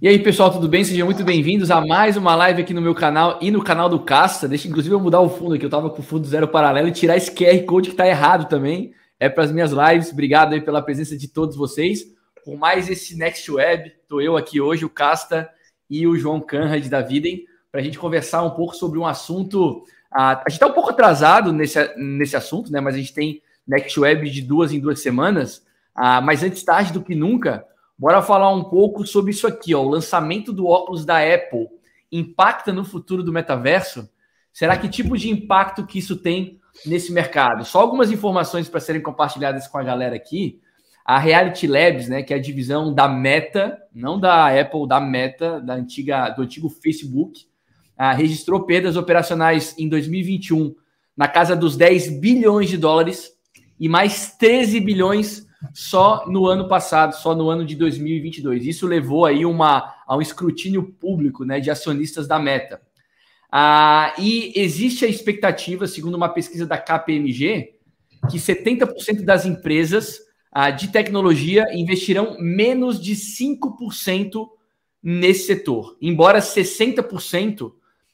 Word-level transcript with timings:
E 0.00 0.06
aí, 0.06 0.16
pessoal, 0.20 0.52
tudo 0.52 0.68
bem? 0.68 0.84
Sejam 0.84 1.06
muito 1.06 1.24
bem-vindos 1.24 1.72
a 1.72 1.84
mais 1.84 2.16
uma 2.16 2.36
live 2.36 2.62
aqui 2.62 2.72
no 2.72 2.80
meu 2.80 2.94
canal 2.94 3.36
e 3.42 3.50
no 3.50 3.64
canal 3.64 3.88
do 3.88 3.98
Casta. 3.98 4.46
Deixa, 4.46 4.68
inclusive, 4.68 4.94
eu 4.94 5.00
mudar 5.00 5.20
o 5.20 5.28
fundo 5.28 5.56
aqui. 5.56 5.64
Eu 5.64 5.70
tava 5.70 5.90
com 5.90 5.98
o 5.98 6.04
fundo 6.04 6.24
zero 6.24 6.46
paralelo 6.46 6.86
e 6.86 6.92
tirar 6.92 7.16
esse 7.16 7.32
QR 7.32 7.60
Code 7.64 7.90
que 7.90 7.96
tá 7.96 8.06
errado 8.06 8.48
também. 8.48 8.94
É 9.18 9.28
para 9.28 9.42
as 9.42 9.50
minhas 9.50 9.72
lives. 9.72 10.12
Obrigado 10.12 10.52
aí 10.52 10.60
pela 10.60 10.80
presença 10.80 11.18
de 11.18 11.26
todos 11.26 11.56
vocês. 11.56 12.04
Por 12.44 12.56
mais 12.56 12.88
esse 12.88 13.18
Next 13.18 13.50
Web, 13.50 13.92
tô 14.08 14.20
eu 14.20 14.36
aqui 14.36 14.60
hoje, 14.60 14.84
o 14.84 14.88
Casta 14.88 15.50
e 15.90 16.06
o 16.06 16.16
João 16.16 16.40
Canrad 16.40 16.86
da 16.86 17.00
Videm, 17.00 17.44
para 17.72 17.80
a 17.80 17.84
gente 17.84 17.98
conversar 17.98 18.44
um 18.44 18.50
pouco 18.50 18.76
sobre 18.76 19.00
um 19.00 19.04
assunto. 19.04 19.82
a 20.12 20.44
gente 20.46 20.52
está 20.52 20.68
um 20.68 20.74
pouco 20.74 20.90
atrasado 20.90 21.52
nesse, 21.52 21.76
nesse 21.96 22.36
assunto, 22.36 22.70
né? 22.70 22.80
Mas 22.80 22.94
a 22.94 22.98
gente 22.98 23.12
tem 23.12 23.42
Next 23.66 23.98
Web 23.98 24.30
de 24.30 24.42
duas 24.42 24.72
em 24.72 24.78
duas 24.78 25.00
semanas. 25.00 25.66
Ah, 25.92 26.20
mas 26.20 26.44
antes 26.44 26.62
tarde 26.62 26.92
do 26.92 27.02
que 27.02 27.16
nunca, 27.16 27.66
Bora 27.98 28.22
falar 28.22 28.54
um 28.54 28.62
pouco 28.62 29.04
sobre 29.04 29.32
isso 29.32 29.46
aqui, 29.46 29.74
ó. 29.74 29.82
O 29.82 29.88
lançamento 29.88 30.52
do 30.52 30.66
óculos 30.68 31.04
da 31.04 31.18
Apple 31.18 31.66
impacta 32.12 32.72
no 32.72 32.84
futuro 32.84 33.24
do 33.24 33.32
metaverso? 33.32 34.08
Será 34.52 34.76
que 34.76 34.88
tipo 34.88 35.16
de 35.18 35.28
impacto 35.28 35.84
que 35.84 35.98
isso 35.98 36.16
tem 36.16 36.60
nesse 36.86 37.12
mercado? 37.12 37.64
Só 37.64 37.80
algumas 37.80 38.12
informações 38.12 38.68
para 38.68 38.78
serem 38.78 39.02
compartilhadas 39.02 39.66
com 39.66 39.78
a 39.78 39.82
galera 39.82 40.14
aqui. 40.14 40.60
A 41.04 41.18
Reality 41.18 41.66
Labs, 41.66 42.08
né, 42.08 42.22
que 42.22 42.32
é 42.32 42.36
a 42.36 42.40
divisão 42.40 42.94
da 42.94 43.08
Meta, 43.08 43.76
não 43.92 44.20
da 44.20 44.46
Apple, 44.46 44.86
da 44.86 45.00
Meta, 45.00 45.60
da 45.60 45.74
antiga, 45.74 46.28
do 46.30 46.42
antigo 46.42 46.68
Facebook, 46.68 47.46
ah, 47.96 48.12
registrou 48.12 48.64
perdas 48.64 48.96
operacionais 48.96 49.74
em 49.76 49.88
2021 49.88 50.72
na 51.16 51.26
casa 51.26 51.56
dos 51.56 51.76
10 51.76 52.20
bilhões 52.20 52.68
de 52.68 52.76
dólares 52.76 53.32
e 53.80 53.88
mais 53.88 54.36
13 54.36 54.78
bilhões 54.78 55.47
só 55.74 56.24
no 56.28 56.46
ano 56.46 56.68
passado, 56.68 57.14
só 57.14 57.34
no 57.34 57.50
ano 57.50 57.64
de 57.64 57.74
2022. 57.74 58.66
Isso 58.66 58.86
levou 58.86 59.26
aí 59.26 59.44
uma, 59.44 59.94
a 60.06 60.16
um 60.16 60.22
escrutínio 60.22 60.82
público 60.82 61.44
né, 61.44 61.60
de 61.60 61.70
acionistas 61.70 62.26
da 62.28 62.38
Meta. 62.38 62.80
Ah, 63.50 64.14
e 64.18 64.52
existe 64.54 65.04
a 65.04 65.08
expectativa, 65.08 65.86
segundo 65.86 66.14
uma 66.14 66.28
pesquisa 66.28 66.66
da 66.66 66.76
KPMG, 66.76 67.74
que 68.30 68.36
70% 68.36 69.24
das 69.24 69.46
empresas 69.46 70.20
ah, 70.52 70.70
de 70.70 70.88
tecnologia 70.88 71.66
investirão 71.72 72.36
menos 72.38 73.00
de 73.00 73.14
5% 73.14 74.48
nesse 75.02 75.46
setor. 75.46 75.96
Embora 76.00 76.40
60% 76.40 77.72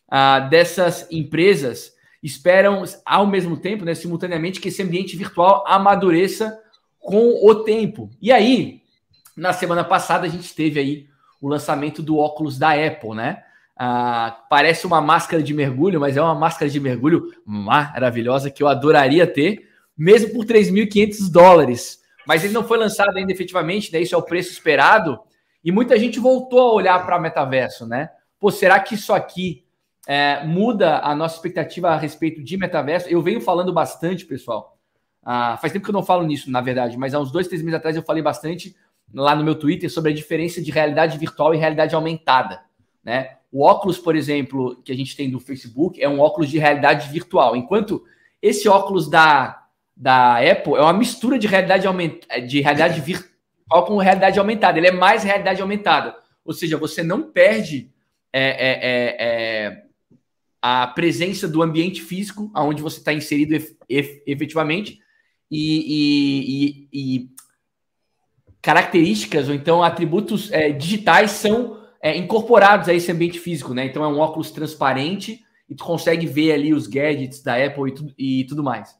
ah, 0.09 0.41
dessas 0.41 1.07
empresas 1.11 1.93
esperam, 2.23 2.85
ao 3.05 3.27
mesmo 3.27 3.57
tempo, 3.57 3.85
né, 3.85 3.95
simultaneamente, 3.95 4.61
que 4.61 4.69
esse 4.69 4.83
ambiente 4.83 5.17
virtual 5.17 5.65
amadureça 5.67 6.59
com 7.05 7.47
o 7.47 7.55
tempo. 7.57 8.11
E 8.21 8.33
aí, 8.33 8.81
na 9.37 9.53
semana 9.53 9.85
passada, 9.85 10.27
a 10.27 10.29
gente 10.29 10.55
teve 10.55 10.81
aí 10.81 11.07
o 11.41 11.49
lançamento 11.49 12.03
do 12.03 12.17
óculos 12.17 12.59
da 12.59 12.71
Apple, 12.71 13.15
né? 13.15 13.45
Ah, 13.77 14.45
parece 14.49 14.87
uma 14.87 15.01
máscara 15.01 15.43
de 15.43 15.53
mergulho, 15.53 16.01
mas 16.01 16.17
é 16.17 16.23
uma 16.23 16.35
máscara 16.35 16.71
de 16.71 16.81
mergulho 16.81 17.31
maravilhosa 17.45 18.51
que 18.51 18.63
eu 18.63 18.69
adoraria 18.69 19.27
ter, 19.27 19.69
mesmo 19.97 20.33
por 20.33 20.47
3.500 20.47 21.31
dólares. 21.31 22.01
Mas 22.27 22.43
ele 22.43 22.55
não 22.55 22.65
foi 22.65 22.79
lançado 22.79 23.15
ainda 23.17 23.33
efetivamente, 23.33 23.93
né? 23.93 24.01
Isso 24.01 24.15
é 24.15 24.19
o 24.19 24.23
preço 24.23 24.51
esperado. 24.51 25.21
E 25.63 25.71
muita 25.71 25.99
gente 25.99 26.19
voltou 26.19 26.61
a 26.61 26.73
olhar 26.73 27.05
para 27.05 27.21
metaverso, 27.21 27.87
né? 27.87 28.09
Pô, 28.41 28.51
será 28.51 28.81
que 28.81 28.95
isso 28.95 29.13
aqui 29.13 29.65
é, 30.07 30.43
muda 30.45 31.01
a 31.01 31.15
nossa 31.15 31.37
expectativa 31.37 31.91
a 31.91 31.97
respeito 31.97 32.43
de 32.43 32.57
metaverso? 32.57 33.09
Eu 33.09 33.21
venho 33.21 33.43
falando 33.43 33.73
bastante, 33.73 34.25
pessoal, 34.25 34.74
ah, 35.25 35.57
faz 35.57 35.73
tempo 35.73 35.85
que 35.85 35.91
eu 35.91 35.95
não 35.95 36.03
falo 36.03 36.25
nisso, 36.25 36.51
na 36.51 36.61
verdade, 36.61 36.99
mas 36.99 37.15
há 37.15 37.21
uns 37.21 37.33
dois, 37.33 37.49
três 37.49 37.63
meses 37.63 37.77
atrás 37.77 37.97
eu 37.97 38.03
falei 38.03 38.23
bastante 38.23 38.77
lá 39.13 39.35
no 39.35 39.45
meu 39.45 39.55
Twitter 39.55 39.91
sobre 39.91 40.13
a 40.13 40.15
diferença 40.15 40.61
de 40.61 40.71
realidade 40.71 41.17
virtual 41.17 41.55
e 41.55 41.59
realidade 41.59 41.95
aumentada. 41.95 42.61
Né? 43.03 43.37
O 43.51 43.63
óculos, 43.63 43.99
por 43.99 44.17
exemplo, 44.17 44.81
que 44.85 44.93
a 44.93 44.95
gente 44.95 45.17
tem 45.17 45.31
do 45.31 45.41
Facebook 45.41 46.03
é 46.03 46.09
um 46.09 46.21
óculos 46.21 46.51
de 46.51 46.59
realidade 46.59 47.09
virtual, 47.11 47.57
enquanto 47.57 48.05
esse 48.43 48.69
óculos 48.69 49.09
da, 49.09 49.65
da 49.97 50.39
Apple 50.39 50.75
é 50.75 50.81
uma 50.81 50.93
mistura 50.93 51.39
de 51.39 51.47
realidade, 51.47 51.87
de 52.47 52.61
realidade 52.61 53.01
virtual 53.01 53.87
com 53.87 53.97
realidade 53.97 54.39
aumentada. 54.39 54.79
Ele 54.79 54.89
é 54.89 54.93
mais 54.93 55.25
realidade 55.25 55.63
aumentada. 55.63 56.15
Ou 56.45 56.53
seja, 56.53 56.77
você 56.77 57.03
não 57.03 57.23
perde 57.23 57.91
é, 58.31 58.43
é, 58.43 58.73
é, 58.83 59.17
é 59.19 59.83
a 60.61 60.87
presença 60.87 61.49
do 61.49 61.63
ambiente 61.63 62.03
físico, 62.03 62.51
onde 62.55 62.83
você 62.83 62.99
está 62.99 63.13
inserido 63.13 63.55
efetivamente, 64.27 64.99
e, 65.51 66.89
e, 66.93 67.19
e 67.19 67.31
características 68.61 69.49
ou 69.49 69.55
então 69.55 69.83
atributos 69.83 70.51
é, 70.51 70.71
digitais 70.71 71.33
são 71.33 71.83
é, 72.01 72.17
incorporados 72.17 72.89
a 72.89 72.95
esse 72.95 73.11
ambiente 73.11 73.39
físico, 73.39 73.75
né? 73.75 73.87
Então 73.87 74.05
é 74.05 74.09
um 74.09 74.19
óculos 74.19 74.51
transparente 74.51 75.45
e 75.69 75.75
tu 75.75 75.85
consegue 75.85 76.27
ver 76.27 76.53
ali 76.53 76.73
os 76.73 76.87
gadgets 76.87 77.43
da 77.43 77.57
Apple 77.57 77.91
e 77.91 77.95
tudo, 77.95 78.15
e 78.19 78.45
tudo 78.45 78.63
mais. 78.63 78.97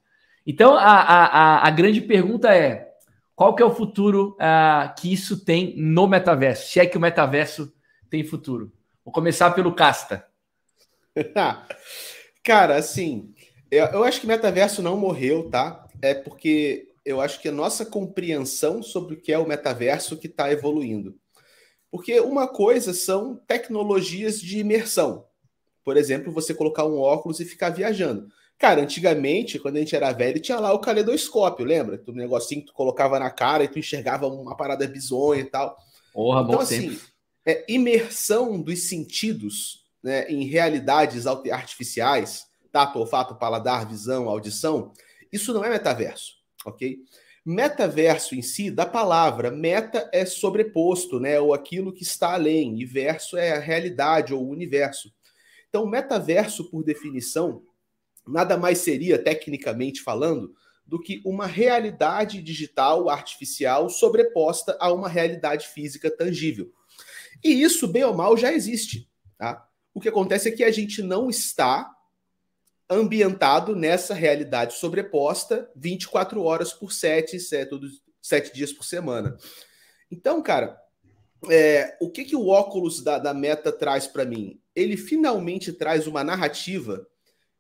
Então 0.47 0.75
a, 0.75 1.01
a, 1.01 1.67
a 1.67 1.71
grande 1.71 2.01
pergunta 2.01 2.55
é 2.55 2.89
qual 3.35 3.55
que 3.55 3.63
é 3.63 3.67
o 3.67 3.75
futuro 3.75 4.37
uh, 4.41 4.95
que 4.97 5.13
isso 5.13 5.45
tem 5.45 5.75
no 5.77 6.07
metaverso? 6.07 6.71
Se 6.71 6.79
é 6.79 6.87
que 6.87 6.97
o 6.97 7.01
metaverso 7.01 7.73
tem 8.09 8.23
futuro. 8.23 8.73
Vou 9.05 9.13
começar 9.13 9.51
pelo 9.51 9.75
Casta. 9.75 10.25
Cara, 12.45 12.77
assim, 12.77 13.35
eu, 13.71 13.87
eu 13.87 14.05
acho 14.05 14.21
que 14.21 14.27
metaverso 14.27 14.83
não 14.83 14.97
morreu, 14.97 15.51
tá? 15.51 15.84
É 16.03 16.15
porque 16.15 16.89
eu 17.05 17.21
acho 17.21 17.41
que 17.41 17.49
a 17.49 17.53
nossa 17.53 17.85
compreensão 17.85 18.83
sobre 18.83 19.15
o 19.15 19.21
que 19.21 19.33
é 19.33 19.39
o 19.39 19.47
metaverso 19.47 20.17
que 20.17 20.27
está 20.27 20.51
evoluindo. 20.51 21.17
Porque 21.91 22.19
uma 22.21 22.49
coisa 22.49 22.93
são 22.93 23.37
tecnologias 23.47 24.41
de 24.41 24.59
imersão. 24.59 25.27
Por 25.85 25.97
exemplo, 25.97 26.33
você 26.33 26.55
colocar 26.55 26.85
um 26.87 26.99
óculos 26.99 27.41
e 27.41 27.45
ficar 27.45 27.71
viajando. 27.71 28.27
Cara, 28.59 28.81
antigamente, 28.81 29.59
quando 29.59 29.77
a 29.77 29.81
gente 29.81 29.95
era 29.95 30.13
velho, 30.13 30.41
tinha 30.41 30.59
lá 30.59 30.73
o 30.73 30.79
caleidoscópio, 30.79 31.65
lembra? 31.65 32.03
O 32.07 32.13
negocinho 32.13 32.63
que 32.63 32.69
tu 32.69 32.73
colocava 32.73 33.19
na 33.19 33.31
cara 33.31 33.65
e 33.65 33.69
tu 33.69 33.79
enxergava 33.79 34.27
uma 34.27 34.57
parada 34.57 34.87
bizonha 34.87 35.43
e 35.43 35.45
tal. 35.45 35.77
Porra, 36.13 36.43
então, 36.43 36.61
assim, 36.61 36.99
é, 37.45 37.65
imersão 37.69 38.61
dos 38.61 38.89
sentidos 38.89 39.85
né, 40.03 40.27
em 40.29 40.45
realidades 40.45 41.27
artificiais, 41.27 42.47
tato, 42.73 42.99
olfato, 42.99 43.35
paladar, 43.35 43.87
visão, 43.87 44.29
audição, 44.29 44.93
isso 45.35 45.53
não 45.53 45.65
é 45.65 45.69
metaverso, 45.69 46.35
ok? 46.65 46.99
Metaverso 47.45 48.35
em 48.35 48.41
si, 48.41 48.71
da 48.71 48.87
palavra, 48.87 49.51
meta 49.51 50.09
é 50.13 50.25
sobreposto, 50.25 51.21
né? 51.21 51.39
Ou 51.39 51.53
aquilo 51.53 51.93
que 51.93 52.03
está 52.03 52.33
além, 52.33 52.81
e 52.81 52.85
verso 52.85 53.37
é 53.37 53.53
a 53.53 53.59
realidade 53.59 54.33
ou 54.33 54.43
o 54.43 54.49
universo. 54.49 55.13
Então, 55.69 55.87
metaverso, 55.87 56.71
por 56.71 56.83
definição, 56.85 57.63
nada 58.27 58.57
mais 58.57 58.79
seria, 58.79 59.19
tecnicamente 59.19 60.01
falando, 60.01 60.55
do 60.87 61.01
que 61.01 61.21
uma 61.25 61.47
realidade 61.47 62.43
digital 62.43 63.09
artificial 63.09 63.89
sobreposta 63.89 64.77
a 64.81 64.93
uma 64.93 65.09
realidade 65.09 65.69
física 65.69 66.11
tangível. 66.11 66.73
E 67.43 67.63
isso, 67.63 67.89
bem 67.89 68.05
ou 68.05 68.15
mal, 68.15 68.37
já 68.37 68.53
existe. 68.53 69.11
Tá? 69.37 69.67
O 69.93 70.01
que 70.01 70.09
acontece 70.09 70.49
é 70.49 70.53
que 70.53 70.65
a 70.65 70.71
gente 70.71 71.03
não 71.03 71.29
está 71.29 71.94
ambientado 72.89 73.75
nessa 73.75 74.15
realidade 74.15 74.75
sobreposta 74.75 75.71
24 75.75 76.43
horas 76.43 76.73
por 76.73 76.93
7, 76.93 77.39
7, 77.41 77.69
todos, 77.69 78.03
7 78.21 78.53
dias 78.55 78.73
por 78.73 78.85
semana. 78.85 79.37
Então, 80.11 80.43
cara, 80.43 80.79
é, 81.51 81.97
o 82.01 82.11
que, 82.11 82.25
que 82.25 82.37
o 82.37 82.49
óculos 82.49 83.03
da, 83.03 83.19
da 83.19 83.35
Meta 83.35 83.73
traz 83.73 84.07
para 84.07 84.25
mim? 84.25 84.61
Ele 84.75 84.97
finalmente 84.97 85.73
traz 85.73 86.07
uma 86.07 86.23
narrativa 86.23 87.07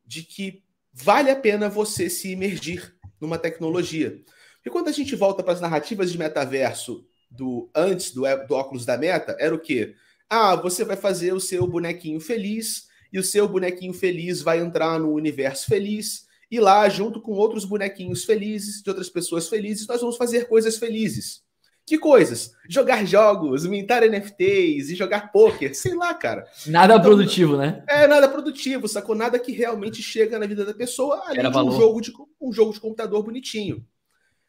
de 0.05 0.23
que 0.23 0.63
vale 0.93 1.31
a 1.31 1.37
pena 1.37 1.69
você 1.69 2.09
se 2.09 2.31
imergir 2.31 2.95
numa 3.21 3.39
tecnologia. 3.39 4.23
Porque 4.57 4.71
quando 4.71 4.89
a 4.89 4.93
gente 4.93 5.17
volta 5.17 5.43
para 5.43 5.53
as 5.53 5.61
narrativas 5.61 6.13
de 6.13 6.19
metaverso 6.19 7.07
do 7.31 7.71
antes 7.75 8.13
do, 8.13 8.23
do 8.47 8.55
óculos 8.55 8.87
da 8.87 8.97
Meta, 8.97 9.37
era 9.39 9.55
o 9.55 9.59
quê? 9.59 9.95
Ah, 10.29 10.57
você 10.57 10.85
vai 10.85 10.97
fazer 10.97 11.33
o 11.33 11.41
seu 11.41 11.67
bonequinho 11.67 12.21
feliz, 12.21 12.89
e 13.15 13.19
o 13.19 13.23
seu 13.23 13.49
bonequinho 13.49 13.95
feliz 13.95 14.43
vai 14.43 14.59
entrar 14.59 14.99
no 14.99 15.13
universo 15.13 15.67
feliz 15.67 16.27
e 16.51 16.59
lá, 16.59 16.89
junto 16.89 17.21
com 17.21 17.31
outros 17.31 17.65
bonequinhos 17.65 18.25
felizes, 18.25 18.83
de 18.83 18.91
outras 18.91 19.09
pessoas 19.09 19.49
felizes, 19.49 19.87
nós 19.87 20.01
vamos 20.01 20.17
fazer 20.17 20.49
coisas 20.49 20.77
felizes. 20.77 21.45
Que 21.87 21.97
coisas? 21.97 22.51
Jogar 22.69 23.07
jogos, 23.07 23.67
mintar 23.67 24.03
NFTs 24.03 24.91
e 24.91 24.97
jogar 24.97 25.31
poker, 25.31 25.77
sei 25.77 25.95
lá, 25.95 26.13
cara. 26.13 26.45
Nada 26.67 26.95
então, 26.95 27.05
produtivo, 27.05 27.57
né? 27.57 27.85
É, 27.89 28.09
nada 28.09 28.29
produtivo, 28.29 28.89
sacou? 28.89 29.15
Nada 29.15 29.39
que 29.39 29.53
realmente 29.53 30.03
chega 30.03 30.37
na 30.37 30.47
vida 30.47 30.65
da 30.65 30.75
pessoa, 30.75 31.23
além 31.25 31.39
Era 31.39 31.51
de 31.51 31.59
um 31.59 31.71
jogo 31.71 32.01
de, 32.01 32.13
um 32.41 32.53
jogo 32.53 32.73
de 32.73 32.81
computador 32.81 33.23
bonitinho. 33.23 33.87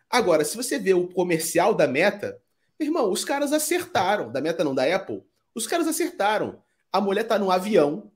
Agora, 0.10 0.44
se 0.44 0.58
você 0.58 0.80
vê 0.80 0.96
o 0.96 1.08
comercial 1.08 1.76
da 1.76 1.88
Meta, 1.88 2.36
irmão, 2.80 3.12
os 3.12 3.24
caras 3.24 3.54
acertaram. 3.54 4.32
Da 4.32 4.42
Meta 4.42 4.64
não, 4.64 4.74
da 4.74 4.84
Apple. 4.84 5.22
Os 5.54 5.68
caras 5.68 5.88
acertaram. 5.88 6.64
A 6.92 7.00
mulher 7.00 7.26
tá 7.26 7.38
num 7.38 7.52
avião, 7.52 8.12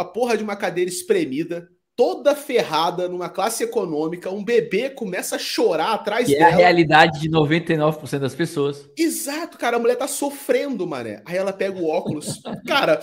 a 0.00 0.04
porra 0.04 0.34
de 0.34 0.42
uma 0.42 0.56
cadeira 0.56 0.90
espremida, 0.90 1.68
toda 1.94 2.34
ferrada 2.34 3.06
numa 3.06 3.28
classe 3.28 3.62
econômica, 3.62 4.30
um 4.30 4.42
bebê 4.42 4.88
começa 4.88 5.36
a 5.36 5.38
chorar 5.38 5.92
atrás 5.92 6.26
que 6.26 6.34
dela. 6.34 6.50
é 6.50 6.54
a 6.54 6.56
realidade 6.56 7.20
de 7.20 7.28
99% 7.28 8.18
das 8.18 8.34
pessoas. 8.34 8.88
Exato, 8.96 9.58
cara, 9.58 9.76
a 9.76 9.78
mulher 9.78 9.96
tá 9.96 10.08
sofrendo, 10.08 10.86
mané. 10.86 11.22
Aí 11.26 11.36
ela 11.36 11.52
pega 11.52 11.78
o 11.78 11.86
óculos, 11.86 12.40
cara, 12.66 13.00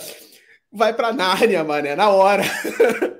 vai 0.72 0.92
pra 0.92 1.12
Nárnia, 1.12 1.62
mané, 1.62 1.94
na 1.94 2.10
hora. 2.10 2.42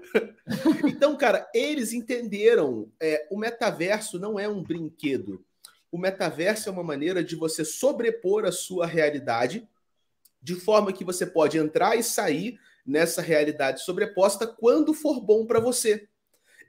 então, 0.85 1.17
cara, 1.17 1.49
eles 1.55 1.93
entenderam, 1.93 2.91
é, 3.01 3.29
o 3.31 3.39
metaverso 3.39 4.19
não 4.19 4.41
é 4.41 4.49
um 4.49 4.61
brinquedo. 4.61 5.45
O 5.93 5.99
metaverso 5.99 6.69
é 6.69 6.73
uma 6.73 6.83
maneira 6.83 7.23
de 7.23 7.37
você 7.37 7.65
sobrepor 7.65 8.45
a 8.45 8.51
sua 8.51 8.85
realidade 8.85 9.69
de 10.43 10.57
forma 10.57 10.93
que 10.93 11.05
você 11.05 11.25
pode 11.25 11.57
entrar 11.57 11.97
e 11.97 12.03
sair 12.03 12.59
nessa 12.89 13.21
realidade 13.21 13.85
sobreposta 13.85 14.47
quando 14.47 14.95
for 14.95 15.21
bom 15.21 15.45
para 15.45 15.61
você. 15.61 16.09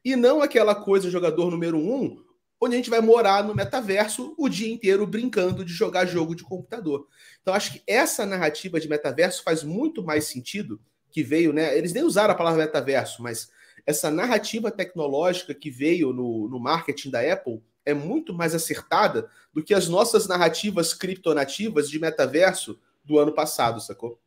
E 0.04 0.16
não 0.16 0.42
aquela 0.42 0.76
coisa 0.76 1.10
jogador 1.10 1.50
número 1.50 1.78
um, 1.78 2.22
onde 2.60 2.76
a 2.76 2.78
gente 2.78 2.90
vai 2.90 3.00
morar 3.00 3.44
no 3.44 3.56
metaverso 3.56 4.36
o 4.38 4.50
dia 4.50 4.72
inteiro 4.72 5.08
brincando 5.08 5.64
de 5.64 5.72
jogar 5.72 6.06
jogo 6.06 6.36
de 6.36 6.44
computador. 6.44 7.08
Então 7.42 7.54
acho 7.54 7.74
que 7.74 7.84
essa 7.88 8.26
narrativa 8.26 8.80
de 8.80 8.90
metaverso 8.90 9.44
faz 9.44 9.64
muito 9.64 10.04
mais 10.04 10.26
sentido 10.26 10.82
que 11.10 11.24
veio, 11.24 11.54
né? 11.54 11.78
Eles 11.78 11.94
nem 11.94 12.04
usaram 12.04 12.34
a 12.34 12.38
palavra 12.38 12.66
metaverso, 12.66 13.24
mas 13.24 13.50
essa 13.86 14.12
narrativa 14.12 14.70
tecnológica 14.70 15.54
que 15.54 15.72
veio 15.72 16.12
no, 16.12 16.50
no 16.50 16.60
marketing 16.60 17.10
da 17.10 17.34
Apple 17.34 17.64
é 17.86 17.94
muito 17.94 18.34
mais 18.34 18.54
acertada 18.54 19.30
do 19.54 19.64
que 19.64 19.74
as 19.74 19.88
nossas 19.88 20.28
narrativas 20.28 20.94
criptonativas 20.94 21.90
de 21.90 21.98
metaverso 21.98 22.78
do 23.04 23.18
ano 23.18 23.34
passado, 23.34 23.80
sacou? 23.80 24.20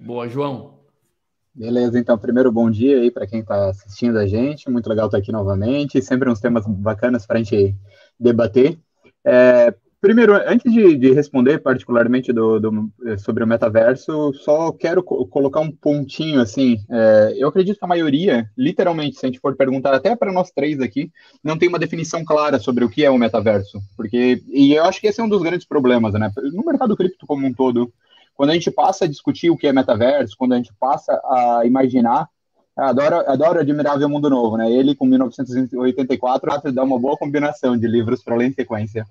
Boa, 0.00 0.28
João. 0.28 0.78
Beleza, 1.54 1.98
então, 1.98 2.16
primeiro 2.16 2.52
bom 2.52 2.70
dia 2.70 3.00
aí 3.00 3.10
para 3.10 3.26
quem 3.26 3.40
está 3.40 3.70
assistindo 3.70 4.16
a 4.16 4.26
gente. 4.26 4.70
Muito 4.70 4.88
legal 4.88 5.06
estar 5.06 5.18
aqui 5.18 5.32
novamente. 5.32 6.00
Sempre 6.00 6.30
uns 6.30 6.40
temas 6.40 6.64
bacanas 6.66 7.26
para 7.26 7.40
a 7.40 7.42
gente 7.42 7.74
debater. 8.18 8.78
É, 9.24 9.74
primeiro, 10.00 10.34
antes 10.34 10.72
de, 10.72 10.96
de 10.96 11.12
responder 11.12 11.58
particularmente 11.58 12.32
do, 12.32 12.60
do, 12.60 12.92
sobre 13.18 13.42
o 13.42 13.46
metaverso, 13.46 14.32
só 14.34 14.70
quero 14.70 15.02
co 15.02 15.26
colocar 15.26 15.58
um 15.58 15.72
pontinho 15.72 16.40
assim. 16.40 16.78
É, 16.88 17.34
eu 17.36 17.48
acredito 17.48 17.78
que 17.78 17.84
a 17.84 17.88
maioria, 17.88 18.48
literalmente, 18.56 19.16
se 19.16 19.26
a 19.26 19.28
gente 19.28 19.40
for 19.40 19.56
perguntar 19.56 19.92
até 19.92 20.14
para 20.14 20.32
nós 20.32 20.52
três 20.52 20.80
aqui, 20.80 21.10
não 21.42 21.58
tem 21.58 21.68
uma 21.68 21.78
definição 21.78 22.24
clara 22.24 22.60
sobre 22.60 22.84
o 22.84 22.88
que 22.88 23.04
é 23.04 23.10
o 23.10 23.18
metaverso. 23.18 23.80
Porque, 23.96 24.44
e 24.46 24.74
eu 24.74 24.84
acho 24.84 25.00
que 25.00 25.08
esse 25.08 25.20
é 25.20 25.24
um 25.24 25.28
dos 25.28 25.42
grandes 25.42 25.66
problemas, 25.66 26.12
né? 26.14 26.30
No 26.52 26.64
mercado 26.64 26.96
cripto 26.96 27.26
como 27.26 27.44
um 27.44 27.52
todo 27.52 27.92
quando 28.38 28.50
a 28.50 28.54
gente 28.54 28.70
passa 28.70 29.04
a 29.04 29.08
discutir 29.08 29.50
o 29.50 29.56
que 29.56 29.66
é 29.66 29.72
metaverso, 29.72 30.36
quando 30.38 30.52
a 30.52 30.56
gente 30.56 30.72
passa 30.78 31.12
a 31.24 31.62
imaginar, 31.64 32.28
adoro, 32.76 33.16
adoro 33.28 33.58
Admirável 33.58 34.08
Mundo 34.08 34.30
Novo, 34.30 34.56
né? 34.56 34.70
Ele 34.70 34.94
com 34.94 35.04
1984 35.04 36.72
dá 36.72 36.84
uma 36.84 37.00
boa 37.00 37.16
combinação 37.16 37.76
de 37.76 37.88
livros 37.88 38.22
para 38.22 38.36
ler 38.36 38.46
em 38.46 38.52
sequência. 38.52 39.04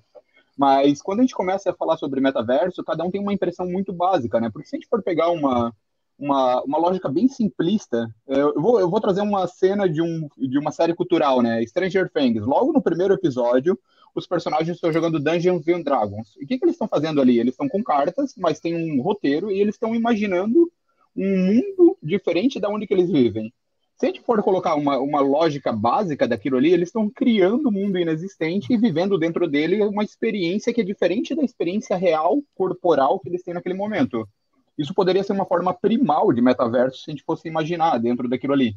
Mas 0.56 1.02
quando 1.02 1.18
a 1.18 1.22
gente 1.24 1.34
começa 1.34 1.70
a 1.70 1.74
falar 1.74 1.98
sobre 1.98 2.22
metaverso, 2.22 2.82
cada 2.82 3.04
um 3.04 3.10
tem 3.10 3.20
uma 3.20 3.34
impressão 3.34 3.66
muito 3.66 3.92
básica, 3.92 4.40
né? 4.40 4.48
Porque 4.50 4.66
se 4.66 4.76
a 4.76 4.78
gente 4.78 4.88
for 4.88 5.02
pegar 5.02 5.28
uma, 5.28 5.74
uma, 6.18 6.62
uma 6.64 6.78
lógica 6.78 7.08
bem 7.08 7.28
simplista, 7.28 8.12
eu 8.26 8.60
vou, 8.60 8.80
eu 8.80 8.90
vou 8.90 9.00
trazer 9.00 9.20
uma 9.20 9.46
cena 9.46 9.88
de, 9.88 10.02
um, 10.02 10.28
de 10.36 10.58
uma 10.58 10.72
série 10.72 10.94
cultural, 10.94 11.40
né? 11.40 11.64
Stranger 11.64 12.10
Things. 12.10 12.44
Logo 12.44 12.72
no 12.72 12.82
primeiro 12.82 13.14
episódio, 13.14 13.78
os 14.14 14.26
personagens 14.26 14.76
estão 14.76 14.92
jogando 14.92 15.20
Dungeons 15.20 15.68
and 15.68 15.82
Dragons. 15.82 16.34
E 16.36 16.44
o 16.44 16.46
que, 16.46 16.58
que 16.58 16.64
eles 16.64 16.74
estão 16.74 16.88
fazendo 16.88 17.20
ali? 17.20 17.38
Eles 17.38 17.54
estão 17.54 17.68
com 17.68 17.82
cartas, 17.82 18.34
mas 18.36 18.58
tem 18.58 18.74
um 18.74 19.00
roteiro 19.00 19.50
e 19.50 19.60
eles 19.60 19.76
estão 19.76 19.94
imaginando 19.94 20.70
um 21.16 21.46
mundo 21.46 21.96
diferente 22.02 22.58
da 22.58 22.68
onde 22.68 22.86
que 22.86 22.94
eles 22.94 23.10
vivem. 23.10 23.52
Se 23.96 24.06
a 24.06 24.08
gente 24.08 24.20
for 24.22 24.40
colocar 24.44 24.76
uma, 24.76 24.96
uma 24.98 25.20
lógica 25.20 25.72
básica 25.72 26.26
daquilo 26.26 26.56
ali, 26.56 26.72
eles 26.72 26.88
estão 26.88 27.10
criando 27.10 27.68
um 27.68 27.72
mundo 27.72 27.98
inexistente 27.98 28.72
e 28.72 28.76
vivendo 28.76 29.18
dentro 29.18 29.48
dele 29.48 29.82
uma 29.82 30.04
experiência 30.04 30.72
que 30.72 30.80
é 30.80 30.84
diferente 30.84 31.34
da 31.34 31.42
experiência 31.42 31.96
real, 31.96 32.40
corporal 32.54 33.18
que 33.18 33.28
eles 33.28 33.42
têm 33.42 33.54
naquele 33.54 33.74
momento. 33.74 34.28
Isso 34.78 34.94
poderia 34.94 35.24
ser 35.24 35.32
uma 35.32 35.44
forma 35.44 35.74
primal 35.74 36.32
de 36.32 36.40
metaverso 36.40 37.02
se 37.02 37.10
a 37.10 37.12
gente 37.12 37.24
fosse 37.24 37.48
imaginar 37.48 37.98
dentro 37.98 38.28
daquilo 38.28 38.52
ali. 38.52 38.76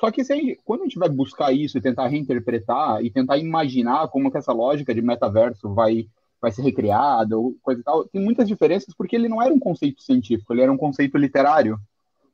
Só 0.00 0.10
que 0.10 0.24
se, 0.24 0.58
quando 0.64 0.80
a 0.80 0.84
gente 0.84 0.98
vai 0.98 1.08
buscar 1.08 1.52
isso 1.52 1.78
e 1.78 1.80
tentar 1.80 2.08
reinterpretar 2.08 3.04
e 3.04 3.10
tentar 3.10 3.36
imaginar 3.36 4.08
como 4.08 4.30
que 4.30 4.38
essa 4.38 4.52
lógica 4.52 4.94
de 4.94 5.02
metaverso 5.02 5.72
vai, 5.74 6.08
vai 6.40 6.50
ser 6.50 6.62
recriada 6.62 7.36
ou 7.38 7.54
coisa 7.62 7.80
e 7.80 7.84
tal, 7.84 8.04
tem 8.08 8.20
muitas 8.20 8.48
diferenças 8.48 8.94
porque 8.96 9.14
ele 9.14 9.28
não 9.28 9.40
era 9.40 9.52
um 9.52 9.60
conceito 9.60 10.02
científico, 10.02 10.52
ele 10.52 10.62
era 10.62 10.72
um 10.72 10.78
conceito 10.78 11.18
literário. 11.18 11.78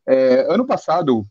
É, 0.06 0.50
ano 0.52 0.66
passado, 0.66 1.26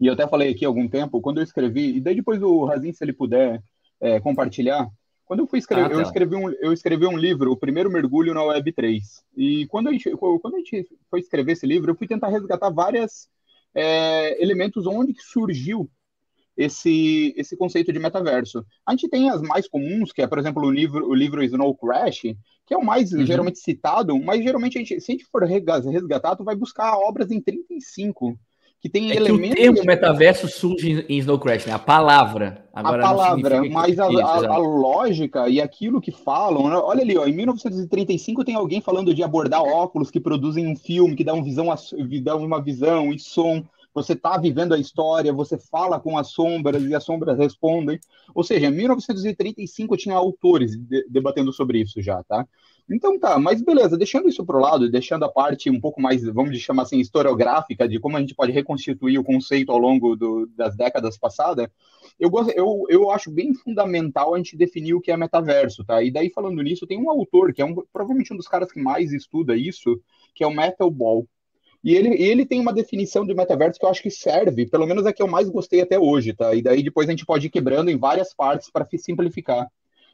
e 0.00 0.06
eu 0.06 0.14
até 0.14 0.26
falei 0.26 0.50
aqui 0.50 0.64
há 0.64 0.68
algum 0.68 0.88
tempo, 0.88 1.20
quando 1.20 1.38
eu 1.38 1.44
escrevi, 1.44 1.96
e 1.96 2.00
daí 2.00 2.14
depois 2.14 2.40
o 2.42 2.64
Razin, 2.64 2.92
se 2.92 3.04
ele 3.04 3.12
puder 3.12 3.62
é, 4.00 4.20
compartilhar, 4.20 4.88
quando 5.26 5.40
eu 5.40 5.46
fui 5.46 5.58
escrever, 5.58 5.86
ah, 5.86 5.88
tá. 5.88 5.94
eu, 5.96 6.02
escrevi 6.02 6.36
um, 6.36 6.50
eu 6.50 6.72
escrevi 6.72 7.06
um 7.06 7.18
livro, 7.18 7.50
O 7.50 7.56
Primeiro 7.56 7.90
Mergulho 7.90 8.32
na 8.32 8.44
Web 8.44 8.72
3. 8.72 9.24
E 9.36 9.66
quando 9.66 9.88
a, 9.88 9.92
gente, 9.92 10.08
quando 10.12 10.54
a 10.54 10.58
gente 10.58 10.88
foi 11.10 11.18
escrever 11.18 11.52
esse 11.52 11.66
livro, 11.66 11.90
eu 11.90 11.96
fui 11.96 12.06
tentar 12.06 12.28
resgatar 12.28 12.70
várias 12.70 13.28
é, 13.74 14.40
elementos 14.40 14.86
onde 14.86 15.12
que 15.12 15.22
surgiu 15.22 15.90
esse, 16.56 17.34
esse 17.36 17.56
conceito 17.56 17.92
de 17.92 17.98
metaverso. 17.98 18.64
A 18.86 18.92
gente 18.92 19.08
tem 19.08 19.28
as 19.28 19.42
mais 19.42 19.68
comuns, 19.68 20.12
que 20.12 20.22
é, 20.22 20.26
por 20.28 20.38
exemplo, 20.38 20.62
o 20.64 20.70
livro, 20.70 21.06
o 21.06 21.14
livro 21.14 21.42
Snow 21.42 21.76
Crash, 21.76 22.22
que 22.64 22.72
é 22.72 22.76
o 22.76 22.84
mais 22.84 23.12
uhum. 23.12 23.26
geralmente 23.26 23.58
citado, 23.58 24.18
mas 24.18 24.42
geralmente, 24.42 24.78
a 24.78 24.80
gente, 24.80 25.00
se 25.00 25.10
a 25.10 25.14
gente 25.14 25.26
for 25.26 25.42
resgatar, 25.44 26.36
tu 26.36 26.44
vai 26.44 26.54
buscar 26.56 26.96
obras 26.96 27.30
em 27.30 27.40
35, 27.40 28.38
que 28.86 28.88
tem 28.88 29.10
é 29.10 29.16
elementos... 29.16 29.56
Que 29.56 29.68
o 29.68 29.74
termo 29.74 29.84
metaverso 29.84 30.48
surge 30.48 31.04
em 31.08 31.18
Snow 31.18 31.38
Crash, 31.38 31.66
né? 31.66 31.72
A 31.72 31.78
palavra. 31.78 32.64
Agora 32.72 33.04
a 33.04 33.08
palavra, 33.08 33.68
mas 33.68 33.98
a, 33.98 34.04
a, 34.04 34.54
a, 34.54 34.58
lógica 34.58 35.48
e 35.48 35.60
aquilo 35.60 36.00
que 36.00 36.12
falam... 36.12 36.68
Né? 36.68 36.76
Olha 36.76 37.02
ali, 37.02 37.18
ó, 37.18 37.26
em 37.26 37.32
1935 37.32 38.44
tem 38.44 38.54
alguém 38.54 38.80
falando 38.80 39.12
de 39.12 39.22
abordar 39.22 39.62
óculos 39.62 40.10
que 40.10 40.20
produzem 40.20 40.66
um 40.66 40.76
filme, 40.76 41.16
que 41.16 41.24
dá, 41.24 41.34
um 41.34 41.42
visão, 41.42 41.66
dá 42.22 42.36
uma 42.36 42.62
visão 42.62 43.12
e 43.12 43.18
som 43.18 43.64
você 43.92 44.12
está 44.12 44.36
vivendo 44.36 44.74
a 44.74 44.78
história, 44.78 45.32
você 45.32 45.56
fala 45.56 45.98
com 45.98 46.18
as 46.18 46.28
sombras 46.28 46.82
e 46.82 46.94
as 46.94 47.02
sombras 47.02 47.38
respondem. 47.38 47.98
Ou 48.34 48.44
seja, 48.44 48.66
em 48.66 48.70
1935 48.70 49.96
tinha 49.96 50.14
autores 50.14 50.76
de, 50.76 51.06
debatendo 51.08 51.50
sobre 51.50 51.80
isso 51.80 52.02
já, 52.02 52.22
tá? 52.24 52.46
Então 52.88 53.18
tá, 53.18 53.36
mas 53.36 53.60
beleza, 53.60 53.98
deixando 53.98 54.28
isso 54.28 54.44
para 54.46 54.56
o 54.56 54.60
lado, 54.60 54.88
deixando 54.88 55.24
a 55.24 55.28
parte 55.28 55.68
um 55.68 55.80
pouco 55.80 56.00
mais, 56.00 56.22
vamos 56.22 56.56
chamar 56.58 56.84
assim, 56.84 57.00
historiográfica, 57.00 57.88
de 57.88 57.98
como 57.98 58.16
a 58.16 58.20
gente 58.20 58.34
pode 58.34 58.52
reconstituir 58.52 59.18
o 59.18 59.24
conceito 59.24 59.72
ao 59.72 59.78
longo 59.78 60.14
do, 60.14 60.46
das 60.56 60.76
décadas 60.76 61.18
passadas, 61.18 61.68
eu, 62.18 62.30
gosto, 62.30 62.50
eu, 62.52 62.84
eu 62.88 63.10
acho 63.10 63.28
bem 63.28 63.52
fundamental 63.54 64.34
a 64.34 64.38
gente 64.38 64.56
definir 64.56 64.94
o 64.94 65.00
que 65.00 65.10
é 65.10 65.16
metaverso, 65.16 65.84
tá? 65.84 66.00
E 66.00 66.12
daí, 66.12 66.30
falando 66.30 66.62
nisso, 66.62 66.86
tem 66.86 66.96
um 66.96 67.10
autor, 67.10 67.52
que 67.52 67.60
é 67.60 67.64
um, 67.64 67.74
provavelmente 67.92 68.32
um 68.32 68.36
dos 68.36 68.46
caras 68.46 68.70
que 68.70 68.80
mais 68.80 69.12
estuda 69.12 69.56
isso, 69.56 70.00
que 70.32 70.44
é 70.44 70.46
o 70.46 70.54
Metal 70.54 70.90
Ball. 70.90 71.26
E 71.82 71.94
ele, 71.94 72.20
ele 72.22 72.46
tem 72.46 72.60
uma 72.60 72.72
definição 72.72 73.26
de 73.26 73.34
metaverso 73.34 73.78
que 73.78 73.84
eu 73.84 73.90
acho 73.90 74.02
que 74.02 74.10
serve, 74.10 74.66
pelo 74.66 74.86
menos 74.86 75.06
é 75.06 75.12
que 75.12 75.22
eu 75.22 75.28
mais 75.28 75.48
gostei 75.48 75.80
até 75.80 75.98
hoje, 75.98 76.32
tá? 76.32 76.54
E 76.54 76.62
daí 76.62 76.82
depois 76.82 77.08
a 77.08 77.12
gente 77.12 77.26
pode 77.26 77.46
ir 77.48 77.50
quebrando 77.50 77.90
em 77.90 77.98
várias 77.98 78.32
partes 78.32 78.70
para 78.70 78.86
simplificar. 78.96 79.68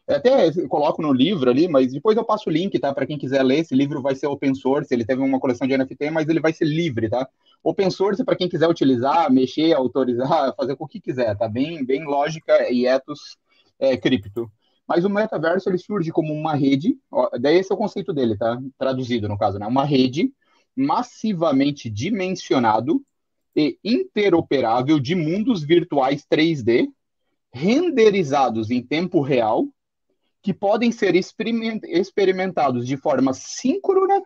Até 0.09 0.51
coloco 0.67 1.01
no 1.01 1.13
livro 1.13 1.49
ali, 1.49 1.69
mas 1.69 1.93
depois 1.93 2.17
eu 2.17 2.25
passo 2.25 2.51
o 2.51 2.53
link, 2.53 2.77
tá? 2.79 2.93
Para 2.93 3.07
quem 3.07 3.17
quiser 3.17 3.43
ler. 3.43 3.61
Esse 3.61 3.75
livro 3.75 4.03
vai 4.03 4.15
ser 4.15 4.27
open 4.27 4.55
source, 4.55 4.93
ele 4.93 5.05
teve 5.05 5.23
uma 5.23 5.39
coleção 5.39 5.67
de 5.67 5.77
NFT, 5.77 6.11
mas 6.11 6.29
ele 6.29 6.41
vai 6.41 6.53
ser 6.53 6.65
livre, 6.65 7.09
tá? 7.09 7.29
Open 7.63 7.89
source 7.91 8.25
para 8.25 8.37
quem 8.37 8.49
quiser 8.49 8.69
utilizar, 8.69 9.33
mexer, 9.33 9.73
autorizar, 9.73 10.55
fazer 10.57 10.77
o 10.79 10.89
que 10.89 11.01
quiser, 11.01 11.37
tá? 11.37 11.49
Bem, 11.49 11.85
bem 11.85 12.05
lógica 12.05 12.71
e 12.71 12.87
ethos 12.87 13.37
é, 13.79 13.97
cripto. 13.97 14.51
Mas 14.87 15.05
o 15.05 15.11
metaverso 15.11 15.69
ele 15.71 15.79
surge 15.79 16.11
como 16.11 16.33
uma 16.33 16.55
rede, 16.55 16.99
ó, 17.11 17.31
daí 17.39 17.59
esse 17.59 17.71
é 17.71 17.75
o 17.75 17.79
conceito 17.79 18.13
dele, 18.13 18.37
tá? 18.37 18.61
Traduzido 18.77 19.29
no 19.29 19.39
caso, 19.39 19.59
né? 19.59 19.67
Uma 19.67 19.85
rede 19.85 20.33
massivamente 20.75 21.89
dimensionado 21.89 23.03
e 23.55 23.79
interoperável 23.85 24.99
de 24.99 25.15
mundos 25.15 25.63
virtuais 25.63 26.27
3D 26.31 26.89
renderizados 27.53 28.71
em 28.71 28.83
tempo 28.83 29.21
real 29.21 29.69
que 30.43 30.53
podem 30.53 30.91
ser 30.91 31.15
experimentados 31.15 32.87
de 32.87 32.97
forma 32.97 33.33
síncrona 33.33 34.21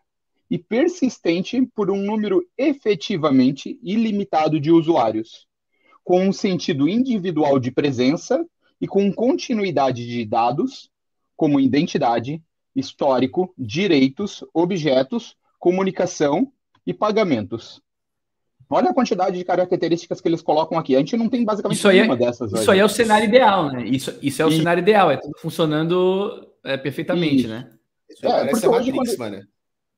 e 0.51 0.59
persistente 0.59 1.61
por 1.75 1.91
um 1.91 2.03
número 2.03 2.43
efetivamente 2.57 3.79
ilimitado 3.83 4.59
de 4.59 4.71
usuários, 4.71 5.47
com 6.03 6.27
um 6.27 6.33
sentido 6.33 6.89
individual 6.89 7.59
de 7.59 7.71
presença 7.71 8.47
e 8.81 8.87
com 8.87 9.13
continuidade 9.13 10.07
de 10.07 10.25
dados, 10.25 10.91
como 11.37 11.61
identidade, 11.61 12.43
histórico, 12.75 13.53
direitos, 13.59 14.45
objetos, 14.55 15.37
comunicação 15.59 16.53
e 16.87 16.95
pagamentos. 16.95 17.83
Olha 18.69 18.91
a 18.91 18.95
quantidade 18.95 19.39
de 19.39 19.45
características 19.45 20.21
que 20.21 20.29
eles 20.29 20.43
colocam 20.43 20.77
aqui. 20.79 20.97
A 20.97 20.99
gente 20.99 21.17
não 21.17 21.29
tem 21.29 21.45
basicamente 21.45 21.79
isso 21.79 21.89
nenhuma 21.89 22.15
é, 22.15 22.17
dessas. 22.17 22.51
Isso 22.53 22.63
hoje. 22.63 22.71
aí 22.73 22.79
é 22.81 22.85
o 22.85 22.89
cenário 22.89 23.27
ideal, 23.27 23.71
né? 23.71 23.85
Isso, 23.87 24.19
isso 24.21 24.43
é 24.43 24.47
o 24.47 24.49
e... 24.49 24.57
cenário 24.57 24.81
ideal, 24.81 25.11
é 25.11 25.17
tudo 25.17 25.39
funcionando 25.39 26.49
é, 26.65 26.77
perfeitamente, 26.77 27.45
e... 27.45 27.49
né? 27.49 27.71
Isso 28.11 28.27
é, 28.27 28.31
parece 28.31 28.67
a 28.67 28.71
Matrix, 28.71 29.17
quando... 29.17 29.19
mano. 29.19 29.47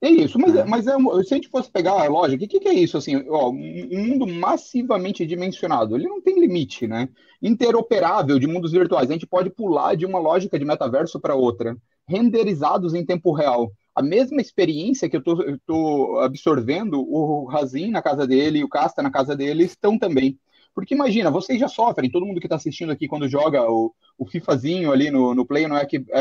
É 0.01 0.11
isso, 0.11 0.39
mas, 0.39 0.55
é. 0.55 0.65
mas 0.65 0.87
é, 0.87 0.93
se 1.25 1.35
a 1.35 1.37
gente 1.37 1.49
fosse 1.49 1.71
pegar 1.71 1.93
a 1.93 2.09
lógica, 2.09 2.45
o 2.45 2.49
que, 2.49 2.61
que 2.61 2.69
é 2.69 2.75
isso? 2.75 2.97
Assim, 2.97 3.17
ó, 3.29 3.51
um 3.51 4.07
mundo 4.07 4.27
massivamente 4.29 5.27
dimensionado, 5.27 5.97
ele 5.97 6.07
não 6.07 6.21
tem 6.21 6.39
limite, 6.39 6.87
né? 6.87 7.09
Interoperável 7.43 8.39
de 8.39 8.47
mundos 8.47 8.71
virtuais, 8.71 9.11
a 9.11 9.13
gente 9.13 9.27
pode 9.27 9.51
pular 9.51 9.97
de 9.97 10.07
uma 10.07 10.21
lógica 10.21 10.57
de 10.57 10.65
metaverso 10.65 11.19
para 11.19 11.35
outra, 11.35 11.77
renderizados 12.07 12.95
em 12.95 13.05
tempo 13.05 13.33
real. 13.33 13.73
A 13.99 14.03
mesma 14.03 14.41
experiência 14.41 15.09
que 15.09 15.17
eu 15.17 15.23
estou 15.55 16.21
absorvendo, 16.21 17.01
o 17.01 17.47
Razin 17.47 17.91
na 17.91 18.01
casa 18.01 18.29
dele 18.29 18.61
e 18.61 18.63
o 18.65 18.69
Casta 18.69 19.03
na 19.03 19.11
casa 19.11 19.35
dele 19.35 19.65
estão 19.65 19.99
também. 19.99 20.39
Porque 20.73 20.95
imagina, 20.95 21.33
vocês 21.33 21.59
já 21.59 21.67
sofrem, 21.67 22.09
todo 22.09 22.25
mundo 22.25 22.39
que 22.39 22.47
está 22.47 22.55
assistindo 22.55 22.93
aqui 22.93 23.09
quando 23.09 23.29
joga 23.29 23.69
o, 23.69 23.93
o 24.17 24.25
FIFAzinho 24.25 24.93
ali 24.93 25.11
no, 25.11 25.35
no 25.35 25.45
Play 25.45 25.67
no 25.67 25.75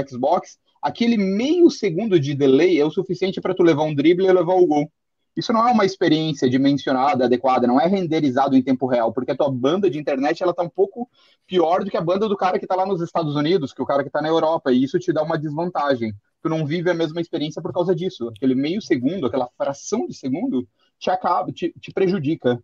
Xbox, 0.09 0.57
aquele 0.81 1.17
meio 1.17 1.69
segundo 1.69 2.19
de 2.19 2.33
delay 2.33 2.81
é 2.81 2.83
o 2.83 2.89
suficiente 2.89 3.39
para 3.39 3.53
tu 3.53 3.61
levar 3.61 3.83
um 3.83 3.93
drible 3.93 4.25
e 4.25 4.33
levar 4.33 4.55
o 4.55 4.65
gol. 4.65 4.91
Isso 5.35 5.53
não 5.53 5.67
é 5.67 5.71
uma 5.71 5.85
experiência 5.85 6.49
dimensionada, 6.49 7.25
adequada, 7.25 7.67
não 7.67 7.79
é 7.79 7.85
renderizado 7.85 8.55
em 8.55 8.63
tempo 8.63 8.87
real, 8.87 9.13
porque 9.13 9.33
a 9.33 9.37
tua 9.37 9.51
banda 9.51 9.87
de 9.87 9.99
internet 9.99 10.41
ela 10.41 10.51
tá 10.51 10.63
um 10.63 10.69
pouco 10.69 11.07
pior 11.45 11.83
do 11.83 11.91
que 11.91 11.97
a 11.97 12.01
banda 12.01 12.27
do 12.27 12.35
cara 12.35 12.57
que 12.57 12.65
está 12.65 12.75
lá 12.75 12.87
nos 12.87 13.03
Estados 13.03 13.35
Unidos, 13.35 13.71
que 13.71 13.83
o 13.83 13.85
cara 13.85 14.01
que 14.01 14.09
está 14.09 14.19
na 14.19 14.29
Europa, 14.29 14.71
e 14.71 14.83
isso 14.83 14.97
te 14.97 15.13
dá 15.13 15.21
uma 15.21 15.37
desvantagem. 15.37 16.11
Tu 16.41 16.49
não 16.49 16.65
vive 16.65 16.89
a 16.89 16.93
mesma 16.93 17.19
experiência 17.19 17.61
por 17.61 17.73
causa 17.73 17.95
disso. 17.95 18.29
Aquele 18.29 18.55
meio 18.55 18.81
segundo, 18.81 19.25
aquela 19.25 19.49
fração 19.57 20.05
de 20.07 20.13
segundo, 20.13 20.67
te 20.99 21.09
acaba, 21.09 21.51
te, 21.51 21.73
te 21.79 21.91
prejudica. 21.91 22.61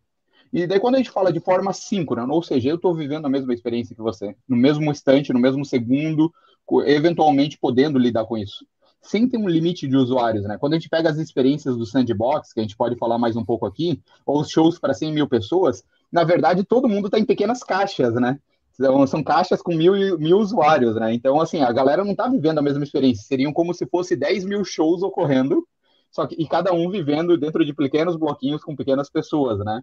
E 0.52 0.68
daí 0.68 0.80
quando 0.80 0.96
a 0.96 0.98
gente 1.00 1.10
fala 1.10 1.34
de 1.34 1.40
forma 1.40 1.74
síncrona, 1.74 2.32
ou 2.32 2.44
seja, 2.44 2.70
eu 2.70 2.76
estou 2.76 2.94
vivendo 2.94 3.26
a 3.26 3.30
mesma 3.30 3.54
experiência 3.54 3.96
que 3.96 4.02
você, 4.02 4.36
no 4.48 4.56
mesmo 4.56 4.92
instante, 4.92 5.34
no 5.34 5.40
mesmo 5.40 5.66
segundo, 5.66 6.32
eventualmente 6.86 7.58
podendo 7.58 7.98
lidar 7.98 8.26
com 8.26 8.38
isso. 8.38 8.66
Sem 9.02 9.28
ter 9.28 9.38
um 9.38 9.50
limite 9.50 9.88
de 9.88 9.98
usuários, 9.98 10.46
né? 10.46 10.58
Quando 10.58 10.74
a 10.74 10.76
gente 10.78 10.90
pega 10.90 11.10
as 11.10 11.18
experiências 11.18 11.76
do 11.76 11.86
Sandbox, 11.86 12.54
que 12.54 12.60
a 12.60 12.64
gente 12.64 12.78
pode 12.78 12.96
falar 12.98 13.18
mais 13.18 13.36
um 13.36 13.44
pouco 13.44 13.66
aqui, 13.66 14.00
ou 14.26 14.40
os 14.40 14.50
shows 14.50 14.80
para 14.80 14.94
100 14.94 15.14
mil 15.14 15.28
pessoas, 15.28 15.84
na 16.12 16.24
verdade 16.24 16.64
todo 16.64 16.88
mundo 16.88 17.08
está 17.08 17.18
em 17.18 17.26
pequenas 17.26 17.64
caixas, 17.64 18.14
né? 18.14 18.40
Então, 18.74 19.06
são 19.06 19.24
caixas 19.24 19.62
com 19.62 19.76
mil, 19.76 20.18
mil 20.18 20.38
usuários, 20.38 20.96
né? 20.96 21.14
Então, 21.14 21.40
assim, 21.40 21.62
a 21.62 21.72
galera 21.72 22.04
não 22.04 22.12
está 22.12 22.28
vivendo 22.28 22.58
a 22.58 22.62
mesma 22.62 22.84
experiência. 22.84 23.24
Seriam 23.24 23.54
como 23.54 23.74
se 23.74 23.86
fosse 23.86 24.16
10 24.16 24.46
mil 24.46 24.64
shows 24.66 25.04
ocorrendo, 25.04 25.68
só 26.12 26.26
que, 26.28 26.36
e 26.36 26.48
cada 26.48 26.74
um 26.74 26.90
vivendo 26.90 27.38
dentro 27.38 27.64
de 27.66 27.74
pequenos 27.74 28.16
bloquinhos 28.16 28.64
com 28.64 28.76
pequenas 28.76 29.10
pessoas, 29.10 29.60
né? 29.60 29.82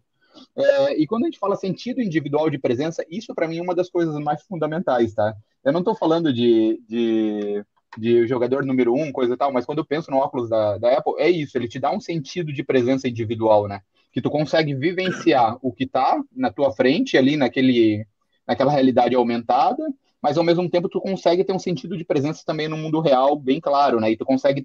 É, 0.57 1.01
e 1.01 1.07
quando 1.07 1.25
a 1.25 1.27
gente 1.27 1.39
fala 1.39 1.57
sentido 1.57 2.01
individual 2.01 2.49
de 2.49 2.59
presença, 2.59 3.05
isso 3.11 3.35
para 3.35 3.49
mim 3.49 3.59
é 3.59 3.63
uma 3.63 3.75
das 3.75 3.91
coisas 3.91 4.15
mais 4.19 4.43
fundamentais, 4.43 5.15
tá? 5.15 5.35
Eu 5.65 5.73
não 5.73 5.81
estou 5.81 5.95
falando 5.95 6.33
de, 6.33 6.81
de, 6.89 7.65
de, 7.99 8.27
jogador 8.27 8.65
número 8.65 8.95
um, 8.95 9.13
coisa 9.13 9.35
e 9.35 9.37
tal, 9.37 9.53
mas 9.53 9.67
quando 9.67 9.79
eu 9.79 9.85
penso 9.85 10.11
no 10.11 10.19
óculos 10.19 10.49
da, 10.49 10.79
da 10.79 10.99
Apple, 10.99 11.15
é 11.19 11.29
isso, 11.29 11.57
ele 11.59 11.69
te 11.69 11.79
dá 11.79 11.91
um 11.91 12.01
sentido 12.01 12.53
de 12.53 12.63
presença 12.63 13.09
individual, 13.09 13.67
né? 13.67 13.81
Que 14.13 14.23
tu 14.23 14.31
consegue 14.31 14.75
vivenciar 14.75 15.59
o 15.63 15.73
que 15.73 15.85
está 15.85 16.21
na 16.33 16.51
tua 16.53 16.73
frente, 16.73 17.17
ali 17.17 17.37
naquele, 17.37 18.07
naquela 18.51 18.73
realidade 18.73 19.15
aumentada, 19.15 19.81
mas 20.21 20.37
ao 20.37 20.43
mesmo 20.43 20.69
tempo 20.69 20.89
tu 20.89 21.01
consegue 21.01 21.45
ter 21.45 21.53
um 21.53 21.59
sentido 21.59 21.97
de 21.97 22.05
presença 22.05 22.43
também 22.45 22.67
no 22.67 22.77
mundo 22.77 22.99
real 22.99 23.37
bem 23.37 23.61
claro, 23.61 24.01
né? 24.01 24.11
E 24.11 24.17
tu 24.17 24.25
consegue, 24.25 24.65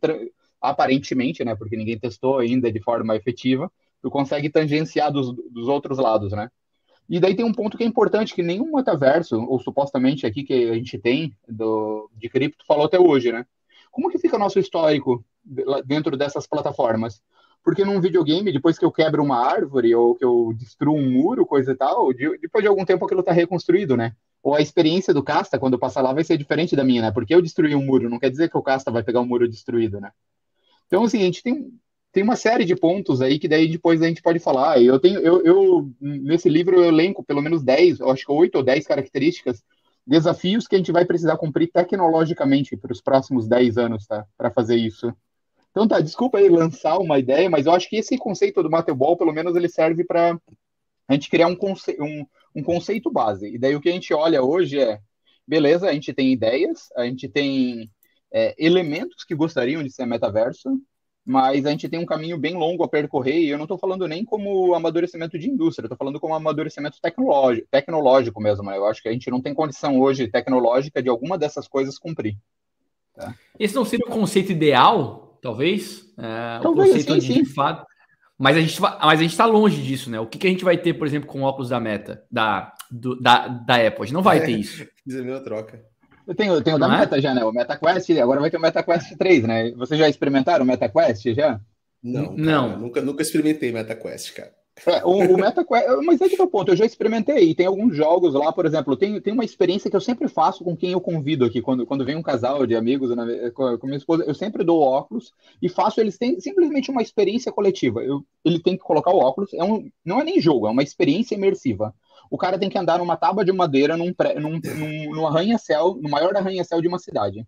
aparentemente, 0.60 1.46
né? 1.46 1.56
Porque 1.56 1.78
ninguém 1.78 2.00
testou 2.00 2.40
ainda 2.40 2.72
de 2.72 2.82
forma 2.82 3.16
efetiva, 3.16 3.72
tu 4.02 4.10
consegue 4.10 4.50
tangenciar 4.50 5.12
dos, 5.12 5.32
dos 5.52 5.68
outros 5.68 6.00
lados, 6.00 6.32
né? 6.32 6.50
E 7.08 7.20
daí 7.20 7.36
tem 7.36 7.46
um 7.46 7.54
ponto 7.54 7.78
que 7.78 7.84
é 7.84 7.88
importante, 7.88 8.34
que 8.34 8.42
nenhum 8.42 8.76
metaverso, 8.76 9.40
ou 9.40 9.60
supostamente 9.60 10.26
aqui 10.26 10.44
que 10.44 10.72
a 10.72 10.74
gente 10.74 10.98
tem 10.98 11.32
do, 11.48 12.10
de 12.16 12.28
cripto, 12.28 12.66
falou 12.66 12.88
até 12.88 13.00
hoje, 13.00 13.32
né? 13.32 13.46
Como 13.92 14.10
que 14.10 14.18
fica 14.18 14.40
nosso 14.40 14.58
histórico 14.58 15.24
dentro 15.86 16.18
dessas 16.18 16.48
plataformas? 16.48 17.22
Porque 17.66 17.84
num 17.84 18.00
videogame, 18.00 18.54
depois 18.54 18.78
que 18.78 18.86
eu 18.86 18.92
quebro 18.92 19.24
uma 19.24 19.44
árvore 19.44 19.96
ou 19.96 20.14
que 20.14 20.24
eu 20.24 20.54
destruo 20.56 20.96
um 20.96 21.10
muro, 21.10 21.48
coisa 21.48 21.72
e 21.72 21.76
tal, 21.76 22.14
depois 22.14 22.64
de 22.64 22.68
algum 22.68 22.86
tempo 22.86 23.04
aquilo 23.04 23.22
está 23.22 23.32
reconstruído, 23.32 23.98
né? 23.98 24.16
Ou 24.44 24.54
a 24.54 24.62
experiência 24.62 25.12
do 25.12 25.24
casta, 25.24 25.58
quando 25.58 25.80
passar 25.80 26.04
lá, 26.04 26.14
vai 26.14 26.24
ser 26.24 26.38
diferente 26.38 26.76
da 26.76 26.84
minha, 26.84 27.02
né? 27.02 27.12
Porque 27.12 27.34
eu 27.34 27.42
destruí 27.42 27.74
um 27.74 27.84
muro, 27.84 28.08
não 28.08 28.20
quer 28.20 28.30
dizer 28.30 28.52
que 28.52 28.58
o 28.58 28.62
casta 28.62 28.92
vai 28.92 29.02
pegar 29.02 29.20
um 29.20 29.26
muro 29.26 29.50
destruído, 29.50 30.00
né? 30.00 30.12
Então, 30.86 31.04
assim, 31.04 31.22
a 31.22 31.26
gente 31.26 31.42
tem 31.42 31.72
tem 32.12 32.24
uma 32.24 32.38
série 32.38 32.64
de 32.64 32.78
pontos 32.78 33.22
aí 33.22 33.38
que 33.38 33.48
daí 33.48 33.68
depois 33.70 34.02
a 34.02 34.08
gente 34.08 34.22
pode 34.22 34.40
falar. 34.40 34.82
Eu 34.82 34.98
tenho, 35.00 35.20
eu, 35.20 35.44
eu 35.44 35.92
nesse 36.00 36.48
livro 36.48 36.78
eu 36.78 36.86
elenco 36.86 37.22
pelo 37.26 37.42
menos 37.42 37.62
10, 37.62 38.00
acho 38.00 38.26
que 38.26 38.32
8 38.32 38.56
ou 38.56 38.64
10 38.64 38.88
características, 38.88 39.62
desafios 40.08 40.66
que 40.66 40.76
a 40.76 40.78
gente 40.78 40.94
vai 40.94 41.04
precisar 41.04 41.36
cumprir 41.36 41.70
tecnologicamente 41.72 42.78
para 42.78 42.94
os 42.94 43.02
próximos 43.02 43.50
10 43.50 43.78
anos, 43.78 44.08
tá? 44.08 44.26
Para 44.38 44.50
fazer 44.50 44.78
isso. 44.78 45.12
Então 45.76 45.90
tá, 45.90 46.00
desculpa 46.00 46.38
aí 46.38 46.48
lançar 46.48 46.98
uma 47.00 47.20
ideia, 47.20 47.50
mas 47.50 47.66
eu 47.66 47.74
acho 47.74 47.90
que 47.90 47.98
esse 47.98 48.18
conceito 48.18 48.64
do 48.64 48.70
Matebol, 48.70 49.18
pelo 49.18 49.34
menos 49.34 49.58
ele 49.58 49.68
serve 49.68 50.06
para 50.06 50.40
a 51.06 51.14
gente 51.14 51.30
criar 51.30 51.48
um, 51.48 51.56
conce 51.56 51.98
um, 52.00 52.26
um 52.56 52.64
conceito 52.64 53.12
base. 53.12 53.54
E 53.54 53.58
daí 53.58 53.76
o 53.76 53.82
que 53.82 53.90
a 53.90 53.92
gente 53.92 54.14
olha 54.14 54.42
hoje 54.42 54.80
é, 54.80 55.02
beleza, 55.46 55.90
a 55.90 55.94
gente 55.94 56.14
tem 56.14 56.32
ideias, 56.32 56.88
a 56.96 57.04
gente 57.04 57.28
tem 57.28 57.92
é, 58.32 58.56
elementos 58.58 59.26
que 59.26 59.36
gostariam 59.36 59.84
de 59.84 59.92
ser 59.92 60.06
metaverso, 60.06 60.80
mas 61.26 61.66
a 61.66 61.72
gente 61.72 61.90
tem 61.90 62.00
um 62.00 62.06
caminho 62.06 62.38
bem 62.38 62.56
longo 62.56 62.82
a 62.82 62.88
percorrer, 62.88 63.40
e 63.40 63.50
eu 63.50 63.58
não 63.58 63.66
estou 63.66 63.78
falando 63.78 64.08
nem 64.08 64.24
como 64.24 64.74
amadurecimento 64.76 65.38
de 65.38 65.50
indústria, 65.50 65.88
estou 65.88 65.98
falando 65.98 66.22
como 66.22 66.36
amadurecimento 66.36 67.02
tecnológico, 67.02 67.68
tecnológico 67.70 68.42
mesmo. 68.42 68.64
Né? 68.64 68.78
Eu 68.78 68.86
acho 68.86 69.02
que 69.02 69.10
a 69.10 69.12
gente 69.12 69.30
não 69.30 69.42
tem 69.42 69.54
condição 69.54 70.00
hoje 70.00 70.30
tecnológica 70.30 71.04
de 71.04 71.10
alguma 71.10 71.38
dessas 71.38 71.68
coisas 71.68 72.00
cumprir. 72.00 72.38
Tá? 73.14 73.36
Esse 73.60 73.76
não 73.76 73.84
seria 73.84 74.08
o 74.08 74.12
conceito 74.12 74.54
ideal, 74.54 75.25
talvez? 75.46 76.02
É, 76.18 76.60
talvez, 76.60 76.90
o 76.90 76.94
conceito 76.94 77.22
sim, 77.22 77.44
de 77.44 77.46
fato. 77.46 77.86
Mas 78.38 78.58
a 78.58 78.60
gente 78.60 78.82
mas 78.82 79.20
a 79.20 79.22
gente 79.22 79.32
está 79.32 79.46
longe 79.46 79.82
disso, 79.82 80.10
né? 80.10 80.20
O 80.20 80.26
que, 80.26 80.40
que 80.40 80.48
a 80.48 80.50
gente 80.50 80.64
vai 80.64 80.76
ter, 80.76 80.96
por 80.96 81.06
exemplo, 81.06 81.30
com 81.30 81.42
o 81.42 81.44
óculos 81.44 81.70
da 81.70 81.80
Meta, 81.80 82.24
da, 82.30 82.74
do, 82.92 83.16
da, 83.22 83.48
da 83.48 83.76
Apple? 83.76 84.02
A 84.02 84.06
gente 84.06 84.14
não 84.14 84.24
vai 84.24 84.40
é, 84.40 84.42
ter 84.42 84.52
isso. 84.52 84.86
Dizer 85.06 85.24
minha 85.24 85.40
troca. 85.40 85.82
Eu 86.28 86.34
tenho, 86.34 86.54
eu 86.56 86.62
tenho 86.64 86.78
o 86.78 86.80
da 86.80 86.88
é? 86.88 87.00
Meta 87.00 87.22
já, 87.22 87.34
né? 87.34 87.46
O 87.46 87.52
MetaQuest, 87.52 88.10
agora 88.20 88.42
vai 88.42 88.50
ter 88.50 88.58
o 88.58 88.62
MetaQuest 88.62 89.16
3, 89.16 89.44
né? 89.44 89.72
Vocês 89.74 90.00
já 90.00 90.10
experimentaram 90.10 90.66
o 90.66 90.68
MetaQuest 90.68 91.34
já? 91.36 91.62
Não, 92.02 92.36
não. 92.36 92.80
nunca, 92.80 93.02
nunca 93.02 93.22
experimentei 93.22 93.72
MetaQuest, 93.72 94.34
cara. 94.34 94.52
É, 94.86 95.06
o, 95.06 95.12
o 95.12 95.38
MetaQuest, 95.38 95.88
mas 96.04 96.20
é 96.20 96.28
que 96.28 96.42
o 96.42 96.48
ponto, 96.48 96.70
eu 96.70 96.76
já 96.76 96.86
experimentei, 96.86 97.56
tem 97.56 97.66
alguns 97.66 97.96
jogos 97.96 98.34
lá, 98.34 98.52
por 98.52 98.66
exemplo, 98.66 98.98
tem, 98.98 99.22
tem 99.22 99.34
uma 99.34 99.46
experiência 99.46 99.90
que 99.90 99.96
eu 99.96 100.02
sempre 100.02 100.28
faço 100.28 100.66
com 100.66 100.76
quem 100.76 100.92
eu 100.92 101.00
convido 101.00 101.46
aqui, 101.46 101.62
quando, 101.62 101.86
quando 101.86 102.04
vem 102.04 102.18
um 102.18 102.22
casal 102.22 102.66
de 102.68 102.76
amigos 102.76 103.16
né, 103.16 103.52
com, 103.52 103.78
com 103.78 103.88
minha 103.88 103.98
esposa, 103.98 104.26
eu 104.26 104.34
sempre 104.34 104.66
dou 104.66 104.82
óculos 104.82 105.32
e 105.62 105.70
faço 105.70 106.02
eles 106.02 106.18
têm 106.18 106.40
simplesmente 106.42 106.92
uma 106.92 107.02
experiência 107.02 107.54
coletiva. 107.54 108.04
Eu, 108.04 108.26
ele 108.44 108.60
tem 108.60 108.76
que 108.76 108.84
colocar 108.84 109.12
o 109.12 109.20
óculos, 109.20 109.54
é 109.54 109.64
um, 109.64 109.90
não 110.04 110.20
é 110.20 110.26
nem 110.26 110.42
jogo, 110.42 110.68
é 110.68 110.72
uma 110.72 110.84
experiência 110.84 111.36
imersiva 111.36 111.94
o 112.30 112.38
cara 112.38 112.58
tem 112.58 112.70
que 112.70 112.78
andar 112.78 113.00
numa 113.00 113.16
tábua 113.16 113.46
de 113.46 113.52
madeira 113.52 113.96
num, 113.96 114.14
pré, 114.14 114.40
num, 114.40 114.60
num, 114.60 115.16
num 115.16 115.28
arranha-céu, 115.28 115.96
no 116.02 116.10
maior 116.10 116.36
arranha-céu 116.36 116.82
de 116.82 116.88
uma 116.88 117.00
cidade. 117.00 117.48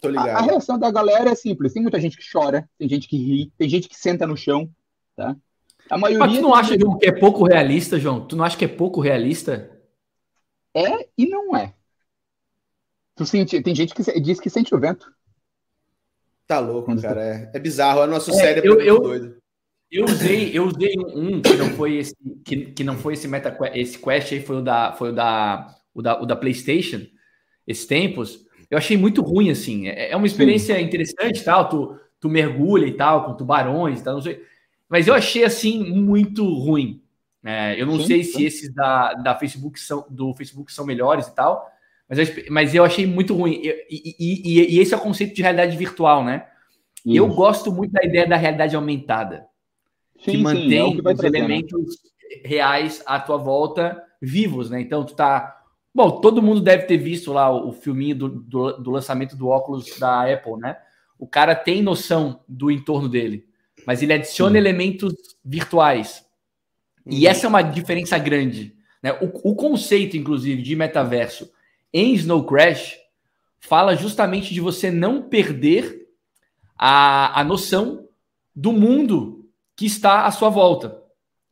Tô 0.00 0.08
ligado. 0.08 0.28
A, 0.28 0.38
a, 0.38 0.42
reação 0.42 0.78
da 0.78 0.90
galera 0.90 1.30
é 1.30 1.34
simples. 1.34 1.72
Tem 1.72 1.82
muita 1.82 2.00
gente 2.00 2.16
que 2.16 2.30
chora, 2.30 2.68
tem 2.78 2.88
gente 2.88 3.08
que 3.08 3.16
ri, 3.16 3.52
tem 3.56 3.68
gente 3.68 3.88
que 3.88 3.96
senta 3.96 4.26
no 4.26 4.36
chão, 4.36 4.70
tá? 5.16 5.36
A 5.90 5.98
maioria. 5.98 6.26
Mas 6.26 6.36
tu 6.36 6.42
não 6.42 6.54
acha 6.54 6.76
que 6.76 7.06
é 7.06 7.12
pouco 7.12 7.44
realista, 7.44 7.98
João? 7.98 8.26
Tu 8.26 8.36
não 8.36 8.44
acha 8.44 8.56
que 8.56 8.64
é 8.64 8.68
pouco 8.68 9.00
realista? 9.00 9.70
É 10.74 11.08
e 11.16 11.26
não 11.28 11.56
é. 11.56 11.74
Tu 13.16 13.26
sente, 13.26 13.60
tem 13.62 13.74
gente 13.74 13.94
que 13.94 14.20
diz 14.20 14.38
que 14.38 14.50
sente 14.50 14.74
o 14.74 14.78
vento. 14.78 15.12
Tá 16.46 16.58
louco, 16.60 16.94
cara. 17.00 17.22
É, 17.22 17.50
é 17.54 17.58
bizarro. 17.58 18.02
É 18.02 18.06
nosso 18.06 18.30
é, 18.30 18.34
cérebro 18.34 18.80
eu, 18.80 18.80
eu, 18.80 19.00
doido. 19.00 19.36
Eu 19.90 20.04
usei, 20.04 20.50
eu 20.56 20.64
usei 20.64 20.94
um 21.14 21.40
que 21.40 21.56
não 21.56 21.70
foi 21.70 21.96
esse, 21.96 22.14
que, 22.44 22.56
que 22.72 22.84
não 22.84 22.96
foi 22.96 23.14
esse 23.14 23.26
meta 23.26 23.56
esse 23.74 23.98
quest 23.98 24.32
aí, 24.32 24.40
foi 24.40 24.56
o 24.56 24.62
da, 24.62 24.92
foi 24.92 25.10
o 25.10 25.14
da, 25.14 25.74
o 25.94 26.02
da, 26.02 26.22
o 26.22 26.26
da 26.26 26.36
PlayStation, 26.36 27.06
esses 27.66 27.86
tempos. 27.86 28.46
Eu 28.70 28.76
achei 28.76 28.96
muito 28.96 29.22
ruim, 29.22 29.50
assim. 29.50 29.88
É, 29.88 30.10
é 30.10 30.16
uma 30.16 30.26
experiência 30.26 30.76
Sim. 30.76 30.82
interessante, 30.82 31.42
tal. 31.42 31.68
Tu, 31.68 31.98
tu 32.20 32.28
mergulha 32.28 32.86
e 32.86 32.92
tal, 32.92 33.24
com 33.24 33.34
tubarões 33.34 34.00
e 34.00 34.04
tal, 34.04 34.14
não 34.14 34.22
sei. 34.22 34.42
Mas 34.88 35.06
eu 35.06 35.14
achei, 35.14 35.44
assim, 35.44 35.84
muito 35.90 36.44
ruim. 36.44 37.02
É, 37.44 37.80
eu 37.80 37.86
não 37.86 37.98
Sim, 38.00 38.06
sei 38.06 38.24
se 38.24 38.44
esses 38.44 38.74
da, 38.74 39.14
da 39.14 39.34
Facebook 39.34 39.78
são, 39.78 40.06
do 40.10 40.34
Facebook 40.34 40.72
são 40.72 40.84
melhores 40.84 41.26
e 41.26 41.34
tal, 41.34 41.70
mas 42.08 42.18
eu, 42.18 42.44
mas 42.50 42.74
eu 42.74 42.84
achei 42.84 43.06
muito 43.06 43.34
ruim. 43.34 43.60
E, 43.62 43.86
e, 43.90 44.16
e, 44.44 44.76
e 44.76 44.80
esse 44.80 44.92
é 44.92 44.96
o 44.96 45.00
conceito 45.00 45.34
de 45.34 45.42
realidade 45.42 45.76
virtual, 45.76 46.24
né? 46.24 46.46
Isso. 47.04 47.16
Eu 47.16 47.28
gosto 47.28 47.72
muito 47.72 47.92
da 47.92 48.04
ideia 48.04 48.26
da 48.26 48.36
realidade 48.36 48.74
aumentada 48.74 49.46
sim, 50.18 50.32
que 50.32 50.36
mantém 50.38 50.70
sim, 50.70 50.98
é 50.98 51.02
que 51.02 51.08
os 51.08 51.20
né? 51.20 51.28
elementos 51.28 51.88
né? 51.88 52.42
reais 52.44 53.02
à 53.06 53.20
tua 53.20 53.36
volta 53.36 54.02
vivos, 54.20 54.70
né? 54.70 54.80
Então 54.80 55.04
tu 55.04 55.14
tá. 55.14 55.56
Bom, 55.94 56.20
todo 56.20 56.42
mundo 56.42 56.60
deve 56.60 56.84
ter 56.84 56.96
visto 56.96 57.32
lá 57.32 57.50
o, 57.50 57.68
o 57.68 57.72
filminho 57.72 58.16
do, 58.16 58.28
do, 58.28 58.72
do, 58.78 58.90
lançamento 58.90 59.36
do 59.36 59.48
óculos 59.48 59.98
da 59.98 60.32
Apple, 60.32 60.56
né? 60.58 60.76
O 61.18 61.26
cara 61.26 61.54
tem 61.54 61.82
noção 61.82 62.40
do 62.46 62.70
entorno 62.70 63.08
dele, 63.08 63.47
mas 63.86 64.02
ele 64.02 64.12
adiciona 64.12 64.52
sim. 64.52 64.58
elementos 64.58 65.14
virtuais. 65.44 66.24
E 67.06 67.24
uhum. 67.24 67.30
essa 67.30 67.46
é 67.46 67.48
uma 67.48 67.62
diferença 67.62 68.18
grande. 68.18 68.74
Né? 69.02 69.12
O, 69.20 69.50
o 69.50 69.54
conceito, 69.54 70.16
inclusive, 70.16 70.62
de 70.62 70.76
metaverso 70.76 71.50
em 71.92 72.12
Snow 72.14 72.44
Crash 72.44 72.96
fala 73.60 73.96
justamente 73.96 74.52
de 74.52 74.60
você 74.60 74.90
não 74.90 75.22
perder 75.22 76.06
a, 76.76 77.40
a 77.40 77.44
noção 77.44 78.06
do 78.54 78.72
mundo 78.72 79.48
que 79.76 79.86
está 79.86 80.26
à 80.26 80.30
sua 80.30 80.48
volta. 80.48 81.02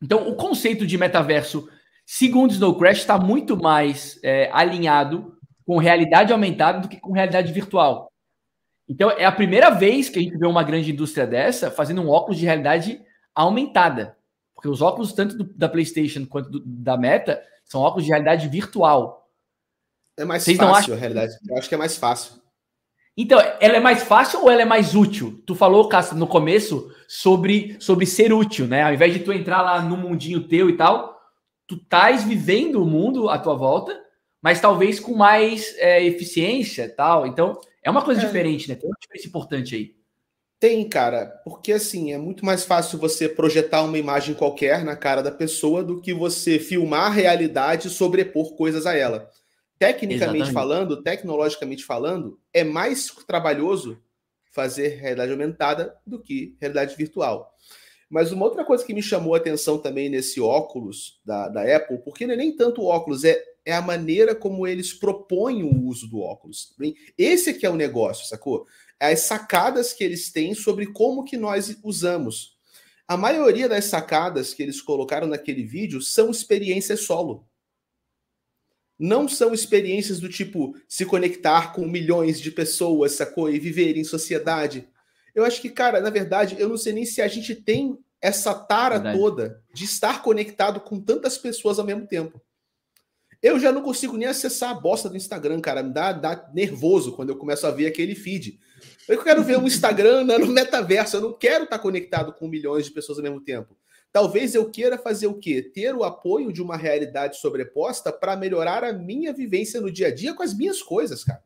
Então, 0.01 0.29
o 0.29 0.35
conceito 0.35 0.85
de 0.85 0.97
metaverso, 0.97 1.67
segundo 2.05 2.51
Snow 2.51 2.75
Crash, 2.75 2.99
está 2.99 3.17
muito 3.17 3.57
mais 3.57 4.19
é, 4.23 4.49
alinhado 4.51 5.35
com 5.65 5.77
realidade 5.77 6.31
aumentada 6.31 6.79
do 6.79 6.87
que 6.87 6.97
com 6.97 7.11
realidade 7.11 7.51
virtual. 7.51 8.11
Então, 8.89 9.11
é 9.11 9.25
a 9.25 9.31
primeira 9.31 9.69
vez 9.69 10.09
que 10.09 10.19
a 10.19 10.21
gente 10.21 10.37
vê 10.37 10.47
uma 10.47 10.63
grande 10.63 10.91
indústria 10.91 11.27
dessa 11.27 11.69
fazendo 11.69 12.01
um 12.01 12.09
óculos 12.09 12.37
de 12.37 12.45
realidade 12.45 13.01
aumentada. 13.35 14.17
Porque 14.55 14.69
os 14.69 14.81
óculos, 14.81 15.13
tanto 15.13 15.37
do, 15.37 15.43
da 15.43 15.69
PlayStation 15.69 16.25
quanto 16.25 16.49
do, 16.49 16.63
da 16.65 16.97
Meta, 16.97 17.41
são 17.63 17.81
óculos 17.81 18.05
de 18.05 18.11
realidade 18.11 18.47
virtual. 18.47 19.29
É 20.17 20.25
mais 20.25 20.43
Vocês 20.43 20.57
fácil, 20.57 20.73
acham... 20.73 20.95
a 20.95 20.97
realidade. 20.97 21.33
Eu 21.47 21.57
acho 21.57 21.69
que 21.69 21.75
é 21.75 21.77
mais 21.77 21.97
fácil. 21.97 22.41
Então, 23.15 23.39
ela 23.59 23.77
é 23.77 23.79
mais 23.79 24.03
fácil 24.03 24.41
ou 24.43 24.49
ela 24.49 24.61
é 24.61 24.65
mais 24.65 24.95
útil? 24.95 25.41
Tu 25.45 25.55
falou, 25.55 25.89
Castro, 25.89 26.17
no 26.17 26.27
começo 26.27 26.91
sobre, 27.07 27.75
sobre 27.79 28.05
ser 28.05 28.31
útil, 28.31 28.67
né? 28.67 28.83
Ao 28.83 28.93
invés 28.93 29.11
de 29.11 29.19
tu 29.19 29.33
entrar 29.33 29.61
lá 29.61 29.81
no 29.81 29.97
mundinho 29.97 30.47
teu 30.47 30.69
e 30.69 30.77
tal, 30.77 31.19
tu 31.67 31.75
estás 31.75 32.23
vivendo 32.23 32.81
o 32.81 32.85
mundo 32.85 33.29
à 33.29 33.39
tua 33.39 33.55
volta, 33.55 33.99
mas 34.41 34.61
talvez 34.61 34.99
com 34.99 35.15
mais 35.15 35.75
é, 35.77 36.03
eficiência 36.03 36.91
tal. 36.95 37.25
Então, 37.25 37.59
é 37.87 37.89
uma 37.89 38.03
coisa 38.03 38.21
é. 38.21 38.25
diferente, 38.25 38.67
né? 38.67 38.75
Tem 38.75 38.89
uma 38.89 38.97
diferença 38.99 39.27
importante 39.29 39.73
aí. 39.73 39.95
Tem, 40.59 40.89
cara, 40.89 41.25
porque 41.45 41.71
assim, 41.71 42.11
é 42.11 42.17
muito 42.17 42.43
mais 42.43 42.65
fácil 42.65 42.99
você 42.99 43.29
projetar 43.29 43.81
uma 43.83 43.97
imagem 43.97 44.35
qualquer 44.35 44.83
na 44.83 44.93
cara 44.93 45.21
da 45.21 45.31
pessoa 45.31 45.81
do 45.81 46.01
que 46.01 46.13
você 46.13 46.59
filmar 46.59 47.05
a 47.05 47.13
realidade 47.13 47.87
e 47.87 47.91
sobrepor 47.91 48.57
coisas 48.57 48.85
a 48.85 48.93
ela. 48.93 49.29
Tecnicamente 49.79 50.35
Exatamente. 50.35 50.53
falando, 50.53 51.01
tecnologicamente 51.01 51.85
falando, 51.85 52.37
é 52.53 52.61
mais 52.61 53.07
trabalhoso 53.25 53.97
fazer 54.51 54.99
realidade 54.99 55.31
aumentada 55.31 55.95
do 56.05 56.19
que 56.21 56.57
realidade 56.59 56.93
virtual. 56.97 57.55
Mas 58.09 58.33
uma 58.33 58.43
outra 58.43 58.65
coisa 58.65 58.83
que 58.83 58.93
me 58.93 59.01
chamou 59.01 59.33
a 59.33 59.37
atenção 59.37 59.77
também 59.77 60.09
nesse 60.09 60.41
óculos 60.41 61.21
da, 61.23 61.47
da 61.47 61.61
Apple, 61.73 61.99
porque 61.99 62.27
não 62.27 62.33
é 62.33 62.37
nem 62.37 62.53
tanto 62.53 62.81
o 62.81 62.85
óculos, 62.85 63.23
é, 63.23 63.41
é 63.67 63.73
a 63.73 63.81
maneira 63.81 64.33
como 64.33 64.65
eles 64.65 64.93
propõem 64.93 65.63
o 65.63 65.85
uso 65.85 66.07
do 66.07 66.21
óculos. 66.21 66.73
Esse 67.17 67.53
que 67.53 67.65
é 67.65 67.69
o 67.69 67.75
negócio, 67.75 68.27
sacou? 68.27 68.65
É 68.99 69.11
as 69.11 69.21
sacadas 69.21 69.93
que 69.93 70.03
eles 70.03 70.31
têm 70.31 70.55
sobre 70.55 70.87
como 70.87 71.23
que 71.23 71.37
nós 71.37 71.77
usamos. 71.83 72.57
A 73.07 73.17
maioria 73.17 73.69
das 73.69 73.85
sacadas 73.85 74.53
que 74.53 74.63
eles 74.63 74.81
colocaram 74.81 75.27
naquele 75.27 75.63
vídeo 75.63 76.01
são 76.01 76.31
experiências 76.31 77.01
solo 77.01 77.47
não 78.99 79.27
são 79.27 79.53
experiências 79.53 80.19
do 80.19 80.27
tipo 80.27 80.75
se 80.87 81.05
conectar 81.05 81.73
com 81.73 81.85
milhões 81.85 82.41
de 82.41 82.49
pessoas, 82.49 83.11
sacou? 83.11 83.49
E 83.49 83.59
viver 83.59 83.95
em 83.95 84.03
sociedade. 84.03 84.87
Eu 85.35 85.45
acho 85.45 85.61
que, 85.61 85.69
cara, 85.69 86.01
na 86.01 86.09
verdade, 86.09 86.55
eu 86.57 86.67
não 86.67 86.77
sei 86.77 86.93
nem 86.93 87.05
se 87.05 87.21
a 87.21 87.27
gente 87.27 87.53
tem 87.53 87.97
essa 88.19 88.53
tara 88.55 88.95
verdade. 88.95 89.19
toda 89.19 89.63
de 89.71 89.85
estar 89.85 90.23
conectado 90.23 90.79
com 90.79 90.99
tantas 90.99 91.37
pessoas 91.37 91.77
ao 91.77 91.85
mesmo 91.85 92.07
tempo. 92.07 92.41
Eu 93.41 93.59
já 93.59 93.71
não 93.71 93.81
consigo 93.81 94.17
nem 94.17 94.27
acessar 94.27 94.71
a 94.71 94.79
bosta 94.79 95.09
do 95.09 95.17
Instagram, 95.17 95.61
cara. 95.61 95.83
Me 95.83 95.93
dá, 95.93 96.11
dá 96.11 96.49
nervoso 96.53 97.13
quando 97.13 97.29
eu 97.29 97.37
começo 97.37 97.67
a 97.67 97.71
ver 97.71 97.87
aquele 97.87 98.15
feed. 98.15 98.59
Eu 99.07 99.23
quero 99.23 99.43
ver 99.43 99.57
um 99.57 99.67
Instagram 99.67 100.23
né, 100.23 100.37
no 100.37 100.47
metaverso. 100.47 101.17
Eu 101.17 101.21
não 101.21 101.33
quero 101.33 101.65
estar 101.65 101.79
conectado 101.79 102.33
com 102.33 102.47
milhões 102.47 102.85
de 102.85 102.91
pessoas 102.91 103.19
ao 103.19 103.23
mesmo 103.23 103.39
tempo. 103.39 103.77
Talvez 104.11 104.55
eu 104.55 104.69
queira 104.69 104.97
fazer 104.97 105.27
o 105.27 105.35
quê? 105.35 105.61
Ter 105.61 105.93
o 105.93 106.03
apoio 106.03 106.51
de 106.51 106.61
uma 106.61 106.75
realidade 106.75 107.37
sobreposta 107.37 108.11
para 108.11 108.35
melhorar 108.35 108.83
a 108.83 108.93
minha 108.93 109.31
vivência 109.31 109.79
no 109.79 109.91
dia 109.91 110.07
a 110.07 110.13
dia 110.13 110.33
com 110.33 110.41
as 110.41 110.55
minhas 110.55 110.81
coisas, 110.81 111.23
cara. 111.23 111.43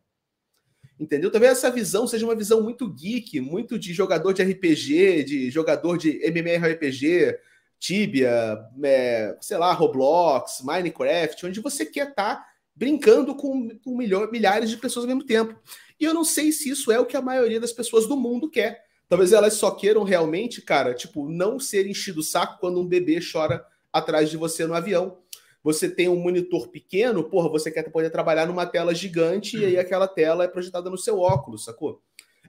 Entendeu? 0.99 1.31
Talvez 1.31 1.53
essa 1.53 1.71
visão 1.71 2.05
seja 2.05 2.25
uma 2.25 2.35
visão 2.35 2.61
muito 2.61 2.87
geek, 2.87 3.41
muito 3.41 3.77
de 3.77 3.91
jogador 3.91 4.33
de 4.33 4.43
RPG, 4.43 5.23
de 5.23 5.49
jogador 5.49 5.97
de 5.97 6.21
MMORPG, 6.23 7.35
Tibia, 7.81 8.59
é, 8.83 9.35
sei 9.41 9.57
lá, 9.57 9.73
Roblox, 9.73 10.61
Minecraft, 10.63 11.47
onde 11.47 11.59
você 11.59 11.83
quer 11.83 12.09
estar 12.09 12.35
tá 12.35 12.45
brincando 12.75 13.33
com, 13.33 13.69
com 13.83 13.97
milhares 13.97 14.69
de 14.69 14.77
pessoas 14.77 15.03
ao 15.03 15.07
mesmo 15.07 15.25
tempo. 15.25 15.59
E 15.99 16.05
eu 16.05 16.13
não 16.13 16.23
sei 16.23 16.51
se 16.51 16.69
isso 16.69 16.91
é 16.91 16.99
o 16.99 17.07
que 17.07 17.17
a 17.17 17.21
maioria 17.23 17.59
das 17.59 17.73
pessoas 17.73 18.07
do 18.07 18.15
mundo 18.15 18.51
quer. 18.51 18.85
Talvez 19.09 19.33
elas 19.33 19.55
só 19.55 19.71
queiram 19.71 20.03
realmente, 20.03 20.61
cara, 20.61 20.93
tipo, 20.93 21.27
não 21.27 21.59
ser 21.59 21.87
enchido 21.87 22.19
o 22.19 22.23
saco 22.23 22.59
quando 22.59 22.79
um 22.79 22.85
bebê 22.87 23.19
chora 23.19 23.65
atrás 23.91 24.29
de 24.29 24.37
você 24.37 24.67
no 24.67 24.75
avião. 24.75 25.17
Você 25.63 25.89
tem 25.89 26.07
um 26.07 26.15
monitor 26.15 26.67
pequeno, 26.67 27.23
porra, 27.23 27.49
você 27.49 27.71
quer 27.71 27.89
poder 27.91 28.11
trabalhar 28.11 28.45
numa 28.45 28.65
tela 28.67 28.93
gigante 28.93 29.57
e 29.57 29.65
aí 29.65 29.77
aquela 29.77 30.07
tela 30.07 30.43
é 30.43 30.47
projetada 30.47 30.87
no 30.87 30.97
seu 30.97 31.19
óculos, 31.19 31.65
sacou? 31.65 31.99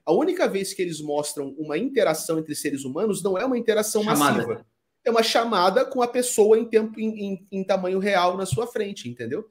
A 0.05 0.13
única 0.13 0.47
vez 0.47 0.73
que 0.73 0.81
eles 0.81 1.01
mostram 1.01 1.55
uma 1.57 1.77
interação 1.77 2.37
entre 2.37 2.53
seres 2.53 2.83
humanos 2.83 3.23
não 3.23 3.35
é 3.35 3.43
uma 3.43 3.57
interação 3.57 4.03
chamada. 4.03 4.37
massiva. 4.37 4.72
É 5.03 5.11
uma 5.11 5.23
chamada 5.23 5.85
com 5.85 6.01
a 6.01 6.07
pessoa 6.07 6.57
em 6.57 6.65
tempo 6.65 6.99
em, 6.99 7.25
em, 7.25 7.47
em 7.51 7.63
tamanho 7.63 7.99
real 7.99 8.37
na 8.37 8.45
sua 8.45 8.67
frente, 8.67 9.09
entendeu? 9.09 9.49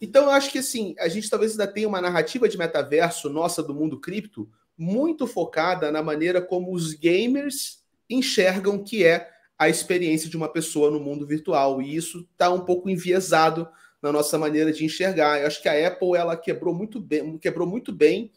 Então 0.00 0.24
eu 0.24 0.30
acho 0.30 0.50
que 0.50 0.58
assim, 0.58 0.94
a 0.98 1.08
gente 1.08 1.28
talvez 1.28 1.52
ainda 1.52 1.66
tenha 1.66 1.86
uma 1.86 2.00
narrativa 2.00 2.48
de 2.48 2.56
metaverso 2.56 3.28
nossa 3.28 3.62
do 3.62 3.74
mundo 3.74 4.00
cripto 4.00 4.48
muito 4.76 5.26
focada 5.26 5.92
na 5.92 6.02
maneira 6.02 6.40
como 6.40 6.72
os 6.72 6.94
gamers 6.94 7.84
enxergam 8.08 8.82
que 8.82 9.04
é 9.04 9.28
a 9.58 9.68
experiência 9.68 10.30
de 10.30 10.38
uma 10.38 10.48
pessoa 10.48 10.90
no 10.90 10.98
mundo 10.98 11.26
virtual. 11.26 11.82
E 11.82 11.94
isso 11.94 12.26
está 12.32 12.50
um 12.50 12.60
pouco 12.60 12.88
enviesado 12.88 13.68
na 14.00 14.10
nossa 14.10 14.38
maneira 14.38 14.72
de 14.72 14.86
enxergar. 14.86 15.38
Eu 15.38 15.46
acho 15.46 15.60
que 15.60 15.68
a 15.68 15.86
Apple 15.86 16.16
ela 16.16 16.34
quebrou 16.34 16.74
muito 16.74 16.98
bem, 16.98 17.36
quebrou 17.36 17.68
muito 17.68 17.92
bem 17.92 18.32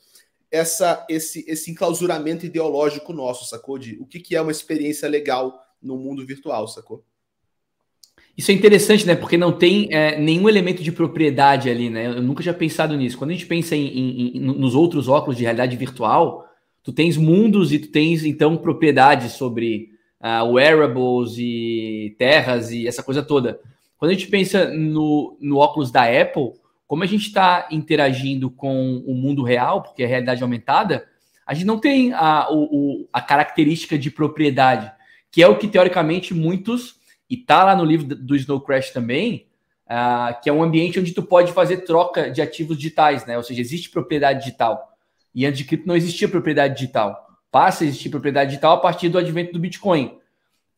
essa, 0.51 1.06
esse, 1.10 1.45
esse 1.47 1.71
enclausuramento 1.71 2.45
ideológico 2.45 3.13
nosso, 3.13 3.45
sacou? 3.45 3.77
De 3.79 3.97
o 4.01 4.06
que, 4.06 4.19
que 4.19 4.36
é 4.36 4.41
uma 4.41 4.51
experiência 4.51 5.08
legal 5.08 5.62
no 5.84 5.98
mundo 5.98 6.26
virtual, 6.26 6.67
sacou? 6.67 7.04
Isso 8.36 8.50
é 8.50 8.54
interessante, 8.54 9.06
né? 9.06 9.15
Porque 9.15 9.38
não 9.38 9.52
tem 9.52 9.88
é, 9.91 10.17
nenhum 10.19 10.50
elemento 10.50 10.82
de 10.82 10.91
propriedade 10.91 11.69
ali, 11.69 11.89
né? 11.89 12.08
Eu 12.08 12.22
nunca 12.22 12.41
tinha 12.41 12.54
pensado 12.54 12.96
nisso. 12.98 13.17
Quando 13.17 13.30
a 13.30 13.34
gente 13.34 13.46
pensa 13.46 13.76
em, 13.76 13.86
em, 13.88 14.38
em, 14.38 14.39
nos 14.39 14.74
outros 14.74 15.08
óculos 15.08 15.38
de 15.38 15.43
realidade 15.43 15.78
virtual, 15.78 16.46
tu 16.82 16.91
tens 16.91 17.15
mundos 17.15 17.72
e 17.72 17.78
tu 17.78 17.89
tens, 17.89 18.26
então, 18.26 18.58
propriedades 18.58 19.34
sobre 19.34 19.89
uh, 20.19 20.52
wearables 20.52 21.38
e 21.38 22.15
terras 22.17 22.72
e 22.72 22.88
essa 22.88 23.04
coisa 23.04 23.22
toda. 23.22 23.60
Quando 23.98 24.12
a 24.12 24.13
gente 24.15 24.28
pensa 24.28 24.67
no, 24.67 25.38
no 25.39 25.58
óculos 25.58 25.91
da 25.91 26.04
Apple, 26.04 26.54
como 26.88 27.04
a 27.04 27.08
gente 27.08 27.28
está 27.28 27.67
interagindo 27.72 28.50
com 28.50 28.98
o 29.06 29.13
mundo 29.13 29.43
real, 29.43 29.82
porque 29.84 30.04
é 30.04 30.06
a 30.06 30.10
realidade 30.10 30.43
aumentada, 30.43 31.06
a 31.46 31.54
gente 31.54 31.65
não 31.65 31.80
tem 31.80 32.13
a, 32.13 32.48
o, 32.52 33.08
a 33.13 33.22
característica 33.22 33.98
de 33.98 34.10
propriedade, 34.10 34.91
que 35.34 35.41
é 35.41 35.48
o 35.48 35.58
que, 35.58 35.67
teoricamente, 35.67 36.32
muitos 36.32 36.98
e 37.28 37.36
tá 37.36 37.63
lá 37.63 37.76
no 37.76 37.84
livro 37.84 38.06
do 38.15 38.36
Snow 38.36 38.62
Crash 38.62 38.91
também, 38.91 39.48
uh, 39.88 40.39
que 40.39 40.48
é 40.48 40.54
um 40.54 40.62
ambiente 40.62 41.00
onde 41.00 41.12
tu 41.12 41.24
pode 41.24 41.52
fazer 41.52 41.78
troca 41.78 42.30
de 42.30 42.39
ativos 42.39 42.78
digitais, 42.78 43.26
né? 43.26 43.36
Ou 43.36 43.41
seja, 43.41 43.60
existe 43.60 43.89
propriedade 43.89 44.46
digital. 44.46 44.96
E 45.34 45.43
antes 45.43 45.58
de 45.58 45.65
cripto 45.65 45.88
não 45.88 45.96
existia 45.96 46.28
propriedade 46.28 46.76
digital. 46.76 47.28
Passa 47.52 47.84
a 47.84 47.88
existir 47.88 48.12
propriedade 48.12 48.52
digital 48.52 48.76
a 48.76 48.80
partir 48.80 49.10
do 49.10 49.17
advento 49.17 49.52
do 49.52 49.60
Bitcoin. 49.60 50.19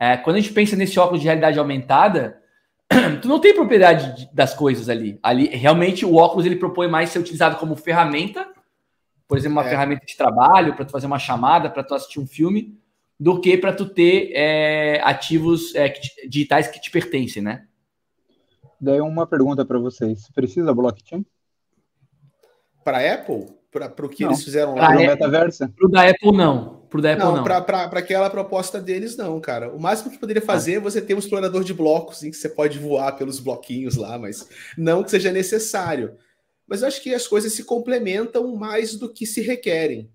Uh, 0.01 0.23
quando 0.23 0.37
a 0.37 0.39
gente 0.39 0.53
pensa 0.53 0.77
nesse 0.77 0.97
óculos 0.97 1.19
de 1.19 1.25
realidade 1.25 1.59
aumentada, 1.59 2.41
tu 3.21 3.27
não 3.27 3.39
tem 3.39 3.53
propriedade 3.53 4.29
das 4.31 4.53
coisas 4.53 4.87
ali. 4.87 5.19
Ali 5.21 5.47
realmente 5.47 6.05
o 6.05 6.15
óculos 6.15 6.45
ele 6.45 6.55
propõe 6.55 6.87
mais 6.87 7.09
ser 7.09 7.19
utilizado 7.19 7.57
como 7.57 7.75
ferramenta, 7.75 8.47
por 9.27 9.37
exemplo, 9.37 9.57
uma 9.57 9.65
é. 9.65 9.69
ferramenta 9.69 10.05
de 10.05 10.15
trabalho 10.15 10.75
para 10.75 10.85
tu 10.85 10.93
fazer 10.93 11.07
uma 11.07 11.19
chamada, 11.19 11.69
para 11.69 11.83
tu 11.83 11.93
assistir 11.93 12.21
um 12.21 12.25
filme, 12.27 12.79
do 13.19 13.39
que 13.39 13.57
para 13.57 13.73
tu 13.73 13.87
ter 13.87 14.31
é, 14.33 14.99
ativos 15.03 15.73
é, 15.75 15.89
digitais 16.27 16.67
que 16.67 16.79
te 16.79 16.91
pertencem, 16.91 17.41
né? 17.41 17.65
Daí 18.79 19.01
uma 19.01 19.25
pergunta 19.25 19.65
para 19.65 19.79
vocês: 19.79 20.29
precisa 20.33 20.73
blockchain? 20.73 21.25
Para 22.83 23.13
Apple? 23.13 23.47
Para 23.71 24.05
o 24.05 24.09
que 24.09 24.23
não. 24.23 24.31
eles 24.31 24.43
fizeram 24.43 24.75
lá 24.75 24.93
no 24.93 25.01
metaverso? 25.01 25.67
Para 25.67 25.85
o 25.85 25.89
da 25.89 26.09
Apple, 26.09 26.31
não. 26.31 26.85
Para 26.89 27.01
da 27.01 27.11
Apple, 27.11 27.25
não. 27.25 27.35
não. 27.37 27.43
Para 27.43 27.99
aquela 27.99 28.29
proposta 28.29 28.79
deles, 28.79 29.17
não, 29.17 29.37
cara. 29.41 29.73
O 29.73 29.79
máximo 29.79 30.11
que 30.11 30.17
poderia 30.17 30.41
fazer 30.41 30.75
é 30.75 30.79
você 30.79 31.01
ter 31.01 31.13
um 31.13 31.19
explorador 31.19 31.61
de 31.61 31.73
blocos 31.73 32.23
em 32.23 32.31
que 32.31 32.37
você 32.37 32.47
pode 32.47 32.79
voar 32.79 33.11
pelos 33.17 33.39
bloquinhos 33.39 33.97
lá, 33.97 34.17
mas 34.17 34.47
não 34.77 35.03
que 35.03 35.11
seja 35.11 35.29
necessário. 35.29 36.15
Mas 36.65 36.81
eu 36.81 36.87
acho 36.87 37.01
que 37.01 37.13
as 37.13 37.27
coisas 37.27 37.51
se 37.51 37.65
complementam 37.65 38.55
mais 38.55 38.95
do 38.95 39.11
que 39.11 39.25
se 39.25 39.41
requerem. 39.41 40.09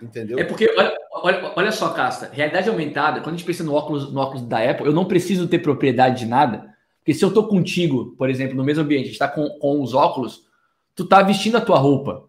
Entendeu? 0.00 0.38
É 0.38 0.44
porque, 0.44 0.72
olha, 0.76 0.96
olha, 1.12 1.52
olha 1.56 1.72
só, 1.72 1.90
Casta, 1.90 2.30
realidade 2.32 2.68
aumentada, 2.68 3.20
quando 3.20 3.34
a 3.34 3.38
gente 3.38 3.46
pensa 3.46 3.64
no 3.64 3.74
óculos, 3.74 4.12
no 4.12 4.20
óculos 4.20 4.42
da 4.42 4.58
Apple, 4.70 4.86
eu 4.86 4.92
não 4.92 5.04
preciso 5.04 5.48
ter 5.48 5.58
propriedade 5.58 6.20
de 6.20 6.26
nada, 6.26 6.72
porque 6.98 7.12
se 7.12 7.24
eu 7.24 7.32
tô 7.32 7.48
contigo, 7.48 8.14
por 8.16 8.30
exemplo, 8.30 8.56
no 8.56 8.64
mesmo 8.64 8.84
ambiente, 8.84 9.04
a 9.04 9.06
gente 9.08 9.18
tá 9.18 9.26
com, 9.26 9.48
com 9.58 9.82
os 9.82 9.94
óculos, 9.94 10.44
tu 10.94 11.04
tá 11.04 11.22
vestindo 11.22 11.56
a 11.56 11.60
tua 11.60 11.78
roupa, 11.78 12.28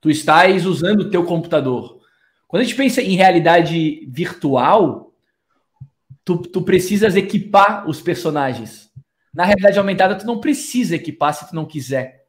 tu 0.00 0.08
estás 0.08 0.66
usando 0.66 1.00
o 1.00 1.10
teu 1.10 1.24
computador. 1.24 2.00
Quando 2.46 2.62
a 2.62 2.64
gente 2.64 2.76
pensa 2.76 3.02
em 3.02 3.16
realidade 3.16 4.06
virtual, 4.08 5.12
tu, 6.24 6.38
tu 6.38 6.62
precisas 6.62 7.16
equipar 7.16 7.88
os 7.88 8.00
personagens. 8.00 8.90
Na 9.32 9.44
realidade 9.44 9.78
aumentada, 9.78 10.16
tu 10.16 10.26
não 10.26 10.40
precisa 10.40 10.96
equipar 10.96 11.34
se 11.34 11.48
tu 11.48 11.54
não 11.54 11.64
quiser. 11.64 12.26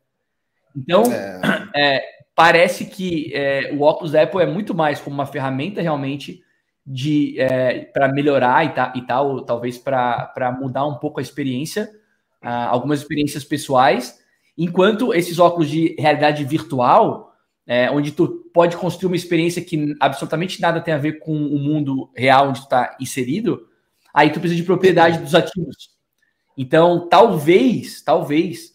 Então, 0.76 1.04
é... 1.12 1.42
É, 1.74 2.21
parece 2.36 2.86
que 2.86 3.32
é, 3.34 3.72
o 3.74 3.82
óculos 3.82 4.12
da 4.12 4.24
Apple 4.24 4.42
é 4.42 4.46
muito 4.46 4.74
mais 4.74 5.00
como 5.00 5.14
uma 5.14 5.26
ferramenta 5.26 5.82
realmente 5.82 6.42
de 6.86 7.40
é, 7.40 7.86
para 7.86 8.12
melhorar 8.12 8.66
e, 8.66 9.00
e 9.00 9.02
tal, 9.06 9.42
talvez 9.44 9.78
para 9.78 10.58
mudar 10.60 10.86
um 10.86 10.96
pouco 10.96 11.20
a 11.20 11.24
experiência, 11.24 11.90
uh, 12.44 12.70
algumas 12.70 13.02
experiências 13.02 13.44
pessoais, 13.44 14.20
enquanto 14.58 15.14
esses 15.14 15.40
óculos 15.40 15.70
de 15.70 15.96
realidade 16.00 16.44
virtual, 16.44 17.34
é, 17.68 17.90
onde 17.92 18.12
tu 18.12 18.28
pode 18.54 18.76
construir 18.76 19.08
uma 19.08 19.16
experiência 19.16 19.62
que 19.64 19.96
absolutamente 20.00 20.60
nada 20.60 20.82
tem 20.82 20.94
a 20.94 20.98
ver 20.98 21.20
com 21.20 21.34
o 21.34 21.60
mundo 21.60 22.12
real 22.16 22.50
onde 22.50 22.60
tu 22.60 22.64
está 22.64 22.98
inserido, 23.00 23.68
aí 24.14 24.30
tu 24.32 24.40
precisa 24.40 24.60
de 24.60 24.66
propriedade 24.66 25.20
dos 25.20 25.36
ativos. 25.36 25.92
Então, 26.58 27.08
talvez, 27.08 28.02
talvez, 28.02 28.72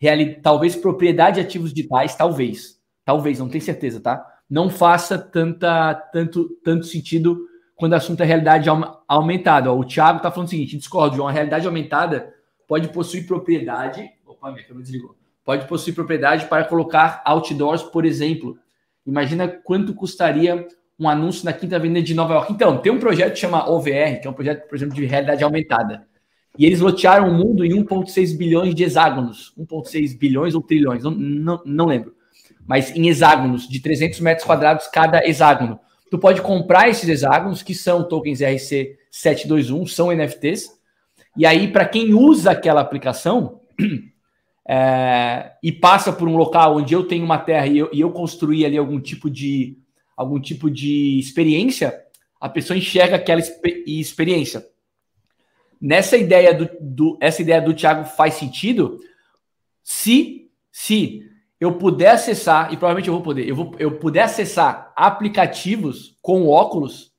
reali 0.00 0.40
talvez 0.40 0.74
propriedade 0.74 1.40
de 1.40 1.46
ativos 1.46 1.72
digitais, 1.72 2.16
talvez, 2.16 2.79
talvez, 3.10 3.40
não 3.40 3.48
tenho 3.48 3.64
certeza, 3.64 4.00
tá? 4.00 4.24
Não 4.48 4.70
faça 4.70 5.18
tanta, 5.18 5.92
tanto, 6.12 6.48
tanto 6.62 6.86
sentido 6.86 7.44
quando 7.74 7.92
o 7.92 7.96
assunto 7.96 8.22
é 8.22 8.24
realidade 8.24 8.68
aumentada. 9.08 9.72
O 9.72 9.84
Thiago 9.84 10.18
está 10.18 10.30
falando 10.30 10.46
o 10.46 10.50
seguinte: 10.50 10.76
discordo, 10.76 11.16
João. 11.16 11.26
A 11.26 11.32
realidade 11.32 11.66
aumentada 11.66 12.32
pode 12.68 12.88
possuir 12.90 13.26
propriedade. 13.26 14.08
Opa, 14.24 14.52
minha 14.52 14.62
câmera 14.62 14.84
desligou. 14.84 15.16
Pode 15.44 15.66
possuir 15.66 15.92
propriedade 15.92 16.46
para 16.46 16.62
colocar 16.62 17.20
outdoors, 17.24 17.82
por 17.82 18.04
exemplo. 18.04 18.56
Imagina 19.04 19.48
quanto 19.48 19.92
custaria 19.92 20.68
um 20.96 21.08
anúncio 21.08 21.44
na 21.44 21.52
Quinta 21.52 21.74
Avenida 21.74 22.02
de 22.02 22.14
Nova 22.14 22.34
York. 22.34 22.52
Então, 22.52 22.78
tem 22.78 22.92
um 22.92 23.00
projeto 23.00 23.32
que 23.32 23.40
chama 23.40 23.68
OVR, 23.68 24.20
que 24.20 24.28
é 24.28 24.30
um 24.30 24.34
projeto, 24.34 24.68
por 24.68 24.76
exemplo, 24.76 24.94
de 24.94 25.04
realidade 25.04 25.42
aumentada. 25.42 26.06
E 26.56 26.64
eles 26.64 26.78
lotearam 26.78 27.28
o 27.28 27.34
mundo 27.34 27.64
em 27.64 27.70
1,6 27.70 28.36
bilhões 28.36 28.72
de 28.72 28.84
hexágonos. 28.84 29.52
1,6 29.58 30.16
bilhões 30.16 30.54
ou 30.54 30.62
trilhões, 30.62 31.02
não, 31.02 31.10
não, 31.10 31.62
não 31.64 31.86
lembro. 31.86 32.19
Mas 32.70 32.94
em 32.94 33.08
hexágonos, 33.08 33.68
de 33.68 33.80
300 33.80 34.20
metros 34.20 34.46
quadrados 34.46 34.86
cada 34.86 35.28
hexágono 35.28 35.80
tu 36.08 36.20
pode 36.20 36.40
comprar 36.40 36.88
esses 36.88 37.08
hexágonos, 37.08 37.64
que 37.64 37.74
são 37.74 38.06
tokens 38.06 38.38
RC721, 38.38 39.88
são 39.88 40.12
NFTs. 40.12 40.70
E 41.36 41.44
aí, 41.44 41.66
para 41.66 41.84
quem 41.84 42.14
usa 42.14 42.52
aquela 42.52 42.80
aplicação 42.80 43.60
é, 44.68 45.50
e 45.60 45.72
passa 45.72 46.12
por 46.12 46.28
um 46.28 46.36
local 46.36 46.76
onde 46.76 46.94
eu 46.94 47.08
tenho 47.08 47.24
uma 47.24 47.38
terra 47.38 47.66
e 47.66 47.76
eu, 47.76 47.90
e 47.92 48.00
eu 48.00 48.12
construí 48.12 48.64
ali 48.64 48.78
algum 48.78 49.00
tipo 49.00 49.28
de 49.28 49.76
algum 50.16 50.40
tipo 50.40 50.70
de 50.70 51.18
experiência, 51.18 52.00
a 52.40 52.48
pessoa 52.48 52.78
enxerga 52.78 53.16
aquela 53.16 53.40
experiência. 53.84 54.64
Nessa 55.80 56.16
ideia 56.16 56.54
do, 56.54 56.70
do, 56.80 57.18
essa 57.20 57.42
ideia 57.42 57.60
do 57.60 57.74
Thiago 57.74 58.04
faz 58.04 58.34
sentido 58.34 59.00
se 59.82 60.48
se 60.70 61.29
eu 61.60 61.74
puder 61.74 62.12
acessar, 62.12 62.72
e 62.72 62.76
provavelmente 62.76 63.08
eu 63.08 63.14
vou 63.14 63.22
poder, 63.22 63.46
eu, 63.46 63.54
vou, 63.54 63.74
eu 63.78 63.98
puder 63.98 64.22
acessar 64.22 64.92
aplicativos 64.96 66.16
com 66.22 66.48
óculos 66.48 67.12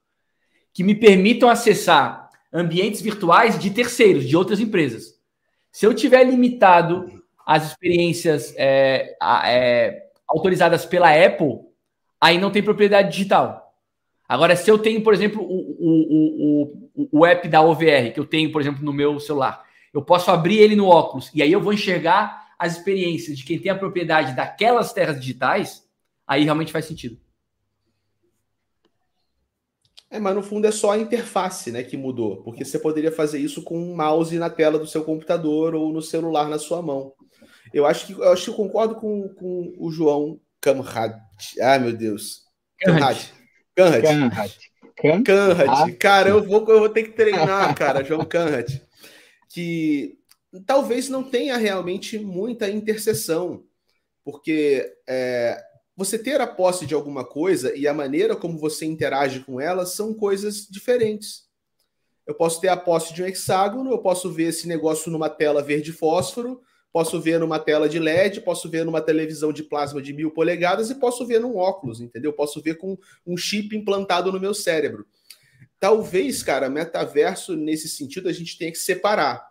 que 0.73 0.83
me 0.83 0.95
permitam 0.95 1.47
acessar 1.47 2.27
ambientes 2.51 3.01
virtuais 3.01 3.59
de 3.59 3.69
terceiros, 3.69 4.27
de 4.27 4.35
outras 4.35 4.59
empresas. 4.59 5.19
Se 5.71 5.85
eu 5.85 5.93
tiver 5.93 6.23
limitado 6.23 7.21
as 7.45 7.67
experiências 7.67 8.53
é, 8.57 9.15
é, 9.45 10.03
autorizadas 10.27 10.85
pela 10.85 11.13
Apple, 11.13 11.59
aí 12.19 12.39
não 12.39 12.51
tem 12.51 12.63
propriedade 12.63 13.11
digital. 13.11 13.73
Agora, 14.27 14.55
se 14.55 14.71
eu 14.71 14.79
tenho, 14.79 15.03
por 15.03 15.13
exemplo, 15.13 15.41
o, 15.43 15.57
o, 15.79 16.73
o, 16.95 17.19
o 17.19 17.25
app 17.25 17.47
da 17.47 17.61
OVR, 17.61 18.11
que 18.13 18.19
eu 18.19 18.25
tenho, 18.25 18.51
por 18.51 18.61
exemplo, 18.61 18.83
no 18.83 18.93
meu 18.93 19.19
celular, 19.19 19.63
eu 19.93 20.01
posso 20.01 20.31
abrir 20.31 20.57
ele 20.57 20.75
no 20.75 20.87
óculos 20.87 21.29
e 21.33 21.43
aí 21.43 21.51
eu 21.51 21.61
vou 21.61 21.73
enxergar 21.73 22.40
as 22.61 22.77
experiências 22.77 23.39
de 23.39 23.43
quem 23.43 23.57
tem 23.57 23.71
a 23.71 23.77
propriedade 23.77 24.35
daquelas 24.35 24.93
terras 24.93 25.19
digitais, 25.19 25.83
aí 26.27 26.43
realmente 26.43 26.71
faz 26.71 26.85
sentido. 26.85 27.19
É, 30.11 30.19
mas 30.19 30.35
no 30.35 30.43
fundo 30.43 30.67
é 30.67 30.71
só 30.71 30.91
a 30.91 30.97
interface 30.99 31.71
né, 31.71 31.81
que 31.81 31.97
mudou, 31.97 32.43
porque 32.43 32.63
você 32.63 32.77
poderia 32.77 33.11
fazer 33.11 33.39
isso 33.39 33.63
com 33.63 33.75
um 33.75 33.95
mouse 33.95 34.37
na 34.37 34.47
tela 34.47 34.77
do 34.77 34.85
seu 34.85 35.03
computador 35.03 35.73
ou 35.73 35.91
no 35.91 36.03
celular 36.03 36.47
na 36.47 36.59
sua 36.59 36.83
mão. 36.83 37.13
Eu 37.73 37.87
acho 37.87 38.05
que 38.05 38.13
eu, 38.13 38.31
acho 38.31 38.43
que 38.43 38.49
eu 38.51 38.55
concordo 38.55 38.93
com, 38.93 39.27
com 39.29 39.73
o 39.79 39.91
João 39.91 40.39
Kamrad. 40.59 41.17
Ai, 41.59 41.79
meu 41.79 41.93
Deus. 41.93 42.43
Kamrad. 42.79 43.17
Kamrad. 43.75 44.03
Kamrad. 45.25 45.93
Cara, 45.97 46.29
eu 46.29 46.43
vou, 46.43 46.59
eu 46.69 46.79
vou 46.79 46.89
ter 46.89 47.05
que 47.05 47.13
treinar, 47.13 47.73
cara, 47.73 48.03
João 48.03 48.23
Kamrad. 48.23 48.79
Que 49.49 50.20
talvez 50.59 51.07
não 51.07 51.23
tenha 51.23 51.55
realmente 51.57 52.19
muita 52.19 52.69
interseção, 52.69 53.63
porque 54.23 54.93
é, 55.07 55.61
você 55.95 56.17
ter 56.17 56.41
a 56.41 56.47
posse 56.47 56.85
de 56.85 56.93
alguma 56.93 57.23
coisa 57.23 57.75
e 57.75 57.87
a 57.87 57.93
maneira 57.93 58.35
como 58.35 58.57
você 58.57 58.85
interage 58.85 59.41
com 59.41 59.59
ela 59.59 59.85
são 59.85 60.13
coisas 60.13 60.67
diferentes. 60.69 61.49
Eu 62.25 62.35
posso 62.35 62.61
ter 62.61 62.67
a 62.67 62.77
posse 62.77 63.13
de 63.13 63.23
um 63.23 63.25
hexágono, 63.25 63.91
eu 63.91 63.99
posso 63.99 64.31
ver 64.31 64.45
esse 64.45 64.67
negócio 64.67 65.11
numa 65.11 65.29
tela 65.29 65.61
verde 65.61 65.91
fósforo, 65.91 66.61
posso 66.91 67.19
ver 67.19 67.39
numa 67.39 67.59
tela 67.59 67.87
de 67.87 67.99
LED, 67.99 68.41
posso 68.41 68.69
ver 68.69 68.85
numa 68.85 69.01
televisão 69.01 69.51
de 69.51 69.63
plasma 69.63 70.01
de 70.01 70.13
mil 70.13 70.31
polegadas 70.31 70.89
e 70.89 70.95
posso 70.95 71.25
ver 71.25 71.39
num 71.39 71.57
óculos, 71.57 72.01
entendeu? 72.01 72.33
Posso 72.33 72.61
ver 72.61 72.75
com 72.75 72.97
um 73.25 73.37
chip 73.37 73.75
implantado 73.75 74.31
no 74.31 74.39
meu 74.39 74.53
cérebro. 74.53 75.05
Talvez, 75.79 76.43
cara, 76.43 76.69
metaverso, 76.69 77.55
nesse 77.55 77.89
sentido, 77.89 78.29
a 78.29 78.33
gente 78.33 78.57
tenha 78.57 78.71
que 78.71 78.77
separar 78.77 79.50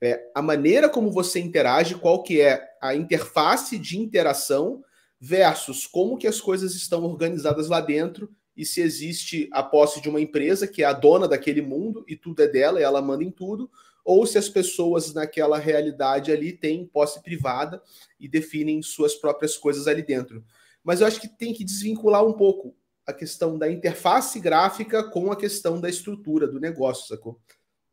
é, 0.00 0.30
a 0.34 0.40
maneira 0.40 0.88
como 0.88 1.10
você 1.10 1.40
interage, 1.40 1.96
qual 1.96 2.22
que 2.22 2.40
é 2.40 2.62
a 2.80 2.94
interface 2.94 3.78
de 3.78 3.98
interação 3.98 4.82
versus 5.20 5.86
como 5.86 6.16
que 6.16 6.26
as 6.26 6.40
coisas 6.40 6.74
estão 6.74 7.04
organizadas 7.04 7.68
lá 7.68 7.80
dentro 7.80 8.30
e 8.56 8.64
se 8.64 8.80
existe 8.80 9.48
a 9.52 9.62
posse 9.62 10.00
de 10.00 10.08
uma 10.08 10.20
empresa 10.20 10.66
que 10.66 10.82
é 10.82 10.86
a 10.86 10.92
dona 10.92 11.28
daquele 11.28 11.62
mundo 11.62 12.04
e 12.08 12.16
tudo 12.16 12.42
é 12.42 12.48
dela 12.48 12.80
e 12.80 12.82
ela 12.82 13.02
manda 13.02 13.24
em 13.24 13.30
tudo, 13.30 13.70
ou 14.04 14.26
se 14.26 14.38
as 14.38 14.48
pessoas 14.48 15.12
naquela 15.12 15.58
realidade 15.58 16.32
ali 16.32 16.52
têm 16.52 16.86
posse 16.86 17.22
privada 17.22 17.82
e 18.18 18.26
definem 18.26 18.80
suas 18.82 19.14
próprias 19.14 19.56
coisas 19.56 19.86
ali 19.86 20.02
dentro. 20.02 20.44
Mas 20.82 21.00
eu 21.00 21.06
acho 21.06 21.20
que 21.20 21.28
tem 21.28 21.52
que 21.52 21.64
desvincular 21.64 22.24
um 22.24 22.32
pouco 22.32 22.74
a 23.06 23.12
questão 23.12 23.58
da 23.58 23.70
interface 23.70 24.40
gráfica 24.40 25.02
com 25.02 25.30
a 25.30 25.36
questão 25.36 25.80
da 25.80 25.88
estrutura 25.88 26.46
do 26.46 26.60
negócio, 26.60 27.06
sacou? 27.06 27.40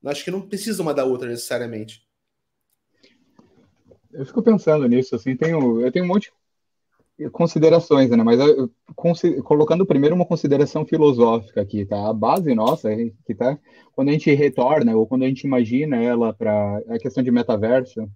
Acho 0.05 0.23
que 0.23 0.31
não 0.31 0.41
precisa 0.41 0.81
uma 0.81 0.93
da 0.93 1.03
outra 1.03 1.27
necessariamente. 1.27 2.05
Eu 4.13 4.25
fico 4.25 4.41
pensando 4.41 4.87
nisso, 4.87 5.15
assim, 5.15 5.35
tenho, 5.35 5.81
eu 5.81 5.91
tenho 5.91 6.05
um 6.05 6.07
monte 6.07 6.31
de 7.17 7.29
considerações, 7.29 8.09
né? 8.09 8.23
Mas 8.23 8.39
eu, 8.39 8.71
colocando 9.43 9.85
primeiro 9.85 10.15
uma 10.15 10.25
consideração 10.25 10.85
filosófica 10.85 11.61
aqui, 11.61 11.85
tá? 11.85 12.09
A 12.09 12.13
base 12.13 12.53
nossa, 12.53 12.89
que 13.25 13.35
tá 13.35 13.57
quando 13.93 14.09
a 14.09 14.11
gente 14.11 14.33
retorna 14.33 14.95
ou 14.95 15.07
quando 15.07 15.23
a 15.23 15.27
gente 15.27 15.43
imagina 15.43 16.01
ela 16.01 16.33
para 16.33 16.77
a 16.89 16.99
questão 16.99 17.23
de 17.23 17.31
metaverso, 17.31 18.09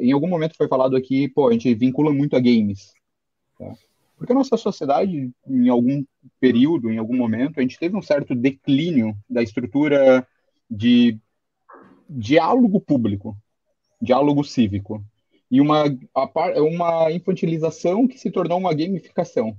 em 0.00 0.12
algum 0.12 0.28
momento 0.28 0.56
foi 0.56 0.68
falado 0.68 0.96
aqui, 0.96 1.28
pô, 1.28 1.48
a 1.48 1.52
gente 1.52 1.72
vincula 1.74 2.12
muito 2.12 2.34
a 2.36 2.40
games, 2.40 2.92
tá? 3.58 3.72
Porque 4.16 4.32
a 4.32 4.36
nossa 4.36 4.56
sociedade, 4.56 5.30
em 5.46 5.68
algum 5.68 6.04
período, 6.40 6.90
em 6.90 6.98
algum 6.98 7.16
momento, 7.16 7.58
a 7.58 7.62
gente 7.62 7.78
teve 7.78 7.96
um 7.96 8.02
certo 8.02 8.34
declínio 8.34 9.14
da 9.28 9.42
estrutura 9.42 10.26
de 10.70 11.18
diálogo 12.08 12.80
público, 12.80 13.36
diálogo 14.00 14.44
cívico, 14.44 15.04
e 15.50 15.60
uma, 15.60 15.84
uma 16.56 17.12
infantilização 17.12 18.08
que 18.08 18.18
se 18.18 18.30
tornou 18.30 18.58
uma 18.58 18.74
gamificação. 18.74 19.56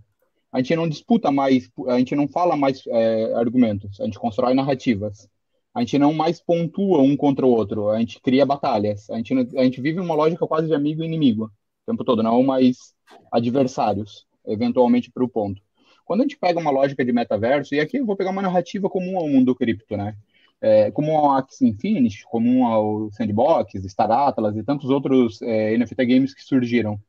A 0.51 0.59
gente 0.59 0.75
não 0.75 0.87
disputa 0.87 1.31
mais, 1.31 1.69
a 1.87 1.97
gente 1.97 2.15
não 2.15 2.27
fala 2.27 2.55
mais 2.55 2.83
é, 2.87 3.33
argumentos, 3.33 3.99
a 3.99 4.05
gente 4.05 4.19
constrói 4.19 4.53
narrativas. 4.53 5.29
A 5.73 5.81
gente 5.81 5.99
não 5.99 6.13
mais 6.13 6.39
pontua 6.39 7.01
um 7.01 7.17
contra 7.17 7.45
o 7.45 7.49
outro, 7.49 7.89
a 7.89 7.99
gente 7.99 8.21
cria 8.21 8.45
batalhas. 8.45 9.09
A 9.09 9.17
gente, 9.17 9.33
a 9.33 9.63
gente 9.65 9.81
vive 9.81 9.99
uma 9.99 10.15
lógica 10.15 10.47
quase 10.47 10.67
de 10.67 10.73
amigo 10.73 11.03
e 11.03 11.05
inimigo 11.05 11.51
o 11.85 11.91
tempo 11.91 12.03
todo, 12.03 12.23
não 12.23 12.41
mais 12.41 12.95
adversários, 13.31 14.25
eventualmente 14.47 15.11
para 15.11 15.23
o 15.23 15.29
ponto. 15.29 15.61
Quando 16.05 16.21
a 16.21 16.23
gente 16.23 16.37
pega 16.37 16.59
uma 16.59 16.71
lógica 16.71 17.03
de 17.03 17.11
metaverso, 17.11 17.75
e 17.75 17.79
aqui 17.79 17.97
eu 17.97 18.05
vou 18.05 18.15
pegar 18.15 18.31
uma 18.31 18.41
narrativa 18.41 18.89
comum 18.89 19.17
ao 19.17 19.27
mundo 19.27 19.53
cripto, 19.53 19.97
né? 19.97 20.15
É, 20.61 20.91
comum 20.91 21.15
ao 21.15 21.31
Axie 21.31 21.67
Infinity, 21.67 22.23
comum 22.25 22.65
ao 22.65 23.11
Sandbox, 23.11 23.73
Star 23.87 24.11
Atlas 24.11 24.55
e 24.55 24.63
tantos 24.63 24.89
outros 24.89 25.41
é, 25.41 25.77
NFT 25.77 26.05
games 26.05 26.33
que 26.33 26.41
surgiram. 26.41 26.99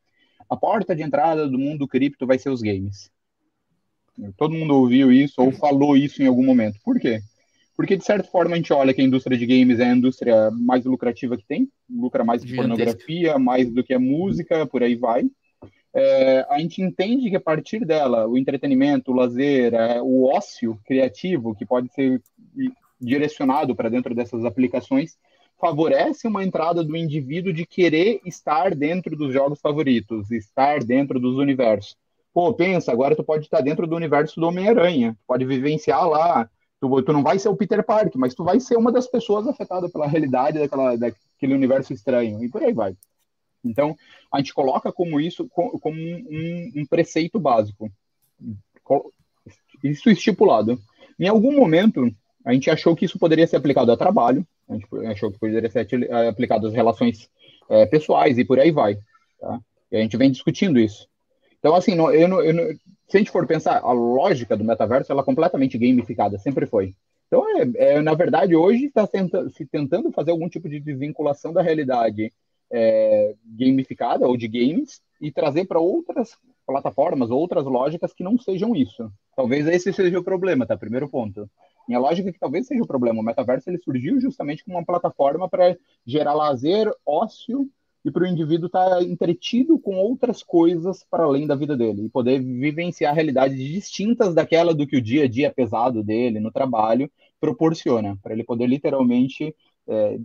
A 0.48 0.56
porta 0.56 0.94
de 0.94 1.02
entrada 1.02 1.48
do 1.48 1.58
mundo 1.58 1.88
cripto 1.88 2.26
vai 2.26 2.38
ser 2.38 2.50
os 2.50 2.62
games. 2.62 3.10
Todo 4.36 4.54
mundo 4.54 4.74
ouviu 4.74 5.12
isso 5.12 5.42
ou 5.42 5.52
falou 5.52 5.96
isso 5.96 6.22
em 6.22 6.26
algum 6.26 6.44
momento. 6.44 6.78
Por 6.84 6.98
quê? 6.98 7.20
Porque, 7.76 7.96
de 7.96 8.04
certa 8.04 8.28
forma, 8.28 8.54
a 8.54 8.56
gente 8.56 8.72
olha 8.72 8.94
que 8.94 9.02
a 9.02 9.04
indústria 9.04 9.36
de 9.36 9.44
games 9.44 9.78
é 9.78 9.84
a 9.84 9.94
indústria 9.94 10.50
mais 10.50 10.86
lucrativa 10.86 11.36
que 11.36 11.44
tem, 11.44 11.68
lucra 11.90 12.24
mais 12.24 12.42
de 12.42 12.56
pornografia, 12.56 13.38
mais 13.38 13.70
do 13.70 13.84
que 13.84 13.92
a 13.92 13.98
música, 13.98 14.66
por 14.66 14.82
aí 14.82 14.94
vai. 14.94 15.24
É, 15.94 16.46
a 16.48 16.58
gente 16.58 16.80
entende 16.80 17.28
que 17.28 17.36
a 17.36 17.40
partir 17.40 17.84
dela, 17.84 18.26
o 18.26 18.38
entretenimento, 18.38 19.12
o 19.12 19.14
lazer, 19.14 19.74
é, 19.74 20.00
o 20.00 20.24
ócio 20.24 20.78
criativo, 20.86 21.54
que 21.54 21.66
pode 21.66 21.92
ser 21.92 22.22
direcionado 23.00 23.74
para 23.74 23.88
dentro 23.88 24.14
dessas 24.14 24.44
aplicações 24.44 25.16
favorece 25.58 26.28
uma 26.28 26.44
entrada 26.44 26.84
do 26.84 26.96
indivíduo 26.96 27.52
de 27.52 27.64
querer 27.64 28.20
estar 28.24 28.74
dentro 28.74 29.16
dos 29.16 29.32
jogos 29.32 29.60
favoritos, 29.60 30.30
estar 30.30 30.84
dentro 30.84 31.18
dos 31.18 31.38
universos. 31.38 31.96
Pô, 32.32 32.52
pensa, 32.52 32.92
agora 32.92 33.16
tu 33.16 33.24
pode 33.24 33.44
estar 33.44 33.62
dentro 33.62 33.86
do 33.86 33.96
universo 33.96 34.38
do 34.38 34.46
Homem-Aranha, 34.46 35.16
pode 35.26 35.46
vivenciar 35.46 36.06
lá 36.06 36.50
Tu, 36.80 37.02
tu 37.02 37.12
não 37.12 37.22
vai 37.22 37.38
ser 37.38 37.48
o 37.48 37.56
Peter 37.56 37.82
Parker, 37.84 38.18
mas 38.18 38.34
tu 38.34 38.44
vai 38.44 38.60
ser 38.60 38.76
uma 38.76 38.92
das 38.92 39.06
pessoas 39.06 39.46
afetadas 39.46 39.90
pela 39.90 40.06
realidade 40.06 40.58
daquela, 40.58 40.96
daquele 40.96 41.54
universo 41.54 41.92
estranho, 41.92 42.42
e 42.44 42.48
por 42.48 42.62
aí 42.62 42.72
vai. 42.72 42.94
Então, 43.64 43.96
a 44.30 44.38
gente 44.38 44.52
coloca 44.52 44.92
como 44.92 45.20
isso, 45.20 45.48
como 45.48 45.80
um, 45.90 46.72
um 46.76 46.86
preceito 46.86 47.40
básico. 47.40 47.90
Isso 49.82 50.10
estipulado. 50.10 50.78
Em 51.18 51.28
algum 51.28 51.56
momento, 51.56 52.14
a 52.46 52.52
gente 52.52 52.70
achou 52.70 52.94
que 52.94 53.04
isso 53.04 53.18
poderia 53.18 53.44
ser 53.44 53.56
aplicado 53.56 53.90
a 53.90 53.96
trabalho, 53.96 54.46
a 54.70 54.74
gente 54.74 54.86
achou 55.08 55.32
que 55.32 55.38
poderia 55.38 55.68
ser 55.68 55.88
aplicado 56.28 56.68
às 56.68 56.72
relações 56.72 57.28
é, 57.68 57.84
pessoais 57.86 58.38
e 58.38 58.44
por 58.44 58.60
aí 58.60 58.70
vai. 58.70 58.96
Tá? 59.40 59.58
E 59.90 59.96
a 59.96 60.00
gente 60.00 60.16
vem 60.16 60.30
discutindo 60.30 60.78
isso. 60.78 61.08
Então, 61.58 61.74
assim, 61.74 61.96
eu, 61.96 62.12
eu, 62.12 62.44
eu, 62.44 62.76
se 63.08 63.16
a 63.16 63.18
gente 63.18 63.32
for 63.32 63.44
pensar, 63.48 63.80
a 63.80 63.90
lógica 63.90 64.56
do 64.56 64.62
metaverso 64.62 65.10
ela 65.10 65.22
é 65.22 65.24
completamente 65.24 65.76
gamificada, 65.76 66.38
sempre 66.38 66.66
foi. 66.66 66.94
Então, 67.26 67.44
é, 67.58 67.96
é 67.96 68.00
na 68.00 68.14
verdade, 68.14 68.54
hoje 68.54 68.84
está 68.84 69.08
se 69.52 69.66
tentando 69.66 70.12
fazer 70.12 70.30
algum 70.30 70.48
tipo 70.48 70.68
de 70.68 70.78
desvinculação 70.78 71.52
da 71.52 71.62
realidade 71.62 72.32
é, 72.70 73.34
gamificada 73.44 74.28
ou 74.28 74.36
de 74.36 74.46
games 74.46 75.00
e 75.20 75.32
trazer 75.32 75.64
para 75.64 75.80
outras 75.80 76.36
plataformas, 76.64 77.28
outras 77.28 77.64
lógicas 77.64 78.12
que 78.12 78.22
não 78.22 78.38
sejam 78.38 78.76
isso. 78.76 79.10
Talvez 79.34 79.66
esse 79.66 79.92
seja 79.92 80.20
o 80.20 80.24
problema, 80.24 80.64
tá? 80.64 80.76
Primeiro 80.76 81.08
ponto. 81.08 81.50
Minha 81.88 82.00
lógica 82.00 82.28
é 82.28 82.32
que 82.32 82.38
talvez 82.38 82.66
seja 82.66 82.82
o 82.82 82.86
problema. 82.86 83.20
O 83.20 83.24
metaverso 83.24 83.70
ele 83.70 83.78
surgiu 83.78 84.20
justamente 84.20 84.64
como 84.64 84.76
uma 84.76 84.84
plataforma 84.84 85.48
para 85.48 85.76
gerar 86.04 86.34
lazer, 86.34 86.92
ócio 87.04 87.68
e 88.04 88.10
para 88.10 88.22
o 88.22 88.26
indivíduo 88.26 88.66
estar 88.66 88.88
tá 88.88 89.02
entretido 89.02 89.78
com 89.78 89.96
outras 89.96 90.42
coisas 90.42 91.04
para 91.10 91.24
além 91.24 91.46
da 91.46 91.56
vida 91.56 91.76
dele 91.76 92.04
e 92.04 92.08
poder 92.08 92.40
vivenciar 92.40 93.14
realidades 93.14 93.58
distintas 93.58 94.32
daquela 94.32 94.72
do 94.72 94.86
que 94.86 94.96
o 94.96 95.02
dia 95.02 95.24
a 95.24 95.28
dia 95.28 95.52
pesado 95.52 96.04
dele 96.04 96.38
no 96.38 96.52
trabalho 96.52 97.10
proporciona, 97.40 98.16
para 98.22 98.32
ele 98.32 98.44
poder 98.44 98.66
literalmente 98.66 99.54
é, 99.88 100.18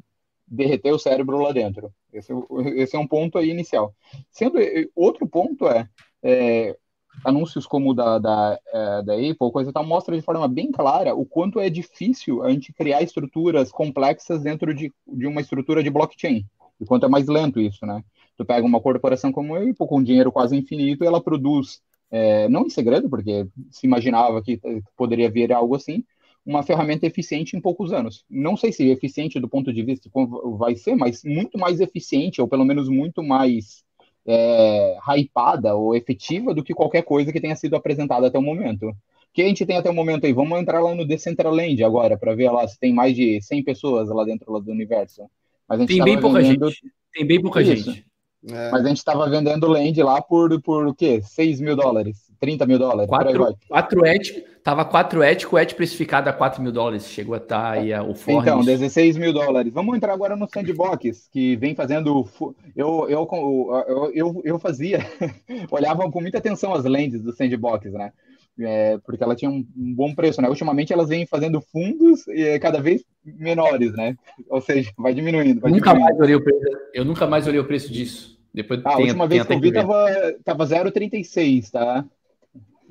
derreter 0.48 0.92
o 0.92 1.00
cérebro 1.00 1.40
lá 1.40 1.52
dentro. 1.52 1.92
Esse, 2.14 2.32
é 2.32 2.36
esse, 2.84 2.96
é 2.96 3.00
um 3.00 3.08
ponto 3.08 3.38
aí 3.38 3.50
inicial. 3.50 3.96
Sendo 4.30 4.60
outro 4.96 5.28
ponto 5.28 5.68
é, 5.68 5.90
é 6.22 6.78
anúncios 7.24 7.66
como 7.66 7.92
o 7.92 7.94
da, 7.94 8.18
da, 8.18 8.60
é, 8.74 9.04
da 9.04 9.14
Apple, 9.14 9.52
coisa 9.52 9.72
tal, 9.72 9.86
mostra 9.86 10.16
de 10.16 10.22
forma 10.22 10.48
bem 10.48 10.72
clara 10.72 11.14
o 11.14 11.26
quanto 11.26 11.60
é 11.60 11.70
difícil 11.70 12.44
a 12.44 12.50
gente 12.50 12.74
criar 12.74 13.02
estruturas 13.02 13.72
complexas 13.72 14.42
dentro 14.42 14.74
de, 14.74 14.92
de 15.08 15.28
uma 15.28 15.42
estrutura 15.42 15.84
de 15.84 15.90
blockchain. 15.90 16.46
E 16.80 16.86
quanto 16.86 17.06
é 17.06 17.10
mais 17.10 17.28
lento 17.28 17.60
isso, 17.60 17.86
né? 17.86 18.04
Tu 18.36 18.44
pega 18.44 18.66
uma 18.66 18.82
corporação 18.82 19.32
como 19.32 19.56
a 19.56 19.60
Apple, 19.60 19.88
com 19.88 20.02
dinheiro 20.02 20.32
quase 20.32 20.58
infinito, 20.58 21.04
e 21.04 21.08
ela 21.08 21.22
produz, 21.22 21.82
é, 22.10 22.50
não 22.50 22.66
em 22.66 22.70
segredo, 22.70 23.08
porque 23.08 23.46
se 23.70 23.86
imaginava 23.86 24.42
que 24.42 24.60
poderia 24.98 25.30
vir 25.30 25.54
algo 25.54 25.76
assim, 25.76 26.04
uma 26.44 26.64
ferramenta 26.64 27.06
eficiente 27.06 27.56
em 27.56 27.62
poucos 27.62 27.94
anos. 27.94 28.26
Não 28.28 28.58
sei 28.58 28.72
se 28.72 28.90
eficiente 28.90 29.40
do 29.40 29.48
ponto 29.48 29.72
de 29.72 29.84
vista 29.84 30.10
como 30.10 30.58
vai 30.58 30.76
ser, 30.76 30.96
mas 30.96 31.24
muito 31.24 31.58
mais 31.58 31.80
eficiente, 31.80 32.42
ou 32.42 32.48
pelo 32.48 32.66
menos 32.66 32.90
muito 32.90 33.22
mais 33.22 33.84
é, 34.26 34.98
hypada 35.18 35.76
ou 35.76 35.96
efetiva 35.96 36.54
do 36.54 36.64
que 36.64 36.74
qualquer 36.74 37.04
coisa 37.04 37.32
que 37.32 37.42
tenha 37.42 37.56
sido 37.56 37.76
apresentada 37.76 38.28
até 38.28 38.38
o 38.38 38.42
momento. 38.42 38.90
O 38.90 38.96
que 39.34 39.42
a 39.42 39.48
gente 39.48 39.66
tem 39.66 39.78
até 39.78 39.90
o 39.90 39.94
momento 39.94 40.26
aí? 40.26 40.34
Vamos 40.34 40.60
entrar 40.60 40.82
lá 40.82 40.94
no 40.94 41.06
Decentraland 41.06 41.84
agora, 41.84 42.18
para 42.18 42.36
ver 42.36 42.52
lá 42.52 42.68
se 42.68 42.80
tem 42.80 42.94
mais 42.94 43.16
de 43.16 43.42
100 43.42 43.64
pessoas 43.64 44.10
lá 44.10 44.26
dentro 44.26 44.52
lá 44.52 44.60
do 44.60 44.72
universo. 44.72 45.24
Mas 45.68 45.86
tem 45.86 46.04
bem 46.04 46.20
pouca 46.20 46.42
vendendo... 46.42 46.70
gente. 46.70 46.92
Tem 47.14 47.26
bem 47.26 47.42
pouca 47.42 47.62
Isso. 47.62 47.92
gente. 47.92 48.06
É. 48.50 48.72
Mas 48.72 48.86
a 48.86 48.88
gente 48.88 48.98
estava 48.98 49.30
vendendo 49.30 49.68
land 49.68 50.02
lá 50.02 50.22
por, 50.22 50.60
por 50.62 50.88
o 50.88 50.96
quê? 50.96 51.22
6 51.22 51.62
mil 51.62 51.76
dólares, 51.76 52.32
30 52.40 52.66
mil 52.66 52.80
dólares. 52.80 53.08
4, 53.08 53.58
4 53.68 54.06
et, 54.08 54.46
tava 54.64 54.84
4 54.84 55.24
et 55.24 55.46
com 55.46 55.60
et 55.60 55.76
precificado 55.76 56.28
a 56.28 56.34
4 56.34 56.62
mil 56.62 56.72
dólares. 56.72 57.08
Chegou 57.08 57.36
a 57.36 57.38
estar 57.38 57.62
tá 57.62 57.70
aí 57.72 57.94
o 58.00 58.16
Fornes. 58.16 58.42
Então, 58.42 58.64
16 58.64 59.18
mil 59.18 59.32
dólares. 59.32 59.72
Vamos 59.72 59.96
entrar 59.96 60.14
agora 60.14 60.36
no 60.36 60.50
Sandbox, 60.50 61.30
que 61.32 61.56
vem 61.56 61.76
fazendo. 61.76 62.28
Eu, 62.76 63.08
eu, 63.08 63.28
eu, 63.30 64.12
eu, 64.14 64.42
eu 64.44 64.60
fazia, 64.60 65.06
olhava 65.70 66.10
com 66.10 66.20
muita 66.20 66.40
atenção 66.40 66.74
as 66.74 66.84
lentes 66.84 67.22
do 67.22 67.32
Sandbox, 67.32 67.92
né? 67.92 68.12
É, 68.60 68.98
porque 69.00 69.24
ela 69.24 69.36
tinha 69.36 69.50
um, 69.50 69.66
um, 69.78 69.96
bom 69.96 70.14
preço, 70.14 70.42
né? 70.42 70.50
Ultimamente 70.50 70.92
elas 70.92 71.10
vêm 71.10 71.26
fazendo 71.26 71.62
fundos 71.62 72.28
e 72.28 72.60
cada 72.60 72.82
vez 72.82 73.04
menores, 73.24 73.94
né? 73.94 74.16
Ou 74.50 74.62
seja, 74.62 74.92
vai 74.98 75.14
diminuindo. 75.14 75.62
Vai 75.62 75.72
nunca 75.72 75.92
diminuindo. 75.92 76.10
mais 76.10 76.20
olhei 76.20 76.36
o 76.36 76.44
preço. 76.44 76.78
Eu 76.94 77.06
nunca 77.06 77.26
mais 77.26 77.48
olhei 77.48 77.60
o 77.60 77.66
preço 77.66 77.92
disso. 77.92 78.38
Depois 78.54 78.82
ah, 78.84 78.94
a 78.94 78.98
última 78.98 79.28
vez 79.28 79.46
que 79.46 79.54
eu 79.54 79.60
vi 79.60 79.72
tava, 79.72 80.06
tava 80.44 80.66
0,36, 80.66 81.72
tá? 81.72 82.06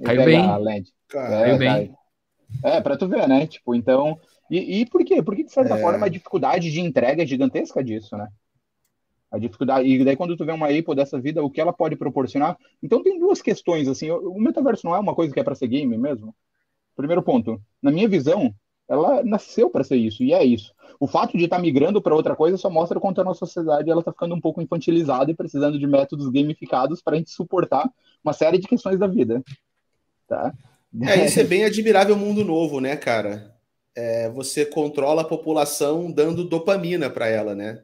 Caiu 0.03 0.25
bem. 0.25 0.85
Caiu 1.09 1.55
é, 1.55 1.59
bem. 1.59 1.95
É, 2.65 2.81
pra 2.81 2.97
tu 2.97 3.07
ver, 3.07 3.29
né? 3.29 3.47
Tipo, 3.47 3.75
então. 3.75 4.19
E, 4.51 4.81
e 4.81 4.87
por 4.87 5.05
quê? 5.05 5.23
Porque, 5.23 5.45
de 5.45 5.53
certa 5.53 5.77
é. 5.77 5.81
forma, 5.81 6.07
a 6.07 6.09
dificuldade 6.09 6.71
de 6.71 6.81
entrega 6.81 7.23
é 7.23 7.27
gigantesca 7.27 7.85
disso, 7.85 8.17
né? 8.17 8.29
A 9.31 9.39
dificuldade. 9.39 9.89
E 9.89 10.05
daí, 10.05 10.17
quando 10.17 10.37
tu 10.37 10.45
vê 10.45 10.53
uma 10.53 10.67
Apple 10.67 10.95
dessa 10.95 11.21
vida, 11.21 11.43
o 11.43 11.51
que 11.51 11.61
ela 11.61 11.73
pode 11.73 11.97
proporcionar. 11.97 12.59
Então, 12.83 13.03
tem 13.03 13.19
duas 13.19 13.41
questões, 13.41 13.87
assim. 13.87 14.11
O 14.11 14.41
metaverso 14.41 14.87
não 14.87 14.95
é 14.95 14.99
uma 14.99 15.15
coisa 15.15 15.33
que 15.33 15.39
é 15.39 15.45
para 15.45 15.55
ser 15.55 15.69
game 15.69 15.97
mesmo? 15.97 16.35
Primeiro 16.97 17.23
ponto. 17.23 17.61
Na 17.81 17.91
minha 17.91 18.09
visão, 18.09 18.53
ela 18.91 19.23
nasceu 19.23 19.71
para 19.71 19.85
ser 19.85 19.97
isso, 19.97 20.25
e 20.25 20.33
é 20.33 20.45
isso. 20.45 20.75
O 20.99 21.07
fato 21.07 21.39
de 21.39 21.45
estar 21.45 21.57
tá 21.57 21.63
migrando 21.63 22.03
para 22.03 22.15
outra 22.15 22.35
coisa 22.35 22.57
só 22.57 22.69
mostra 22.69 22.99
quanto 22.99 23.21
a 23.21 23.25
nossa 23.25 23.47
sociedade 23.47 23.89
ela 23.89 24.01
está 24.01 24.13
ficando 24.13 24.35
um 24.35 24.41
pouco 24.41 24.61
infantilizada 24.61 25.31
e 25.31 25.35
precisando 25.35 25.79
de 25.79 25.87
métodos 25.87 26.29
gamificados 26.29 27.01
para 27.01 27.15
a 27.15 27.19
gente 27.19 27.31
suportar 27.31 27.89
uma 28.23 28.33
série 28.33 28.59
de 28.59 28.67
questões 28.67 28.99
da 28.99 29.07
vida. 29.07 29.43
Tá? 30.27 30.53
É, 31.03 31.25
isso 31.25 31.39
é 31.39 31.45
bem 31.45 31.65
admirável 31.65 32.17
mundo 32.17 32.45
novo, 32.45 32.81
né, 32.81 32.97
cara? 32.97 33.55
É, 33.95 34.29
você 34.29 34.67
controla 34.67 35.23
a 35.23 35.27
população 35.27 36.11
dando 36.11 36.45
dopamina 36.45 37.09
para 37.09 37.29
ela, 37.29 37.55
né? 37.55 37.83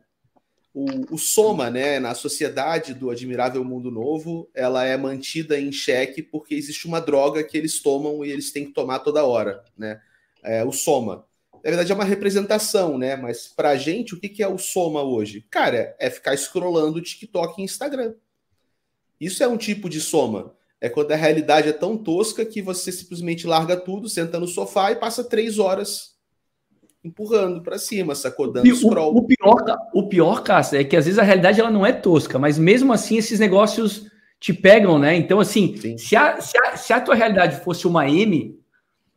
O, 0.79 1.15
o, 1.15 1.19
soma, 1.19 1.71
né, 1.71 1.99
na 1.99 2.15
sociedade 2.15 2.93
do 2.93 3.09
admirável 3.09 3.65
mundo 3.65 3.91
novo, 3.91 4.51
ela 4.53 4.85
é 4.85 4.95
mantida 4.95 5.59
em 5.59 5.73
xeque 5.73 6.23
porque 6.23 6.55
existe 6.55 6.87
uma 6.87 7.01
droga 7.01 7.43
que 7.43 7.57
eles 7.57 7.81
tomam 7.81 8.23
e 8.23 8.31
eles 8.31 8.53
têm 8.53 8.67
que 8.67 8.73
tomar 8.73 8.99
toda 8.99 9.25
hora, 9.25 9.65
né? 9.77 10.01
é, 10.47 10.65
o 10.65 10.73
soma. 10.73 11.27
Na 11.53 11.71
verdade, 11.71 11.91
é 11.91 11.95
uma 11.95 12.05
representação, 12.05 12.97
né? 12.97 13.17
Mas 13.17 13.49
pra 13.49 13.77
gente, 13.77 14.15
o 14.15 14.21
que, 14.21 14.29
que 14.29 14.43
é 14.43 14.49
o 14.49 14.57
soma 14.57 15.03
hoje? 15.03 15.45
Cara, 15.51 15.97
é 15.99 16.09
ficar 16.09 16.37
scrollando 16.37 17.03
TikTok 17.03 17.61
e 17.61 17.65
Instagram. 17.65 18.15
Isso 19.21 19.43
é 19.43 19.49
um 19.49 19.57
tipo 19.57 19.89
de 19.89 20.01
soma. 20.01 20.55
É 20.81 20.89
quando 20.89 21.11
a 21.11 21.17
realidade 21.17 21.69
é 21.69 21.73
tão 21.73 21.99
tosca 21.99 22.45
que 22.45 22.63
você 22.63 22.93
simplesmente 22.93 23.47
larga 23.47 23.77
tudo, 23.77 24.09
senta 24.09 24.39
no 24.39 24.47
sofá 24.47 24.93
e 24.93 24.97
passa 24.97 25.25
três 25.25 25.59
horas 25.59 26.16
empurrando 27.07 27.63
para 27.63 27.79
cima, 27.79 28.15
sacodando 28.15 28.69
o, 28.69 28.77
scroll. 28.77 29.15
O, 29.15 29.19
o 29.19 29.27
pior, 29.27 29.79
o 29.95 30.09
pior, 30.09 30.43
Cássio, 30.43 30.79
é 30.79 30.85
que 30.85 30.97
às 30.97 31.05
vezes 31.05 31.19
a 31.19 31.23
realidade 31.23 31.61
ela 31.61 31.71
não 31.71 31.87
é 31.87 31.93
tosca, 31.93 32.39
mas 32.39 32.59
mesmo 32.59 32.93
assim 32.93 33.17
esses 33.17 33.41
negócios 33.41 34.07
te 34.39 34.53
pegam, 34.53 34.99
né? 34.99 35.17
Então, 35.17 35.41
assim, 35.41 35.75
se 35.97 36.15
a, 36.15 36.41
se 36.41 36.59
a, 36.59 36.77
se 36.77 36.93
a 36.93 37.01
tua 37.01 37.15
realidade 37.15 37.65
fosse 37.65 37.87
uma 37.87 38.09
M, 38.09 38.57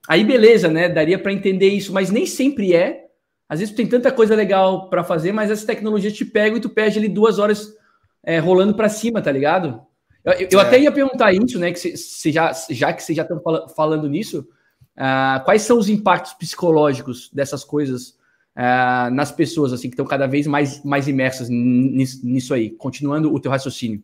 Aí 0.09 0.23
beleza, 0.23 0.67
né? 0.67 0.89
Daria 0.89 1.19
para 1.19 1.31
entender 1.31 1.69
isso, 1.69 1.93
mas 1.93 2.09
nem 2.09 2.25
sempre 2.25 2.73
é. 2.73 3.05
Às 3.47 3.59
vezes 3.59 3.71
tu 3.71 3.77
tem 3.77 3.85
tanta 3.85 4.11
coisa 4.11 4.35
legal 4.35 4.89
para 4.89 5.03
fazer, 5.03 5.31
mas 5.31 5.51
essa 5.51 5.67
tecnologia 5.67 6.11
te 6.11 6.25
pega 6.25 6.57
e 6.57 6.59
tu 6.59 6.67
perde 6.67 6.97
ali 6.97 7.07
duas 7.07 7.37
horas 7.37 7.75
é, 8.23 8.39
rolando 8.39 8.73
para 8.73 8.89
cima, 8.89 9.21
tá 9.21 9.31
ligado? 9.31 9.79
Eu, 10.25 10.47
eu 10.53 10.59
é. 10.59 10.63
até 10.63 10.79
ia 10.79 10.91
perguntar 10.91 11.31
isso, 11.31 11.59
né? 11.59 11.71
Que 11.71 11.95
se, 11.95 12.31
já, 12.31 12.51
já 12.71 12.91
que 12.91 13.03
vocês 13.03 13.15
já 13.15 13.21
estão 13.21 13.39
falando 13.75 14.09
nisso, 14.09 14.47
uh, 14.97 15.43
quais 15.45 15.61
são 15.61 15.77
os 15.77 15.89
impactos 15.89 16.33
psicológicos 16.33 17.29
dessas 17.31 17.63
coisas 17.63 18.09
uh, 18.55 19.13
nas 19.13 19.31
pessoas, 19.31 19.73
assim, 19.73 19.89
que 19.89 19.93
estão 19.93 20.05
cada 20.05 20.27
vez 20.27 20.47
mais, 20.47 20.83
mais 20.83 21.07
imersas 21.07 21.49
nisso, 21.49 22.25
nisso 22.25 22.53
aí? 22.53 22.69
Continuando 22.69 23.33
o 23.33 23.39
teu 23.39 23.51
raciocínio. 23.51 24.03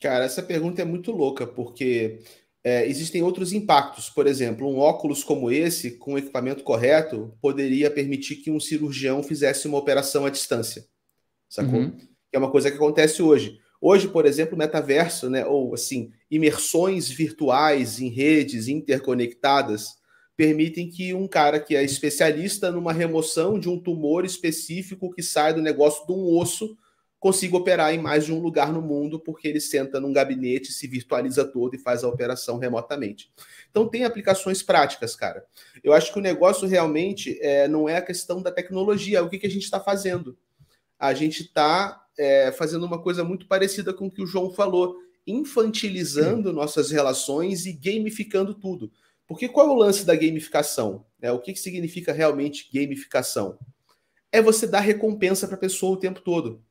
Cara, 0.00 0.24
essa 0.24 0.42
pergunta 0.42 0.80
é 0.80 0.84
muito 0.84 1.10
louca, 1.10 1.46
porque 1.46 2.20
é, 2.62 2.86
existem 2.88 3.22
outros 3.22 3.52
impactos. 3.52 4.08
Por 4.10 4.26
exemplo, 4.26 4.68
um 4.68 4.78
óculos 4.78 5.24
como 5.24 5.50
esse, 5.50 5.92
com 5.92 6.14
o 6.14 6.18
equipamento 6.18 6.62
correto, 6.62 7.34
poderia 7.40 7.90
permitir 7.90 8.36
que 8.36 8.50
um 8.50 8.60
cirurgião 8.60 9.22
fizesse 9.22 9.66
uma 9.66 9.78
operação 9.78 10.24
à 10.24 10.30
distância. 10.30 10.86
Sacou? 11.48 11.80
Uhum. 11.80 11.90
Que 11.90 12.36
é 12.36 12.38
uma 12.38 12.50
coisa 12.50 12.70
que 12.70 12.76
acontece 12.76 13.22
hoje. 13.22 13.58
Hoje, 13.80 14.08
por 14.08 14.26
exemplo, 14.26 14.58
metaverso, 14.58 15.30
né, 15.30 15.46
ou 15.46 15.74
assim, 15.74 16.10
imersões 16.30 17.08
virtuais 17.08 18.00
em 18.00 18.08
redes 18.08 18.68
interconectadas 18.68 19.98
permitem 20.36 20.88
que 20.88 21.12
um 21.14 21.26
cara 21.26 21.58
que 21.58 21.74
é 21.74 21.82
especialista 21.82 22.70
numa 22.70 22.92
remoção 22.92 23.58
de 23.58 23.68
um 23.68 23.78
tumor 23.78 24.24
específico 24.24 25.12
que 25.12 25.22
sai 25.22 25.52
do 25.52 25.62
negócio 25.62 26.06
de 26.06 26.12
um 26.12 26.36
osso 26.36 26.76
consiga 27.18 27.56
operar 27.56 27.92
em 27.92 27.98
mais 27.98 28.24
de 28.24 28.32
um 28.32 28.38
lugar 28.38 28.72
no 28.72 28.80
mundo, 28.80 29.18
porque 29.18 29.48
ele 29.48 29.60
senta 29.60 29.98
num 29.98 30.12
gabinete, 30.12 30.72
se 30.72 30.86
virtualiza 30.86 31.44
todo 31.44 31.74
e 31.74 31.78
faz 31.78 32.04
a 32.04 32.08
operação 32.08 32.58
remotamente. 32.58 33.32
Então 33.70 33.88
tem 33.88 34.04
aplicações 34.04 34.62
práticas, 34.62 35.16
cara. 35.16 35.44
Eu 35.82 35.92
acho 35.92 36.12
que 36.12 36.18
o 36.18 36.22
negócio 36.22 36.68
realmente 36.68 37.38
é, 37.42 37.66
não 37.66 37.88
é 37.88 37.96
a 37.96 38.02
questão 38.02 38.40
da 38.40 38.52
tecnologia, 38.52 39.18
é 39.18 39.22
o 39.22 39.28
que, 39.28 39.38
que 39.38 39.46
a 39.46 39.50
gente 39.50 39.64
está 39.64 39.80
fazendo. 39.80 40.38
A 40.98 41.12
gente 41.12 41.42
está 41.42 42.07
é, 42.18 42.50
fazendo 42.52 42.84
uma 42.84 43.00
coisa 43.00 43.22
muito 43.22 43.46
parecida 43.46 43.94
com 43.94 44.08
o 44.08 44.10
que 44.10 44.22
o 44.22 44.26
João 44.26 44.50
falou, 44.50 44.96
infantilizando 45.26 46.52
nossas 46.52 46.90
relações 46.90 47.64
e 47.64 47.72
gamificando 47.72 48.54
tudo. 48.54 48.90
Porque 49.26 49.48
qual 49.48 49.68
é 49.68 49.70
o 49.70 49.76
lance 49.76 50.04
da 50.04 50.16
gamificação? 50.16 51.04
É, 51.20 51.30
o 51.30 51.38
que, 51.38 51.52
que 51.52 51.60
significa 51.60 52.12
realmente 52.12 52.68
gamificação? 52.72 53.58
É 54.32 54.42
você 54.42 54.66
dar 54.66 54.80
recompensa 54.80 55.46
para 55.46 55.56
a 55.56 55.60
pessoa 55.60 55.92
o 55.92 56.00
tempo 56.00 56.20
todo. 56.20 56.62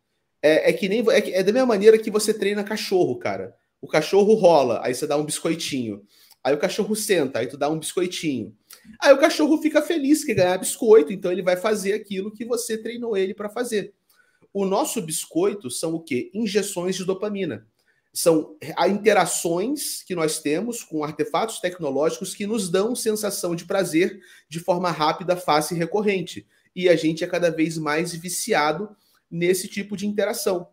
É, 0.41 0.69
é 0.69 0.73
que 0.73 0.89
nem 0.89 1.03
é, 1.09 1.39
é, 1.39 1.43
da 1.43 1.51
mesma 1.51 1.67
maneira 1.67 1.97
que 1.97 2.11
você 2.11 2.33
treina 2.33 2.63
cachorro, 2.63 3.17
cara. 3.17 3.55
O 3.79 3.87
cachorro 3.87 4.33
rola, 4.33 4.81
aí 4.83 4.93
você 4.93 5.05
dá 5.05 5.15
um 5.17 5.25
biscoitinho. 5.25 6.03
Aí 6.43 6.53
o 6.53 6.59
cachorro 6.59 6.95
senta, 6.95 7.39
aí 7.39 7.47
tu 7.47 7.57
dá 7.57 7.69
um 7.69 7.77
biscoitinho. 7.77 8.55
Aí 9.01 9.13
o 9.13 9.19
cachorro 9.19 9.57
fica 9.61 9.81
feliz 9.81 10.23
que 10.23 10.33
ganhar 10.33 10.57
biscoito, 10.57 11.11
então 11.11 11.31
ele 11.31 11.41
vai 11.41 11.57
fazer 11.57 11.93
aquilo 11.93 12.31
que 12.31 12.45
você 12.45 12.77
treinou 12.77 13.17
ele 13.17 13.33
para 13.33 13.49
fazer. 13.49 13.93
O 14.53 14.65
nosso 14.65 15.01
biscoito 15.01 15.69
são 15.69 15.93
o 15.93 15.99
quê? 15.99 16.31
Injeções 16.33 16.95
de 16.95 17.05
dopamina. 17.05 17.67
São 18.13 18.55
interações 18.89 20.01
que 20.03 20.15
nós 20.15 20.39
temos 20.39 20.83
com 20.83 21.03
artefatos 21.03 21.59
tecnológicos 21.59 22.33
que 22.33 22.47
nos 22.47 22.69
dão 22.69 22.95
sensação 22.95 23.55
de 23.55 23.65
prazer 23.65 24.19
de 24.49 24.59
forma 24.59 24.89
rápida, 24.89 25.37
fácil 25.37 25.75
e 25.75 25.79
recorrente. 25.79 26.47
E 26.75 26.89
a 26.89 26.95
gente 26.95 27.23
é 27.23 27.27
cada 27.27 27.51
vez 27.51 27.77
mais 27.77 28.13
viciado 28.13 28.89
nesse 29.29 29.67
tipo 29.67 29.95
de 29.95 30.07
interação. 30.07 30.67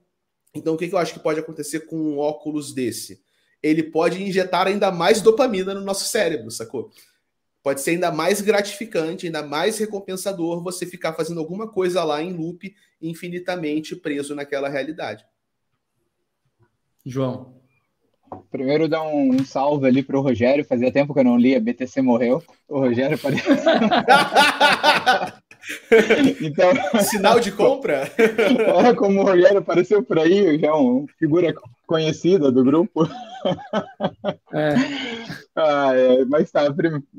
Então, 0.55 0.75
o 0.75 0.77
que 0.79 0.87
eu 0.87 0.99
acho 0.99 1.13
que 1.13 1.21
pode 1.21 1.41
acontecer 1.41 1.81
com 1.81 1.97
um 1.97 2.19
óculos 2.19 2.73
desse? 2.73 3.23
Ele 3.63 3.83
pode 3.83 4.23
injetar 4.23 4.67
ainda 4.67 4.93
mais 4.93 5.21
dopamina 5.21 5.75
no 5.75 5.81
nosso 5.81 6.07
cérebro, 6.09 6.51
sacou? 6.51 6.91
Pode 7.63 7.81
ser 7.81 7.93
ainda 7.93 8.13
mais 8.13 8.43
gratificante, 8.43 9.27
ainda 9.27 9.43
mais 9.43 9.79
recompensador 9.79 10.63
você 10.63 10.85
ficar 10.85 11.15
fazendo 11.15 11.41
alguma 11.41 11.67
coisa 11.67 12.05
lá 12.05 12.23
em 12.23 12.33
loop 12.33 12.75
infinitamente 13.09 13.95
preso 13.95 14.35
naquela 14.35 14.69
realidade. 14.69 15.25
João. 17.05 17.55
Primeiro 18.51 18.89
dar 18.89 19.03
um, 19.03 19.45
salve 19.45 19.87
ali 19.87 20.03
para 20.03 20.19
o 20.19 20.23
Rogério. 20.23 20.65
Fazia 20.65 20.91
tempo 20.91 21.13
que 21.13 21.21
eu 21.21 21.25
não 21.25 21.37
li, 21.37 21.55
a 21.55 21.61
BTC 21.61 22.03
morreu. 22.03 22.43
O 22.69 22.81
Rogério 22.81 23.17
apareceu. 23.17 23.55
então, 26.41 26.71
sinal 27.03 27.41
de 27.41 27.51
compra? 27.53 28.11
É, 28.19 28.95
como 28.95 29.21
o 29.21 29.25
Rogério 29.25 29.59
apareceu 29.59 30.03
por 30.03 30.19
aí, 30.19 30.59
já 30.59 30.69
é 30.69 30.73
uma 30.73 31.07
figura 31.19 31.55
conhecida 31.87 32.51
do 32.51 32.65
grupo. 32.65 33.09
É. 34.53 34.75
Ah, 35.57 35.93
é, 35.95 36.25
mas 36.25 36.51
tá, 36.51 36.63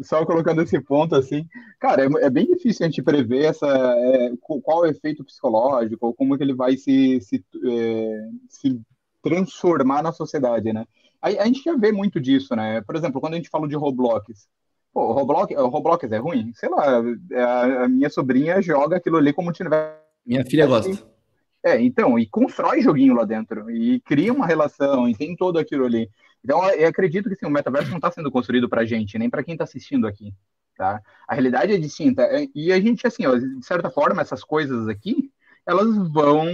só 0.04 0.26
colocando 0.26 0.62
esse 0.62 0.78
ponto 0.82 1.16
assim, 1.16 1.48
cara, 1.80 2.04
é, 2.04 2.26
é 2.26 2.30
bem 2.30 2.46
difícil 2.46 2.86
a 2.86 2.90
gente 2.90 3.02
prever 3.02 3.46
essa, 3.46 3.66
é, 3.66 4.32
qual 4.42 4.84
é 4.84 4.90
o 4.90 4.92
efeito 4.92 5.24
psicológico, 5.24 6.14
como 6.14 6.38
que 6.38 6.44
ele 6.44 6.54
vai 6.54 6.76
se, 6.76 7.22
se, 7.22 7.42
é, 7.66 8.28
se 8.50 8.82
transformar 9.24 10.04
na 10.04 10.12
sociedade, 10.12 10.74
né? 10.74 10.86
A, 11.22 11.30
a, 11.30 11.46
gente 11.46 11.64
já 11.64 11.78
vê 11.78 11.94
muito 11.94 12.20
disso, 12.20 12.54
né? 12.58 12.82
Por 12.82 12.98
exemplo, 12.98 13.22
quando 13.22 13.36
a 13.36 13.38
gente 13.38 13.50
fala 13.50 13.70
de 13.70 13.76
Roblox, 13.76 14.50
pô, 14.96 15.12
Roblox, 15.12 15.54
Roblox 15.54 16.10
é 16.10 16.18
ruim? 16.18 16.54
Sei 16.54 16.70
lá, 16.70 17.04
a, 17.36 17.84
a 17.84 17.88
minha 17.90 18.10
sobrinha 18.10 18.62
joga 18.62 18.96
aquilo 18.96 19.18
ali 19.18 19.34
como 19.34 19.52
tivesse... 19.52 19.94
Minha 20.26 20.46
filha 20.46 20.66
gosta. 20.66 21.06
É, 21.62 21.82
então, 21.82 22.18
e 22.18 22.26
constrói 22.26 22.82
joguinho 22.82 23.14
lá 23.14 23.26
dentro, 23.26 23.70
e 23.70 24.00
cria 24.00 24.32
uma 24.32 24.48
relação, 24.48 25.10
e 25.10 25.14
tem 25.14 25.36
todo 25.36 25.60
aquilo 25.60 25.84
ali. 25.84 26.10
Então, 26.42 26.64
eu 26.70 26.88
acredito 26.88 27.28
que 27.28 27.34
assim, 27.34 27.46
o 27.46 27.50
metaverso 27.50 27.90
não 27.90 27.98
está 27.98 28.10
sendo 28.10 28.32
construído 28.32 28.70
para 28.70 28.86
gente, 28.86 29.20
nem 29.20 29.30
para 29.30 29.44
quem 29.44 29.56
está 29.56 29.66
assistindo 29.66 30.08
aqui. 30.08 30.34
Tá? 30.78 31.02
A 31.28 31.34
realidade 31.34 31.74
é 31.74 31.78
distinta. 31.78 32.22
É, 32.22 32.48
e 32.56 32.72
a 32.72 32.80
gente, 32.80 33.06
assim, 33.06 33.26
ó, 33.26 33.36
de 33.36 33.66
certa 33.66 33.90
forma, 33.90 34.22
essas 34.22 34.44
coisas 34.44 34.88
aqui, 34.88 35.30
elas 35.66 35.94
vão. 36.12 36.46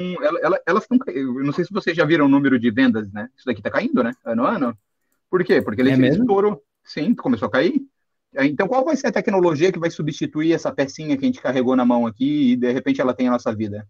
Elas 0.65 0.83
estão. 0.83 0.97
Eu 1.07 1.43
não 1.43 1.51
sei 1.51 1.65
se 1.65 1.73
vocês 1.73 1.95
já 1.95 2.05
viram 2.05 2.25
o 2.25 2.29
número 2.29 2.57
de 2.57 2.71
vendas, 2.71 3.11
né? 3.11 3.29
Isso 3.35 3.45
daqui 3.45 3.59
está 3.59 3.69
caindo, 3.69 4.03
né? 4.03 4.13
Ano 4.23 4.45
a 4.45 4.55
ano. 4.55 4.77
Por 5.29 5.43
quê? 5.43 5.61
Porque 5.61 5.81
ele 5.81 5.91
é 5.91 6.09
estourou. 6.09 6.63
Sim, 6.83 7.13
começou 7.13 7.47
a 7.47 7.51
cair. 7.51 7.81
É, 8.35 8.45
então, 8.45 8.67
qual 8.67 8.85
vai 8.85 8.95
ser 8.95 9.07
a 9.07 9.11
tecnologia 9.11 9.71
que 9.71 9.79
vai 9.79 9.89
substituir 9.89 10.53
essa 10.53 10.71
pecinha 10.71 11.17
que 11.17 11.25
a 11.25 11.27
gente 11.27 11.41
carregou 11.41 11.75
na 11.75 11.85
mão 11.85 12.07
aqui 12.07 12.53
e 12.53 12.55
de 12.55 12.71
repente 12.71 13.01
ela 13.01 13.13
tem 13.13 13.27
a 13.27 13.31
nossa 13.31 13.53
vida? 13.53 13.85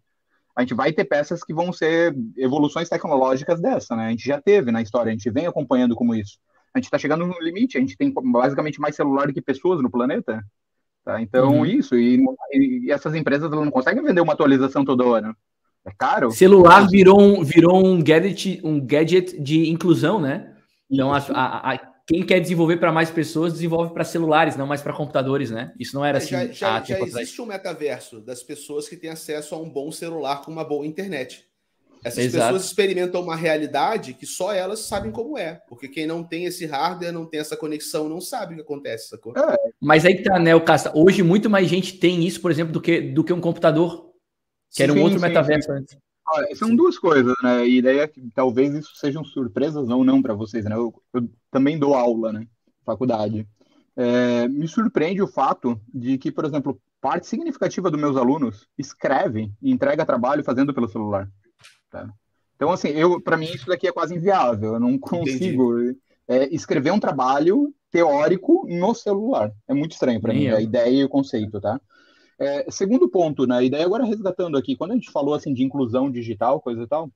a 0.54 0.60
gente 0.60 0.74
vai 0.74 0.92
ter 0.92 1.04
peças 1.04 1.42
que 1.42 1.54
vão 1.54 1.72
ser 1.72 2.14
evoluções 2.36 2.88
tecnológicas 2.88 3.60
dessa, 3.60 3.96
né? 3.96 4.06
A 4.06 4.10
gente 4.10 4.24
já 4.24 4.40
teve 4.40 4.70
na 4.70 4.82
história, 4.82 5.10
a 5.10 5.12
gente 5.12 5.30
vem 5.30 5.46
acompanhando 5.46 5.96
como 5.96 6.14
isso. 6.14 6.38
A 6.74 6.78
gente 6.78 6.86
está 6.86 6.98
chegando 6.98 7.26
no 7.26 7.40
limite, 7.40 7.76
a 7.76 7.80
gente 7.80 7.96
tem 7.96 8.12
basicamente 8.12 8.80
mais 8.80 8.94
celular 8.94 9.26
do 9.26 9.32
que 9.32 9.40
pessoas 9.40 9.82
no 9.82 9.90
planeta. 9.90 10.42
Tá? 11.04 11.20
Então, 11.20 11.58
uhum. 11.58 11.66
isso, 11.66 11.96
e, 11.96 12.22
e, 12.52 12.90
essas 12.90 13.14
empresas 13.14 13.50
não 13.50 13.70
conseguem 13.70 14.02
vender 14.04 14.20
uma 14.20 14.34
atualização 14.34 14.84
toda 14.84 15.04
hora. 15.04 15.34
É 15.84 15.90
caro. 15.98 16.30
Celular 16.30 16.86
virou 16.88 17.20
um, 17.20 17.42
virou 17.42 17.84
um, 17.84 18.02
gadget, 18.02 18.60
um 18.62 18.80
gadget 18.80 19.40
de 19.40 19.68
inclusão, 19.68 20.20
né? 20.20 20.54
Então, 20.88 21.12
a, 21.12 21.18
a, 21.18 21.72
a 21.72 21.91
quem 22.06 22.24
quer 22.24 22.40
desenvolver 22.40 22.78
para 22.78 22.90
mais 22.90 23.10
pessoas, 23.10 23.52
desenvolve 23.52 23.92
para 23.94 24.04
celulares, 24.04 24.56
não 24.56 24.66
mais 24.66 24.82
para 24.82 24.92
computadores, 24.92 25.50
né? 25.50 25.72
Isso 25.78 25.94
não 25.94 26.04
era 26.04 26.18
é, 26.18 26.20
assim. 26.20 26.30
Já, 26.30 26.46
já, 26.52 26.82
já 26.82 27.00
existe 27.00 27.40
um 27.40 27.46
metaverso 27.46 28.20
das 28.20 28.42
pessoas 28.42 28.88
que 28.88 28.96
têm 28.96 29.10
acesso 29.10 29.54
a 29.54 29.58
um 29.58 29.70
bom 29.70 29.90
celular 29.92 30.42
com 30.42 30.50
uma 30.50 30.64
boa 30.64 30.86
internet. 30.86 31.46
Essas 32.04 32.24
Exato. 32.24 32.46
pessoas 32.46 32.64
experimentam 32.64 33.22
uma 33.22 33.36
realidade 33.36 34.14
que 34.14 34.26
só 34.26 34.52
elas 34.52 34.80
sabem 34.80 35.12
como 35.12 35.38
é. 35.38 35.62
Porque 35.68 35.86
quem 35.86 36.04
não 36.04 36.24
tem 36.24 36.46
esse 36.46 36.66
hardware, 36.66 37.12
não 37.12 37.24
tem 37.24 37.38
essa 37.38 37.56
conexão, 37.56 38.08
não 38.08 38.20
sabe 38.20 38.54
o 38.54 38.56
que 38.56 38.62
acontece, 38.62 39.08
sacou? 39.10 39.32
É. 39.36 39.56
Mas 39.80 40.04
aí 40.04 40.16
que 40.16 40.24
tá, 40.24 40.38
né, 40.38 40.54
o 40.54 40.60
Casta. 40.60 40.92
Hoje, 40.96 41.22
muito 41.22 41.48
mais 41.48 41.68
gente 41.68 41.98
tem 41.98 42.26
isso, 42.26 42.40
por 42.40 42.50
exemplo, 42.50 42.72
do 42.72 42.80
que, 42.80 43.00
do 43.00 43.22
que 43.22 43.32
um 43.32 43.40
computador. 43.40 44.10
Que 44.70 44.78
sim, 44.78 44.82
era 44.82 44.92
um 44.92 45.02
outro 45.02 45.20
sim, 45.20 45.24
metaverso 45.24 45.68
sim. 45.68 45.78
antes. 45.78 45.96
Olha, 46.26 46.56
são 46.56 46.74
duas 46.74 46.98
coisas, 46.98 47.34
né? 47.42 47.68
E 47.68 47.80
daí 47.80 47.98
é 47.98 48.08
que 48.08 48.20
talvez 48.34 48.74
isso 48.74 48.96
sejam 48.96 49.24
surpresas 49.24 49.88
ou 49.88 50.02
não 50.02 50.20
para 50.20 50.34
vocês, 50.34 50.64
né? 50.64 50.74
Eu, 50.74 50.92
eu, 51.14 51.28
também 51.52 51.78
dou 51.78 51.94
aula, 51.94 52.32
né? 52.32 52.48
Faculdade. 52.84 53.46
É, 53.94 54.48
me 54.48 54.66
surpreende 54.66 55.22
o 55.22 55.28
fato 55.28 55.80
de 55.94 56.18
que, 56.18 56.32
por 56.32 56.44
exemplo, 56.44 56.80
parte 57.00 57.26
significativa 57.26 57.90
dos 57.90 58.00
meus 58.00 58.16
alunos 58.16 58.66
escreve 58.76 59.52
e 59.60 59.70
entrega 59.70 60.06
trabalho 60.06 60.42
fazendo 60.42 60.72
pelo 60.72 60.88
celular. 60.88 61.28
Tá? 61.90 62.08
Então, 62.56 62.70
assim, 62.70 62.88
eu 62.88 63.20
para 63.20 63.36
mim 63.36 63.46
isso 63.46 63.66
daqui 63.66 63.86
é 63.86 63.92
quase 63.92 64.14
inviável. 64.14 64.74
Eu 64.74 64.80
não 64.80 64.98
consigo 64.98 65.74
é, 66.26 66.52
escrever 66.54 66.90
um 66.90 67.00
trabalho 67.00 67.72
teórico 67.90 68.66
no 68.66 68.94
celular. 68.94 69.52
É 69.68 69.74
muito 69.74 69.92
estranho 69.92 70.20
para 70.20 70.32
mim, 70.32 70.44
eu. 70.44 70.56
a 70.56 70.60
ideia 70.60 71.02
e 71.02 71.04
o 71.04 71.08
conceito, 71.08 71.60
tá? 71.60 71.78
É, 72.38 72.70
segundo 72.70 73.10
ponto, 73.10 73.46
né? 73.46 73.62
E 73.64 73.70
daí 73.70 73.82
agora 73.82 74.04
resgatando 74.04 74.56
aqui, 74.56 74.74
quando 74.74 74.92
a 74.92 74.94
gente 74.94 75.10
falou 75.10 75.34
assim 75.34 75.52
de 75.52 75.62
inclusão 75.62 76.10
digital, 76.10 76.60
coisa 76.60 76.82
e 76.82 76.86
tal, 76.86 77.10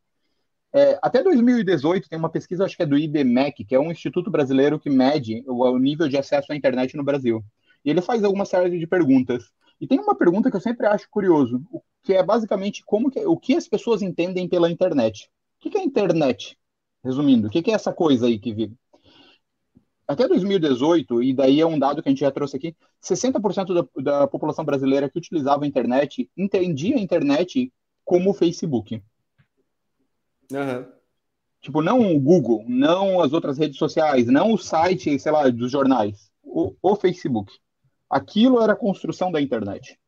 é, 0.74 0.98
até 1.02 1.22
2018 1.22 2.08
tem 2.08 2.18
uma 2.18 2.28
pesquisa, 2.28 2.64
acho 2.64 2.76
que 2.76 2.82
é 2.82 2.86
do 2.86 2.98
IBMEC, 2.98 3.64
que 3.64 3.74
é 3.74 3.80
um 3.80 3.90
instituto 3.90 4.30
brasileiro 4.30 4.78
que 4.78 4.90
mede 4.90 5.42
o, 5.46 5.64
o, 5.64 5.78
nível 5.78 6.08
de 6.08 6.16
acesso 6.16 6.52
à 6.52 6.56
internet 6.56 6.96
no 6.96 7.04
Brasil. 7.04 7.42
E 7.84 7.90
ele 7.90 8.02
faz 8.02 8.22
alguma 8.24 8.44
série 8.44 8.78
de 8.78 8.86
perguntas. 8.86 9.44
E 9.80 9.86
tem 9.86 9.98
uma 9.98 10.14
pergunta 10.14 10.50
que 10.50 10.56
eu 10.56 10.60
sempre 10.60 10.86
acho 10.86 11.08
curioso, 11.10 11.62
que 12.02 12.14
é 12.14 12.22
basicamente 12.22 12.82
como 12.84 13.10
que, 13.10 13.24
o 13.24 13.36
que 13.36 13.56
as 13.56 13.68
pessoas 13.68 14.02
entendem 14.02 14.48
pela 14.48 14.70
internet. 14.70 15.30
O 15.58 15.70
que, 15.70 15.78
é 15.78 15.82
internet? 15.82 16.58
Resumindo, 17.04 17.48
o 17.48 17.50
que, 17.50 17.62
que 17.62 17.70
é 17.70 17.74
essa 17.74 17.92
coisa 17.92 18.26
aí 18.26 18.38
que 18.38 18.52
vive? 18.52 18.76
até 20.06 20.28
2018, 20.28 21.22
e 21.22 21.34
daí 21.34 21.60
é 21.60 21.66
um 21.66 21.78
dado 21.78 22.02
que 22.02 22.08
a 22.08 22.12
gente 22.12 22.20
já 22.20 22.30
trouxe 22.30 22.56
aqui, 22.56 22.76
60% 23.02 23.74
da, 23.74 24.02
da 24.02 24.26
população 24.26 24.64
brasileira 24.64 25.10
que 25.10 25.18
utilizava 25.18 25.64
a 25.64 25.66
internet 25.66 26.30
entendia 26.36 26.96
a 26.96 27.00
internet 27.00 27.72
como 28.04 28.30
o 28.30 28.34
Facebook. 28.34 29.02
Uhum. 30.52 30.86
Tipo, 31.60 31.82
não 31.82 32.14
o 32.14 32.20
Google, 32.20 32.64
não 32.68 33.20
as 33.20 33.32
outras 33.32 33.58
redes 33.58 33.78
sociais, 33.78 34.26
não 34.26 34.52
o 34.52 34.58
site, 34.58 35.18
sei 35.18 35.32
lá, 35.32 35.48
dos 35.48 35.72
jornais, 35.72 36.30
o, 36.42 36.74
o 36.80 36.94
Facebook. 36.94 37.52
Aquilo 38.08 38.60
era 38.62 38.74
a 38.74 38.76
construção 38.76 39.32
da 39.32 39.40
internet. 39.40 39.98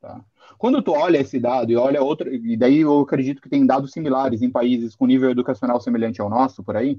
Tá? 0.00 0.24
Quando 0.58 0.82
tu 0.82 0.92
olha 0.92 1.18
esse 1.18 1.38
dado 1.38 1.70
e 1.70 1.76
olha 1.76 2.02
outro, 2.02 2.34
e 2.34 2.56
daí 2.56 2.78
eu 2.78 3.00
acredito 3.00 3.40
que 3.40 3.48
tem 3.48 3.64
dados 3.64 3.92
similares 3.92 4.42
em 4.42 4.50
países 4.50 4.96
com 4.96 5.06
nível 5.06 5.30
educacional 5.30 5.80
semelhante 5.80 6.20
ao 6.20 6.28
nosso, 6.28 6.64
por 6.64 6.76
aí, 6.76 6.98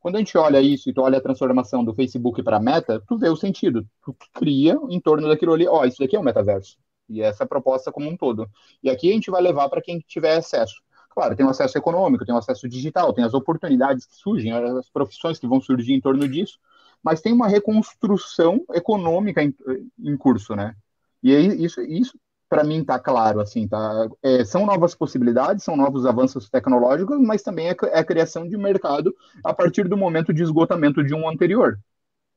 quando 0.00 0.16
a 0.16 0.18
gente 0.18 0.36
olha 0.36 0.60
isso 0.60 0.88
e 0.88 0.92
tu 0.92 1.02
olha 1.02 1.18
a 1.18 1.22
transformação 1.22 1.84
do 1.84 1.94
Facebook 1.94 2.42
para 2.42 2.58
Meta, 2.58 3.02
tu 3.06 3.18
vê 3.18 3.28
o 3.28 3.36
sentido. 3.36 3.86
Tu 4.02 4.16
cria 4.32 4.78
em 4.88 5.00
torno 5.00 5.28
daquilo 5.28 5.52
ali, 5.52 5.66
ó, 5.66 5.80
oh, 5.80 5.84
isso 5.84 5.98
daqui 5.98 6.16
é 6.16 6.20
um 6.20 6.22
metaverso. 6.22 6.76
E 7.08 7.20
essa 7.20 7.42
é 7.42 7.44
a 7.44 7.48
proposta 7.48 7.92
como 7.92 8.08
um 8.08 8.16
todo. 8.16 8.48
E 8.82 8.88
aqui 8.88 9.10
a 9.10 9.12
gente 9.12 9.30
vai 9.30 9.42
levar 9.42 9.68
para 9.68 9.82
quem 9.82 9.98
tiver 10.00 10.36
acesso. 10.36 10.74
Claro, 11.10 11.34
tem 11.34 11.44
o 11.44 11.50
acesso 11.50 11.76
econômico, 11.76 12.24
tem 12.24 12.34
o 12.34 12.38
acesso 12.38 12.68
digital, 12.68 13.12
tem 13.12 13.24
as 13.24 13.34
oportunidades 13.34 14.06
que 14.06 14.14
surgem, 14.14 14.52
as 14.52 14.88
profissões 14.88 15.38
que 15.38 15.46
vão 15.46 15.60
surgir 15.60 15.92
em 15.92 16.00
torno 16.00 16.26
disso, 16.28 16.58
mas 17.02 17.20
tem 17.20 17.32
uma 17.32 17.48
reconstrução 17.48 18.64
econômica 18.72 19.42
em, 19.42 19.54
em 19.98 20.16
curso, 20.16 20.54
né? 20.54 20.74
E 21.22 21.34
aí, 21.34 21.64
isso, 21.64 21.80
isso 21.82 22.18
para 22.48 22.64
mim 22.64 22.84
tá 22.84 22.98
claro, 22.98 23.40
assim, 23.40 23.68
tá? 23.68 24.08
É, 24.22 24.44
são 24.44 24.66
novas 24.66 24.94
possibilidades, 24.94 25.64
são 25.64 25.76
novos 25.76 26.04
avanços 26.04 26.50
tecnológicos, 26.50 27.18
mas 27.20 27.42
também 27.42 27.68
é, 27.68 27.76
é, 27.84 27.98
a 28.00 28.04
criação 28.04 28.46
de 28.46 28.56
mercado 28.56 29.14
a 29.44 29.54
partir 29.54 29.88
do 29.88 29.96
momento 29.96 30.34
de 30.34 30.42
esgotamento 30.42 31.02
de 31.02 31.14
um 31.14 31.28
anterior, 31.28 31.78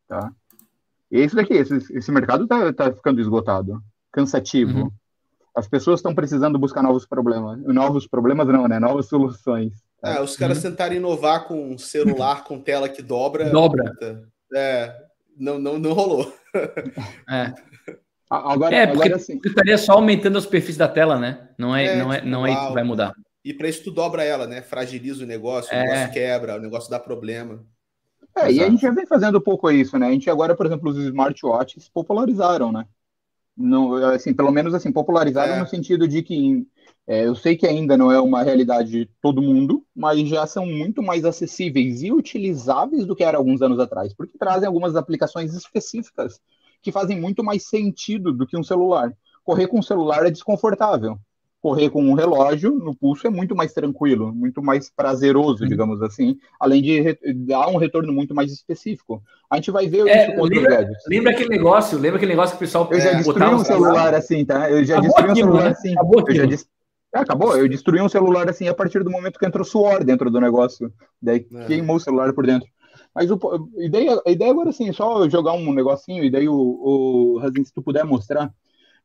tá? 0.08 0.32
E 1.12 1.22
é 1.22 1.28
daqui, 1.28 1.54
esse, 1.54 1.76
esse 1.96 2.12
mercado 2.12 2.48
tá, 2.48 2.72
tá 2.74 2.92
ficando 2.92 3.22
esgotado, 3.22 3.84
cansativo. 4.12 4.84
Uhum. 4.84 4.92
As 5.56 5.68
pessoas 5.68 6.00
estão 6.00 6.16
precisando 6.16 6.58
buscar 6.58 6.82
novos 6.82 7.06
problemas. 7.06 7.60
Novos 7.62 8.08
problemas 8.08 8.48
não, 8.48 8.68
né? 8.68 8.80
Novas 8.80 9.06
soluções. 9.06 9.74
É, 10.04 10.20
os 10.20 10.36
caras 10.36 10.58
uhum. 10.58 10.72
tentarem 10.72 10.98
inovar 10.98 11.48
com 11.48 11.72
um 11.72 11.78
celular 11.78 12.44
com 12.44 12.60
tela 12.60 12.90
que 12.90 13.02
dobra. 13.02 13.50
Dobra. 13.50 13.94
É, 14.54 14.94
não, 15.38 15.60
não, 15.60 15.80
não 15.80 15.94
rolou. 15.94 16.34
É. 17.30 17.54
Agora, 18.30 18.76
é, 18.76 18.88
porque 18.88 19.04
agora, 19.04 19.16
assim... 19.16 19.40
estaria 19.44 19.78
só 19.78 19.94
aumentando 19.94 20.38
os 20.38 20.46
perfis 20.46 20.76
da 20.76 20.88
tela, 20.88 21.20
né? 21.20 21.50
Não 21.58 21.76
é, 21.76 21.86
é 21.86 21.96
não 21.98 22.12
é, 22.12 22.18
tipo, 22.18 22.30
não 22.30 22.48
é 22.48 22.52
isso 22.52 22.68
que 22.68 22.74
vai 22.74 22.84
mudar. 22.84 23.14
E 23.46 23.54
para 23.54 23.68
isso 23.68 23.84
tu 23.84 23.92
dobra 23.92 24.24
ela, 24.24 24.48
né? 24.48 24.62
Fragiliza 24.62 25.24
o 25.24 25.28
negócio, 25.28 25.74
é. 25.74 25.80
o 25.80 25.84
negócio 25.84 26.14
quebra, 26.14 26.56
o 26.58 26.62
negócio 26.62 26.90
dá 26.90 27.00
problema. 27.00 27.64
É, 28.36 28.50
Exato. 28.50 28.54
e 28.54 28.64
a 28.64 28.70
gente 28.70 28.82
já 28.82 28.92
vem 28.92 29.06
fazendo 29.06 29.38
um 29.38 29.42
pouco 29.42 29.70
isso, 29.70 29.98
né? 30.00 30.08
A 30.08 30.12
gente 30.12 30.30
agora, 30.30 30.56
por 30.56 30.66
exemplo, 30.66 30.90
os 30.90 30.98
smartwatches 30.98 31.90
popularizaram, 31.90 32.72
né? 32.72 32.86
Não, 33.56 33.96
assim, 33.96 34.34
pelo 34.34 34.52
menos 34.52 34.74
assim, 34.74 34.92
popularizaram 34.92 35.56
é. 35.56 35.60
no 35.60 35.68
sentido 35.68 36.08
de 36.08 36.24
que 36.24 36.66
é, 37.06 37.28
eu 37.28 37.36
sei 37.36 37.56
que 37.56 37.68
ainda 37.68 37.98
não 37.98 38.12
é 38.12 38.20
uma 38.20 38.44
realidade 38.44 38.90
de 38.90 39.10
todo 39.22 39.42
mundo, 39.42 39.86
mas 39.96 40.28
já 40.28 40.48
são 40.48 40.66
muito 40.66 41.04
mais 41.04 41.26
acessíveis 41.26 42.02
e 42.02 42.12
utilizáveis 42.12 43.06
do 43.06 43.16
que 43.16 43.24
era 43.24 43.38
alguns 43.38 43.62
anos 43.62 43.80
atrás, 43.80 44.14
porque 44.14 44.38
trazem 44.38 44.68
algumas 44.68 44.96
aplicações 44.96 45.54
específicas 45.54 46.40
que 46.82 46.92
fazem 46.92 47.20
muito 47.20 47.44
mais 47.44 47.68
sentido 47.68 48.34
do 48.34 48.48
que 48.48 48.58
um 48.58 48.64
celular. 48.64 49.14
Correr 49.44 49.68
com 49.68 49.80
um 49.80 49.84
celular 49.84 50.26
é 50.26 50.32
desconfortável 50.32 51.20
correr 51.64 51.90
com 51.90 52.04
um 52.04 52.14
relógio 52.14 52.74
no 52.74 52.94
pulso 52.94 53.26
é 53.26 53.30
muito 53.30 53.56
mais 53.56 53.72
tranquilo, 53.72 54.36
muito 54.36 54.62
mais 54.62 54.92
prazeroso, 54.94 55.66
digamos 55.66 56.02
assim, 56.02 56.38
além 56.60 56.82
de 56.82 57.18
dar 57.34 57.70
um 57.70 57.78
retorno 57.78 58.12
muito 58.12 58.36
mais 58.36 58.52
específico. 58.52 59.24
A 59.50 59.56
gente 59.56 59.72
vai 59.72 59.88
ver 59.88 60.06
é, 60.06 60.24
isso 60.24 60.36
com 60.36 60.44
lembra, 60.44 60.80
outros 60.80 60.98
Lembra 61.08 61.32
aquele 61.32 61.48
negócio? 61.48 61.98
Lembra 61.98 62.18
aquele 62.18 62.34
negócio 62.34 62.58
que 62.58 62.64
o 62.64 62.68
pessoal 62.68 62.90
Eu 62.92 63.00
já 63.00 63.12
é, 63.12 63.16
destruí 63.16 63.54
um 63.54 63.60
celular 63.60 64.14
assim, 64.14 64.44
tá? 64.44 64.70
Eu 64.70 64.84
já 64.84 64.96
acabou 64.96 65.16
destruí 65.16 65.32
aquilo, 65.32 65.48
um 65.48 65.52
celular 65.52 65.64
né? 65.64 65.72
assim. 65.72 65.94
Acabou 65.94 66.24
eu 66.28 66.36
já 66.36 66.44
é, 67.16 67.20
acabou, 67.20 67.58
eu 67.58 67.70
destruí 67.70 68.02
um 68.02 68.10
celular 68.10 68.50
assim 68.50 68.68
a 68.68 68.74
partir 68.74 69.02
do 69.02 69.10
momento 69.10 69.40
que 69.40 69.46
entrou 69.46 69.64
suor 69.64 70.04
dentro 70.04 70.30
do 70.30 70.42
negócio. 70.42 70.92
Daí 71.22 71.48
é. 71.50 71.66
queimou 71.66 71.96
o 71.96 72.00
celular 72.00 72.34
por 72.34 72.46
dentro. 72.46 72.68
Mas 73.16 73.32
o, 73.32 73.36
a, 73.36 73.86
ideia, 73.86 74.22
a 74.28 74.32
ideia 74.32 74.52
agora 74.52 74.72
assim, 74.72 74.92
só 74.92 75.30
jogar 75.30 75.54
um 75.54 75.72
negocinho 75.72 76.26
e 76.26 76.30
daí 76.30 76.50
o, 76.50 76.56
o 76.56 77.38
Razin, 77.38 77.64
se 77.64 77.74
tu 77.74 77.82
puder 77.82 78.04
mostrar, 78.04 78.52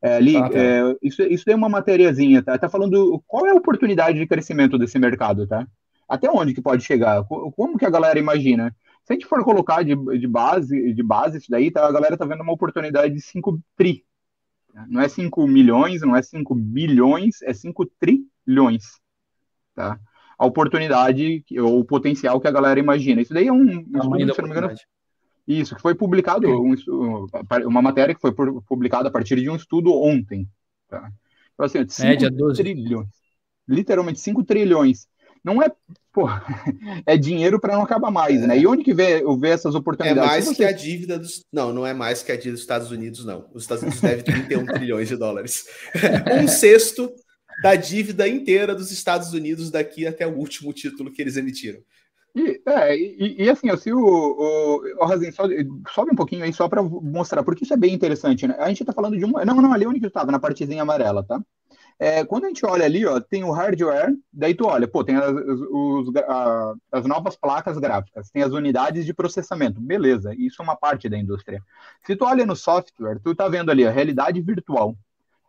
é, 0.00 0.16
ali, 0.16 0.36
ah, 0.36 0.48
tá. 0.48 0.58
é, 0.58 0.96
isso, 1.02 1.22
isso 1.22 1.44
é 1.48 1.54
uma 1.54 1.68
matériazinha, 1.68 2.42
tá? 2.42 2.56
Tá 2.56 2.68
falando 2.68 3.22
qual 3.26 3.46
é 3.46 3.50
a 3.50 3.54
oportunidade 3.54 4.18
de 4.18 4.26
crescimento 4.26 4.78
desse 4.78 4.98
mercado, 4.98 5.46
tá? 5.46 5.66
Até 6.08 6.30
onde 6.30 6.54
que 6.54 6.62
pode 6.62 6.84
chegar? 6.84 7.24
Como 7.24 7.76
que 7.76 7.84
a 7.84 7.90
galera 7.90 8.18
imagina? 8.18 8.74
Se 9.04 9.12
a 9.12 9.14
gente 9.14 9.26
for 9.26 9.42
colocar 9.44 9.82
de, 9.82 9.94
de 10.18 10.26
base, 10.26 10.92
de 10.92 11.02
base 11.02 11.38
isso 11.38 11.50
daí, 11.50 11.70
tá? 11.70 11.86
A 11.86 11.92
galera 11.92 12.16
tá 12.16 12.24
vendo 12.24 12.42
uma 12.42 12.52
oportunidade 12.52 13.12
de 13.12 13.20
5 13.20 13.60
tri. 13.76 14.04
Não 14.88 15.00
é 15.00 15.08
5 15.08 15.46
milhões, 15.46 16.02
não 16.02 16.14
é 16.14 16.22
5 16.22 16.54
bilhões, 16.54 17.42
é 17.42 17.52
5 17.52 17.86
trilhões, 17.98 18.84
tá? 19.74 19.98
A 20.38 20.46
oportunidade, 20.46 21.44
ou 21.58 21.80
o 21.80 21.84
potencial 21.84 22.40
que 22.40 22.46
a 22.46 22.52
galera 22.52 22.78
imagina. 22.78 23.20
Isso 23.20 23.34
daí 23.34 23.48
é 23.48 23.52
um, 23.52 23.62
um 23.62 24.16
estudo, 24.16 24.34
se 24.34 24.42
não 24.42 24.48
me 24.48 24.54
engano, 24.54 24.74
isso, 25.48 25.74
que 25.74 25.80
foi 25.80 25.94
publicado, 25.94 26.46
um, 26.46 26.74
uma 27.66 27.80
matéria 27.80 28.14
que 28.14 28.20
foi 28.20 28.32
publicada 28.32 29.08
a 29.08 29.10
partir 29.10 29.36
de 29.36 29.48
um 29.48 29.56
estudo 29.56 29.94
ontem. 29.94 30.46
Tá? 30.88 31.10
Então, 31.54 31.64
assim, 31.64 31.88
5 31.88 32.06
Média 32.06 32.30
12. 32.30 32.62
trilhões. 32.62 33.08
Literalmente 33.66 34.20
5 34.20 34.44
trilhões. 34.44 35.06
Não 35.42 35.62
é, 35.62 35.72
pô, 36.12 36.28
é 37.06 37.16
dinheiro 37.16 37.58
para 37.58 37.74
não 37.74 37.82
acabar 37.82 38.10
mais, 38.10 38.42
né? 38.42 38.58
E 38.58 38.66
onde 38.66 38.84
que 38.84 38.92
vê, 38.92 39.22
vê 39.38 39.48
essas 39.48 39.74
oportunidades? 39.74 40.22
É 40.22 40.26
mais 40.26 40.44
você... 40.44 40.56
que 40.56 40.64
a 40.64 40.72
dívida 40.72 41.18
dos. 41.18 41.42
Não, 41.50 41.72
não 41.72 41.86
é 41.86 41.94
mais 41.94 42.22
que 42.22 42.30
a 42.30 42.36
dívida 42.36 42.52
dos 42.52 42.60
Estados 42.60 42.90
Unidos, 42.90 43.24
não. 43.24 43.48
Os 43.54 43.62
Estados 43.62 43.82
Unidos 43.82 44.00
devem 44.02 44.24
31 44.24 44.66
trilhões 44.76 45.08
de 45.08 45.16
dólares. 45.16 45.64
um 46.42 46.46
sexto 46.46 47.10
da 47.62 47.74
dívida 47.74 48.28
inteira 48.28 48.74
dos 48.74 48.90
Estados 48.90 49.32
Unidos 49.32 49.70
daqui 49.70 50.06
até 50.06 50.26
o 50.26 50.36
último 50.36 50.72
título 50.72 51.10
que 51.10 51.22
eles 51.22 51.36
emitiram. 51.36 51.80
E, 52.34 52.62
é, 52.66 52.96
e, 52.96 53.44
e, 53.44 53.50
assim, 53.50 53.74
se 53.76 53.92
o, 53.92 53.98
o, 53.98 55.04
o 55.04 55.88
sobe, 55.90 56.12
um 56.12 56.16
pouquinho 56.16 56.44
aí 56.44 56.52
só 56.52 56.68
para 56.68 56.82
mostrar, 56.82 57.42
porque 57.42 57.64
isso 57.64 57.74
é 57.74 57.76
bem 57.76 57.94
interessante, 57.94 58.46
né? 58.46 58.54
A 58.58 58.68
gente 58.68 58.82
está 58.82 58.92
falando 58.92 59.16
de 59.16 59.24
um. 59.24 59.32
Não, 59.32 59.56
não, 59.56 59.72
ali 59.72 59.86
onde 59.86 60.02
eu 60.02 60.08
estava, 60.08 60.30
na 60.30 60.38
partezinha 60.38 60.82
amarela, 60.82 61.24
tá? 61.24 61.40
É, 61.98 62.24
quando 62.24 62.44
a 62.44 62.48
gente 62.48 62.64
olha 62.64 62.84
ali, 62.84 63.04
ó, 63.04 63.18
tem 63.18 63.42
o 63.42 63.50
hardware, 63.50 64.14
daí 64.32 64.54
tu 64.54 64.66
olha, 64.66 64.86
pô, 64.86 65.02
tem 65.02 65.16
as, 65.16 65.32
os, 65.32 66.16
a, 66.16 66.74
as 66.92 67.06
novas 67.06 67.34
placas 67.34 67.76
gráficas, 67.76 68.30
tem 68.30 68.42
as 68.44 68.52
unidades 68.52 69.04
de 69.04 69.12
processamento, 69.12 69.80
beleza, 69.80 70.32
isso 70.38 70.62
é 70.62 70.64
uma 70.64 70.76
parte 70.76 71.08
da 71.08 71.18
indústria. 71.18 71.60
Se 72.06 72.14
tu 72.14 72.24
olha 72.24 72.46
no 72.46 72.54
software, 72.54 73.18
tu 73.18 73.34
tá 73.34 73.48
vendo 73.48 73.72
ali 73.72 73.84
a 73.84 73.90
realidade 73.90 74.40
virtual, 74.40 74.96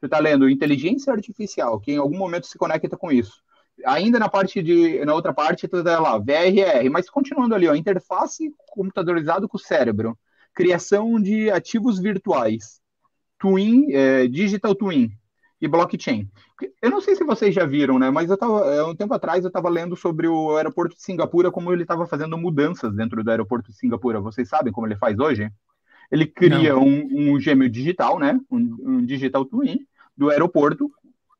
tu 0.01 0.09
tá 0.09 0.17
lendo 0.17 0.49
inteligência 0.49 1.13
artificial, 1.13 1.79
que 1.79 1.91
em 1.91 1.97
algum 1.97 2.17
momento 2.17 2.47
se 2.47 2.57
conecta 2.57 2.97
com 2.97 3.11
isso 3.11 3.43
ainda 3.85 4.19
na 4.19 4.29
parte 4.29 4.61
de, 4.61 5.03
na 5.05 5.13
outra 5.13 5.33
parte, 5.33 5.67
é 5.71 5.97
lá, 5.97 6.17
VRR, 6.17 6.89
mas 6.91 7.09
continuando 7.09 7.55
ali, 7.55 7.67
ó, 7.67 7.75
interface 7.75 8.53
computadorizado 8.71 9.47
com 9.47 9.57
o 9.57 9.59
cérebro, 9.59 10.17
criação 10.53 11.19
de 11.19 11.49
ativos 11.49 11.99
virtuais, 11.99 12.81
Twin, 13.39 13.91
é, 13.93 14.27
Digital 14.27 14.75
Twin 14.75 15.11
e 15.61 15.67
blockchain. 15.67 16.29
Eu 16.81 16.89
não 16.89 17.01
sei 17.01 17.15
se 17.15 17.23
vocês 17.23 17.53
já 17.53 17.65
viram, 17.65 17.97
né? 17.99 18.09
Mas 18.09 18.29
eu 18.29 18.37
tava, 18.37 18.65
é, 18.73 18.83
um 18.83 18.95
tempo 18.95 19.13
atrás 19.13 19.43
eu 19.43 19.49
estava 19.49 19.69
lendo 19.69 19.95
sobre 19.95 20.27
o 20.27 20.55
aeroporto 20.55 20.95
de 20.95 21.01
Singapura, 21.01 21.51
como 21.51 21.71
ele 21.71 21.83
estava 21.83 22.05
fazendo 22.05 22.37
mudanças 22.37 22.93
dentro 22.93 23.23
do 23.23 23.31
aeroporto 23.31 23.71
de 23.71 23.77
Singapura. 23.77 24.19
Vocês 24.19 24.47
sabem 24.47 24.71
como 24.71 24.87
ele 24.87 24.95
faz 24.95 25.17
hoje? 25.19 25.49
Ele 26.11 26.25
cria 26.25 26.77
um, 26.77 27.33
um, 27.33 27.39
gêmeo 27.39 27.69
digital, 27.69 28.19
né? 28.19 28.39
Um, 28.49 28.77
um 28.81 29.05
digital 29.05 29.45
twin 29.45 29.85
do 30.17 30.29
aeroporto 30.29 30.91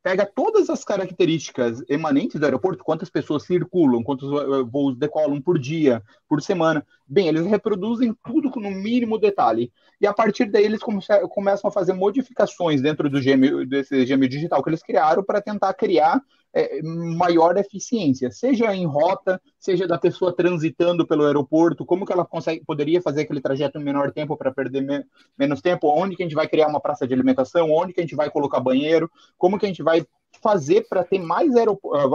pega 0.02 0.26
todas 0.26 0.70
as 0.70 0.84
características 0.84 1.84
emanentes 1.90 2.40
do 2.40 2.46
aeroporto, 2.46 2.84
quantas 2.84 3.10
pessoas 3.10 3.44
circulam, 3.44 4.04
quantos 4.04 4.32
eh, 4.32 4.64
voos 4.64 4.98
decolam 4.98 5.42
por 5.42 5.60
dia, 5.60 6.02
por 6.28 6.42
semana. 6.42 6.86
Bem, 7.08 7.28
eles 7.28 7.46
reproduzem 7.46 8.16
tudo 8.24 8.50
no 8.60 8.72
mínimo 8.72 9.18
detalhe. 9.18 9.72
E 10.00 10.08
a 10.08 10.14
partir 10.14 10.46
daí 10.46 10.64
eles 10.64 10.82
come 10.82 11.02
começam 11.30 11.68
a 11.68 11.72
fazer 11.72 11.94
modificações 11.94 12.82
dentro 12.82 13.10
do 13.10 13.20
desse 13.68 14.06
gêmeo 14.06 14.30
digital 14.30 14.64
que 14.64 14.70
eles 14.70 14.84
criaram 14.84 15.24
para 15.24 15.42
tentar 15.42 15.74
criar 15.74 16.22
é, 16.54 16.82
maior 16.82 17.58
eficiência, 17.58 18.32
seja 18.32 18.76
em 18.76 18.86
rota, 18.86 19.42
seja 19.60 19.88
da 19.88 19.98
pessoa 19.98 20.36
transitando 20.36 21.06
pelo 21.06 21.26
aeroporto, 21.26 21.86
como 21.86 22.06
que 22.06 22.12
ela 22.12 22.26
consegue, 22.26 22.64
poderia 22.66 23.02
fazer 23.02 23.22
aquele 23.22 23.42
trajeto 23.42 23.80
em 23.80 23.84
menor 23.84 24.12
tempo 24.12 24.36
para 24.36 24.52
perder 24.52 24.82
me 24.82 25.06
menos 25.38 25.62
tempo, 25.62 25.88
onde 25.88 26.16
que 26.16 26.24
a 26.24 26.26
gente 26.26 26.36
vai 26.36 26.48
criar 26.48 26.68
uma 26.68 26.80
praça 26.80 27.08
de 27.08 27.14
alimentação, 27.14 27.72
onde 27.72 27.94
que 27.94 28.00
a 28.00 28.04
gente 28.04 28.16
vai 28.16 28.30
colocar 28.30 28.60
banheiro, 28.60 29.10
como 29.38 29.60
que 29.60 29.66
a 29.66 29.70
gente 29.70 29.84
vai 29.84 30.06
fazer 30.42 30.88
para 30.88 31.04
ter 31.04 31.20
mais 31.20 31.54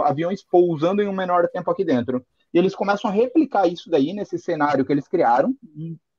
aviões 0.03 0.43
pousando 0.43 1.01
em 1.01 1.07
um 1.07 1.13
menor 1.13 1.47
tempo 1.47 1.69
aqui 1.69 1.83
dentro. 1.83 2.25
E 2.53 2.57
eles 2.57 2.75
começam 2.75 3.09
a 3.09 3.13
replicar 3.13 3.67
isso 3.67 3.89
daí 3.89 4.13
nesse 4.13 4.37
cenário 4.37 4.85
que 4.85 4.91
eles 4.91 5.07
criaram 5.07 5.55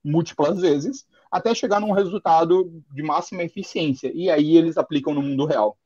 múltiplas 0.05 0.61
vezes, 0.61 1.05
até 1.31 1.53
chegar 1.53 1.81
num 1.81 1.91
resultado 1.91 2.71
de 2.93 3.03
máxima 3.03 3.43
eficiência. 3.43 4.13
E 4.15 4.31
aí 4.31 4.57
eles 4.57 4.79
aplicam 4.79 5.13
no 5.13 5.21
mundo 5.21 5.45
real. 5.45 5.77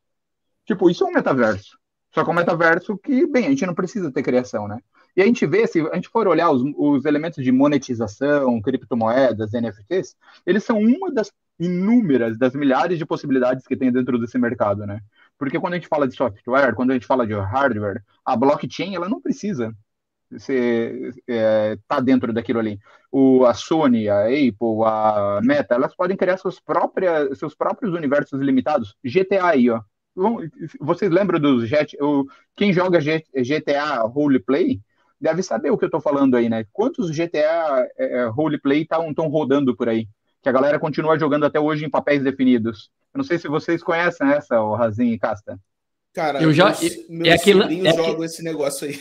Tipo, 0.66 0.90
isso 0.90 1.04
é 1.04 1.06
um 1.06 1.12
metaverso. 1.12 1.79
Só 2.12 2.24
que 2.24 2.30
é 2.30 2.32
um 2.32 2.36
metaverso 2.36 2.98
que, 2.98 3.26
bem, 3.26 3.46
a 3.46 3.50
gente 3.50 3.66
não 3.66 3.74
precisa 3.74 4.10
ter 4.10 4.22
criação, 4.22 4.66
né? 4.66 4.80
E 5.16 5.22
a 5.22 5.26
gente 5.26 5.46
vê, 5.46 5.66
se 5.66 5.80
a 5.80 5.94
gente 5.94 6.08
for 6.08 6.26
olhar 6.28 6.50
os, 6.50 6.62
os 6.76 7.04
elementos 7.04 7.42
de 7.42 7.52
monetização, 7.52 8.60
criptomoedas, 8.60 9.52
NFTs, 9.52 10.16
eles 10.46 10.64
são 10.64 10.78
uma 10.78 11.10
das 11.12 11.32
inúmeras, 11.58 12.38
das 12.38 12.54
milhares 12.54 12.98
de 12.98 13.06
possibilidades 13.06 13.66
que 13.66 13.76
tem 13.76 13.92
dentro 13.92 14.18
desse 14.18 14.38
mercado, 14.38 14.86
né? 14.86 15.00
Porque 15.38 15.58
quando 15.58 15.74
a 15.74 15.76
gente 15.76 15.88
fala 15.88 16.08
de 16.08 16.14
software, 16.14 16.74
quando 16.74 16.90
a 16.90 16.94
gente 16.94 17.06
fala 17.06 17.26
de 17.26 17.34
hardware, 17.34 18.02
a 18.24 18.36
blockchain, 18.36 18.94
ela 18.94 19.08
não 19.08 19.20
precisa 19.20 19.74
ser, 20.38 21.14
é, 21.28 21.76
tá 21.88 22.00
dentro 22.00 22.32
daquilo 22.32 22.60
ali. 22.60 22.78
O, 23.10 23.44
a 23.44 23.54
Sony, 23.54 24.08
a 24.08 24.24
Apple, 24.26 24.84
a 24.84 25.40
Meta, 25.42 25.74
elas 25.74 25.94
podem 25.94 26.16
criar 26.16 26.36
suas 26.38 26.60
próprias, 26.60 27.38
seus 27.38 27.54
próprios 27.54 27.92
universos 27.94 28.40
limitados. 28.40 28.96
GTA 29.04 29.46
aí, 29.46 29.70
ó 29.70 29.80
vocês 30.80 31.10
lembram 31.10 31.38
dos 31.38 31.68
jet, 31.68 31.96
o, 32.00 32.26
quem 32.56 32.72
joga 32.72 32.98
GTA 32.98 34.00
Roleplay 34.02 34.80
deve 35.20 35.42
saber 35.42 35.70
o 35.70 35.78
que 35.78 35.84
eu 35.84 35.88
estou 35.88 36.00
falando 36.00 36.36
aí, 36.36 36.48
né? 36.48 36.64
Quantos 36.72 37.10
GTA 37.10 37.86
é, 37.98 38.20
é 38.20 38.24
Roleplay 38.26 38.82
estão 38.82 39.28
rodando 39.28 39.76
por 39.76 39.88
aí? 39.88 40.08
Que 40.42 40.48
a 40.48 40.52
galera 40.52 40.78
continua 40.78 41.18
jogando 41.18 41.44
até 41.44 41.60
hoje 41.60 41.84
em 41.84 41.90
papéis 41.90 42.22
definidos. 42.22 42.90
Eu 43.12 43.18
não 43.18 43.24
sei 43.24 43.38
se 43.38 43.48
vocês 43.48 43.82
conhecem 43.82 44.26
essa, 44.28 44.60
o 44.60 44.74
Razin 44.74 45.12
e 45.12 45.18
Casta. 45.18 45.58
Cara, 46.12 46.42
eu 46.42 46.52
já 46.52 46.66
meus, 46.66 47.08
meus 47.08 47.28
é 47.28 47.32
aquele, 47.32 47.86
é 47.86 47.92
jogam 47.92 48.24
esse 48.24 48.42
negócio 48.42 48.88
aí. 48.88 49.00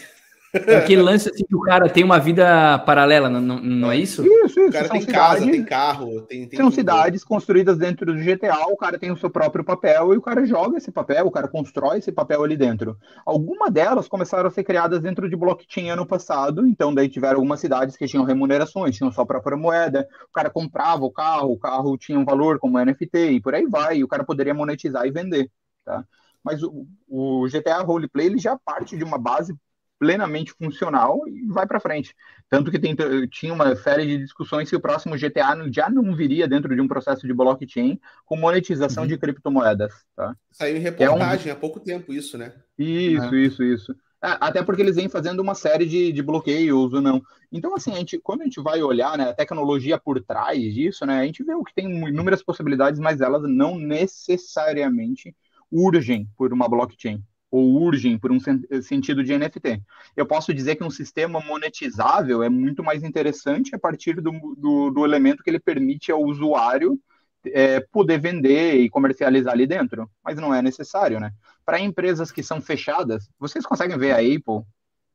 É 0.53 0.77
aquele 0.77 1.01
lance 1.01 1.29
assim 1.29 1.45
que 1.45 1.55
o 1.55 1.61
cara 1.61 1.87
tem 1.87 2.03
uma 2.03 2.19
vida 2.19 2.79
paralela, 2.79 3.29
não, 3.29 3.59
não 3.59 3.91
é 3.91 3.97
isso? 3.97 4.25
Isso, 4.25 4.59
isso. 4.59 4.67
O 4.67 4.71
cara 4.71 4.89
tem 4.89 5.01
cidades, 5.01 5.39
casa, 5.39 5.51
tem 5.51 5.63
carro, 5.63 6.21
tem. 6.23 6.47
tem 6.47 6.57
são 6.57 6.67
tudo. 6.67 6.75
cidades 6.75 7.23
construídas 7.23 7.77
dentro 7.77 8.07
do 8.07 8.19
GTA, 8.19 8.67
o 8.67 8.75
cara 8.75 8.97
tem 8.97 9.11
o 9.11 9.17
seu 9.17 9.29
próprio 9.29 9.63
papel 9.63 10.13
e 10.13 10.17
o 10.17 10.21
cara 10.21 10.43
joga 10.45 10.77
esse 10.77 10.91
papel, 10.91 11.27
o 11.27 11.31
cara 11.31 11.47
constrói 11.47 11.99
esse 11.99 12.11
papel 12.11 12.43
ali 12.43 12.57
dentro. 12.57 12.97
Algumas 13.25 13.71
delas 13.71 14.07
começaram 14.07 14.47
a 14.47 14.51
ser 14.51 14.63
criadas 14.63 15.01
dentro 15.01 15.29
de 15.29 15.35
blockchain 15.35 15.89
ano 15.89 16.05
passado, 16.05 16.65
então 16.65 16.93
daí 16.93 17.07
tiveram 17.07 17.35
algumas 17.35 17.59
cidades 17.59 17.95
que 17.95 18.07
tinham 18.07 18.25
remunerações, 18.25 18.95
tinham 18.95 19.11
sua 19.11 19.25
própria 19.25 19.55
moeda, 19.55 20.07
o 20.29 20.33
cara 20.33 20.49
comprava 20.49 21.05
o 21.05 21.11
carro, 21.11 21.51
o 21.51 21.59
carro 21.59 21.97
tinha 21.97 22.17
um 22.17 22.25
valor 22.25 22.57
como 22.57 22.83
NFT 22.83 23.17
e 23.33 23.41
por 23.41 23.53
aí 23.53 23.67
vai, 23.67 23.97
e 23.97 24.03
o 24.03 24.07
cara 24.07 24.23
poderia 24.23 24.53
monetizar 24.53 25.05
e 25.05 25.11
vender, 25.11 25.51
tá? 25.85 26.03
Mas 26.43 26.63
o, 26.63 26.87
o 27.07 27.45
GTA 27.47 27.81
Roleplay 27.81 28.27
ele 28.27 28.37
já 28.37 28.57
parte 28.57 28.97
de 28.97 29.03
uma 29.03 29.17
base 29.17 29.53
plenamente 29.99 30.53
funcional 30.53 31.27
e 31.27 31.45
vai 31.47 31.67
para 31.67 31.79
frente. 31.79 32.15
Tanto 32.49 32.71
que 32.71 32.79
tem, 32.79 32.95
tinha 33.29 33.53
uma 33.53 33.75
série 33.75 34.05
de 34.05 34.17
discussões 34.17 34.69
se 34.69 34.75
o 34.75 34.79
próximo 34.79 35.15
GTA 35.17 35.55
já 35.71 35.89
não 35.89 36.15
viria 36.15 36.47
dentro 36.47 36.73
de 36.73 36.81
um 36.81 36.87
processo 36.87 37.27
de 37.27 37.33
blockchain 37.33 37.99
com 38.25 38.37
monetização 38.37 39.03
uhum. 39.03 39.09
de 39.09 39.17
criptomoedas. 39.17 39.93
Tá? 40.15 40.33
Saiu 40.51 40.77
em 40.77 40.79
reportagem 40.79 41.51
é 41.51 41.53
um... 41.53 41.57
há 41.57 41.59
pouco 41.59 41.81
tempo 41.81 42.13
isso, 42.13 42.37
né? 42.37 42.53
Isso, 42.77 43.35
é. 43.35 43.37
isso, 43.37 43.63
isso. 43.63 43.95
É, 44.23 44.37
até 44.39 44.63
porque 44.63 44.81
eles 44.81 44.95
vêm 44.95 45.07
fazendo 45.07 45.41
uma 45.41 45.55
série 45.55 45.85
de, 45.85 46.11
de 46.11 46.21
bloqueios 46.21 46.93
ou 46.93 47.01
não. 47.01 47.21
Então, 47.51 47.75
assim, 47.75 47.91
a 47.93 47.97
gente, 47.97 48.19
quando 48.19 48.41
a 48.41 48.43
gente 48.45 48.61
vai 48.61 48.81
olhar 48.81 49.17
né, 49.17 49.29
a 49.29 49.33
tecnologia 49.33 49.97
por 49.97 50.21
trás 50.21 50.61
disso, 50.73 51.05
né, 51.05 51.19
a 51.19 51.25
gente 51.25 51.43
vê 51.43 51.53
o 51.53 51.63
que 51.63 51.73
tem 51.73 51.85
inúmeras 51.85 52.43
possibilidades, 52.43 52.99
mas 52.99 53.21
elas 53.21 53.43
não 53.43 53.77
necessariamente 53.77 55.35
urgem 55.71 56.27
por 56.37 56.51
uma 56.51 56.67
blockchain 56.67 57.23
ou 57.51 57.81
urgem 57.81 58.17
por 58.17 58.31
um 58.31 58.39
sentido 58.81 59.23
de 59.23 59.37
NFT. 59.37 59.81
Eu 60.15 60.25
posso 60.25 60.53
dizer 60.53 60.75
que 60.75 60.83
um 60.83 60.89
sistema 60.89 61.39
monetizável 61.39 62.43
é 62.43 62.49
muito 62.49 62.83
mais 62.83 63.03
interessante 63.03 63.73
a 63.75 63.79
partir 63.79 64.21
do, 64.21 64.31
do, 64.55 64.91
do 64.91 65.05
elemento 65.05 65.43
que 65.43 65.49
ele 65.49 65.59
permite 65.59 66.11
ao 66.11 66.23
usuário 66.23 66.99
é, 67.45 67.79
poder 67.79 68.19
vender 68.19 68.75
e 68.75 68.89
comercializar 68.89 69.53
ali 69.53 69.65
dentro, 69.65 70.09
mas 70.23 70.37
não 70.37 70.53
é 70.53 70.61
necessário, 70.61 71.19
né? 71.19 71.31
Para 71.65 71.79
empresas 71.79 72.31
que 72.31 72.43
são 72.43 72.61
fechadas, 72.61 73.29
vocês 73.39 73.65
conseguem 73.65 73.97
ver 73.97 74.11
a 74.11 74.17
Apple 74.17 74.65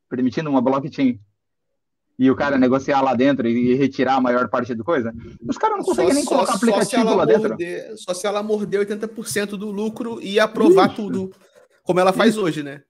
permitindo 0.08 0.48
uma 0.48 0.62
blockchain 0.62 1.20
e 2.18 2.30
o 2.30 2.36
cara 2.36 2.56
negociar 2.56 3.00
lá 3.00 3.14
dentro 3.14 3.48
e 3.48 3.74
retirar 3.74 4.14
a 4.14 4.20
maior 4.20 4.48
parte 4.48 4.74
da 4.74 4.84
coisa? 4.84 5.12
Os 5.46 5.58
caras 5.58 5.78
não 5.78 5.84
conseguem 5.84 6.12
só, 6.12 6.16
nem 6.16 6.24
colocar 6.24 6.52
só, 6.52 6.56
aplicativo 6.56 7.02
só 7.02 7.14
lá 7.14 7.24
dentro. 7.24 7.56
só 7.96 8.14
se 8.14 8.26
ela 8.26 8.42
morder 8.42 8.86
80% 8.86 9.50
do 9.50 9.70
lucro 9.70 10.20
e 10.22 10.38
aprovar 10.38 10.86
Isso. 10.86 10.96
tudo, 10.96 11.32
como 11.84 12.00
ela 12.00 12.12
faz 12.12 12.30
Isso. 12.30 12.42
hoje, 12.42 12.62
né? 12.62 12.82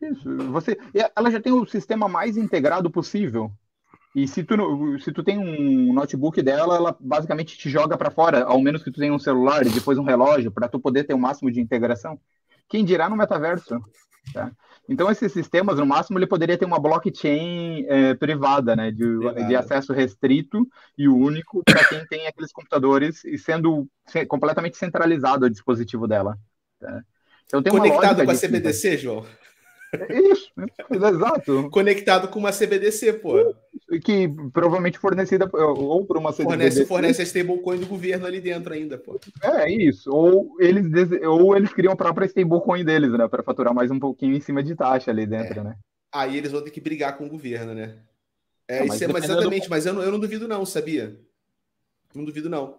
Isso. 0.00 0.36
Você, 0.52 0.78
ela 1.16 1.30
já 1.30 1.40
tem 1.40 1.52
o 1.52 1.66
sistema 1.66 2.06
mais 2.06 2.36
integrado 2.36 2.90
possível. 2.90 3.50
E 4.14 4.28
se 4.28 4.44
tu, 4.44 4.54
se 5.00 5.12
tu 5.12 5.22
tem 5.22 5.38
um 5.38 5.92
notebook 5.92 6.40
dela, 6.42 6.76
ela 6.76 6.96
basicamente 7.00 7.58
te 7.58 7.68
joga 7.68 7.98
para 7.98 8.10
fora, 8.10 8.44
ao 8.44 8.60
menos 8.60 8.82
que 8.82 8.90
tu 8.90 9.00
tenha 9.00 9.12
um 9.12 9.18
celular 9.18 9.66
e 9.66 9.70
depois 9.70 9.98
um 9.98 10.04
relógio, 10.04 10.50
para 10.50 10.68
tu 10.68 10.78
poder 10.78 11.04
ter 11.04 11.14
o 11.14 11.18
máximo 11.18 11.50
de 11.50 11.60
integração. 11.60 12.18
Quem 12.68 12.84
dirá 12.84 13.08
no 13.08 13.16
metaverso? 13.16 13.78
Tá? 14.32 14.50
Então, 14.88 15.10
esses 15.10 15.32
sistemas, 15.32 15.78
no 15.78 15.86
máximo, 15.86 16.18
ele 16.18 16.26
poderia 16.26 16.56
ter 16.56 16.64
uma 16.64 16.78
blockchain 16.78 17.84
é, 17.88 18.14
privada, 18.14 18.76
né, 18.76 18.90
de, 18.90 19.04
de, 19.48 19.56
acesso 19.56 19.92
restrito 19.92 20.66
e 20.96 21.08
único 21.08 21.62
para 21.64 21.84
quem 21.88 22.06
tem 22.06 22.26
aqueles 22.26 22.52
computadores 22.52 23.24
e 23.24 23.36
sendo 23.36 23.88
completamente 24.28 24.76
centralizado 24.76 25.46
o 25.46 25.50
dispositivo 25.50 26.06
dela. 26.06 26.38
Tá? 26.80 27.02
Então, 27.46 27.62
tem 27.62 27.72
Conectado 27.72 28.24
com 28.24 28.30
a 28.30 28.34
CBDC, 28.34 28.98
João? 28.98 29.26
É 29.92 30.18
isso, 30.20 30.50
exato. 30.90 31.68
Conectado 31.70 32.28
com 32.28 32.38
uma 32.38 32.52
CBDC, 32.52 33.14
pô. 33.14 33.54
Que 34.04 34.28
provavelmente 34.52 34.98
fornecida 34.98 35.48
ou 35.52 36.04
por 36.04 36.16
uma 36.16 36.32
CBDC. 36.32 36.48
Fornece, 36.48 36.86
fornece 36.86 37.22
a 37.22 37.24
stablecoin 37.24 37.78
do 37.78 37.86
governo 37.86 38.26
ali 38.26 38.40
dentro 38.40 38.74
ainda, 38.74 38.98
pô. 38.98 39.18
É 39.42 39.70
isso. 39.70 40.10
Ou 40.10 40.56
eles, 40.58 40.86
ou 41.22 41.56
eles 41.56 41.72
criam 41.72 41.92
a 41.92 41.96
própria 41.96 42.26
stablecoin 42.26 42.84
deles, 42.84 43.12
né? 43.12 43.28
Para 43.28 43.44
faturar 43.44 43.72
mais 43.72 43.90
um 43.90 43.98
pouquinho 43.98 44.36
em 44.36 44.40
cima 44.40 44.62
de 44.62 44.74
taxa 44.74 45.10
ali 45.10 45.24
dentro, 45.24 45.60
é. 45.60 45.64
né? 45.64 45.76
Aí 46.12 46.36
eles 46.36 46.50
vão 46.50 46.62
ter 46.62 46.70
que 46.70 46.80
brigar 46.80 47.16
com 47.16 47.26
o 47.26 47.30
governo, 47.30 47.74
né? 47.74 47.96
É, 48.68 48.80
não, 48.80 48.86
mas, 48.88 49.02
é, 49.02 49.06
mas 49.06 49.24
exatamente, 49.24 49.68
do... 49.68 49.70
mas 49.70 49.86
eu 49.86 49.94
não, 49.94 50.02
eu 50.02 50.10
não 50.10 50.18
duvido, 50.18 50.48
não, 50.48 50.66
sabia? 50.66 51.20
Não 52.12 52.24
duvido, 52.24 52.50
não. 52.50 52.78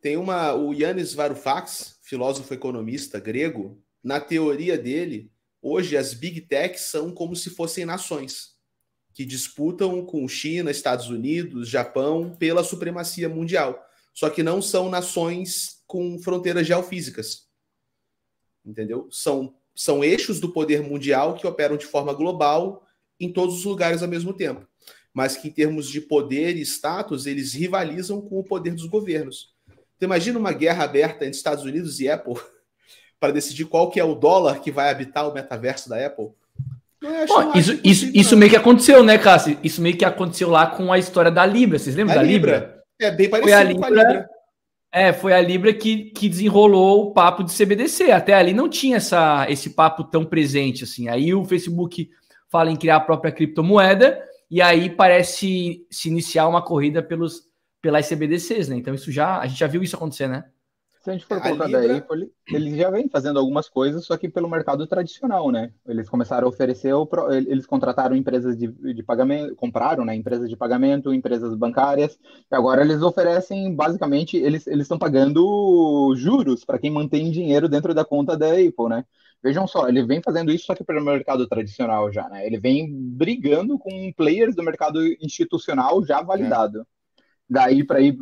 Tem 0.00 0.16
uma. 0.16 0.54
O 0.54 0.72
Yannis 0.72 1.14
Varoufakis, 1.14 1.98
filósofo 2.02 2.52
economista 2.54 3.18
grego, 3.18 3.82
na 4.04 4.20
teoria 4.20 4.78
dele, 4.78 5.32
Hoje, 5.66 5.96
as 5.96 6.12
big 6.12 6.42
techs 6.42 6.82
são 6.82 7.10
como 7.10 7.34
se 7.34 7.48
fossem 7.48 7.86
nações 7.86 8.52
que 9.14 9.24
disputam 9.24 10.04
com 10.04 10.28
China, 10.28 10.70
Estados 10.70 11.08
Unidos, 11.08 11.70
Japão 11.70 12.36
pela 12.36 12.62
supremacia 12.62 13.30
mundial. 13.30 13.82
Só 14.12 14.28
que 14.28 14.42
não 14.42 14.60
são 14.60 14.90
nações 14.90 15.82
com 15.86 16.18
fronteiras 16.18 16.66
geofísicas. 16.66 17.48
Entendeu? 18.62 19.08
São, 19.10 19.56
são 19.74 20.04
eixos 20.04 20.38
do 20.38 20.52
poder 20.52 20.82
mundial 20.82 21.34
que 21.34 21.46
operam 21.46 21.78
de 21.78 21.86
forma 21.86 22.12
global 22.12 22.86
em 23.18 23.32
todos 23.32 23.54
os 23.54 23.64
lugares 23.64 24.02
ao 24.02 24.08
mesmo 24.08 24.34
tempo. 24.34 24.68
Mas 25.14 25.34
que, 25.34 25.48
em 25.48 25.52
termos 25.52 25.88
de 25.88 26.02
poder 26.02 26.58
e 26.58 26.60
status, 26.60 27.24
eles 27.24 27.54
rivalizam 27.54 28.20
com 28.20 28.38
o 28.38 28.44
poder 28.44 28.74
dos 28.74 28.86
governos. 28.86 29.54
Então, 29.96 30.06
imagina 30.06 30.38
uma 30.38 30.52
guerra 30.52 30.84
aberta 30.84 31.24
entre 31.24 31.38
Estados 31.38 31.64
Unidos 31.64 32.00
e 32.00 32.08
Apple 32.10 32.34
para 33.18 33.32
decidir 33.32 33.64
qual 33.66 33.90
que 33.90 33.98
é 33.98 34.04
o 34.04 34.14
dólar 34.14 34.60
que 34.60 34.70
vai 34.70 34.90
habitar 34.90 35.28
o 35.28 35.32
metaverso 35.32 35.88
da 35.88 36.04
Apple. 36.04 36.28
Bom, 37.28 37.52
isso, 37.54 37.78
isso, 37.84 38.10
isso 38.14 38.36
meio 38.36 38.50
que 38.50 38.56
aconteceu, 38.56 39.02
né, 39.02 39.18
Cássio? 39.18 39.58
Isso 39.62 39.82
meio 39.82 39.96
que 39.96 40.04
aconteceu 40.04 40.48
lá 40.48 40.66
com 40.66 40.92
a 40.92 40.98
história 40.98 41.30
da 41.30 41.44
Libra. 41.44 41.78
Vocês 41.78 41.94
lembram 41.94 42.14
a 42.14 42.18
da 42.18 42.22
Libra? 42.22 42.52
Libra? 42.52 42.82
É 43.00 43.10
bem 43.10 43.28
parecido 43.28 43.56
a 43.56 43.62
Libra, 43.62 43.80
com 43.80 43.86
a 43.86 43.90
Libra. 43.90 44.30
É, 44.92 45.12
foi 45.12 45.32
a 45.32 45.40
Libra 45.40 45.74
que, 45.74 46.10
que 46.12 46.28
desenrolou 46.28 47.02
o 47.02 47.12
papo 47.12 47.44
de 47.44 47.52
CBDC. 47.52 48.10
Até 48.10 48.32
ali 48.32 48.54
não 48.54 48.68
tinha 48.68 48.96
essa, 48.96 49.46
esse 49.50 49.70
papo 49.70 50.04
tão 50.04 50.24
presente 50.24 50.84
assim. 50.84 51.08
Aí 51.08 51.34
o 51.34 51.44
Facebook 51.44 52.08
fala 52.48 52.70
em 52.70 52.76
criar 52.76 52.96
a 52.96 53.00
própria 53.00 53.32
criptomoeda 53.32 54.22
e 54.50 54.62
aí 54.62 54.88
parece 54.88 55.84
se 55.90 56.08
iniciar 56.08 56.46
uma 56.46 56.62
corrida 56.62 57.02
pelos, 57.02 57.42
pelas 57.82 58.08
CBDCs, 58.08 58.68
né? 58.68 58.76
Então 58.76 58.94
isso 58.94 59.10
já 59.10 59.40
a 59.40 59.46
gente 59.46 59.58
já 59.58 59.66
viu 59.66 59.82
isso 59.82 59.96
acontecer, 59.96 60.28
né? 60.28 60.44
Se 61.04 61.10
a 61.10 61.12
gente 61.12 61.26
for 61.26 61.38
colocar 61.38 61.66
Libra... 61.66 61.86
da 61.86 61.96
Apple, 61.98 62.32
eles 62.48 62.78
já 62.78 62.88
vêm 62.88 63.10
fazendo 63.10 63.38
algumas 63.38 63.68
coisas, 63.68 64.06
só 64.06 64.16
que 64.16 64.26
pelo 64.26 64.48
mercado 64.48 64.86
tradicional, 64.86 65.50
né? 65.50 65.70
Eles 65.86 66.08
começaram 66.08 66.46
a 66.46 66.48
oferecer, 66.48 66.94
eles 67.46 67.66
contrataram 67.66 68.16
empresas 68.16 68.56
de, 68.56 68.68
de 68.68 69.02
pagamento, 69.02 69.54
compraram, 69.54 70.02
né? 70.02 70.14
Empresas 70.14 70.48
de 70.48 70.56
pagamento, 70.56 71.12
empresas 71.12 71.54
bancárias, 71.54 72.18
e 72.50 72.56
agora 72.56 72.80
eles 72.80 73.02
oferecem, 73.02 73.74
basicamente, 73.74 74.38
eles 74.38 74.66
estão 74.66 74.98
pagando 74.98 76.14
juros 76.16 76.64
para 76.64 76.78
quem 76.78 76.90
mantém 76.90 77.30
dinheiro 77.30 77.68
dentro 77.68 77.92
da 77.92 78.02
conta 78.02 78.34
da 78.34 78.52
Apple, 78.52 78.88
né? 78.88 79.04
Vejam 79.42 79.66
só, 79.66 79.86
ele 79.86 80.02
vem 80.06 80.22
fazendo 80.22 80.50
isso 80.50 80.64
só 80.64 80.74
que 80.74 80.82
pelo 80.82 81.04
mercado 81.04 81.46
tradicional 81.46 82.10
já, 82.10 82.26
né? 82.30 82.46
Ele 82.46 82.58
vem 82.58 82.90
brigando 82.90 83.78
com 83.78 84.10
players 84.16 84.56
do 84.56 84.62
mercado 84.62 85.04
institucional 85.20 86.02
já 86.02 86.22
validado. 86.22 86.80
É. 86.80 86.84
Daí 87.46 87.84
para 87.84 88.00
ir 88.00 88.16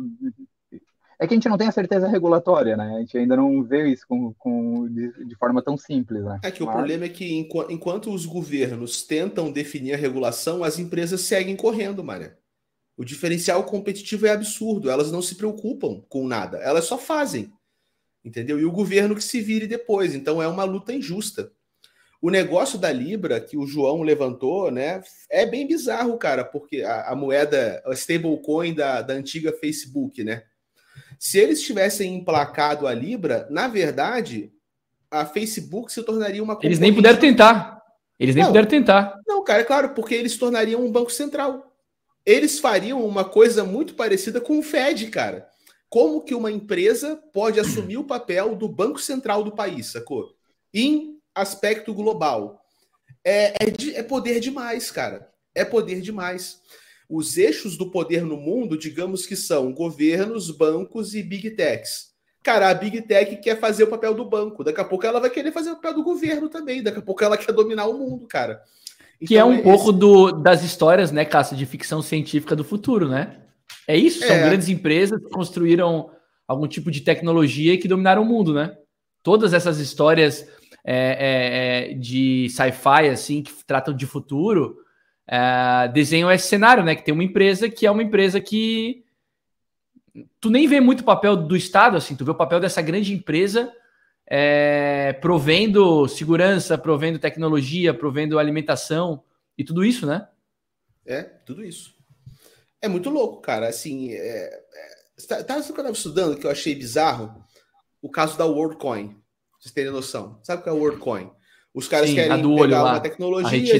é 1.19 1.27
que 1.27 1.33
a 1.33 1.37
gente 1.37 1.49
não 1.49 1.57
tem 1.57 1.67
a 1.67 1.71
certeza 1.71 2.07
regulatória, 2.07 2.75
né? 2.75 2.95
A 2.95 2.99
gente 2.99 3.17
ainda 3.17 3.35
não 3.35 3.63
vê 3.63 3.87
isso 3.87 4.05
com, 4.07 4.33
com 4.33 4.87
de, 4.87 5.25
de, 5.25 5.35
forma 5.35 5.61
tão 5.61 5.77
simples, 5.77 6.23
né? 6.23 6.39
É 6.43 6.51
que 6.51 6.63
Mas... 6.63 6.69
o 6.69 6.77
problema 6.77 7.05
é 7.05 7.09
que 7.09 7.33
enquanto, 7.33 7.71
enquanto 7.71 8.13
os 8.13 8.25
governos 8.25 9.03
tentam 9.03 9.51
definir 9.51 9.93
a 9.93 9.97
regulação, 9.97 10.63
as 10.63 10.79
empresas 10.79 11.21
seguem 11.21 11.55
correndo, 11.55 12.03
Maria. 12.03 12.37
O 12.95 13.03
diferencial 13.03 13.63
competitivo 13.63 14.27
é 14.27 14.31
absurdo. 14.31 14.89
Elas 14.89 15.11
não 15.11 15.21
se 15.21 15.35
preocupam 15.35 16.01
com 16.07 16.27
nada. 16.27 16.57
Elas 16.57 16.85
só 16.85 16.97
fazem. 16.97 17.51
Entendeu? 18.23 18.59
E 18.59 18.65
o 18.65 18.71
governo 18.71 19.15
que 19.15 19.23
se 19.23 19.41
vire 19.41 19.67
depois. 19.67 20.13
Então 20.13 20.41
é 20.41 20.47
uma 20.47 20.63
luta 20.63 20.93
injusta. 20.93 21.51
O 22.21 22.29
negócio 22.29 22.79
da 22.79 22.89
Libra 22.89 23.41
que 23.41 23.57
o 23.57 23.67
João 23.67 24.01
levantou, 24.01 24.71
né, 24.71 25.03
é 25.29 25.45
bem 25.45 25.67
bizarro, 25.67 26.17
cara, 26.17 26.45
porque 26.45 26.81
a, 26.81 27.09
a 27.09 27.15
moeda, 27.17 27.83
a 27.85 27.91
stablecoin 27.91 28.73
da, 28.73 29.01
da 29.01 29.13
antiga 29.13 29.51
Facebook, 29.51 30.23
né? 30.23 30.43
Se 31.23 31.39
eles 31.39 31.61
tivessem 31.61 32.15
emplacado 32.15 32.85
a 32.85 32.93
Libra, 32.93 33.47
na 33.49 33.69
verdade, 33.69 34.51
a 35.09 35.25
Facebook 35.25 35.89
se 35.89 36.03
tornaria 36.03 36.43
uma. 36.43 36.59
Eles 36.61 36.79
nem 36.79 36.93
puderam 36.93 37.17
tentar. 37.17 37.81
Eles 38.19 38.35
nem 38.35 38.43
não, 38.43 38.51
puderam 38.51 38.67
tentar. 38.67 39.21
Não, 39.25 39.41
cara, 39.41 39.61
é 39.61 39.63
claro, 39.63 39.91
porque 39.91 40.13
eles 40.13 40.35
tornariam 40.35 40.83
um 40.83 40.91
banco 40.91 41.09
central. 41.09 41.73
Eles 42.25 42.59
fariam 42.59 43.05
uma 43.05 43.23
coisa 43.23 43.63
muito 43.63 43.93
parecida 43.93 44.41
com 44.41 44.59
o 44.59 44.61
Fed, 44.61 45.07
cara. 45.07 45.47
Como 45.87 46.25
que 46.25 46.35
uma 46.35 46.51
empresa 46.51 47.15
pode 47.31 47.57
assumir 47.57 47.95
o 47.95 48.03
papel 48.03 48.53
do 48.53 48.67
banco 48.67 48.99
central 48.99 49.45
do 49.45 49.55
país, 49.55 49.93
sacou? 49.93 50.35
Em 50.73 51.19
aspecto 51.33 51.93
global. 51.93 52.61
É, 53.23 53.53
é, 53.61 53.71
de, 53.71 53.95
é 53.95 54.03
poder 54.03 54.41
demais, 54.41 54.91
cara. 54.91 55.31
É 55.55 55.63
poder 55.63 56.01
demais 56.01 56.61
os 57.09 57.37
eixos 57.37 57.77
do 57.77 57.91
poder 57.91 58.23
no 58.23 58.37
mundo, 58.37 58.77
digamos 58.77 59.25
que 59.25 59.35
são 59.35 59.73
governos, 59.73 60.49
bancos 60.51 61.13
e 61.13 61.23
big 61.23 61.51
techs. 61.51 62.13
Cara, 62.43 62.69
a 62.69 62.73
big 62.73 63.01
tech 63.03 63.37
quer 63.37 63.57
fazer 63.57 63.85
o 63.85 63.89
papel 63.89 64.13
do 64.13 64.25
banco, 64.25 64.63
daqui 64.63 64.81
a 64.81 64.83
pouco 64.83 65.05
ela 65.05 65.19
vai 65.19 65.29
querer 65.29 65.53
fazer 65.53 65.71
o 65.71 65.75
papel 65.75 65.95
do 65.95 66.03
governo 66.03 66.49
também, 66.49 66.83
daqui 66.83 66.99
a 66.99 67.01
pouco 67.01 67.23
ela 67.23 67.37
quer 67.37 67.53
dominar 67.53 67.87
o 67.87 67.97
mundo, 67.97 68.27
cara. 68.27 68.61
Então, 69.15 69.27
que 69.27 69.37
é 69.37 69.45
um 69.45 69.53
é 69.53 69.61
pouco 69.61 69.93
do, 69.93 70.33
das 70.33 70.63
histórias, 70.63 71.11
né, 71.11 71.23
Cássio, 71.23 71.55
de 71.55 71.65
ficção 71.65 72.01
científica 72.01 72.53
do 72.53 72.63
futuro, 72.63 73.07
né? 73.07 73.43
É 73.87 73.95
isso, 73.95 74.19
são 74.19 74.35
é. 74.35 74.43
grandes 74.43 74.67
empresas 74.67 75.17
que 75.21 75.29
construíram 75.29 76.11
algum 76.45 76.67
tipo 76.67 76.91
de 76.91 76.99
tecnologia 76.99 77.77
que 77.77 77.87
dominaram 77.87 78.23
o 78.23 78.25
mundo, 78.25 78.53
né? 78.53 78.75
Todas 79.23 79.53
essas 79.53 79.79
histórias 79.79 80.45
é, 80.85 81.91
é, 81.91 81.91
é 81.91 81.93
de 81.93 82.49
sci-fi, 82.49 83.07
assim, 83.09 83.41
que 83.41 83.53
tratam 83.65 83.93
de 83.95 84.05
futuro, 84.05 84.82
é, 85.27 85.87
desenham 85.89 86.31
esse 86.31 86.47
cenário, 86.47 86.83
né? 86.83 86.95
Que 86.95 87.03
tem 87.03 87.13
uma 87.13 87.23
empresa 87.23 87.69
que 87.69 87.85
é 87.85 87.91
uma 87.91 88.03
empresa 88.03 88.39
que 88.39 89.03
tu 90.39 90.49
nem 90.49 90.67
vê 90.67 90.79
muito 90.79 91.01
o 91.01 91.05
papel 91.05 91.35
do 91.35 91.55
Estado, 91.55 91.97
assim, 91.97 92.15
tu 92.15 92.25
vê 92.25 92.31
o 92.31 92.35
papel 92.35 92.59
dessa 92.59 92.81
grande 92.81 93.13
empresa 93.13 93.73
é, 94.27 95.13
provendo 95.13 96.07
segurança, 96.07 96.77
provendo 96.77 97.19
tecnologia, 97.19 97.93
provendo 97.93 98.39
alimentação, 98.39 99.23
e 99.57 99.63
tudo 99.63 99.83
isso, 99.83 100.05
né? 100.05 100.27
É, 101.05 101.21
tudo 101.21 101.63
isso. 101.63 101.95
É 102.81 102.87
muito 102.87 103.09
louco, 103.09 103.41
cara. 103.41 103.67
Assim, 103.67 104.11
é, 104.11 104.45
é, 104.45 105.25
tá, 105.27 105.43
tá, 105.43 105.61
que 105.61 105.69
eu 105.69 105.75
estava 105.75 105.91
estudando 105.91 106.37
que 106.37 106.45
eu 106.45 106.51
achei 106.51 106.73
bizarro? 106.73 107.43
O 108.01 108.09
caso 108.09 108.37
da 108.37 108.45
WorldCoin. 108.45 109.15
Vocês 109.59 109.73
terem 109.73 109.91
noção. 109.91 110.39
Sabe 110.43 110.61
o 110.61 110.63
que 110.63 110.69
é 110.69 110.71
a 110.71 110.75
WorldCoin? 110.75 111.31
Os 111.73 111.87
caras 111.87 112.09
Sim, 112.09 112.15
querem 112.15 112.55
pegar 112.55 112.83
uma 112.83 112.99
tecnologia, 112.99 113.79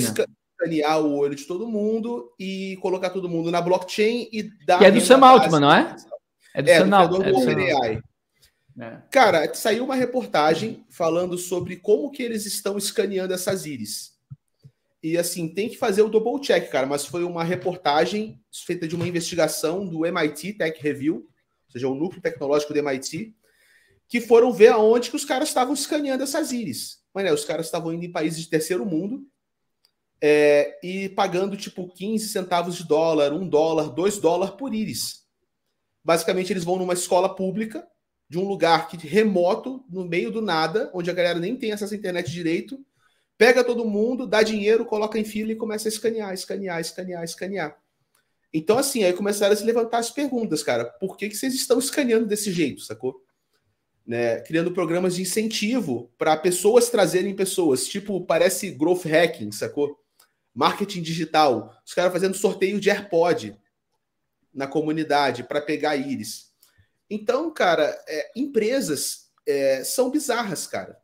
escanear 0.64 1.02
o 1.02 1.18
olho 1.18 1.36
de 1.36 1.46
todo 1.46 1.68
mundo 1.68 2.32
e 2.40 2.78
colocar 2.82 3.10
todo 3.10 3.30
mundo 3.30 3.52
na 3.52 3.62
blockchain 3.62 4.30
e 4.32 4.44
dar. 4.66 4.80
Que 4.80 4.86
é 4.86 4.92
do 4.92 5.02
Sam 5.02 5.20
Altman, 5.26 5.60
não 5.60 5.74
é? 5.74 5.96
É 6.54 6.62
do 6.62 6.70
é, 6.70 6.80
Sam 6.80 6.96
Altman. 6.96 7.28
É 7.28 7.32
do 7.32 7.38
OpenAI. 7.38 8.02
É. 8.80 8.98
Cara, 9.12 9.54
saiu 9.54 9.84
uma 9.84 9.96
reportagem 9.96 10.86
falando 10.90 11.38
sobre 11.38 11.76
como 11.76 12.10
que 12.10 12.24
eles 12.24 12.46
estão 12.46 12.78
escaneando 12.78 13.34
essas 13.34 13.66
íris. 13.66 14.14
E 15.02 15.18
assim, 15.18 15.48
tem 15.48 15.70
que 15.70 15.78
fazer 15.78 16.02
o 16.02 16.10
double 16.10 16.42
check, 16.42 16.72
cara, 16.72 16.88
mas 16.88 17.06
foi 17.06 17.24
uma 17.24 17.44
reportagem 17.44 18.42
feita 18.66 18.88
de 18.88 18.96
uma 18.96 19.08
investigação 19.08 19.86
do 19.86 20.06
MIT 20.06 20.54
Tech 20.54 20.82
Review, 20.82 21.16
ou 21.16 21.72
seja, 21.72 21.90
o 21.90 21.94
núcleo 21.94 22.22
tecnológico 22.22 22.74
do 22.74 22.80
MIT, 22.80 23.36
que 24.08 24.22
foram 24.22 24.52
ver 24.54 24.70
aonde 24.70 25.10
que 25.10 25.16
os 25.16 25.26
caras 25.26 25.50
estavam 25.50 25.74
escaneando 25.74 26.24
essas 26.24 26.52
íris. 26.52 27.00
Mas, 27.14 27.26
né, 27.26 27.34
os 27.34 27.46
caras 27.46 27.66
estavam 27.66 27.94
indo 27.94 28.06
em 28.06 28.12
países 28.12 28.40
de 28.40 28.50
terceiro 28.50 28.86
mundo 28.86 29.28
é, 30.26 30.80
e 30.82 31.10
pagando 31.10 31.58
tipo 31.58 31.86
15 31.86 32.30
centavos 32.30 32.78
de 32.78 32.88
dólar, 32.88 33.34
um 33.34 33.46
dólar, 33.46 33.90
dois 33.90 34.18
dólares 34.18 34.56
por 34.56 34.74
íris. 34.74 35.26
Basicamente, 36.02 36.54
eles 36.54 36.64
vão 36.64 36.78
numa 36.78 36.94
escola 36.94 37.36
pública 37.36 37.86
de 38.30 38.40
um 38.40 38.48
lugar 38.48 38.88
que 38.88 38.96
remoto, 39.06 39.84
no 39.90 40.06
meio 40.06 40.32
do 40.32 40.42
nada, 40.42 40.90
onde 40.94 41.12
a 41.12 41.14
galera 41.14 41.40
nem 41.40 41.58
tem 41.58 41.74
acesso 41.74 41.94
à 41.94 41.98
internet 41.98 42.32
direito, 42.32 42.80
pega 43.38 43.66
todo 43.66 43.84
mundo, 43.84 44.26
dá 44.26 44.42
dinheiro, 44.42 44.86
coloca 44.86 45.20
em 45.20 45.26
fila 45.26 45.52
e 45.52 45.58
começa 45.58 45.90
a 45.90 45.92
escanear, 45.92 46.34
escanear, 46.34 46.80
escanear, 46.80 47.24
escanear. 47.26 47.78
Então, 48.54 48.78
assim, 48.78 49.04
aí 49.04 49.12
começaram 49.12 49.52
a 49.52 49.58
se 49.58 49.66
levantar 49.66 49.98
as 49.98 50.10
perguntas, 50.10 50.64
cara. 50.64 50.86
Por 50.86 51.18
que, 51.18 51.28
que 51.28 51.36
vocês 51.36 51.54
estão 51.54 51.78
escaneando 51.78 52.26
desse 52.26 52.50
jeito, 52.50 52.82
sacou? 52.82 53.22
Né? 54.08 54.40
Criando 54.40 54.72
programas 54.72 55.16
de 55.16 55.22
incentivo 55.22 56.10
para 56.18 56.38
pessoas 56.38 56.90
trazerem 56.90 57.36
pessoas. 57.36 57.88
Tipo, 57.88 58.26
parece 58.26 58.72
growth 58.72 59.04
hacking, 59.04 59.52
sacou? 59.52 60.02
Marketing 60.54 61.02
digital. 61.02 61.74
Os 61.86 61.94
caras 61.94 62.14
fazendo 62.14 62.36
sorteio 62.36 62.80
de 62.80 62.90
AirPod 62.90 63.58
na 64.54 64.68
comunidade 64.68 65.44
para 65.44 65.62
pegar 65.62 65.96
íris. 65.96 66.52
Então, 67.10 67.52
cara, 67.52 67.98
é, 68.08 68.32
empresas 68.36 69.32
é, 69.48 69.84
são 69.84 70.10
bizarras, 70.10 70.68
cara. 70.68 70.98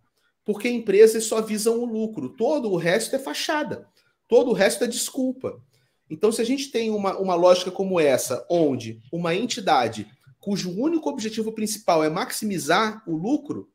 Porque 0.46 0.70
empresas 0.70 1.26
só 1.26 1.42
visam 1.42 1.80
o 1.80 1.86
lucro. 1.86 2.30
Todo 2.30 2.72
o 2.72 2.78
resto 2.78 3.16
é 3.16 3.20
fachada. 3.20 3.88
Todo 4.28 4.52
o 4.52 4.54
resto 4.54 4.84
é 4.84 4.88
desculpa. 4.88 5.62
Então, 6.10 6.32
se 6.32 6.42
a 6.42 6.46
gente 6.46 6.72
tem 6.72 6.90
uma, 6.90 7.18
uma 7.18 7.36
lógica 7.36 7.70
como 7.70 8.00
essa, 8.00 8.46
onde 8.50 9.02
uma 9.12 9.36
entidade 9.36 10.08
cujo 10.40 10.72
único 10.72 11.10
objetivo 11.10 11.52
principal 11.52 12.04
é 12.04 12.10
maximizar 12.10 13.04
o 13.06 13.16
lucro, 13.16 13.70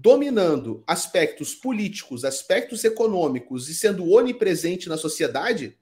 dominando 0.00 0.84
aspectos 0.86 1.56
políticos, 1.56 2.24
aspectos 2.24 2.84
econômicos 2.84 3.68
e 3.68 3.74
sendo 3.74 4.08
onipresente 4.08 4.88
na 4.88 4.96
sociedade, 4.96 5.76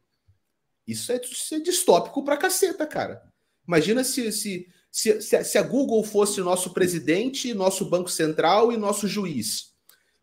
isso 0.86 1.12
é, 1.12 1.20
isso 1.22 1.54
é 1.54 1.60
distópico 1.60 2.24
pra 2.24 2.38
caceta, 2.38 2.86
cara. 2.86 3.22
Imagina 3.66 4.02
se, 4.02 4.32
se 4.32 4.68
se, 4.96 5.20
se, 5.20 5.58
a 5.58 5.62
Google 5.62 6.02
fosse 6.02 6.40
nosso 6.40 6.72
presidente, 6.72 7.52
nosso 7.52 7.84
Banco 7.84 8.08
Central 8.08 8.72
e 8.72 8.78
nosso 8.78 9.06
juiz. 9.06 9.74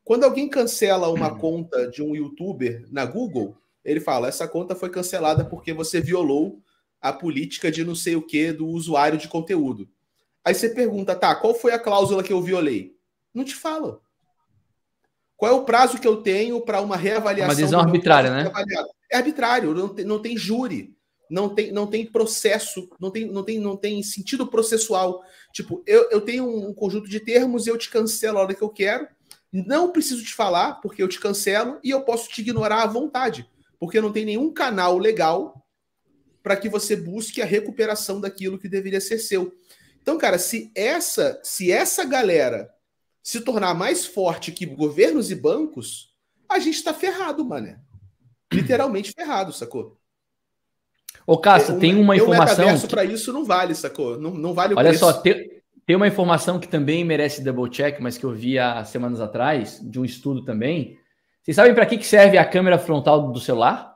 Quando 0.03 0.23
alguém 0.23 0.49
cancela 0.49 1.09
uma 1.09 1.31
hum. 1.31 1.37
conta 1.37 1.87
de 1.91 2.01
um 2.01 2.15
youtuber 2.15 2.83
na 2.89 3.05
Google, 3.05 3.55
ele 3.85 3.99
fala: 3.99 4.27
essa 4.27 4.47
conta 4.47 4.73
foi 4.73 4.89
cancelada 4.89 5.45
porque 5.45 5.73
você 5.73 6.01
violou 6.01 6.59
a 6.99 7.13
política 7.13 7.71
de 7.71 7.83
não 7.83 7.93
sei 7.93 8.15
o 8.15 8.25
que 8.25 8.51
do 8.51 8.65
usuário 8.65 9.19
de 9.19 9.27
conteúdo. 9.27 9.87
Aí 10.43 10.55
você 10.55 10.69
pergunta, 10.69 11.15
tá, 11.15 11.35
qual 11.35 11.53
foi 11.53 11.71
a 11.71 11.77
cláusula 11.77 12.23
que 12.23 12.33
eu 12.33 12.41
violei? 12.41 12.97
Não 13.33 13.43
te 13.43 13.55
falo. 13.55 14.01
Qual 15.35 15.51
é 15.51 15.55
o 15.55 15.65
prazo 15.65 15.99
que 15.99 16.07
eu 16.07 16.17
tenho 16.17 16.61
para 16.61 16.81
uma 16.81 16.95
reavaliação? 16.95 17.49
Uma 17.49 17.55
decisão 17.55 17.79
arbitrária, 17.79 18.31
né? 18.31 18.51
É 19.11 19.17
arbitrário, 19.17 19.73
não 19.73 19.89
tem, 19.89 20.05
não 20.05 20.21
tem 20.21 20.37
júri 20.37 20.95
não 21.33 21.49
tem, 21.49 21.71
não 21.71 21.87
tem 21.87 22.05
processo, 22.05 22.87
não 22.99 23.09
tem, 23.09 23.25
não, 23.25 23.43
tem, 23.43 23.59
não 23.59 23.75
tem 23.75 24.03
sentido 24.03 24.45
processual. 24.45 25.23
Tipo, 25.51 25.83
eu, 25.87 26.09
eu 26.11 26.21
tenho 26.21 26.47
um 26.47 26.71
conjunto 26.73 27.09
de 27.09 27.19
termos 27.19 27.65
e 27.65 27.71
eu 27.71 27.77
te 27.77 27.89
cancelo 27.89 28.37
a 28.37 28.41
hora 28.41 28.53
que 28.53 28.61
eu 28.61 28.69
quero. 28.69 29.07
Não 29.51 29.91
preciso 29.91 30.23
te 30.23 30.33
falar, 30.33 30.73
porque 30.81 31.01
eu 31.01 31.07
te 31.07 31.19
cancelo, 31.19 31.79
e 31.83 31.89
eu 31.89 32.01
posso 32.01 32.29
te 32.29 32.41
ignorar 32.41 32.83
à 32.83 32.87
vontade, 32.87 33.49
porque 33.79 34.01
não 34.01 34.11
tem 34.11 34.25
nenhum 34.25 34.51
canal 34.51 34.97
legal 34.97 35.63
para 36.41 36.55
que 36.55 36.67
você 36.67 36.95
busque 36.95 37.41
a 37.41 37.45
recuperação 37.45 38.19
daquilo 38.19 38.59
que 38.59 38.67
deveria 38.69 39.01
ser 39.01 39.17
seu. 39.17 39.53
Então, 40.01 40.17
cara, 40.17 40.37
se 40.37 40.71
essa, 40.75 41.39
se 41.43 41.71
essa 41.71 42.03
galera 42.03 42.72
se 43.23 43.39
tornar 43.39 43.73
mais 43.73 44.05
forte 44.05 44.51
que 44.51 44.65
governos 44.65 45.31
e 45.31 45.35
bancos, 45.35 46.13
a 46.49 46.59
gente 46.59 46.75
está 46.75 46.93
ferrado, 46.93 47.45
mané. 47.45 47.79
Literalmente 48.51 49.13
ferrado, 49.13 49.53
sacou? 49.53 49.97
Ô, 51.25 51.37
Casta, 51.37 51.79
tem 51.79 51.95
uma 51.95 52.17
informação. 52.17 52.77
Que... 52.77 52.87
para 52.87 53.05
isso 53.05 53.31
não 53.31 53.45
vale, 53.45 53.73
sacou? 53.73 54.19
Não, 54.19 54.31
não 54.31 54.53
vale 54.53 54.73
o 54.73 54.77
Olha 54.77 54.89
preço. 54.89 55.05
só, 55.05 55.13
tem, 55.13 55.61
tem 55.85 55.95
uma 55.95 56.07
informação 56.07 56.59
que 56.59 56.67
também 56.67 57.05
merece 57.05 57.41
double 57.41 57.69
check, 57.69 57.99
mas 58.01 58.17
que 58.17 58.25
eu 58.25 58.33
vi 58.33 58.59
há 58.59 58.83
semanas 58.83 59.21
atrás, 59.21 59.79
de 59.81 59.99
um 59.99 60.03
estudo 60.03 60.43
também. 60.43 60.99
Vocês 61.41 61.55
sabem 61.55 61.73
para 61.73 61.85
que, 61.85 61.97
que 61.97 62.05
serve 62.05 62.37
a 62.37 62.45
câmera 62.45 62.77
frontal 62.77 63.31
do 63.31 63.39
celular? 63.39 63.93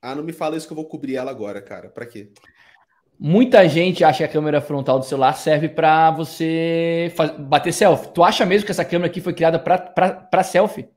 Ah, 0.00 0.14
não 0.14 0.22
me 0.22 0.32
fala 0.32 0.56
isso 0.56 0.66
que 0.66 0.72
eu 0.72 0.76
vou 0.76 0.86
cobrir 0.86 1.16
ela 1.16 1.30
agora, 1.30 1.60
cara. 1.60 1.90
Para 1.90 2.06
quê? 2.06 2.32
Muita 3.22 3.68
gente 3.68 4.02
acha 4.02 4.16
que 4.16 4.24
a 4.24 4.28
câmera 4.28 4.62
frontal 4.62 4.98
do 4.98 5.04
celular 5.04 5.34
serve 5.34 5.68
para 5.68 6.10
você 6.10 7.12
bater 7.40 7.70
selfie. 7.70 8.08
Tu 8.14 8.24
acha 8.24 8.46
mesmo 8.46 8.64
que 8.64 8.72
essa 8.72 8.82
câmera 8.82 9.10
aqui 9.10 9.20
foi 9.20 9.34
criada 9.34 9.58
para 9.58 10.42
selfie? 10.42 10.88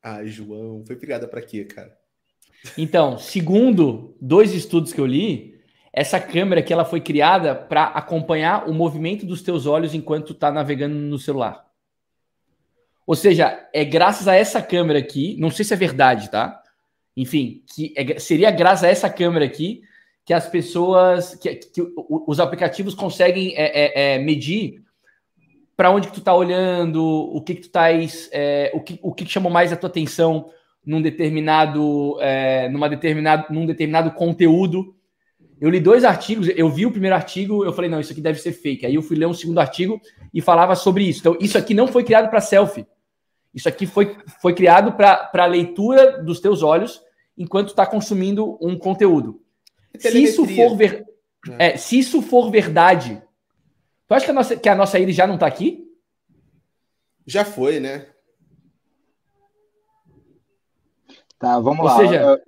Ah, 0.00 0.24
João, 0.24 0.84
foi 0.86 0.94
criada 0.94 1.26
para 1.26 1.42
quê, 1.42 1.64
cara? 1.64 1.98
Então, 2.78 3.18
segundo 3.18 4.16
dois 4.20 4.54
estudos 4.54 4.92
que 4.92 5.00
eu 5.00 5.06
li, 5.06 5.58
essa 5.92 6.20
câmera 6.20 6.62
que 6.62 6.72
ela 6.72 6.84
foi 6.84 7.00
criada 7.00 7.52
para 7.56 7.86
acompanhar 7.86 8.68
o 8.68 8.72
movimento 8.72 9.26
dos 9.26 9.42
teus 9.42 9.66
olhos 9.66 9.92
enquanto 9.92 10.26
tu 10.26 10.32
está 10.34 10.52
navegando 10.52 10.94
no 10.94 11.18
celular. 11.18 11.66
Ou 13.04 13.16
seja, 13.16 13.68
é 13.72 13.84
graças 13.84 14.28
a 14.28 14.36
essa 14.36 14.62
câmera 14.62 15.00
aqui, 15.00 15.36
não 15.40 15.50
sei 15.50 15.64
se 15.64 15.74
é 15.74 15.76
verdade, 15.76 16.30
tá? 16.30 16.62
Enfim, 17.16 17.64
que 17.74 17.92
é, 17.96 18.20
seria 18.20 18.52
graças 18.52 18.84
a 18.84 18.88
essa 18.88 19.10
câmera 19.10 19.44
aqui 19.44 19.82
que 20.26 20.34
as 20.34 20.48
pessoas, 20.48 21.36
que, 21.36 21.54
que 21.54 21.82
os 22.26 22.40
aplicativos 22.40 22.94
conseguem 22.94 23.54
é, 23.56 24.14
é, 24.14 24.14
é 24.14 24.18
medir 24.18 24.82
para 25.76 25.90
onde 25.90 26.08
que 26.08 26.14
tu 26.14 26.18
está 26.18 26.34
olhando, 26.34 27.04
o 27.04 27.40
que 27.40 27.54
que 27.54 27.60
tu 27.60 27.66
estás, 27.66 28.28
é, 28.32 28.72
o 28.74 28.80
que 28.80 28.98
o 29.02 29.14
que 29.14 29.24
chamou 29.24 29.52
mais 29.52 29.72
a 29.72 29.76
tua 29.76 29.88
atenção 29.88 30.50
num 30.84 31.00
determinado, 31.00 32.16
é, 32.20 32.68
numa 32.68 32.88
determinado, 32.88 33.54
num 33.54 33.66
determinado 33.66 34.10
conteúdo. 34.10 34.96
Eu 35.60 35.70
li 35.70 35.78
dois 35.78 36.04
artigos, 36.04 36.48
eu 36.56 36.68
vi 36.68 36.86
o 36.86 36.90
primeiro 36.90 37.14
artigo, 37.14 37.64
eu 37.64 37.72
falei, 37.72 37.88
não, 37.88 38.00
isso 38.00 38.12
aqui 38.12 38.20
deve 38.20 38.40
ser 38.40 38.52
fake. 38.52 38.84
Aí 38.84 38.94
eu 38.94 39.02
fui 39.02 39.16
ler 39.16 39.26
um 39.26 39.32
segundo 39.32 39.58
artigo 39.58 40.00
e 40.34 40.40
falava 40.40 40.74
sobre 40.74 41.04
isso. 41.04 41.20
Então, 41.20 41.36
isso 41.40 41.56
aqui 41.56 41.72
não 41.72 41.86
foi 41.86 42.04
criado 42.04 42.28
para 42.28 42.40
selfie. 42.40 42.86
Isso 43.54 43.68
aqui 43.68 43.86
foi, 43.86 44.16
foi 44.42 44.54
criado 44.54 44.92
para 44.92 45.30
a 45.32 45.46
leitura 45.46 46.22
dos 46.22 46.40
teus 46.40 46.62
olhos 46.62 47.00
enquanto 47.38 47.68
está 47.68 47.86
consumindo 47.86 48.58
um 48.60 48.76
conteúdo. 48.76 49.40
Se 49.98 50.22
isso 50.22 50.46
for 50.46 50.76
ver, 50.76 51.04
é. 51.58 51.72
é, 51.72 51.76
se 51.76 51.98
isso 51.98 52.22
for 52.22 52.50
verdade, 52.50 53.22
tu 54.06 54.14
acha 54.14 54.24
que 54.24 54.30
a 54.30 54.34
nossa, 54.34 54.56
que 54.56 54.68
a 54.68 54.74
nossa 54.74 54.98
íris 54.98 55.16
já 55.16 55.26
não 55.26 55.34
está 55.34 55.46
aqui? 55.46 55.84
Já 57.26 57.44
foi, 57.44 57.80
né? 57.80 58.06
Tá, 61.38 61.58
vamos 61.58 61.80
Ou 61.80 61.84
lá. 61.84 61.96
Seja, 61.96 62.20
eu, 62.22 62.38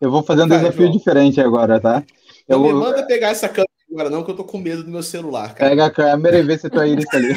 eu, 0.00 0.10
vou 0.10 0.22
fazer 0.22 0.42
um 0.42 0.48
tá, 0.48 0.56
desafio 0.56 0.86
João. 0.86 0.92
diferente 0.92 1.40
agora, 1.40 1.80
tá? 1.80 2.02
Eu 2.48 2.58
não 2.58 2.66
me 2.66 2.72
manda 2.72 3.06
pegar 3.06 3.28
essa 3.28 3.48
câmera 3.48 3.68
agora, 3.90 4.10
não, 4.10 4.24
que 4.24 4.30
eu 4.30 4.36
tô 4.36 4.44
com 4.44 4.58
medo 4.58 4.82
do 4.82 4.90
meu 4.90 5.02
celular. 5.02 5.54
Cara. 5.54 5.70
Pega 5.70 5.86
a 5.86 5.90
câmera 5.90 6.38
e 6.38 6.42
vê 6.42 6.58
se 6.58 6.70
tua 6.70 6.86
íris 6.86 7.04
tá 7.04 7.18
ali. 7.18 7.34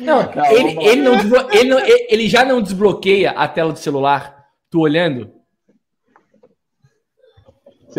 Não, 0.00 0.22
não 0.22 0.46
ele, 0.46 0.84
ele, 0.84 1.02
não 1.02 1.14
ele, 1.52 1.70
não, 1.70 1.78
ele 1.78 2.28
já 2.28 2.44
não 2.44 2.60
desbloqueia 2.60 3.30
a 3.30 3.46
tela 3.46 3.72
do 3.72 3.78
celular, 3.78 4.46
tu 4.68 4.80
olhando? 4.80 5.37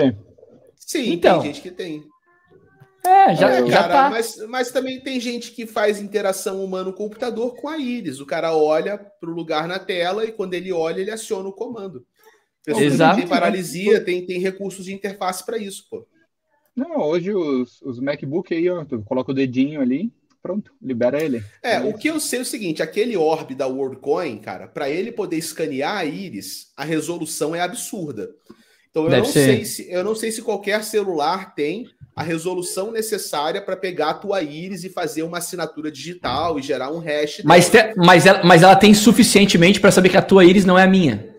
Sim. 0.01 0.17
Sim, 0.75 1.11
então, 1.13 1.41
tem 1.41 1.53
gente 1.53 1.61
que 1.61 1.71
tem. 1.71 2.03
É, 3.05 3.35
já, 3.35 3.51
é, 3.51 3.65
já 3.67 3.81
cara, 3.81 3.93
tá. 3.93 4.09
Mas, 4.09 4.37
mas 4.47 4.71
também 4.71 4.99
tem 4.99 5.19
gente 5.19 5.51
que 5.51 5.65
faz 5.65 6.01
interação 6.01 6.63
humano-computador 6.63 7.55
com 7.55 7.67
a 7.67 7.77
íris. 7.77 8.19
O 8.19 8.25
cara 8.25 8.55
olha 8.55 8.97
para 8.97 9.29
o 9.29 9.33
lugar 9.33 9.67
na 9.67 9.79
tela 9.79 10.25
e 10.25 10.31
quando 10.31 10.53
ele 10.53 10.71
olha, 10.71 10.99
ele 10.99 11.11
aciona 11.11 11.47
o 11.47 11.53
comando. 11.53 12.05
Exato. 12.67 13.17
tem 13.17 13.27
paralisia, 13.27 14.03
tem, 14.03 14.25
tem 14.25 14.39
recursos 14.39 14.85
de 14.85 14.93
interface 14.93 15.45
para 15.45 15.57
isso, 15.57 15.87
pô. 15.89 16.05
Não, 16.75 16.97
hoje 16.97 17.33
os, 17.33 17.81
os 17.81 17.99
MacBook 17.99 18.53
aí, 18.53 18.69
ó, 18.69 18.85
tu 18.85 19.01
coloca 19.03 19.31
o 19.31 19.35
dedinho 19.35 19.81
ali, 19.81 20.11
pronto, 20.41 20.73
libera 20.81 21.21
ele. 21.21 21.43
É, 21.63 21.75
é 21.75 21.79
o 21.81 21.93
que 21.93 22.09
eu 22.09 22.19
sei 22.19 22.39
é 22.39 22.41
o 22.41 22.45
seguinte: 22.45 22.81
aquele 22.81 23.17
orb 23.17 23.53
da 23.55 23.67
WorldCoin, 23.67 24.37
cara, 24.37 24.67
para 24.67 24.89
ele 24.89 25.11
poder 25.11 25.37
escanear 25.37 25.97
a 25.97 26.05
íris, 26.05 26.71
a 26.75 26.83
resolução 26.83 27.55
é 27.55 27.61
absurda. 27.61 28.33
Então 28.89 29.05
eu 29.05 29.09
não 29.09 29.25
sei 29.25 29.65
se 29.65 29.91
eu 29.91 30.03
não 30.03 30.15
sei 30.15 30.31
se 30.31 30.41
qualquer 30.41 30.83
celular 30.83 31.53
tem 31.53 31.87
a 32.15 32.23
resolução 32.23 32.91
necessária 32.91 33.61
para 33.61 33.77
pegar 33.77 34.09
a 34.09 34.13
tua 34.13 34.41
íris 34.41 34.83
e 34.83 34.89
fazer 34.89 35.23
uma 35.23 35.37
assinatura 35.37 35.91
digital 35.91 36.59
e 36.59 36.61
gerar 36.61 36.91
um 36.91 36.99
hash. 36.99 37.41
Mas, 37.45 37.69
te, 37.69 37.93
mas, 37.95 38.25
ela, 38.25 38.43
mas 38.43 38.61
ela 38.61 38.75
tem 38.75 38.93
suficientemente 38.93 39.79
para 39.79 39.91
saber 39.91 40.09
que 40.09 40.17
a 40.17 40.21
tua 40.21 40.43
íris 40.43 40.65
não 40.65 40.77
é 40.77 40.83
a 40.83 40.87
minha. 40.87 41.33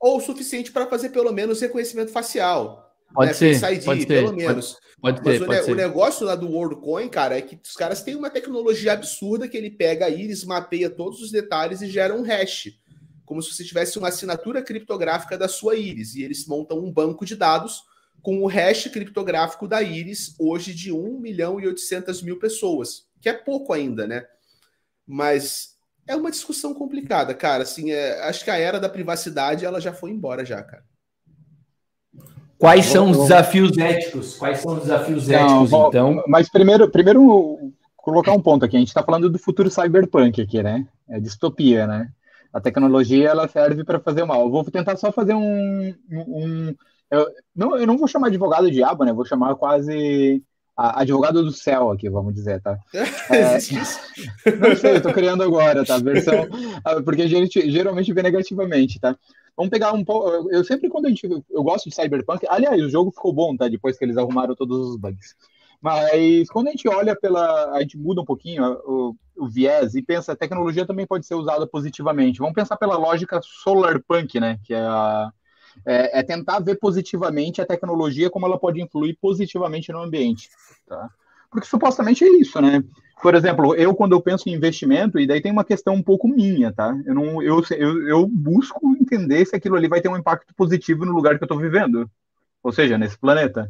Ou 0.00 0.20
suficiente 0.20 0.72
para 0.72 0.86
fazer 0.86 1.10
pelo 1.10 1.32
menos 1.32 1.60
reconhecimento 1.60 2.10
facial. 2.10 2.82
Pode 3.12 3.28
né? 3.28 3.34
ser. 3.34 3.72
ID, 3.72 3.84
pode 3.84 4.06
pelo 4.06 4.28
ser, 4.28 4.34
menos. 4.34 4.76
Pode, 5.00 5.22
pode 5.22 5.38
Mas 5.40 5.64
ter, 5.64 5.70
o, 5.70 5.74
o, 5.74 5.76
negócio 5.76 6.24
lá 6.24 6.34
do 6.34 6.48
WorldCoin, 6.48 7.08
cara, 7.08 7.36
é 7.36 7.42
que 7.42 7.58
os 7.62 7.74
caras 7.74 8.02
têm 8.02 8.14
uma 8.14 8.30
tecnologia 8.30 8.92
absurda 8.92 9.48
que 9.48 9.56
ele 9.56 9.70
pega 9.70 10.06
a 10.06 10.10
íris, 10.10 10.44
mapeia 10.44 10.88
todos 10.88 11.20
os 11.20 11.30
detalhes 11.30 11.82
e 11.82 11.88
gera 11.88 12.14
um 12.14 12.22
hash. 12.22 12.68
Como 13.24 13.42
se 13.42 13.52
você 13.52 13.64
tivesse 13.64 13.98
uma 13.98 14.08
assinatura 14.08 14.62
criptográfica 14.62 15.38
da 15.38 15.48
sua 15.48 15.76
íris. 15.76 16.14
E 16.14 16.22
eles 16.22 16.46
montam 16.46 16.78
um 16.78 16.90
banco 16.90 17.24
de 17.24 17.36
dados 17.36 17.82
com 18.20 18.42
o 18.42 18.46
hash 18.46 18.88
criptográfico 18.88 19.66
da 19.66 19.82
íris, 19.82 20.34
hoje 20.38 20.74
de 20.74 20.92
1 20.92 21.18
milhão 21.18 21.60
e 21.60 21.66
800 21.66 22.22
mil 22.22 22.38
pessoas. 22.38 23.06
Que 23.20 23.28
é 23.28 23.32
pouco 23.32 23.72
ainda, 23.72 24.06
né? 24.06 24.24
Mas 25.06 25.76
é 26.06 26.14
uma 26.14 26.30
discussão 26.30 26.74
complicada, 26.74 27.34
cara. 27.34 27.62
Assim, 27.62 27.90
é, 27.90 28.20
acho 28.22 28.44
que 28.44 28.50
a 28.50 28.56
era 28.56 28.78
da 28.78 28.88
privacidade 28.88 29.64
ela 29.64 29.80
já 29.80 29.92
foi 29.92 30.10
embora 30.10 30.44
já, 30.44 30.62
cara. 30.62 30.84
Quais 32.58 32.86
são 32.86 33.10
os 33.10 33.18
desafios 33.18 33.76
éticos? 33.76 34.36
Quais 34.36 34.60
são 34.60 34.74
os 34.74 34.82
desafios 34.82 35.26
Não, 35.26 35.36
éticos, 35.36 35.70
vou, 35.70 35.88
então? 35.88 36.22
Mas 36.28 36.48
primeiro, 36.48 36.88
primeiro 36.88 37.72
colocar 37.96 38.32
um 38.32 38.40
ponto 38.40 38.64
aqui. 38.64 38.76
A 38.76 38.78
gente 38.78 38.88
está 38.88 39.02
falando 39.02 39.28
do 39.28 39.38
futuro 39.38 39.68
cyberpunk 39.68 40.40
aqui, 40.40 40.62
né? 40.62 40.86
É 41.08 41.18
distopia, 41.18 41.86
né? 41.86 42.08
A 42.52 42.60
tecnologia 42.60 43.28
ela 43.28 43.48
serve 43.48 43.84
para 43.84 44.00
fazer 44.00 44.22
o 44.22 44.26
mal. 44.26 44.42
Eu 44.42 44.50
vou 44.50 44.64
tentar 44.64 44.96
só 44.96 45.10
fazer 45.10 45.34
um, 45.34 45.94
um 46.10 46.74
eu, 47.10 47.26
não, 47.54 47.76
eu 47.76 47.86
não 47.86 47.98
vou 47.98 48.08
chamar 48.08 48.28
advogado 48.28 48.70
diabo, 48.70 49.04
né? 49.04 49.12
Vou 49.12 49.24
chamar 49.24 49.54
quase 49.54 50.42
a, 50.76 51.02
advogado 51.02 51.42
do 51.42 51.52
céu 51.52 51.90
aqui, 51.90 52.08
vamos 52.08 52.34
dizer, 52.34 52.60
tá? 52.62 52.78
É, 53.30 53.58
não 54.58 54.76
sei, 54.76 54.96
eu 54.96 55.02
tô 55.02 55.12
criando 55.12 55.42
agora, 55.42 55.84
tá? 55.84 55.98
Versão, 55.98 56.48
porque 57.04 57.22
a 57.22 57.28
gente 57.28 57.70
geralmente 57.70 58.12
vê 58.12 58.22
negativamente, 58.22 58.98
tá? 58.98 59.16
Vamos 59.56 59.70
pegar 59.70 59.92
um 59.92 60.04
pouco. 60.04 60.50
Eu 60.50 60.64
sempre, 60.64 60.88
quando 60.88 61.06
a 61.06 61.08
gente. 61.10 61.28
Eu 61.50 61.62
gosto 61.62 61.88
de 61.88 61.94
Cyberpunk. 61.94 62.46
Aliás, 62.48 62.82
o 62.82 62.88
jogo 62.88 63.10
ficou 63.10 63.32
bom, 63.32 63.54
tá? 63.54 63.68
Depois 63.68 63.98
que 63.98 64.04
eles 64.04 64.16
arrumaram 64.16 64.54
todos 64.54 64.88
os 64.88 64.96
bugs. 64.96 65.36
Mas 65.82 66.48
quando 66.48 66.68
a 66.68 66.70
gente 66.70 66.88
olha 66.88 67.16
pela. 67.16 67.72
A 67.72 67.80
gente 67.80 67.98
muda 67.98 68.20
um 68.20 68.24
pouquinho 68.24 68.64
o, 68.84 69.16
o 69.36 69.48
viés 69.48 69.96
e 69.96 70.02
pensa, 70.02 70.32
a 70.32 70.36
tecnologia 70.36 70.86
também 70.86 71.06
pode 71.06 71.26
ser 71.26 71.34
usada 71.34 71.66
positivamente. 71.66 72.38
Vamos 72.38 72.54
pensar 72.54 72.76
pela 72.76 72.96
lógica 72.96 73.40
solarpunk, 73.42 74.38
né? 74.38 74.60
Que 74.62 74.74
é, 74.74 74.80
a, 74.80 75.32
é, 75.84 76.20
é 76.20 76.22
tentar 76.22 76.60
ver 76.60 76.76
positivamente 76.76 77.60
a 77.60 77.66
tecnologia, 77.66 78.30
como 78.30 78.46
ela 78.46 78.58
pode 78.58 78.80
influir 78.80 79.18
positivamente 79.20 79.90
no 79.90 80.00
ambiente. 80.00 80.48
Tá? 80.86 81.10
Porque 81.50 81.66
supostamente 81.66 82.24
é 82.24 82.28
isso, 82.28 82.60
né? 82.60 82.82
Por 83.20 83.34
exemplo, 83.34 83.74
eu 83.74 83.94
quando 83.94 84.12
eu 84.12 84.20
penso 84.20 84.48
em 84.48 84.54
investimento, 84.54 85.18
e 85.18 85.26
daí 85.26 85.40
tem 85.40 85.52
uma 85.52 85.64
questão 85.64 85.94
um 85.94 86.02
pouco 86.02 86.28
minha, 86.28 86.72
tá? 86.72 86.96
Eu, 87.04 87.14
não, 87.14 87.42
eu, 87.42 87.62
eu, 87.72 88.08
eu 88.08 88.26
busco 88.26 88.80
entender 89.00 89.44
se 89.44 89.54
aquilo 89.54 89.76
ali 89.76 89.88
vai 89.88 90.00
ter 90.00 90.08
um 90.08 90.16
impacto 90.16 90.54
positivo 90.54 91.04
no 91.04 91.12
lugar 91.12 91.36
que 91.36 91.42
eu 91.42 91.46
estou 91.46 91.58
vivendo. 91.58 92.08
Ou 92.62 92.72
seja, 92.72 92.96
nesse 92.96 93.18
planeta. 93.18 93.68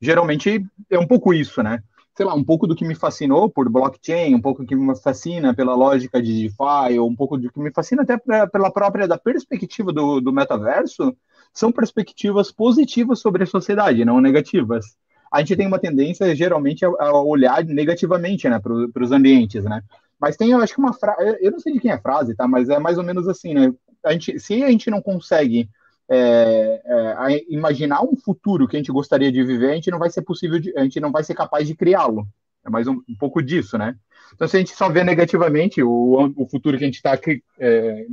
Geralmente 0.00 0.64
é 0.90 0.98
um 0.98 1.06
pouco 1.06 1.32
isso, 1.34 1.62
né? 1.62 1.82
Sei 2.16 2.26
lá, 2.26 2.34
um 2.34 2.42
pouco 2.42 2.66
do 2.66 2.74
que 2.74 2.84
me 2.84 2.94
fascinou 2.94 3.48
por 3.48 3.68
blockchain, 3.68 4.34
um 4.34 4.40
pouco 4.40 4.62
do 4.62 4.68
que 4.68 4.74
me 4.74 4.96
fascina 4.98 5.54
pela 5.54 5.74
lógica 5.74 6.20
de 6.20 6.32
DeFi, 6.42 6.98
ou 6.98 7.08
um 7.08 7.14
pouco 7.14 7.38
do 7.38 7.50
que 7.50 7.60
me 7.60 7.72
fascina 7.72 8.02
até 8.02 8.16
pra, 8.16 8.46
pela 8.46 8.72
própria 8.72 9.06
da 9.06 9.16
perspectiva 9.16 9.92
do, 9.92 10.20
do 10.20 10.32
metaverso, 10.32 11.16
são 11.52 11.70
perspectivas 11.70 12.50
positivas 12.50 13.20
sobre 13.20 13.44
a 13.44 13.46
sociedade, 13.46 14.04
não 14.04 14.20
negativas 14.20 14.96
a 15.30 15.40
gente 15.40 15.56
tem 15.56 15.66
uma 15.66 15.78
tendência 15.78 16.34
geralmente 16.34 16.84
a, 16.84 16.88
a 16.88 17.22
olhar 17.22 17.64
negativamente, 17.64 18.48
né, 18.48 18.58
para 18.58 19.04
os 19.04 19.12
ambientes, 19.12 19.64
né? 19.64 19.82
Mas 20.20 20.36
tem, 20.36 20.50
eu 20.50 20.60
acho 20.60 20.74
que 20.74 20.80
uma 20.80 20.92
frase, 20.92 21.38
eu 21.40 21.52
não 21.52 21.60
sei 21.60 21.72
de 21.72 21.80
quem 21.80 21.90
é 21.90 21.94
a 21.94 22.00
frase, 22.00 22.34
tá? 22.34 22.48
Mas 22.48 22.68
é 22.68 22.78
mais 22.78 22.98
ou 22.98 23.04
menos 23.04 23.28
assim, 23.28 23.54
né? 23.54 23.72
A 24.04 24.12
gente, 24.12 24.40
se 24.40 24.62
a 24.64 24.70
gente 24.70 24.90
não 24.90 25.00
consegue 25.00 25.68
é, 26.10 26.82
é, 26.84 27.44
imaginar 27.48 28.02
um 28.02 28.16
futuro 28.16 28.66
que 28.66 28.76
a 28.76 28.78
gente 28.78 28.92
gostaria 28.92 29.30
de 29.30 29.44
viver, 29.44 29.70
a 29.70 29.74
gente 29.74 29.90
não 29.90 29.98
vai 29.98 30.10
ser 30.10 30.22
possível, 30.22 30.58
de, 30.58 30.76
a 30.76 30.82
gente 30.82 31.00
não 31.00 31.12
vai 31.12 31.22
ser 31.22 31.34
capaz 31.34 31.66
de 31.66 31.74
criá-lo. 31.74 32.26
É 32.64 32.70
mais 32.70 32.86
um, 32.86 33.00
um, 33.08 33.16
pouco 33.18 33.42
disso, 33.42 33.78
né? 33.78 33.96
Então, 34.34 34.46
se 34.48 34.56
a 34.56 34.60
gente 34.60 34.74
só 34.74 34.88
vê 34.88 35.04
negativamente 35.04 35.82
o, 35.82 36.32
o 36.36 36.48
futuro 36.48 36.76
que 36.76 36.84
a 36.84 36.86
gente 36.86 36.96
está 36.96 37.18
é, 37.58 38.06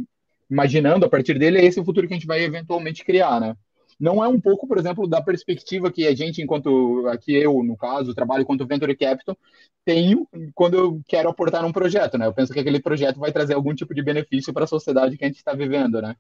imaginando 0.50 1.06
a 1.06 1.10
partir 1.10 1.38
dele, 1.38 1.60
é 1.60 1.66
esse 1.66 1.80
o 1.80 1.86
futuro 1.86 2.08
que 2.08 2.14
a 2.14 2.18
gente 2.18 2.28
vai 2.28 2.44
eventualmente 2.44 3.04
criar, 3.04 3.40
né? 3.40 3.56
não 4.00 4.24
é 4.24 4.28
um 4.28 4.40
pouco, 4.40 4.68
por 4.68 4.78
exemplo, 4.78 5.08
da 5.08 5.22
perspectiva 5.22 5.92
que 5.92 6.06
a 6.06 6.14
gente, 6.14 6.42
enquanto 6.42 7.08
aqui 7.08 7.34
eu, 7.34 7.64
no 7.64 7.78
caso, 7.78 8.14
trabalho 8.14 8.42
enquanto 8.42 8.66
Venture 8.66 8.96
Capital, 8.96 9.38
tenho 9.86 10.28
quando 10.54 10.78
eu 10.78 11.02
quero 11.08 11.30
aportar 11.30 11.62
num 11.62 11.72
projeto, 11.72 12.18
né? 12.18 12.26
Eu 12.26 12.34
penso 12.34 12.52
que 12.52 12.60
aquele 12.60 12.80
projeto 12.80 13.20
vai 13.20 13.32
trazer 13.32 13.54
algum 13.54 13.74
tipo 13.74 13.94
de 13.94 14.04
benefício 14.04 14.54
para 14.54 14.66
a 14.66 14.68
sociedade 14.68 15.18
que 15.18 15.24
a 15.24 15.28
gente 15.28 15.38
está 15.38 15.54
vivendo, 15.54 16.02
né? 16.02 16.16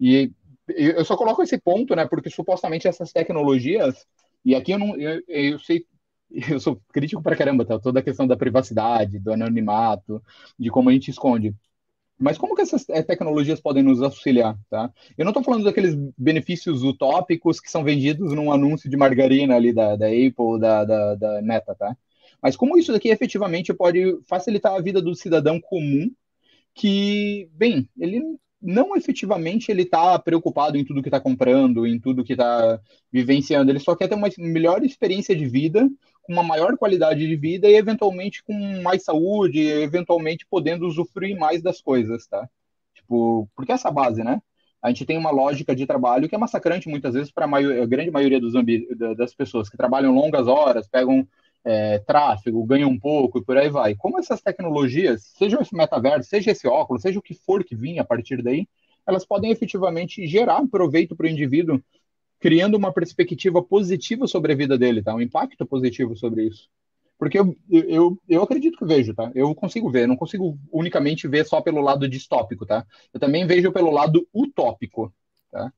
E 0.00 0.32
eu 0.68 1.04
só 1.04 1.16
coloco 1.16 1.42
esse 1.42 1.58
ponto, 1.58 1.94
né? 1.94 2.06
Porque 2.06 2.30
supostamente 2.30 2.88
essas 2.88 3.12
tecnologias, 3.12 4.06
e 4.44 4.54
aqui 4.54 4.72
eu 4.72 4.78
não, 4.78 4.96
eu, 4.96 5.22
eu 5.28 5.58
sei 5.58 5.86
eu 6.50 6.58
sou 6.60 6.80
crítico 6.92 7.22
para 7.22 7.36
caramba, 7.36 7.64
tá? 7.64 7.78
Toda 7.78 8.00
a 8.00 8.02
questão 8.02 8.26
da 8.26 8.36
privacidade, 8.36 9.18
do 9.18 9.32
anonimato, 9.32 10.22
de 10.58 10.70
como 10.70 10.88
a 10.90 10.92
gente 10.92 11.10
esconde. 11.10 11.54
Mas 12.18 12.38
como 12.38 12.54
que 12.54 12.62
essas 12.62 12.88
eh, 12.88 13.02
tecnologias 13.02 13.60
podem 13.60 13.82
nos 13.82 14.00
auxiliar, 14.00 14.56
tá? 14.70 14.92
Eu 15.18 15.24
não 15.24 15.30
estou 15.30 15.42
falando 15.42 15.64
daqueles 15.64 15.94
benefícios 16.16 16.82
utópicos 16.84 17.60
que 17.60 17.70
são 17.70 17.82
vendidos 17.82 18.32
num 18.32 18.52
anúncio 18.52 18.88
de 18.88 18.96
margarina 18.96 19.56
ali 19.56 19.72
da, 19.72 19.96
da 19.96 20.06
Apple, 20.06 20.60
da, 20.60 20.84
da, 20.84 21.14
da 21.16 21.42
Meta, 21.42 21.74
tá? 21.74 21.96
Mas 22.40 22.56
como 22.56 22.78
isso 22.78 22.92
daqui 22.92 23.08
efetivamente 23.08 23.74
pode 23.74 24.20
facilitar 24.28 24.74
a 24.74 24.80
vida 24.80 25.02
do 25.02 25.14
cidadão 25.14 25.60
comum 25.60 26.10
que, 26.74 27.48
bem, 27.52 27.88
ele 27.98 28.22
não 28.62 28.94
efetivamente 28.96 29.70
ele 29.70 29.82
está 29.82 30.18
preocupado 30.18 30.78
em 30.78 30.84
tudo 30.84 31.02
que 31.02 31.08
está 31.08 31.20
comprando, 31.20 31.86
em 31.86 31.98
tudo 31.98 32.22
que 32.24 32.32
está 32.32 32.80
vivenciando, 33.10 33.70
ele 33.70 33.80
só 33.80 33.96
quer 33.96 34.08
ter 34.08 34.14
uma 34.14 34.28
melhor 34.38 34.84
experiência 34.84 35.34
de 35.34 35.46
vida 35.46 35.88
com 36.22 36.32
uma 36.32 36.42
maior 36.42 36.76
qualidade 36.76 37.26
de 37.26 37.36
vida 37.36 37.68
e 37.68 37.74
eventualmente 37.74 38.42
com 38.44 38.54
mais 38.80 39.02
saúde, 39.02 39.60
eventualmente 39.60 40.46
podendo 40.48 40.86
usufruir 40.86 41.36
mais 41.36 41.60
das 41.60 41.80
coisas, 41.80 42.26
tá? 42.26 42.48
Tipo, 42.94 43.48
porque 43.56 43.72
essa 43.72 43.90
base, 43.90 44.22
né? 44.22 44.40
A 44.80 44.88
gente 44.88 45.04
tem 45.04 45.18
uma 45.18 45.30
lógica 45.30 45.74
de 45.74 45.86
trabalho 45.86 46.28
que 46.28 46.34
é 46.34 46.38
massacrante 46.38 46.88
muitas 46.88 47.14
vezes 47.14 47.32
para 47.32 47.46
a 47.46 47.86
grande 47.86 48.10
maioria 48.10 48.40
dos 48.40 48.54
das 49.16 49.34
pessoas 49.34 49.68
que 49.68 49.76
trabalham 49.76 50.14
longas 50.14 50.46
horas, 50.46 50.88
pegam 50.88 51.26
é, 51.64 51.98
tráfego, 52.00 52.64
ganham 52.64 52.90
um 52.90 52.98
pouco 52.98 53.38
e 53.38 53.44
por 53.44 53.56
aí 53.56 53.68
vai. 53.68 53.94
Como 53.94 54.18
essas 54.18 54.40
tecnologias, 54.40 55.32
seja 55.36 55.60
esse 55.60 55.74
metaverso, 55.74 56.28
seja 56.28 56.50
esse 56.50 56.66
óculos, 56.66 57.02
seja 57.02 57.18
o 57.18 57.22
que 57.22 57.34
for 57.34 57.64
que 57.64 57.74
vinha 57.74 58.02
a 58.02 58.04
partir 58.04 58.42
daí, 58.42 58.66
elas 59.06 59.24
podem 59.24 59.50
efetivamente 59.50 60.26
gerar 60.26 60.66
proveito 60.68 61.16
para 61.16 61.26
o 61.26 61.30
indivíduo 61.30 61.82
criando 62.38 62.76
uma 62.76 62.92
perspectiva 62.92 63.62
positiva 63.62 64.26
sobre 64.26 64.52
a 64.52 64.56
vida 64.56 64.76
dele, 64.76 65.00
tá? 65.00 65.14
Um 65.14 65.20
impacto 65.20 65.64
positivo 65.64 66.16
sobre 66.16 66.44
isso. 66.48 66.68
Porque 67.16 67.38
eu, 67.38 67.56
eu, 67.70 68.18
eu 68.28 68.42
acredito 68.42 68.76
que 68.76 68.84
vejo, 68.84 69.14
tá? 69.14 69.30
Eu 69.32 69.54
consigo 69.54 69.88
ver, 69.88 70.08
não 70.08 70.16
consigo 70.16 70.58
unicamente 70.72 71.28
ver 71.28 71.46
só 71.46 71.60
pelo 71.60 71.80
lado 71.80 72.08
distópico, 72.08 72.66
tá? 72.66 72.84
Eu 73.14 73.20
também 73.20 73.46
vejo 73.46 73.70
pelo 73.70 73.92
lado 73.92 74.26
utópico, 74.34 75.14
tá? 75.52 75.72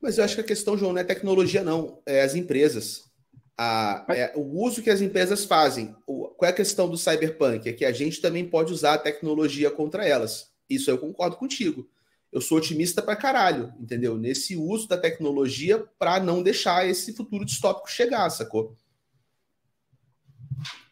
Mas 0.00 0.18
eu 0.18 0.24
acho 0.24 0.36
que 0.36 0.42
a 0.42 0.44
questão, 0.44 0.78
João, 0.78 0.92
não 0.92 1.00
é 1.00 1.04
tecnologia, 1.04 1.64
não. 1.64 2.00
É 2.06 2.22
as 2.22 2.36
empresas. 2.36 3.10
A, 3.56 4.04
é 4.08 4.32
o 4.34 4.62
uso 4.64 4.82
que 4.82 4.90
as 4.90 5.00
empresas 5.00 5.44
fazem. 5.44 5.94
O, 6.06 6.28
qual 6.28 6.48
é 6.48 6.52
a 6.52 6.56
questão 6.56 6.88
do 6.88 6.98
cyberpunk? 6.98 7.68
É 7.68 7.72
que 7.72 7.84
a 7.84 7.92
gente 7.92 8.20
também 8.20 8.44
pode 8.44 8.72
usar 8.72 8.94
a 8.94 8.98
tecnologia 8.98 9.70
contra 9.70 10.06
elas. 10.06 10.50
Isso 10.68 10.90
eu 10.90 10.98
concordo 10.98 11.36
contigo 11.36 11.88
eu 12.34 12.40
sou 12.40 12.58
otimista 12.58 13.00
pra 13.00 13.14
caralho, 13.14 13.72
entendeu? 13.78 14.18
Nesse 14.18 14.56
uso 14.56 14.88
da 14.88 14.98
tecnologia 14.98 15.78
para 15.96 16.18
não 16.18 16.42
deixar 16.42 16.84
esse 16.84 17.14
futuro 17.14 17.44
distópico 17.44 17.88
chegar, 17.88 18.28
sacou? 18.28 18.76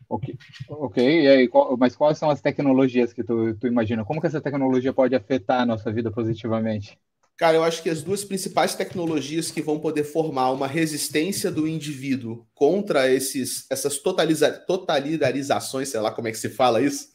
Ok, 0.09 0.39
ok. 0.69 1.23
E 1.23 1.27
aí, 1.27 1.49
qual, 1.49 1.77
mas 1.77 1.97
quais 1.97 2.17
são 2.17 2.31
as 2.31 2.41
tecnologias 2.41 3.13
que 3.13 3.25
tu, 3.25 3.57
tu 3.57 3.67
imagina? 3.67 4.05
Como 4.05 4.21
que 4.21 4.27
essa 4.29 4.41
tecnologia 4.41 4.93
pode 4.93 5.17
afetar 5.17 5.63
a 5.63 5.67
nossa 5.67 5.91
vida 5.91 6.13
positivamente? 6.13 6.97
Cara, 7.43 7.57
eu 7.57 7.65
acho 7.65 7.83
que 7.83 7.91
as 7.91 8.05
duas 8.05 8.23
principais 8.23 8.77
tecnologias 8.77 9.51
que 9.51 9.61
vão 9.61 9.81
poder 9.81 10.05
formar 10.05 10.53
uma 10.53 10.69
resistência 10.69 11.51
do 11.51 11.67
indivíduo 11.67 12.47
contra 12.55 13.11
esses, 13.11 13.67
essas 13.69 13.99
totaliza, 13.99 14.53
totalidarizações, 14.53 15.89
sei 15.89 15.99
lá 15.99 16.13
como 16.13 16.29
é 16.29 16.31
que 16.31 16.39
se 16.39 16.49
fala 16.49 16.81
isso. 16.81 17.09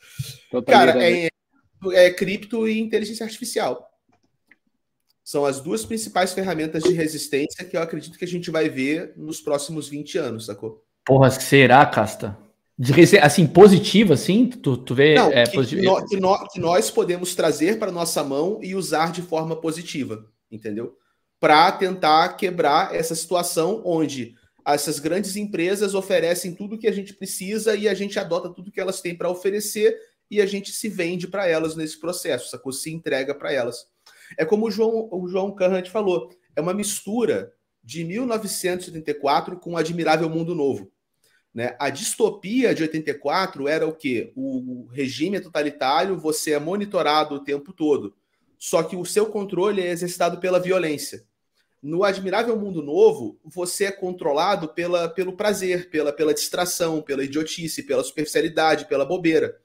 Cara, 0.65 1.01
é, 1.01 1.29
é 1.93 2.11
cripto 2.11 2.67
e 2.67 2.77
inteligência 2.77 3.23
artificial 3.23 3.89
são 5.23 5.45
as 5.45 5.61
duas 5.61 5.85
principais 5.85 6.33
ferramentas 6.33 6.83
de 6.83 6.91
resistência 6.91 7.63
que 7.63 7.77
eu 7.77 7.81
acredito 7.81 8.17
que 8.17 8.25
a 8.25 8.27
gente 8.27 8.51
vai 8.51 8.67
ver 8.67 9.13
nos 9.15 9.39
próximos 9.39 9.87
20 9.87 10.17
anos, 10.17 10.47
sacou? 10.47 10.85
Porra, 11.05 11.31
será, 11.31 11.85
Casta? 11.85 12.37
De, 12.79 12.93
assim, 13.19 13.47
positiva, 13.47 14.13
assim? 14.13 14.47
Tu, 14.47 14.77
tu 14.77 14.93
vê. 14.93 15.15
Não, 15.15 15.31
é, 15.31 15.45
que, 15.45 15.65
que, 15.65 15.81
nós, 15.81 16.07
que, 16.07 16.17
nós, 16.17 16.53
que 16.53 16.59
nós 16.59 16.91
podemos 16.91 17.33
trazer 17.33 17.79
para 17.79 17.91
nossa 17.91 18.23
mão 18.23 18.59
e 18.61 18.75
usar 18.75 19.11
de 19.11 19.23
forma 19.23 19.55
positiva, 19.55 20.25
entendeu? 20.51 20.95
Para 21.39 21.71
tentar 21.71 22.29
quebrar 22.37 22.93
essa 22.93 23.15
situação 23.15 23.81
onde 23.83 24.35
essas 24.63 24.99
grandes 24.99 25.35
empresas 25.35 25.95
oferecem 25.95 26.53
tudo 26.53 26.77
que 26.77 26.87
a 26.87 26.91
gente 26.91 27.13
precisa 27.13 27.75
e 27.75 27.87
a 27.87 27.93
gente 27.95 28.19
adota 28.19 28.53
tudo 28.53 28.71
que 28.71 28.81
elas 28.81 29.01
têm 29.01 29.15
para 29.15 29.29
oferecer 29.29 29.97
e 30.29 30.39
a 30.41 30.45
gente 30.45 30.71
se 30.71 30.89
vende 30.89 31.27
para 31.27 31.47
elas 31.47 31.75
nesse 31.75 31.99
processo, 31.99 32.49
sacou? 32.49 32.71
Se 32.71 32.91
entrega 32.91 33.33
para 33.33 33.51
elas. 33.51 33.87
É 34.37 34.45
como 34.45 34.67
o 34.67 34.71
João, 34.71 35.09
o 35.11 35.27
João 35.27 35.55
Carrant 35.55 35.87
falou, 35.87 36.29
é 36.55 36.61
uma 36.61 36.73
mistura 36.73 37.51
de 37.83 38.03
1984 38.03 39.57
com 39.57 39.73
o 39.73 39.77
Admirável 39.77 40.29
Mundo 40.29 40.53
Novo. 40.53 40.91
Né? 41.57 41.75
A 41.79 41.89
distopia 41.89 42.75
de 42.75 42.83
84 42.83 43.67
era 43.67 43.87
o 43.87 43.91
quê? 43.91 44.31
O 44.35 44.85
regime 44.91 45.37
é 45.37 45.39
totalitário, 45.39 46.15
você 46.15 46.51
é 46.51 46.59
monitorado 46.59 47.33
o 47.33 47.43
tempo 47.43 47.73
todo. 47.73 48.13
Só 48.59 48.83
que 48.83 48.95
o 48.95 49.03
seu 49.03 49.25
controle 49.25 49.81
é 49.81 49.89
exercitado 49.89 50.37
pela 50.37 50.59
violência. 50.59 51.25
No 51.81 52.03
Admirável 52.03 52.55
Mundo 52.55 52.83
Novo, 52.83 53.39
você 53.43 53.85
é 53.85 53.91
controlado 53.91 54.67
pela, 54.67 55.09
pelo 55.09 55.33
prazer, 55.33 55.89
pela, 55.89 56.13
pela 56.13 56.31
distração, 56.31 57.01
pela 57.01 57.23
idiotice, 57.23 57.81
pela 57.81 58.03
superficialidade, 58.03 58.85
pela 58.85 59.03
bobeira. 59.03 59.57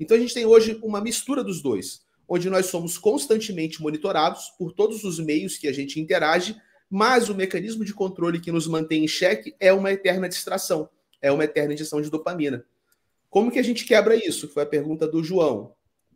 Então 0.00 0.16
a 0.16 0.20
gente 0.20 0.34
tem 0.34 0.44
hoje 0.44 0.80
uma 0.82 1.00
mistura 1.00 1.44
dos 1.44 1.62
dois, 1.62 2.02
onde 2.28 2.50
nós 2.50 2.66
somos 2.66 2.98
constantemente 2.98 3.80
monitorados 3.80 4.48
por 4.58 4.72
todos 4.72 5.04
os 5.04 5.20
meios 5.20 5.56
que 5.56 5.68
a 5.68 5.72
gente 5.72 6.00
interage, 6.00 6.60
mas 6.90 7.28
o 7.28 7.36
mecanismo 7.36 7.84
de 7.84 7.94
controle 7.94 8.40
que 8.40 8.50
nos 8.50 8.66
mantém 8.66 9.04
em 9.04 9.08
xeque 9.08 9.54
é 9.60 9.72
uma 9.72 9.92
eterna 9.92 10.28
distração, 10.28 10.88
é 11.26 11.32
uma 11.32 11.44
eterna 11.44 11.74
injeção 11.74 12.00
de 12.00 12.10
dopamina. 12.10 12.64
Como 13.28 13.50
que 13.50 13.58
a 13.58 13.62
gente 13.62 13.84
quebra 13.84 14.14
isso? 14.14 14.48
Foi 14.48 14.62
a 14.62 14.66
pergunta 14.66 15.06
do 15.06 15.22
João. 15.22 15.74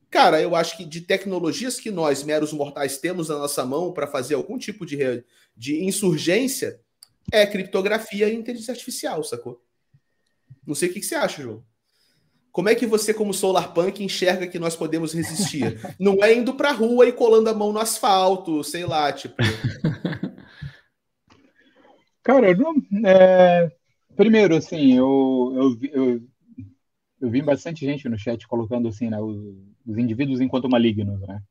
Cara, 0.09 0.41
eu 0.41 0.57
acho 0.57 0.77
que 0.77 0.85
de 0.85 1.01
tecnologias 1.01 1.79
que 1.79 1.91
nós, 1.91 2.23
meros 2.23 2.53
mortais, 2.53 2.99
temos 2.99 3.29
na 3.29 3.39
nossa 3.39 3.65
mão 3.65 3.93
para 3.93 4.07
fazer 4.07 4.35
algum 4.35 4.59
tipo 4.59 4.87
de, 4.87 5.25
de 5.57 5.85
insurgência, 5.85 6.81
é 7.33 7.47
criptografia 7.47 8.29
e 8.29 8.35
inteligência 8.35 8.73
artificial, 8.73 9.23
sacou? 9.23 9.63
Não 10.67 10.75
sei 10.75 10.89
o 10.89 10.93
que, 10.93 11.01
que 11.01 11.07
você 11.07 11.15
acha, 11.15 11.43
João. 11.43 11.65
Como 12.53 12.69
é 12.69 12.75
que 12.75 12.87
você, 12.87 13.15
como 13.15 13.33
solar 13.33 13.73
punk, 13.73 14.03
enxerga 14.03 14.47
que 14.47 14.59
nós 14.59 14.75
podemos 14.75 15.13
resistir? 15.13 15.79
Não 15.99 16.25
é 16.25 16.35
indo 16.35 16.55
para 16.55 16.71
a 16.71 16.73
rua 16.73 17.07
e 17.07 17.13
colando 17.13 17.49
a 17.49 17.55
mão 17.55 17.73
no 17.73 17.79
asfalto, 17.79 18.65
sei 18.65 18.85
lá, 18.85 19.13
tipo. 19.13 19.37
Cara, 22.23 22.55
não, 22.55 22.75
é... 23.07 23.73
primeiro, 24.17 24.57
assim, 24.57 24.95
eu, 24.95 25.53
eu, 25.55 25.91
eu, 25.93 26.23
eu, 27.21 27.31
vi 27.31 27.43
bastante 27.43 27.85
gente 27.85 28.09
no 28.09 28.19
chat 28.19 28.47
colocando 28.47 28.89
assim, 28.89 29.09
né, 29.09 29.21
os, 29.21 29.37
os 29.87 29.99
indivíduos 29.99 30.41
enquanto 30.41 30.69
malignos, 30.69 31.21
né? 31.21 31.43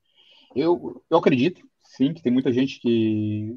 Eu, 0.56 1.04
eu 1.10 1.18
acredito, 1.18 1.62
sim, 1.84 2.14
que 2.14 2.22
tem 2.22 2.32
muita 2.32 2.52
gente 2.52 2.80
que 2.80 3.56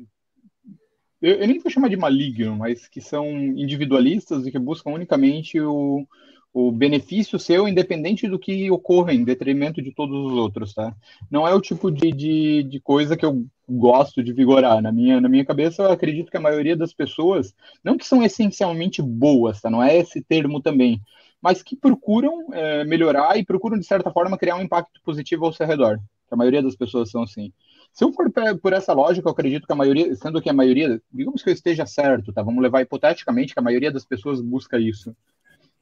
eu, 1.23 1.37
eu, 1.37 1.47
nem 1.47 1.61
vou 1.61 1.71
chamar 1.71 1.89
de 1.89 1.97
maligno, 1.97 2.57
mas 2.57 2.89
que 2.89 3.01
são 3.01 3.31
individualistas 3.31 4.45
e 4.45 4.51
que 4.51 4.59
buscam 4.59 4.91
unicamente 4.91 5.61
o, 5.61 6.07
o 6.53 6.71
benefício 6.71 7.39
seu 7.39 7.67
independente 7.67 8.29
do 8.29 8.39
que 8.39 8.71
ocorra 8.71 9.15
em 9.15 9.25
detrimento 9.25 9.81
de 9.81 9.91
todos 9.91 10.33
os 10.33 10.33
outros, 10.33 10.75
tá? 10.75 10.95
Não 11.31 11.49
é 11.49 11.55
o 11.55 11.61
tipo 11.61 11.91
de, 11.91 12.13
de, 12.13 12.63
de, 12.65 12.81
coisa 12.81 13.17
que 13.17 13.25
eu 13.25 13.47
gosto 13.67 14.23
de 14.23 14.33
vigorar. 14.35 14.83
Na 14.83 14.93
minha, 14.93 15.19
na 15.21 15.29
minha 15.31 15.47
cabeça, 15.47 15.83
eu 15.83 15.91
acredito 15.91 16.31
que 16.31 16.37
a 16.37 16.41
maioria 16.41 16.77
das 16.77 16.93
pessoas, 16.93 17.55
não 17.83 17.97
que 17.97 18.07
são 18.07 18.23
essencialmente 18.23 19.01
boas, 19.01 19.63
tá? 19.63 19.71
Não 19.71 19.83
é 19.83 19.97
esse 19.97 20.21
termo 20.23 20.61
também, 20.61 21.01
mas 21.41 21.63
que 21.63 21.75
procuram 21.75 22.53
é, 22.53 22.85
melhorar 22.85 23.39
e 23.39 23.45
procuram, 23.45 23.79
de 23.79 23.87
certa 23.87 24.11
forma, 24.11 24.37
criar 24.37 24.57
um 24.57 24.63
impacto 24.63 25.01
positivo 25.03 25.47
ao 25.47 25.53
seu 25.55 25.67
redor. 25.67 25.99
A 26.31 26.37
maioria 26.37 26.63
das 26.63 26.77
pessoas 26.77 27.11
são 27.11 27.23
assim. 27.23 27.53
Se 27.93 28.05
eu 28.05 28.13
for 28.13 28.31
por 28.61 28.73
essa 28.73 28.93
lógica, 28.93 29.27
eu 29.29 29.33
acredito 29.33 29.67
que 29.67 29.73
a 29.73 29.77
maioria, 29.77 30.15
sendo 30.17 30.41
que 30.41 30.49
a 30.49 30.53
maioria, 30.53 31.01
digamos 31.13 31.43
que 31.43 31.49
eu 31.49 31.55
esteja 31.55 31.87
certo, 31.87 32.33
tá? 32.33 32.43
Vamos 32.43 32.63
levar 32.63 32.83
hipoteticamente 32.83 33.55
que 33.55 33.61
a 33.61 33.63
maioria 33.63 33.91
das 33.91 34.05
pessoas 34.05 34.41
busca 34.41 34.79
isso 34.79 35.15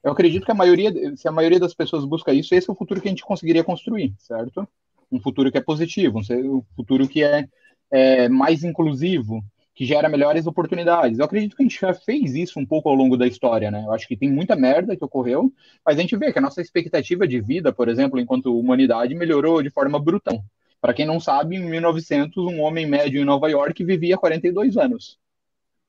eu 0.03 0.13
acredito 0.13 0.45
que 0.45 0.51
a 0.51 0.55
maioria, 0.55 1.17
se 1.17 1.29
a 1.29 1.33
maioria 1.33 1.61
das 1.61 1.75
pessoas 1.75 2.05
busca 2.05 2.33
isso, 2.33 2.55
esse 2.55 2.69
é 2.69 2.73
o 2.73 2.77
futuro 2.77 3.01
que 3.01 3.09
a 3.09 3.11
gente 3.11 3.25
conseguiria 3.25 3.63
construir, 3.63 4.15
certo? 4.19 4.67
Um 5.13 5.21
futuro 5.21 5.51
que 5.51 5.59
é 5.59 5.61
positivo, 5.61 6.19
um 6.19 6.63
futuro 6.75 7.07
que 7.07 7.23
é, 7.23 7.47
é 7.91 8.29
mais 8.29 8.65
inclusivo, 8.65 9.45
que 9.75 9.85
gera 9.85 10.09
melhores 10.09 10.47
oportunidades. 10.47 11.19
Eu 11.19 11.25
acredito 11.25 11.57
que 11.57 11.63
a 11.63 11.67
gente 11.67 11.79
já 11.79 11.93
fez 11.93 12.35
isso 12.35 12.59
um 12.59 12.65
pouco 12.65 12.89
ao 12.89 12.95
longo 12.95 13.17
da 13.17 13.27
história, 13.27 13.71
né? 13.71 13.85
Eu 13.85 13.93
acho 13.93 14.09
que 14.09 14.17
tem 14.17 14.31
muita 14.31 14.57
merda 14.57 14.97
que 14.97 15.05
ocorreu, 15.05 15.53
mas 15.85 15.99
a 15.99 16.01
gente 16.01 16.17
vê 16.17 16.33
que 16.33 16.39
a 16.39 16.43
nossa 16.43 16.63
expectativa 16.63 17.27
de 17.27 17.41
vida, 17.41 17.73
por 17.73 17.89
exemplo, 17.89 18.19
enquanto 18.19 18.59
humanidade, 18.59 19.15
melhorou 19.15 19.63
de 19.63 19.71
forma 19.71 19.99
brutal. 19.99 20.43
Para 20.81 20.95
quem 20.95 21.05
não 21.05 21.21
sabe, 21.21 21.57
em 21.57 21.61
1900, 21.69 22.39
um 22.47 22.61
homem 22.61 22.87
médio 22.87 23.21
em 23.21 23.25
Nova 23.25 23.51
York 23.51 23.85
vivia 23.85 24.17
42 24.17 24.79
anos. 24.79 25.19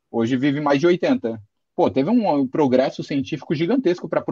Hoje 0.10 0.36
vive 0.36 0.60
mais 0.60 0.80
de 0.80 0.88
80 0.88 1.42
pô, 1.76 1.90
teve 1.90 2.10
um 2.10 2.48
progresso 2.48 3.04
científico 3.04 3.56
gigantesco 3.56 4.08
para 4.08 4.24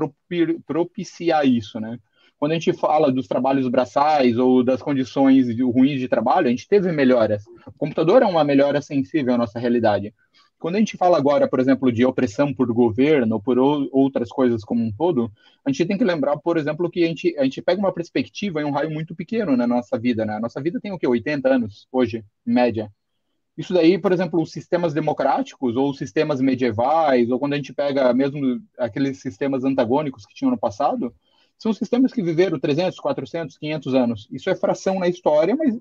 propiciar 0.66 1.46
isso, 1.46 1.80
né? 1.80 1.98
Quando 2.38 2.54
a 2.54 2.56
gente 2.56 2.72
fala 2.72 3.12
dos 3.12 3.28
trabalhos 3.28 3.68
braçais 3.68 4.38
ou 4.38 4.64
das 4.64 4.82
condições 4.82 5.48
ruins 5.60 6.00
de 6.00 6.08
trabalho, 6.08 6.48
a 6.48 6.50
gente 6.50 6.68
teve 6.70 6.90
melhoras. 6.92 7.44
O 7.68 7.74
computador 7.78 8.22
é 8.22 8.26
uma 8.26 8.46
melhora 8.46 8.82
sensível 8.82 9.34
à 9.34 9.38
nossa 9.38 9.60
realidade. 9.60 10.14
Quando 10.58 10.76
a 10.76 10.80
gente 10.80 10.98
fala 10.98 11.18
agora, 11.18 11.50
por 11.50 11.60
exemplo, 11.60 11.92
de 11.92 12.06
opressão 12.06 12.54
por 12.54 12.72
governo 12.74 13.36
ou 13.36 13.42
por 13.42 13.58
outras 13.58 14.30
coisas 14.30 14.64
como 14.64 14.84
um 14.84 14.92
todo, 14.92 15.32
a 15.66 15.72
gente 15.72 15.86
tem 15.86 15.98
que 15.98 16.04
lembrar, 16.04 16.38
por 16.38 16.58
exemplo, 16.58 16.90
que 16.90 17.04
a 17.04 17.08
gente, 17.08 17.38
a 17.38 17.44
gente 17.44 17.62
pega 17.62 17.80
uma 17.80 17.94
perspectiva 17.94 18.62
em 18.62 18.66
um 18.66 18.72
raio 18.72 18.92
muito 18.92 19.16
pequeno 19.16 19.56
na 19.56 19.66
nossa 19.66 19.98
vida, 19.98 20.26
né? 20.26 20.36
A 20.36 20.40
nossa 20.40 20.62
vida 20.62 20.80
tem 20.82 20.92
o 20.92 20.98
quê? 20.98 21.08
80 21.08 21.48
anos 21.48 21.88
hoje, 21.92 22.24
média. 22.46 22.92
Isso 23.60 23.74
daí, 23.74 23.98
por 24.00 24.14
exemplo, 24.14 24.42
os 24.42 24.54
sistemas 24.54 24.94
democráticos 24.94 25.76
ou 25.76 25.90
os 25.90 25.98
sistemas 25.98 26.40
medievais, 26.40 27.30
ou 27.30 27.38
quando 27.38 27.52
a 27.52 27.56
gente 27.58 27.74
pega 27.74 28.14
mesmo 28.14 28.62
aqueles 28.78 29.20
sistemas 29.20 29.66
antagônicos 29.66 30.26
que 30.26 30.34
tinham 30.34 30.50
no 30.50 30.58
passado, 30.58 31.14
são 31.58 31.74
sistemas 31.74 32.14
que 32.14 32.24
viveram 32.24 32.58
300, 32.58 32.98
400, 32.98 33.58
500 33.58 33.94
anos. 33.94 34.28
Isso 34.32 34.50
é 34.50 34.56
fração 34.56 34.98
na 34.98 35.10
história, 35.10 35.58
mas, 35.58 35.78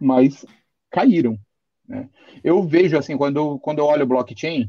mas 0.00 0.44
caíram. 0.90 1.38
Né? 1.86 2.08
Eu 2.42 2.64
vejo, 2.64 2.98
assim, 2.98 3.16
quando, 3.16 3.60
quando 3.60 3.78
eu 3.78 3.84
olho 3.84 4.02
o 4.02 4.08
blockchain, 4.08 4.68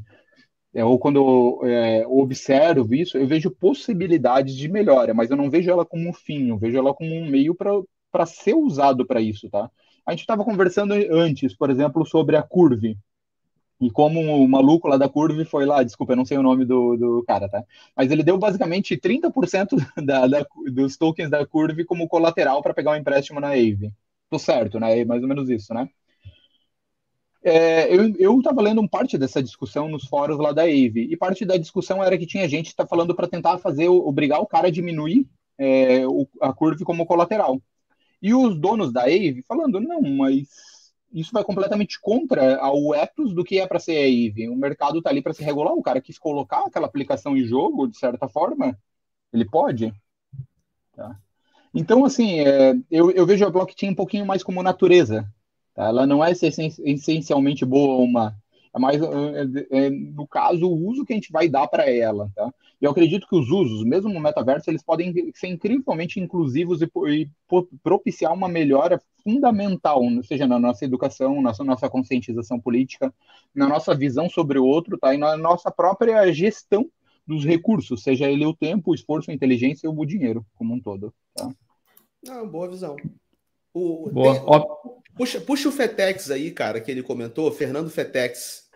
é, 0.71 0.85
ou 0.85 0.99
quando 0.99 1.61
é, 1.65 2.03
eu 2.03 2.15
observo 2.19 2.93
isso, 2.93 3.17
eu 3.17 3.25
vejo 3.25 3.49
possibilidades 3.49 4.55
de 4.55 4.69
melhora, 4.69 5.15
mas 5.15 5.31
eu 5.31 5.35
não 5.35 5.49
vejo 5.49 5.71
ela 5.71 5.83
como 5.83 6.07
um 6.07 6.13
fim, 6.13 6.49
eu 6.49 6.59
vejo 6.59 6.77
ela 6.77 6.93
como 6.93 7.11
um 7.11 7.27
meio 7.27 7.55
para 7.55 8.25
ser 8.27 8.53
usado 8.53 9.03
para 9.03 9.19
isso, 9.19 9.49
tá? 9.49 9.67
A 10.05 10.11
gente 10.11 10.21
estava 10.21 10.43
conversando 10.43 10.93
antes, 10.93 11.55
por 11.55 11.69
exemplo, 11.69 12.05
sobre 12.05 12.35
a 12.35 12.43
Curve. 12.43 12.97
E 13.79 13.89
como 13.89 14.19
o 14.19 14.47
maluco 14.47 14.87
lá 14.87 14.95
da 14.95 15.09
Curve 15.09 15.43
foi 15.43 15.65
lá, 15.65 15.81
desculpa, 15.81 16.13
eu 16.13 16.17
não 16.17 16.25
sei 16.25 16.37
o 16.37 16.43
nome 16.43 16.65
do, 16.65 16.95
do 16.95 17.23
cara, 17.27 17.49
tá? 17.49 17.63
Mas 17.95 18.11
ele 18.11 18.23
deu 18.23 18.37
basicamente 18.37 18.95
30% 18.95 19.75
da, 20.05 20.27
da, 20.27 20.45
dos 20.71 20.97
tokens 20.97 21.29
da 21.29 21.45
Curve 21.45 21.83
como 21.85 22.07
colateral 22.07 22.61
para 22.61 22.75
pegar 22.75 22.91
um 22.91 22.95
empréstimo 22.95 23.39
na 23.39 23.49
Aave. 23.49 23.91
Tô 24.29 24.37
certo, 24.37 24.79
né? 24.79 24.99
É 24.99 25.05
mais 25.05 25.23
ou 25.23 25.27
menos 25.27 25.49
isso, 25.49 25.73
né? 25.73 25.89
É, 27.43 27.91
eu 28.19 28.37
estava 28.37 28.61
lendo 28.61 28.81
um 28.81 28.87
parte 28.87 29.17
dessa 29.17 29.41
discussão 29.41 29.89
nos 29.89 30.05
fóruns 30.05 30.37
lá 30.37 30.51
da 30.51 30.61
Aave, 30.61 31.07
e 31.09 31.17
parte 31.17 31.43
da 31.43 31.57
discussão 31.57 32.03
era 32.03 32.15
que 32.17 32.27
tinha 32.27 32.47
gente 32.47 32.75
tá 32.75 32.85
falando 32.85 33.15
para 33.15 33.27
tentar 33.27 33.57
fazer, 33.57 33.87
obrigar 33.89 34.39
o 34.41 34.45
cara 34.45 34.67
a 34.67 34.71
diminuir 34.71 35.27
é, 35.57 36.07
o, 36.07 36.27
a 36.39 36.53
curve 36.53 36.83
como 36.83 37.05
colateral. 37.05 37.59
E 38.21 38.33
os 38.33 38.57
donos 38.57 38.93
da 38.93 39.03
Ave 39.03 39.43
falando, 39.47 39.79
não, 39.79 40.01
mas 40.01 40.47
isso 41.11 41.31
vai 41.33 41.43
completamente 41.43 41.99
contra 41.99 42.59
o 42.71 42.93
ethos 42.93 43.33
do 43.33 43.43
que 43.43 43.59
é 43.59 43.67
para 43.67 43.79
ser 43.79 43.97
a 43.97 44.05
Ave. 44.05 44.47
O 44.47 44.55
mercado 44.55 44.99
está 44.99 45.09
ali 45.09 45.21
para 45.21 45.33
se 45.33 45.43
regular, 45.43 45.73
o 45.73 45.81
cara 45.81 46.01
quis 46.01 46.17
colocar 46.17 46.63
aquela 46.65 46.85
aplicação 46.85 47.35
em 47.35 47.43
jogo, 47.43 47.87
de 47.87 47.97
certa 47.97 48.29
forma, 48.29 48.77
ele 49.33 49.45
pode. 49.45 49.93
Tá? 50.95 51.17
Então, 51.73 52.05
assim, 52.05 52.39
é, 52.39 52.75
eu, 52.89 53.11
eu, 53.11 53.25
vejo 53.25 53.45
a 53.45 53.49
blockchain 53.49 53.91
um 53.91 53.95
pouquinho 53.95 54.25
mais 54.25 54.43
como 54.43 54.61
natureza. 54.61 55.27
Tá? 55.73 55.85
Ela 55.87 56.05
não 56.05 56.23
é 56.23 56.31
essencialmente 56.31 57.65
boa 57.65 57.95
ou 57.95 58.07
má. 58.07 58.35
É 58.73 58.79
mais, 58.79 59.01
é, 59.01 59.85
é, 59.85 59.89
no 59.89 60.27
caso, 60.27 60.67
o 60.67 60.87
uso 60.87 61.05
que 61.05 61.13
a 61.13 61.15
gente 61.15 61.31
vai 61.31 61.49
dar 61.49 61.67
para 61.67 61.89
ela. 61.89 62.29
Tá? 62.35 62.53
E 62.81 62.85
eu 62.85 62.91
acredito 62.91 63.27
que 63.27 63.35
os 63.35 63.49
usos, 63.49 63.83
mesmo 63.83 64.11
no 64.11 64.19
metaverso, 64.19 64.69
eles 64.69 64.81
podem 64.81 65.13
ser 65.35 65.47
incrivelmente 65.47 66.19
inclusivos 66.19 66.81
e, 66.81 66.89
e 67.09 67.29
propiciar 67.83 68.33
uma 68.33 68.49
melhora 68.49 68.99
fundamental, 69.23 70.01
seja 70.23 70.47
na 70.47 70.57
nossa 70.57 70.83
educação, 70.83 71.43
na 71.43 71.53
nossa 71.63 71.87
conscientização 71.87 72.59
política, 72.59 73.13
na 73.53 73.69
nossa 73.69 73.93
visão 73.93 74.27
sobre 74.27 74.57
o 74.57 74.65
outro, 74.65 74.97
tá? 74.97 75.13
e 75.13 75.17
na 75.17 75.37
nossa 75.37 75.69
própria 75.69 76.31
gestão 76.33 76.89
dos 77.27 77.45
recursos, 77.45 78.01
seja 78.01 78.27
ele 78.27 78.45
o 78.47 78.55
tempo, 78.55 78.89
o 78.89 78.95
esforço, 78.95 79.29
a 79.29 79.33
inteligência 79.33 79.87
ou 79.87 79.99
o 79.99 80.05
dinheiro 80.05 80.43
como 80.55 80.73
um 80.73 80.81
todo. 80.81 81.13
Tá? 81.35 81.49
Não, 82.25 82.49
boa 82.49 82.67
visão. 82.67 82.95
O, 83.71 84.09
boa. 84.09 84.33
Tem, 84.33 84.71
puxa, 85.15 85.39
puxa 85.39 85.69
o 85.69 85.71
Fetex 85.71 86.31
aí, 86.31 86.49
cara, 86.49 86.81
que 86.81 86.89
ele 86.89 87.03
comentou, 87.03 87.51
Fernando 87.51 87.91
Fetex. 87.91 88.69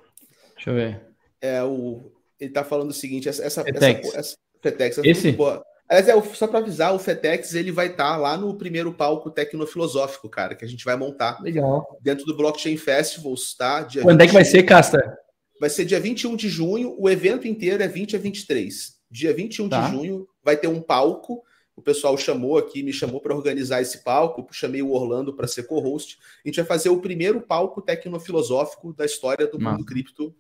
Deixa 0.54 0.70
eu 0.70 0.76
ver. 0.76 1.02
É, 1.42 1.64
o, 1.64 2.15
ele 2.40 2.50
está 2.50 2.64
falando 2.64 2.90
o 2.90 2.94
seguinte: 2.94 3.30
essa, 3.30 3.44
essa, 3.44 3.62
essa, 3.62 4.36
FETEX 4.62 4.98
é 4.98 5.02
Esse? 5.08 5.24
muito 5.24 5.38
boa. 5.38 5.64
Aliás, 5.88 6.10
é, 6.10 6.34
só 6.34 6.48
para 6.48 6.60
avisar, 6.60 6.96
o 6.96 7.00
FETEX 7.00 7.54
ele 7.54 7.72
vai 7.72 7.88
estar 7.88 8.12
tá 8.12 8.18
lá 8.18 8.36
no 8.36 8.58
primeiro 8.58 8.92
palco 8.92 9.30
tecnofilosófico, 9.30 10.28
cara, 10.28 10.56
que 10.56 10.66
a 10.66 10.68
gente 10.68 10.84
vai 10.84 10.96
montar. 10.96 11.40
Legal. 11.42 11.86
Dentro 12.02 12.26
do 12.26 12.36
Blockchain 12.36 12.76
Festivals, 12.76 13.56
tá? 13.56 13.84
Dia 13.84 14.02
Quando 14.02 14.20
21, 14.20 14.24
é 14.24 14.28
que 14.28 14.34
vai 14.34 14.46
ser, 14.46 14.64
Casta? 14.64 15.18
Vai 15.60 15.70
ser 15.70 15.86
dia 15.86 16.00
21 16.00 16.36
de 16.36 16.50
junho, 16.50 16.96
o 16.98 17.08
evento 17.10 17.48
inteiro 17.48 17.84
é 17.84 17.88
20 17.88 18.16
a 18.16 18.20
23. 18.20 18.96
Dia 19.12 19.34
21 19.34 19.70
tá. 19.70 19.86
de 19.86 19.92
junho 19.92 20.28
vai 20.44 20.58
ter 20.58 20.68
um 20.68 20.82
palco. 20.82 21.44
O 21.76 21.82
pessoal 21.82 22.18
chamou 22.18 22.58
aqui, 22.58 22.82
me 22.82 22.92
chamou 22.92 23.22
para 23.22 23.36
organizar 23.36 23.82
esse 23.82 24.04
palco. 24.04 24.48
Chamei 24.52 24.82
o 24.82 24.92
Orlando 24.92 25.36
para 25.36 25.46
ser 25.46 25.64
co-host. 25.64 26.18
A 26.44 26.48
gente 26.48 26.56
vai 26.56 26.66
fazer 26.66 26.90
o 26.90 27.00
primeiro 27.00 27.42
palco 27.42 27.82
tecnofilosófico 27.82 28.92
da 28.94 29.06
história 29.06 29.46
do 29.46 29.60
mundo 29.60 29.86
cripto. 29.86 30.34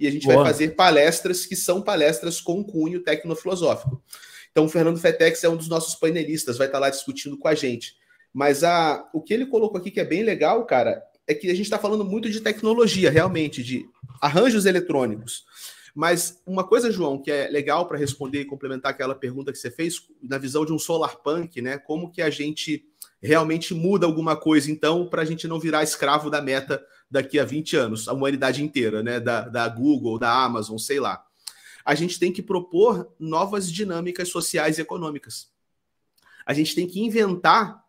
E 0.00 0.06
a 0.06 0.10
gente 0.10 0.24
Boa. 0.24 0.36
vai 0.36 0.46
fazer 0.46 0.68
palestras 0.74 1.44
que 1.44 1.54
são 1.54 1.82
palestras 1.82 2.40
com 2.40 2.64
cunho 2.64 3.04
tecnofilosófico. 3.04 4.02
Então, 4.50 4.64
o 4.64 4.68
Fernando 4.68 4.98
Fetex 4.98 5.44
é 5.44 5.48
um 5.48 5.56
dos 5.56 5.68
nossos 5.68 5.94
painelistas, 5.94 6.56
vai 6.56 6.66
estar 6.66 6.78
lá 6.78 6.88
discutindo 6.88 7.36
com 7.36 7.46
a 7.46 7.54
gente. 7.54 7.94
Mas 8.32 8.64
a, 8.64 9.08
o 9.12 9.20
que 9.20 9.34
ele 9.34 9.44
colocou 9.44 9.78
aqui 9.78 9.90
que 9.90 10.00
é 10.00 10.04
bem 10.04 10.22
legal, 10.22 10.64
cara, 10.64 11.02
é 11.26 11.34
que 11.34 11.50
a 11.50 11.54
gente 11.54 11.66
está 11.66 11.78
falando 11.78 12.04
muito 12.04 12.30
de 12.30 12.40
tecnologia, 12.40 13.10
realmente, 13.10 13.62
de 13.62 13.86
arranjos 14.22 14.64
eletrônicos. 14.64 15.44
Mas 15.94 16.40
uma 16.46 16.64
coisa, 16.64 16.90
João, 16.90 17.20
que 17.20 17.30
é 17.30 17.48
legal 17.48 17.86
para 17.86 17.98
responder 17.98 18.40
e 18.40 18.44
complementar 18.46 18.92
aquela 18.92 19.14
pergunta 19.14 19.52
que 19.52 19.58
você 19.58 19.70
fez, 19.70 19.96
na 20.22 20.38
visão 20.38 20.64
de 20.64 20.72
um 20.72 20.78
solar 20.78 21.16
punk, 21.16 21.60
né? 21.60 21.76
Como 21.76 22.10
que 22.10 22.22
a 22.22 22.30
gente 22.30 22.84
realmente 23.22 23.74
muda 23.74 24.06
alguma 24.06 24.34
coisa, 24.34 24.70
então, 24.70 25.06
para 25.06 25.22
a 25.22 25.24
gente 25.24 25.46
não 25.46 25.60
virar 25.60 25.82
escravo 25.82 26.30
da 26.30 26.40
meta 26.40 26.82
daqui 27.10 27.38
a 27.38 27.44
20 27.44 27.76
anos, 27.76 28.08
a 28.08 28.12
humanidade 28.12 28.62
inteira, 28.62 29.02
né? 29.02 29.18
Da, 29.18 29.48
da 29.48 29.68
Google, 29.68 30.18
da 30.18 30.32
Amazon, 30.44 30.78
sei 30.78 31.00
lá 31.00 31.24
a 31.84 31.94
gente 31.94 32.18
tem 32.18 32.32
que 32.32 32.42
propor 32.42 33.12
novas 33.18 33.70
dinâmicas 33.70 34.28
sociais 34.28 34.78
e 34.78 34.82
econômicas. 34.82 35.50
A 36.46 36.52
gente 36.52 36.74
tem 36.74 36.86
que 36.86 37.00
inventar 37.00 37.84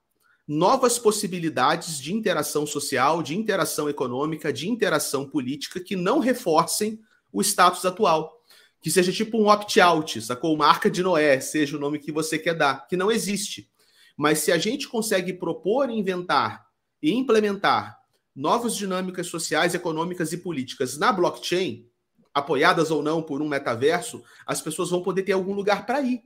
novas 0.48 1.00
possibilidades 1.00 2.00
de 2.00 2.14
interação 2.14 2.66
social, 2.66 3.22
de 3.22 3.36
interação 3.36 3.90
econômica, 3.90 4.52
de 4.52 4.68
interação 4.68 5.28
política 5.28 5.80
que 5.80 5.96
não 5.96 6.20
reforcem 6.20 7.00
o 7.32 7.42
status 7.42 7.86
atual. 7.86 8.42
Que 8.82 8.90
seja 8.90 9.12
tipo 9.12 9.38
um 9.38 9.48
opt-out, 9.48 10.20
sacou? 10.22 10.56
Uma 10.56 10.68
arca 10.68 10.90
de 10.90 11.04
Noé, 11.04 11.40
seja 11.40 11.78
o 11.78 11.80
nome 11.80 12.00
que 12.00 12.12
você 12.12 12.40
quer 12.40 12.56
dar, 12.56 12.88
que 12.88 12.98
não 12.98 13.12
existe. 13.12 13.70
Mas 14.18 14.40
se 14.40 14.52
a 14.52 14.58
gente 14.58 14.88
consegue 14.88 15.34
propor, 15.34 15.90
inventar 15.90 16.66
e 17.02 17.14
implementar 17.14 18.01
novas 18.36 18.76
dinâmicas 18.76 19.28
sociais, 19.28 19.74
econômicas 19.74 20.32
e 20.34 20.38
políticas 20.38 20.98
na 20.98 21.12
blockchain, 21.12 21.88
apoiadas 22.34 22.92
ou 22.92 23.04
não 23.04 23.22
por 23.22 23.42
um 23.42 23.48
metaverso, 23.48 24.24
as 24.46 24.62
pessoas 24.62 24.90
vão 24.90 25.02
poder 25.02 25.24
ter 25.24 25.34
algum 25.34 25.54
lugar 25.54 25.86
para 25.86 26.02
ir. 26.02 26.22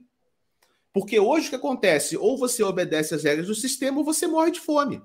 Porque 0.92 1.18
hoje 1.18 1.48
o 1.48 1.50
que 1.50 1.56
acontece? 1.56 2.16
Ou 2.16 2.38
você 2.38 2.62
obedece 2.62 3.14
às 3.14 3.24
regras 3.24 3.46
do 3.46 3.54
sistema 3.54 3.98
ou 3.98 4.04
você 4.04 4.26
morre 4.26 4.50
de 4.50 4.60
fome. 4.60 5.02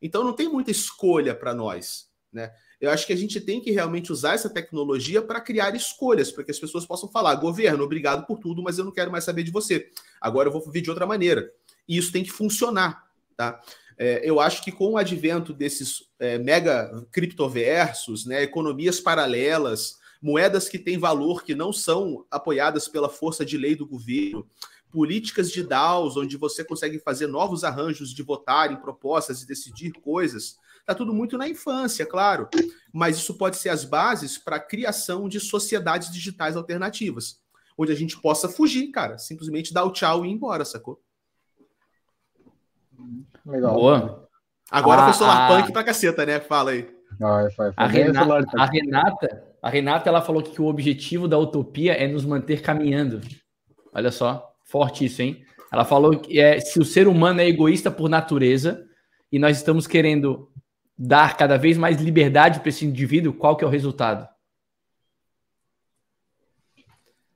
Então 0.00 0.24
não 0.24 0.32
tem 0.32 0.48
muita 0.48 0.70
escolha 0.70 1.34
para 1.34 1.54
nós. 1.54 2.08
Né? 2.32 2.50
Eu 2.80 2.90
acho 2.90 3.06
que 3.06 3.12
a 3.12 3.16
gente 3.16 3.40
tem 3.40 3.60
que 3.60 3.70
realmente 3.70 4.12
usar 4.12 4.34
essa 4.34 4.48
tecnologia 4.50 5.20
para 5.20 5.40
criar 5.40 5.74
escolhas, 5.74 6.30
para 6.30 6.44
que 6.44 6.50
as 6.50 6.58
pessoas 6.58 6.86
possam 6.86 7.08
falar: 7.08 7.34
governo, 7.36 7.84
obrigado 7.84 8.26
por 8.26 8.38
tudo, 8.38 8.62
mas 8.62 8.78
eu 8.78 8.84
não 8.84 8.92
quero 8.92 9.10
mais 9.10 9.24
saber 9.24 9.42
de 9.42 9.50
você. 9.50 9.90
Agora 10.20 10.48
eu 10.48 10.52
vou 10.52 10.64
viver 10.64 10.80
de 10.80 10.90
outra 10.90 11.06
maneira. 11.06 11.52
E 11.88 11.96
isso 11.96 12.12
tem 12.12 12.22
que 12.22 12.30
funcionar. 12.30 13.08
Tá? 13.36 13.60
É, 13.98 14.20
eu 14.22 14.38
acho 14.38 14.62
que 14.62 14.70
com 14.70 14.92
o 14.92 14.96
advento 14.96 15.52
desses 15.52 16.04
é, 16.20 16.38
mega 16.38 17.04
criptoversos, 17.10 18.24
né, 18.24 18.44
economias 18.44 19.00
paralelas, 19.00 19.96
moedas 20.22 20.68
que 20.68 20.78
têm 20.78 20.96
valor 20.96 21.42
que 21.42 21.54
não 21.54 21.72
são 21.72 22.24
apoiadas 22.30 22.86
pela 22.86 23.08
força 23.08 23.44
de 23.44 23.58
lei 23.58 23.74
do 23.74 23.86
governo, 23.86 24.48
políticas 24.90 25.50
de 25.50 25.62
DAOs, 25.62 26.16
onde 26.16 26.36
você 26.36 26.64
consegue 26.64 26.98
fazer 27.00 27.26
novos 27.26 27.64
arranjos 27.64 28.14
de 28.14 28.22
votar 28.22 28.72
em 28.72 28.76
propostas 28.76 29.42
e 29.42 29.46
decidir 29.46 29.92
coisas. 29.92 30.56
Está 30.80 30.94
tudo 30.94 31.12
muito 31.12 31.36
na 31.36 31.48
infância, 31.48 32.06
claro, 32.06 32.48
mas 32.92 33.18
isso 33.18 33.34
pode 33.34 33.56
ser 33.58 33.68
as 33.68 33.84
bases 33.84 34.38
para 34.38 34.56
a 34.56 34.60
criação 34.60 35.28
de 35.28 35.38
sociedades 35.38 36.10
digitais 36.10 36.56
alternativas, 36.56 37.40
onde 37.76 37.92
a 37.92 37.94
gente 37.94 38.18
possa 38.20 38.48
fugir, 38.48 38.90
cara, 38.90 39.18
simplesmente 39.18 39.74
dar 39.74 39.84
o 39.84 39.92
tchau 39.92 40.24
e 40.24 40.28
ir 40.28 40.32
embora, 40.32 40.64
sacou? 40.64 41.02
Legal. 43.48 43.74
Boa. 43.74 44.28
Agora 44.70 45.02
ah, 45.02 45.04
foi 45.06 45.14
solar 45.14 45.48
punk 45.48 45.72
pra 45.72 45.82
caceta, 45.82 46.24
né? 46.24 46.38
Fala 46.38 46.70
aí. 46.70 46.88
Ah, 47.20 47.48
foi, 47.56 47.72
foi 47.72 47.72
a, 47.76 47.86
Renata, 47.86 48.46
a 48.56 48.66
Renata 48.66 49.48
a 49.62 49.68
Renata 49.68 50.08
ela 50.08 50.22
falou 50.22 50.42
que 50.42 50.60
o 50.60 50.66
objetivo 50.66 51.26
da 51.26 51.38
utopia 51.38 51.92
é 51.92 52.06
nos 52.06 52.24
manter 52.24 52.62
caminhando. 52.62 53.20
Olha 53.92 54.10
só, 54.10 54.54
forte 54.64 55.04
isso, 55.04 55.20
hein? 55.22 55.44
Ela 55.72 55.84
falou 55.84 56.18
que 56.18 56.38
é, 56.38 56.60
se 56.60 56.78
o 56.78 56.84
ser 56.84 57.08
humano 57.08 57.40
é 57.40 57.48
egoísta 57.48 57.90
por 57.90 58.08
natureza 58.08 58.86
e 59.30 59.38
nós 59.38 59.56
estamos 59.56 59.86
querendo 59.86 60.48
dar 60.96 61.36
cada 61.36 61.56
vez 61.56 61.76
mais 61.76 62.00
liberdade 62.00 62.60
para 62.60 62.68
esse 62.68 62.86
indivíduo, 62.86 63.32
qual 63.32 63.56
que 63.56 63.64
é 63.64 63.66
o 63.66 63.70
resultado? 63.70 64.28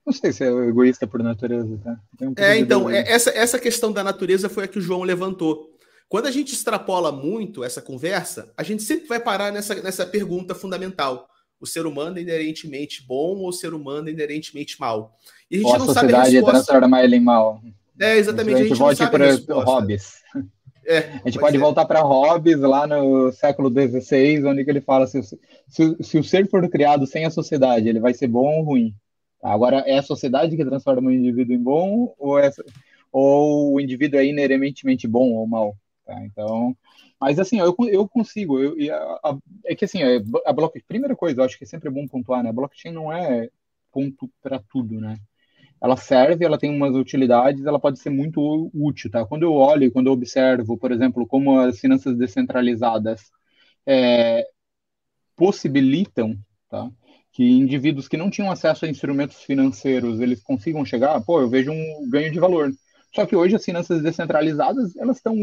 Não 0.07 0.13
sei 0.13 0.33
se 0.33 0.45
é 0.45 0.49
egoísta 0.49 1.07
por 1.07 1.23
natureza, 1.23 1.79
tá? 1.83 1.97
Um 2.21 2.35
é, 2.37 2.59
então, 2.59 2.89
é, 2.89 3.01
essa, 3.09 3.31
essa 3.31 3.59
questão 3.59 3.93
da 3.93 4.03
natureza 4.03 4.49
foi 4.49 4.65
a 4.65 4.69
que 4.69 4.79
o 4.79 4.83
João 4.83 5.03
levantou. 5.03 5.72
Quando 6.09 6.27
a 6.27 6.31
gente 6.31 6.53
extrapola 6.53 7.11
muito 7.11 7.65
essa 7.65 7.81
conversa, 7.81 8.53
a 8.57 8.63
gente 8.63 8.83
sempre 8.83 9.07
vai 9.07 9.21
parar 9.21 9.53
nessa, 9.53 9.75
nessa 9.77 10.07
pergunta 10.07 10.55
fundamental 10.55 11.29
o 11.63 11.67
ser 11.67 11.87
humano 11.87 12.19
é 12.19 12.23
inerentemente 12.23 13.07
bom 13.07 13.37
ou 13.37 13.49
o 13.49 13.53
ser 13.53 13.73
humano 13.73 14.09
é 14.09 14.13
inerentemente 14.13 14.81
mal. 14.81 15.17
E 15.49 15.55
a 15.55 15.59
gente 15.61 15.71
ou 15.71 15.79
não 15.79 15.91
a 15.91 15.95
sabe 15.95 16.13
a 16.13 16.25
resposta. 16.25 16.51
transformar 16.51 17.05
ele 17.05 17.17
em 17.17 17.21
mal. 17.21 17.63
É, 18.01 18.17
exatamente. 18.17 18.57
A 18.57 18.59
gente, 18.59 18.67
a 18.67 18.69
gente 18.71 18.79
volte 18.79 19.07
para 19.07 19.63
Hobbes. 19.63 20.15
É, 20.85 21.21
a 21.25 21.31
gente 21.31 21.39
pode 21.39 21.57
voltar 21.59 21.85
para 21.85 22.01
Hobbes 22.01 22.59
lá 22.59 22.85
no 22.89 23.31
século 23.31 23.71
XVI, 23.71 24.45
onde 24.45 24.69
ele 24.69 24.81
fala 24.81 25.07
se, 25.07 25.23
se, 25.23 25.97
se, 26.01 26.19
o 26.19 26.25
ser 26.25 26.49
for 26.49 26.69
criado 26.69 27.07
sem 27.07 27.25
a 27.25 27.31
sociedade, 27.31 27.89
ele 27.89 28.01
vai 28.01 28.13
ser 28.13 28.27
bom 28.27 28.59
ou 28.59 28.65
ruim. 28.65 28.93
Agora, 29.41 29.85
é 29.87 29.99
a 29.99 30.03
sociedade 30.03 30.57
que 30.57 30.65
transforma 30.65 31.11
o 31.11 31.13
indivíduo 31.13 31.55
em 31.55 31.63
bom 31.63 32.13
ou, 32.19 32.41
é, 32.41 32.51
ou 33.13 33.75
o 33.75 33.81
indivíduo 33.81 34.19
é 34.19 34.27
inerentemente 34.27 35.07
bom 35.07 35.31
ou 35.31 35.47
mal? 35.47 35.77
Tá? 36.13 36.23
Então, 36.25 36.77
mas 37.19 37.39
assim, 37.39 37.59
eu, 37.59 37.75
eu 37.89 38.07
consigo. 38.09 38.59
Eu, 38.61 38.95
a, 38.95 39.31
a, 39.31 39.39
é 39.65 39.75
que 39.75 39.85
assim, 39.87 40.01
a 40.03 40.53
blockchain, 40.53 40.85
primeira 40.87 41.17
coisa, 41.17 41.41
eu 41.41 41.45
acho 41.45 41.57
que 41.57 41.65
é 41.65 41.67
sempre 41.67 41.89
bom 41.91 42.07
pontuar, 42.07 42.43
né? 42.43 42.51
A 42.51 42.53
blockchain 42.53 42.93
não 42.93 43.11
é 43.13 43.49
ponto 43.91 44.31
para 44.43 44.59
tudo, 44.71 45.01
né? 45.01 45.19
Ela 45.83 45.97
serve, 45.97 46.45
ela 46.45 46.59
tem 46.59 46.71
umas 46.71 46.95
utilidades, 46.95 47.65
ela 47.67 47.81
pode 47.81 47.99
ser 47.99 48.11
muito 48.11 48.71
útil, 48.75 49.11
tá? 49.11 49.25
Quando 49.27 49.45
eu 49.45 49.55
olho, 49.55 49.91
quando 49.93 50.09
eu 50.09 50.13
observo, 50.13 50.79
por 50.79 50.93
exemplo, 50.93 51.27
como 51.27 51.59
as 51.59 51.81
finanças 51.81 52.17
descentralizadas 52.17 53.31
é, 53.87 54.47
possibilitam, 55.37 56.37
tá? 56.69 56.91
Que 57.33 57.45
indivíduos 57.45 58.09
que 58.09 58.17
não 58.17 58.31
tinham 58.31 58.51
acesso 58.51 58.85
a 58.85 58.89
instrumentos 58.89 59.43
financeiros, 59.43 60.21
eles 60.21 60.43
consigam 60.43 60.85
chegar, 60.85 61.21
pô, 61.23 61.41
eu 61.41 61.49
vejo 61.49 61.73
um 61.73 62.09
ganho 62.11 62.33
de 62.33 62.39
valor. 62.41 62.73
Só 63.15 63.27
que 63.27 63.37
hoje 63.37 63.57
as 63.57 63.65
finanças 63.65 64.03
descentralizadas, 64.03 64.97
elas 64.97 65.17
estão 65.19 65.35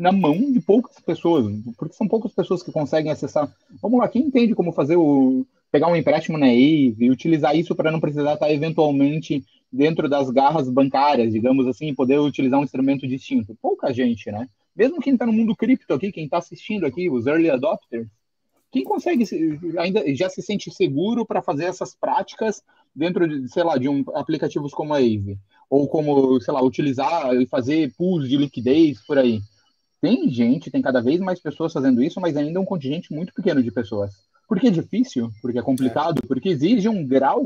na 0.00 0.10
mão 0.10 0.50
de 0.50 0.58
poucas 0.60 0.98
pessoas, 0.98 1.54
porque 1.76 1.94
são 1.94 2.08
poucas 2.08 2.32
pessoas 2.32 2.62
que 2.62 2.72
conseguem 2.72 3.12
acessar. 3.12 3.54
Vamos 3.82 4.00
lá, 4.00 4.08
quem 4.08 4.22
entende 4.22 4.54
como 4.54 4.72
fazer 4.72 4.96
o 4.96 5.46
pegar 5.70 5.88
um 5.88 5.94
empréstimo 5.94 6.38
na 6.38 6.46
Ave 6.46 6.96
e 6.98 7.10
utilizar 7.10 7.54
isso 7.54 7.74
para 7.74 7.92
não 7.92 8.00
precisar 8.00 8.32
estar 8.32 8.50
eventualmente 8.50 9.44
dentro 9.70 10.08
das 10.08 10.30
garras 10.30 10.70
bancárias, 10.70 11.30
digamos 11.30 11.66
assim, 11.66 11.94
poder 11.94 12.18
utilizar 12.18 12.58
um 12.58 12.64
instrumento 12.64 13.06
distinto? 13.06 13.54
Pouca 13.60 13.92
gente, 13.92 14.32
né? 14.32 14.48
Mesmo 14.74 15.00
quem 15.00 15.12
está 15.12 15.26
no 15.26 15.34
mundo 15.34 15.54
cripto 15.54 15.92
aqui, 15.92 16.10
quem 16.10 16.24
está 16.24 16.38
assistindo 16.38 16.86
aqui, 16.86 17.10
os 17.10 17.26
early 17.26 17.50
adopters, 17.50 18.08
quem 18.72 18.82
consegue 18.82 19.26
ainda 19.78 20.02
já 20.14 20.30
se 20.30 20.40
sente 20.40 20.70
seguro 20.70 21.26
para 21.26 21.42
fazer 21.42 21.66
essas 21.66 21.94
práticas 21.94 22.62
dentro 22.96 23.28
de, 23.28 23.52
sei 23.52 23.64
lá, 23.64 23.76
de 23.76 23.86
um 23.86 24.02
aplicativos 24.14 24.72
como 24.72 24.94
a 24.94 24.96
Ave 24.96 25.36
ou 25.68 25.86
como, 25.86 26.40
sei 26.40 26.54
lá, 26.54 26.62
utilizar 26.62 27.34
e 27.34 27.46
fazer 27.46 27.92
pools 27.98 28.26
de 28.26 28.38
liquidez 28.38 29.04
por 29.06 29.18
aí. 29.18 29.40
Tem 30.00 30.28
gente, 30.30 30.70
tem 30.70 30.80
cada 30.80 31.02
vez 31.02 31.20
mais 31.20 31.40
pessoas 31.40 31.72
fazendo 31.72 32.02
isso, 32.02 32.20
mas 32.20 32.36
ainda 32.36 32.58
é 32.58 32.62
um 32.62 32.64
contingente 32.64 33.12
muito 33.12 33.34
pequeno 33.34 33.62
de 33.62 33.70
pessoas. 33.70 34.12
Por 34.48 34.58
que 34.58 34.68
é 34.68 34.70
difícil? 34.70 35.30
Porque 35.42 35.58
é 35.58 35.62
complicado? 35.62 36.20
É. 36.24 36.26
Porque 36.26 36.48
exige 36.48 36.88
um 36.88 37.06
grau 37.06 37.44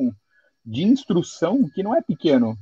de 0.64 0.84
instrução 0.84 1.68
que 1.68 1.82
não 1.82 1.94
é 1.94 2.00
pequeno. 2.00 2.56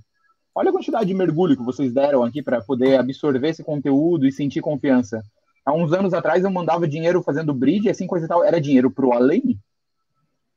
Olha 0.55 0.71
a 0.71 0.73
quantidade 0.73 1.07
de 1.07 1.15
mergulho 1.15 1.57
que 1.57 1.63
vocês 1.63 1.93
deram 1.93 2.25
aqui 2.25 2.43
para 2.43 2.61
poder 2.61 2.99
absorver 2.99 3.49
esse 3.49 3.63
conteúdo 3.63 4.27
e 4.27 4.33
sentir 4.33 4.61
confiança. 4.61 5.23
Há 5.65 5.73
uns 5.73 5.93
anos 5.93 6.13
atrás 6.13 6.43
eu 6.43 6.51
mandava 6.51 6.89
dinheiro 6.89 7.23
fazendo 7.23 7.55
bridge, 7.55 7.89
assim 7.89 8.07
coisa 8.07 8.27
e 8.27 8.29
tal. 8.29 8.43
Era 8.43 8.61
dinheiro 8.61 8.91
pro 8.91 9.13
além? 9.13 9.59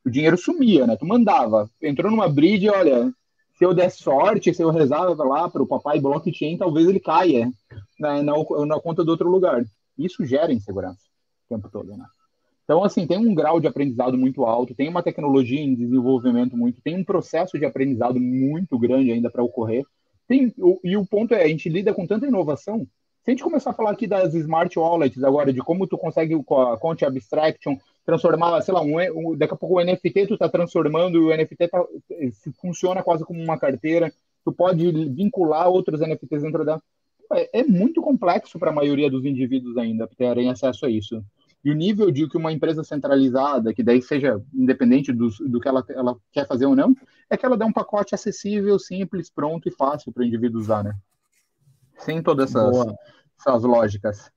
O 0.04 0.10
dinheiro 0.10 0.36
sumia, 0.36 0.86
né? 0.86 0.96
Tu 0.96 1.06
mandava. 1.06 1.70
Entrou 1.80 2.10
numa 2.10 2.28
bridge, 2.28 2.68
olha, 2.68 3.12
se 3.56 3.64
eu 3.64 3.72
der 3.72 3.90
sorte, 3.90 4.52
se 4.52 4.62
eu 4.62 4.70
rezar 4.70 5.02
lá 5.02 5.48
para 5.48 5.62
o 5.62 5.66
papai 5.66 6.00
blockchain, 6.00 6.58
talvez 6.58 6.88
ele 6.88 7.00
caia 7.00 7.50
na, 7.98 8.22
na, 8.22 8.32
na, 8.66 8.80
conta 8.80 9.04
do 9.04 9.10
outro 9.10 9.30
lugar. 9.30 9.64
Isso 9.98 10.24
gera 10.24 10.52
insegurança 10.52 11.00
o 11.48 11.54
tempo 11.54 11.68
todo, 11.70 11.96
né? 11.96 12.04
Então, 12.64 12.82
assim, 12.82 13.06
tem 13.06 13.16
um 13.16 13.34
grau 13.34 13.60
de 13.60 13.68
aprendizado 13.68 14.18
muito 14.18 14.44
alto, 14.44 14.74
tem 14.74 14.88
uma 14.88 15.02
tecnologia 15.02 15.60
em 15.60 15.74
desenvolvimento 15.74 16.56
muito, 16.56 16.82
tem 16.82 16.96
um 16.96 17.04
processo 17.04 17.56
de 17.58 17.64
aprendizado 17.64 18.18
muito 18.18 18.76
grande 18.76 19.12
ainda 19.12 19.30
para 19.30 19.42
ocorrer. 19.42 19.84
Tem, 20.26 20.52
o, 20.58 20.80
e 20.82 20.96
o 20.96 21.06
ponto 21.06 21.32
é, 21.32 21.44
a 21.44 21.48
gente 21.48 21.68
lida 21.68 21.94
com 21.94 22.06
tanta 22.06 22.26
inovação. 22.26 22.86
Se 23.22 23.30
a 23.30 23.32
gente 23.32 23.42
começar 23.42 23.70
a 23.70 23.74
falar 23.74 23.90
aqui 23.90 24.06
das 24.06 24.34
smart 24.34 24.76
wallets 24.78 25.22
agora, 25.22 25.52
de 25.52 25.60
como 25.60 25.86
tu 25.86 25.96
consegue 25.98 26.40
com 26.44 26.60
a 26.60 26.78
Conte 26.78 27.04
Abstraction 27.04 27.76
transformar, 28.04 28.60
sei 28.62 28.72
lá, 28.72 28.80
um, 28.80 28.98
um, 28.98 29.36
daqui 29.36 29.52
a 29.52 29.56
pouco 29.56 29.80
o 29.80 29.84
NFT 29.84 30.28
tu 30.28 30.34
está 30.34 30.48
transformando 30.48 31.26
o 31.26 31.36
NFT 31.36 31.68
tá, 31.68 31.84
funciona 32.60 33.02
quase 33.02 33.24
como 33.24 33.42
uma 33.42 33.58
carteira, 33.58 34.12
tu 34.44 34.52
pode 34.52 34.92
vincular 35.08 35.68
outros 35.68 36.00
NFTs 36.00 36.42
dentro 36.42 36.64
da... 36.64 36.80
É, 37.32 37.60
é 37.60 37.64
muito 37.64 38.00
complexo 38.00 38.58
para 38.58 38.70
a 38.70 38.74
maioria 38.74 39.10
dos 39.10 39.24
indivíduos 39.24 39.76
ainda 39.76 40.08
terem 40.16 40.50
acesso 40.50 40.86
a 40.86 40.90
isso. 40.90 41.24
E 41.64 41.70
o 41.70 41.74
nível 41.74 42.10
de 42.10 42.28
que 42.28 42.36
uma 42.36 42.52
empresa 42.52 42.84
centralizada, 42.84 43.74
que 43.74 43.82
daí 43.82 44.00
seja 44.00 44.40
independente 44.54 45.12
do, 45.12 45.28
do 45.48 45.58
que 45.58 45.66
ela, 45.66 45.84
ela 45.88 46.16
quer 46.30 46.46
fazer 46.46 46.66
ou 46.66 46.76
não, 46.76 46.94
é 47.28 47.36
que 47.36 47.44
ela 47.44 47.56
dá 47.56 47.66
um 47.66 47.72
pacote 47.72 48.14
acessível, 48.14 48.78
simples, 48.78 49.28
pronto 49.28 49.68
e 49.68 49.72
fácil 49.72 50.12
para 50.12 50.22
o 50.22 50.24
indivíduo 50.26 50.60
usar, 50.60 50.84
né? 50.84 50.94
Sem 51.98 52.22
todas 52.22 52.50
essas, 52.50 52.94
essas 53.40 53.62
lógicas. 53.64 54.30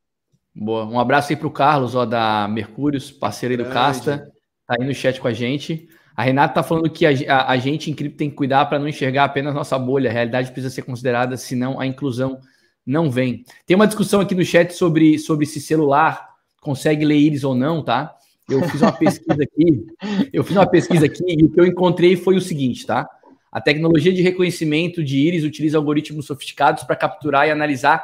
Boa. 0.56 0.86
Um 0.86 1.00
abraço 1.00 1.32
aí 1.32 1.36
para 1.36 1.48
o 1.48 1.52
Carlos, 1.52 1.94
ó, 1.94 2.06
da 2.06 2.48
Mercúrios, 2.48 3.12
parceiro 3.12 3.54
aí 3.54 3.58
do 3.58 3.64
Grande. 3.64 3.76
Casta. 3.76 4.32
Tá 4.66 4.76
aí 4.80 4.88
no 4.88 4.94
chat 4.94 5.22
com 5.22 5.28
a 5.28 5.34
gente. 5.34 5.88
A 6.16 6.24
Renata 6.24 6.56
tá 6.56 6.64
falando 6.64 6.90
que 6.90 7.06
a, 7.06 7.12
a, 7.34 7.52
a 7.52 7.58
gente 7.58 7.90
em 7.90 7.94
cripto 7.94 8.18
tem 8.18 8.30
que 8.30 8.36
cuidar 8.36 8.66
para 8.66 8.80
não 8.80 8.88
enxergar 8.88 9.26
apenas 9.26 9.54
nossa 9.54 9.78
bolha. 9.78 10.10
A 10.10 10.14
realidade 10.14 10.52
precisa 10.52 10.74
ser 10.74 10.82
considerada, 10.82 11.38
senão 11.38 11.80
a 11.80 11.86
inclusão 11.86 12.40
não 12.86 13.10
vem. 13.10 13.44
Tem 13.66 13.76
uma 13.76 13.88
discussão 13.88 14.22
aqui 14.22 14.34
no 14.34 14.44
chat 14.44 14.72
sobre, 14.74 15.18
sobre 15.20 15.46
se 15.46 15.60
celular 15.62 16.28
consegue 16.62 17.06
ler 17.06 17.18
íris 17.18 17.44
ou 17.44 17.56
não, 17.56 17.84
tá? 17.84 18.16
Eu 18.50 18.68
fiz 18.68 18.82
uma 18.82 18.92
pesquisa 18.92 19.44
aqui, 19.44 19.86
eu 20.34 20.44
fiz 20.44 20.56
uma 20.56 20.68
pesquisa 20.68 21.06
aqui 21.06 21.24
e 21.28 21.44
o 21.44 21.52
que 21.52 21.60
eu 21.60 21.66
encontrei 21.66 22.16
foi 22.16 22.36
o 22.36 22.42
seguinte, 22.42 22.86
tá? 22.86 23.08
A 23.52 23.62
tecnologia 23.62 24.14
de 24.14 24.22
reconhecimento 24.22 25.04
de 25.04 25.18
íris 25.18 25.44
utiliza 25.44 25.78
algoritmos 25.78 26.26
sofisticados 26.26 26.84
para 26.84 26.96
capturar 26.96 27.48
e 27.48 27.52
analisar 27.52 28.04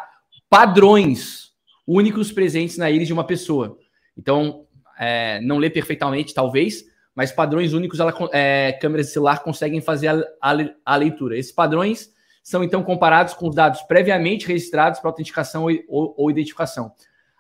padrões 0.50 1.52
únicos 1.86 2.32
presentes 2.32 2.78
na 2.78 2.90
íris 2.90 3.08
de 3.08 3.14
uma 3.14 3.24
pessoa. 3.24 3.78
Então, 4.18 4.66
é, 4.98 5.40
não 5.42 5.58
lê 5.58 5.70
perfeitamente, 5.70 6.34
talvez, 6.34 6.86
mas 7.14 7.32
padrões 7.32 7.74
únicos, 7.74 8.00
ela, 8.00 8.14
é, 8.34 8.74
câmeras 8.74 9.08
de 9.08 9.14
celular 9.14 9.44
conseguem 9.44 9.82
fazer 9.82 10.08
a, 10.08 10.24
a, 10.42 10.54
a, 10.86 10.96
leitura. 10.96 11.38
Esses 11.38 11.52
padrões 11.52 12.10
são 12.46 12.64
então 12.64 12.84
comparados 12.84 13.34
com 13.34 13.50
os 13.50 13.56
dados 13.56 13.82
previamente 13.82 14.46
registrados 14.46 15.00
para 15.00 15.10
autenticação 15.10 15.66
ou, 15.88 16.14
ou, 16.16 16.30
identificação. 16.30 16.92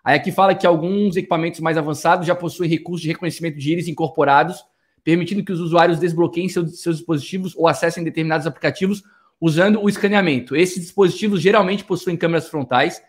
Aí 0.04 0.16
aqui 0.16 0.32
fala 0.32 0.56
que 0.56 0.66
alguns 0.66 1.16
equipamentos 1.16 1.60
mais 1.60 1.78
avançados 1.78 2.26
já 2.26 2.34
possuem 2.34 2.68
recursos 2.68 3.04
de 3.04 3.10
reconhecimento 3.10 3.56
de 3.56 3.72
íris 3.72 3.88
incorporados, 3.88 4.66
permitindo 5.04 5.46
que 5.46 5.52
os 5.52 5.60
usuários 5.60 6.00
desbloqueiem 6.00 6.50
seus, 6.50 6.82
seus 6.82 6.98
dispositivos 6.98 7.56
ou 7.56 7.68
acessem 7.68 8.04
determinados 8.04 8.48
aplicativos 8.48 9.04
usando 9.40 9.80
o 9.80 9.88
escaneamento. 9.88 10.56
Esses 10.56 10.82
dispositivos 10.82 11.40
geralmente 11.40 11.84
possuem 11.84 12.18
câmeras 12.18 12.50
frontais 12.50 13.00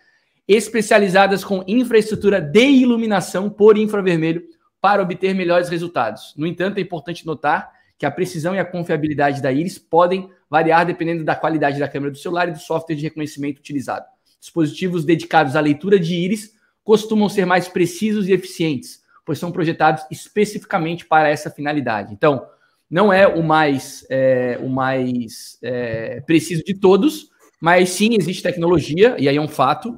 especializadas 0.47 1.43
com 1.43 1.65
infraestrutura 1.67 2.43
de 2.43 2.67
iluminação 2.67 3.49
por 3.49 3.79
infravermelho 3.79 4.45
para 4.83 5.03
obter 5.03 5.35
melhores 5.35 5.71
resultados. 5.71 6.35
No 6.37 6.47
entanto, 6.47 6.77
é 6.77 6.83
importante 6.83 7.25
notar 7.25 7.73
que 7.97 8.05
a 8.05 8.11
precisão 8.11 8.55
e 8.55 8.59
a 8.59 8.67
confiabilidade 8.67 9.41
da 9.41 9.51
íris 9.51 9.79
podem 9.79 10.29
variar 10.49 10.87
dependendo 10.87 11.25
da 11.25 11.35
qualidade 11.35 11.79
da 11.79 11.89
câmera 11.89 12.13
do 12.13 12.19
celular 12.19 12.49
e 12.49 12.53
do 12.53 12.59
software 12.59 12.95
de 12.95 13.03
reconhecimento 13.03 13.59
utilizado. 13.59 14.07
Dispositivos 14.41 15.05
dedicados 15.05 15.57
à 15.57 15.61
leitura 15.61 15.99
de 15.99 16.15
íris 16.15 16.53
costumam 16.85 17.29
ser 17.29 17.45
mais 17.45 17.69
precisos 17.69 18.29
e 18.29 18.33
eficientes, 18.33 19.03
pois 19.25 19.39
são 19.39 19.51
projetados 19.51 20.05
especificamente 20.11 21.05
para 21.05 21.29
essa 21.29 21.51
finalidade. 21.51 22.13
Então, 22.13 22.47
não 22.89 23.13
é 23.13 23.27
o 23.27 23.43
mais, 23.43 24.07
é, 24.09 24.59
o 24.63 24.69
mais 24.69 25.59
é, 25.63 26.21
preciso 26.21 26.63
de 26.65 26.75
todos, 26.75 27.29
mas 27.61 27.91
sim 27.91 28.11
existe 28.13 28.43
tecnologia, 28.43 29.17
e 29.19 29.29
aí 29.29 29.37
é 29.37 29.41
um 29.41 29.49
fato, 29.49 29.91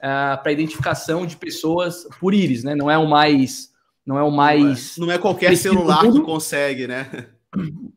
uh, 0.00 0.42
para 0.42 0.52
identificação 0.52 1.26
de 1.26 1.36
pessoas 1.36 2.06
por 2.18 2.34
íris, 2.34 2.64
né? 2.64 2.74
Não 2.74 2.90
é 2.90 2.98
o 2.98 3.08
mais. 3.08 3.70
Não 4.04 4.18
é 4.18 4.22
o 4.22 4.30
mais. 4.30 4.96
Não 4.96 5.04
é, 5.04 5.08
não 5.08 5.14
é 5.14 5.18
qualquer 5.18 5.56
celular 5.56 6.00
que 6.10 6.20
consegue, 6.20 6.86
né? 6.86 7.06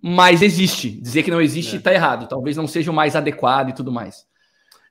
Mas 0.02 0.42
existe. 0.42 0.90
Dizer 0.90 1.24
que 1.24 1.32
não 1.32 1.42
existe 1.42 1.78
está 1.78 1.92
é. 1.92 1.96
errado. 1.96 2.28
Talvez 2.28 2.58
não 2.58 2.68
seja 2.68 2.92
o 2.92 2.94
mais 2.94 3.16
adequado 3.16 3.70
e 3.70 3.74
tudo 3.74 3.92
mais. 3.92 4.26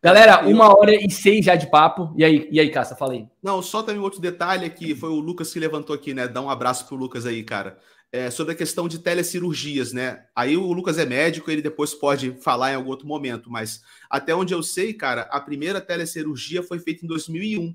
Galera, 0.03 0.49
uma 0.49 0.77
hora 0.77 0.93
e 0.93 1.09
seis 1.09 1.45
já 1.45 1.55
de 1.55 1.71
papo. 1.71 2.13
E 2.17 2.25
aí, 2.25 2.49
e 2.51 2.59
aí, 2.59 2.71
Caça, 2.71 2.97
falei. 2.97 3.29
Não, 3.41 3.63
só 3.63 3.85
também 3.85 4.03
outro 4.03 4.21
detalhe 4.21 4.67
aqui, 4.67 4.97
foi 4.97 5.11
o 5.11 5.21
Lucas 5.21 5.53
que 5.53 5.61
levantou 5.61 5.95
aqui, 5.95 6.13
né? 6.13 6.27
Dá 6.27 6.41
um 6.41 6.51
abraço 6.51 6.87
pro 6.89 6.97
Lucas 6.97 7.25
aí, 7.25 7.45
cara. 7.45 7.79
É, 8.11 8.29
sobre 8.29 8.53
a 8.53 8.57
questão 8.57 8.89
de 8.89 8.99
telecirurgias, 8.99 9.93
né? 9.93 10.25
Aí 10.35 10.57
o 10.57 10.73
Lucas 10.73 10.99
é 10.99 11.07
médico, 11.07 11.51
ele 11.51 11.63
depois 11.63 11.95
pode 11.95 12.33
falar 12.43 12.73
em 12.73 12.75
algum 12.75 12.91
outro 12.91 13.07
momento, 13.07 13.49
mas 13.49 13.81
até 14.11 14.35
onde 14.35 14.53
eu 14.53 14.63
sei, 14.63 14.93
cara, 14.93 15.23
a 15.31 15.41
primeira 15.41 15.81
telecirurgia 15.81 16.63
foi 16.65 16.79
feita 16.79 17.07
em 17.07 17.09
2001, 17.09 17.73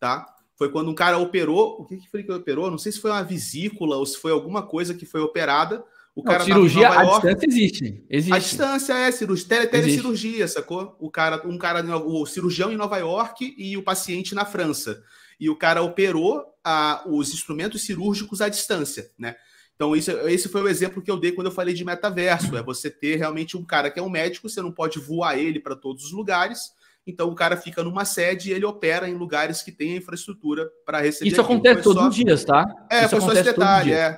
tá? 0.00 0.26
Foi 0.56 0.68
quando 0.68 0.90
um 0.90 0.94
cara 0.94 1.16
operou, 1.16 1.80
o 1.80 1.84
que, 1.86 1.96
que 1.96 2.10
foi 2.10 2.22
que 2.24 2.32
operou? 2.32 2.70
Não 2.70 2.76
sei 2.76 2.92
se 2.92 3.00
foi 3.00 3.12
uma 3.12 3.22
vesícula 3.22 3.96
ou 3.96 4.04
se 4.04 4.18
foi 4.18 4.32
alguma 4.32 4.62
coisa 4.62 4.94
que 4.94 5.06
foi 5.06 5.20
operada, 5.20 5.82
o 6.14 6.22
cara 6.22 6.40
não, 6.40 6.44
cirurgia 6.44 6.90
à 6.90 7.02
York, 7.02 7.26
distância 7.26 7.46
existe. 7.46 8.04
existe. 8.10 8.34
A 8.34 8.38
distância 8.38 8.92
é 8.92 9.10
cirurgia, 9.10 9.48
tele, 9.48 9.66
telecirurgia, 9.66 10.46
sacou? 10.46 10.94
O 11.00 11.10
cara, 11.10 11.40
um 11.46 11.56
cara, 11.56 11.82
o 11.98 12.26
cirurgião 12.26 12.70
em 12.70 12.76
Nova 12.76 12.98
York 12.98 13.54
e 13.56 13.76
o 13.78 13.82
paciente 13.82 14.34
na 14.34 14.44
França. 14.44 15.02
E 15.40 15.48
o 15.48 15.56
cara 15.56 15.82
operou 15.82 16.44
a, 16.62 17.02
os 17.06 17.32
instrumentos 17.32 17.82
cirúrgicos 17.82 18.42
à 18.42 18.48
distância, 18.48 19.10
né? 19.18 19.36
Então, 19.74 19.96
isso, 19.96 20.10
esse 20.28 20.48
foi 20.48 20.62
o 20.62 20.68
exemplo 20.68 21.02
que 21.02 21.10
eu 21.10 21.18
dei 21.18 21.32
quando 21.32 21.46
eu 21.46 21.52
falei 21.52 21.74
de 21.74 21.84
metaverso. 21.84 22.56
É 22.56 22.62
você 22.62 22.90
ter 22.90 23.16
realmente 23.16 23.56
um 23.56 23.64
cara 23.64 23.90
que 23.90 23.98
é 23.98 24.02
um 24.02 24.10
médico, 24.10 24.48
você 24.48 24.60
não 24.60 24.70
pode 24.70 24.98
voar 25.00 25.38
ele 25.38 25.58
para 25.58 25.74
todos 25.74 26.04
os 26.04 26.12
lugares. 26.12 26.72
Então, 27.06 27.28
o 27.30 27.34
cara 27.34 27.56
fica 27.56 27.82
numa 27.82 28.04
sede 28.04 28.50
e 28.50 28.52
ele 28.52 28.64
opera 28.64 29.08
em 29.08 29.14
lugares 29.14 29.62
que 29.62 29.72
tem 29.72 29.94
a 29.94 29.96
infraestrutura 29.96 30.70
para 30.84 31.00
receber. 31.00 31.30
Isso 31.30 31.40
acontece 31.40 31.82
todos 31.82 32.04
os 32.04 32.14
dias, 32.14 32.44
tá? 32.44 32.64
É, 32.88 33.00
isso 33.00 33.08
foi 33.08 33.20
só 33.22 33.32
esse 33.32 33.42
detalhe, 33.42 33.92
é. 33.92 34.16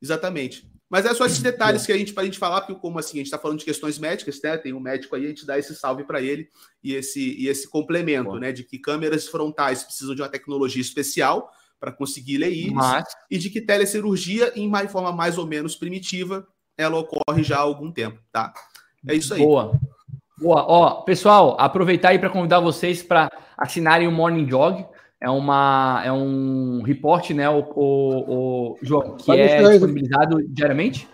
Exatamente. 0.00 0.71
Mas 0.92 1.06
é 1.06 1.14
só 1.14 1.24
esses 1.24 1.38
detalhes 1.38 1.86
que 1.86 1.92
a 1.92 1.96
gente, 1.96 2.12
para 2.12 2.22
a 2.22 2.26
gente 2.26 2.38
falar, 2.38 2.60
porque 2.60 2.78
como 2.78 2.98
assim, 2.98 3.16
a 3.16 3.20
gente 3.20 3.28
está 3.28 3.38
falando 3.38 3.58
de 3.58 3.64
questões 3.64 3.98
médicas, 3.98 4.38
né? 4.42 4.58
Tem 4.58 4.74
um 4.74 4.78
médico 4.78 5.16
aí, 5.16 5.24
a 5.24 5.28
gente 5.28 5.46
dá 5.46 5.58
esse 5.58 5.74
salve 5.74 6.04
para 6.04 6.20
ele 6.20 6.50
e 6.84 6.94
esse, 6.94 7.34
e 7.40 7.48
esse 7.48 7.66
complemento, 7.66 8.28
Boa. 8.28 8.40
né? 8.40 8.52
De 8.52 8.62
que 8.62 8.78
câmeras 8.78 9.26
frontais 9.26 9.82
precisam 9.82 10.14
de 10.14 10.20
uma 10.20 10.28
tecnologia 10.28 10.82
especial 10.82 11.50
para 11.80 11.92
conseguir 11.92 12.36
ler 12.36 12.52
íris, 12.52 12.74
Mas... 12.74 13.04
e 13.30 13.38
de 13.38 13.48
que 13.48 13.62
telecirurgia, 13.62 14.52
em 14.54 14.68
uma 14.68 14.86
forma 14.86 15.10
mais 15.10 15.38
ou 15.38 15.46
menos 15.46 15.74
primitiva, 15.74 16.46
ela 16.76 16.98
ocorre 16.98 17.42
já 17.42 17.56
há 17.56 17.60
algum 17.60 17.90
tempo, 17.90 18.18
tá? 18.30 18.52
É 19.08 19.14
isso 19.14 19.32
aí. 19.32 19.40
Boa. 19.40 19.80
Boa. 20.38 20.62
Ó, 20.68 20.90
pessoal, 21.04 21.56
aproveitar 21.58 22.10
aí 22.10 22.18
para 22.18 22.28
convidar 22.28 22.60
vocês 22.60 23.02
para 23.02 23.30
assinarem 23.56 24.06
o 24.06 24.12
Morning 24.12 24.46
Jog 24.46 24.84
é, 25.22 25.30
uma, 25.30 26.02
é 26.04 26.12
um 26.12 26.82
report, 26.82 27.30
né, 27.30 27.48
o, 27.48 27.60
o, 27.76 28.72
o 28.72 28.76
João, 28.82 29.16
que 29.16 29.30
é 29.30 29.62
disponibilizado 29.62 30.42
diariamente? 30.48 31.08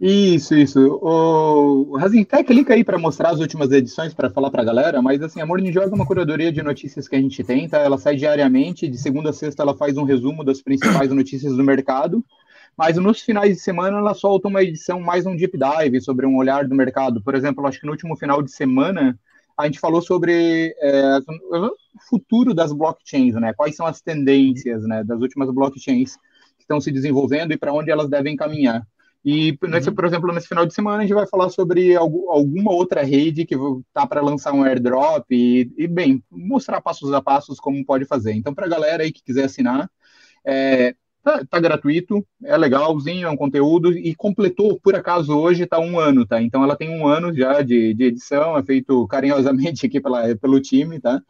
Isso, 0.00 0.54
isso. 0.54 0.98
O 1.02 1.96
Razintec 1.98 2.44
clica 2.44 2.74
aí 2.74 2.84
para 2.84 2.96
mostrar 2.96 3.30
as 3.30 3.40
últimas 3.40 3.70
edições 3.72 4.14
para 4.14 4.30
falar 4.30 4.50
para 4.50 4.62
a 4.62 4.64
galera, 4.64 5.02
mas 5.02 5.20
assim, 5.20 5.40
a 5.40 5.46
Morning 5.46 5.72
Joga 5.72 5.90
é 5.90 5.94
uma 5.94 6.06
curadoria 6.06 6.52
de 6.52 6.62
notícias 6.62 7.08
que 7.08 7.16
a 7.16 7.20
gente 7.20 7.42
tenta, 7.42 7.76
ela 7.76 7.98
sai 7.98 8.14
diariamente, 8.14 8.88
de 8.88 8.96
segunda 8.96 9.30
a 9.30 9.32
sexta 9.32 9.64
ela 9.64 9.76
faz 9.76 9.98
um 9.98 10.04
resumo 10.04 10.44
das 10.44 10.62
principais 10.62 11.10
notícias 11.10 11.54
do 11.54 11.64
mercado, 11.64 12.24
mas 12.78 12.96
nos 12.96 13.20
finais 13.20 13.56
de 13.56 13.60
semana 13.60 13.98
ela 13.98 14.14
solta 14.14 14.46
uma 14.46 14.62
edição 14.62 15.00
mais 15.00 15.26
um 15.26 15.34
deep 15.34 15.58
dive 15.58 16.00
sobre 16.00 16.24
um 16.24 16.36
olhar 16.36 16.66
do 16.68 16.74
mercado. 16.74 17.20
Por 17.20 17.34
exemplo, 17.34 17.66
acho 17.66 17.80
que 17.80 17.86
no 17.86 17.92
último 17.92 18.16
final 18.16 18.42
de 18.42 18.52
semana 18.52 19.18
a 19.60 19.66
gente 19.66 19.80
falou 19.80 20.02
sobre 20.02 20.74
é, 20.78 21.18
o 21.18 21.76
futuro 22.08 22.54
das 22.54 22.72
blockchains, 22.72 23.34
né? 23.34 23.52
Quais 23.54 23.76
são 23.76 23.86
as 23.86 24.00
tendências, 24.00 24.82
né, 24.84 25.04
das 25.04 25.20
últimas 25.20 25.50
blockchains 25.50 26.16
que 26.56 26.62
estão 26.62 26.80
se 26.80 26.90
desenvolvendo 26.90 27.52
e 27.52 27.58
para 27.58 27.72
onde 27.72 27.90
elas 27.90 28.08
devem 28.08 28.36
caminhar. 28.36 28.86
E, 29.24 29.58
nesse, 29.62 29.90
uhum. 29.90 29.94
por 29.94 30.04
exemplo, 30.06 30.32
nesse 30.32 30.48
final 30.48 30.64
de 30.64 30.72
semana 30.72 30.98
a 30.98 31.00
gente 31.02 31.14
vai 31.14 31.26
falar 31.26 31.50
sobre 31.50 31.94
alguma 31.94 32.72
outra 32.72 33.02
rede 33.02 33.44
que 33.44 33.54
está 33.54 34.06
para 34.06 34.22
lançar 34.22 34.52
um 34.54 34.64
airdrop 34.64 35.26
e, 35.30 35.70
e, 35.76 35.86
bem, 35.86 36.24
mostrar 36.30 36.80
passos 36.80 37.12
a 37.12 37.20
passos 37.20 37.60
como 37.60 37.84
pode 37.84 38.06
fazer. 38.06 38.32
Então, 38.32 38.54
para 38.54 38.64
a 38.64 38.68
galera 38.68 39.02
aí 39.02 39.12
que 39.12 39.22
quiser 39.22 39.44
assinar, 39.44 39.90
é, 40.44 40.94
Tá, 41.22 41.44
tá, 41.44 41.60
gratuito, 41.60 42.26
é 42.42 42.56
legalzinho, 42.56 43.26
é 43.26 43.30
um 43.30 43.36
conteúdo 43.36 43.92
e 43.92 44.14
completou, 44.14 44.80
por 44.80 44.94
acaso, 44.94 45.36
hoje 45.36 45.66
tá 45.66 45.78
um 45.78 45.98
ano, 45.98 46.24
tá? 46.26 46.40
Então 46.40 46.64
ela 46.64 46.74
tem 46.74 46.88
um 46.88 47.06
ano 47.06 47.30
já 47.34 47.60
de, 47.60 47.92
de 47.92 48.04
edição, 48.04 48.56
é 48.56 48.62
feito 48.62 49.06
carinhosamente 49.06 49.84
aqui 49.86 50.00
pela, 50.00 50.34
pelo 50.36 50.58
time, 50.60 50.98
tá? 50.98 51.20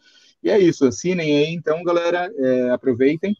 E 0.44 0.48
é 0.48 0.58
isso, 0.60 0.86
assinem 0.86 1.36
aí, 1.36 1.52
então, 1.52 1.82
galera, 1.82 2.32
é, 2.36 2.70
aproveitem. 2.70 3.36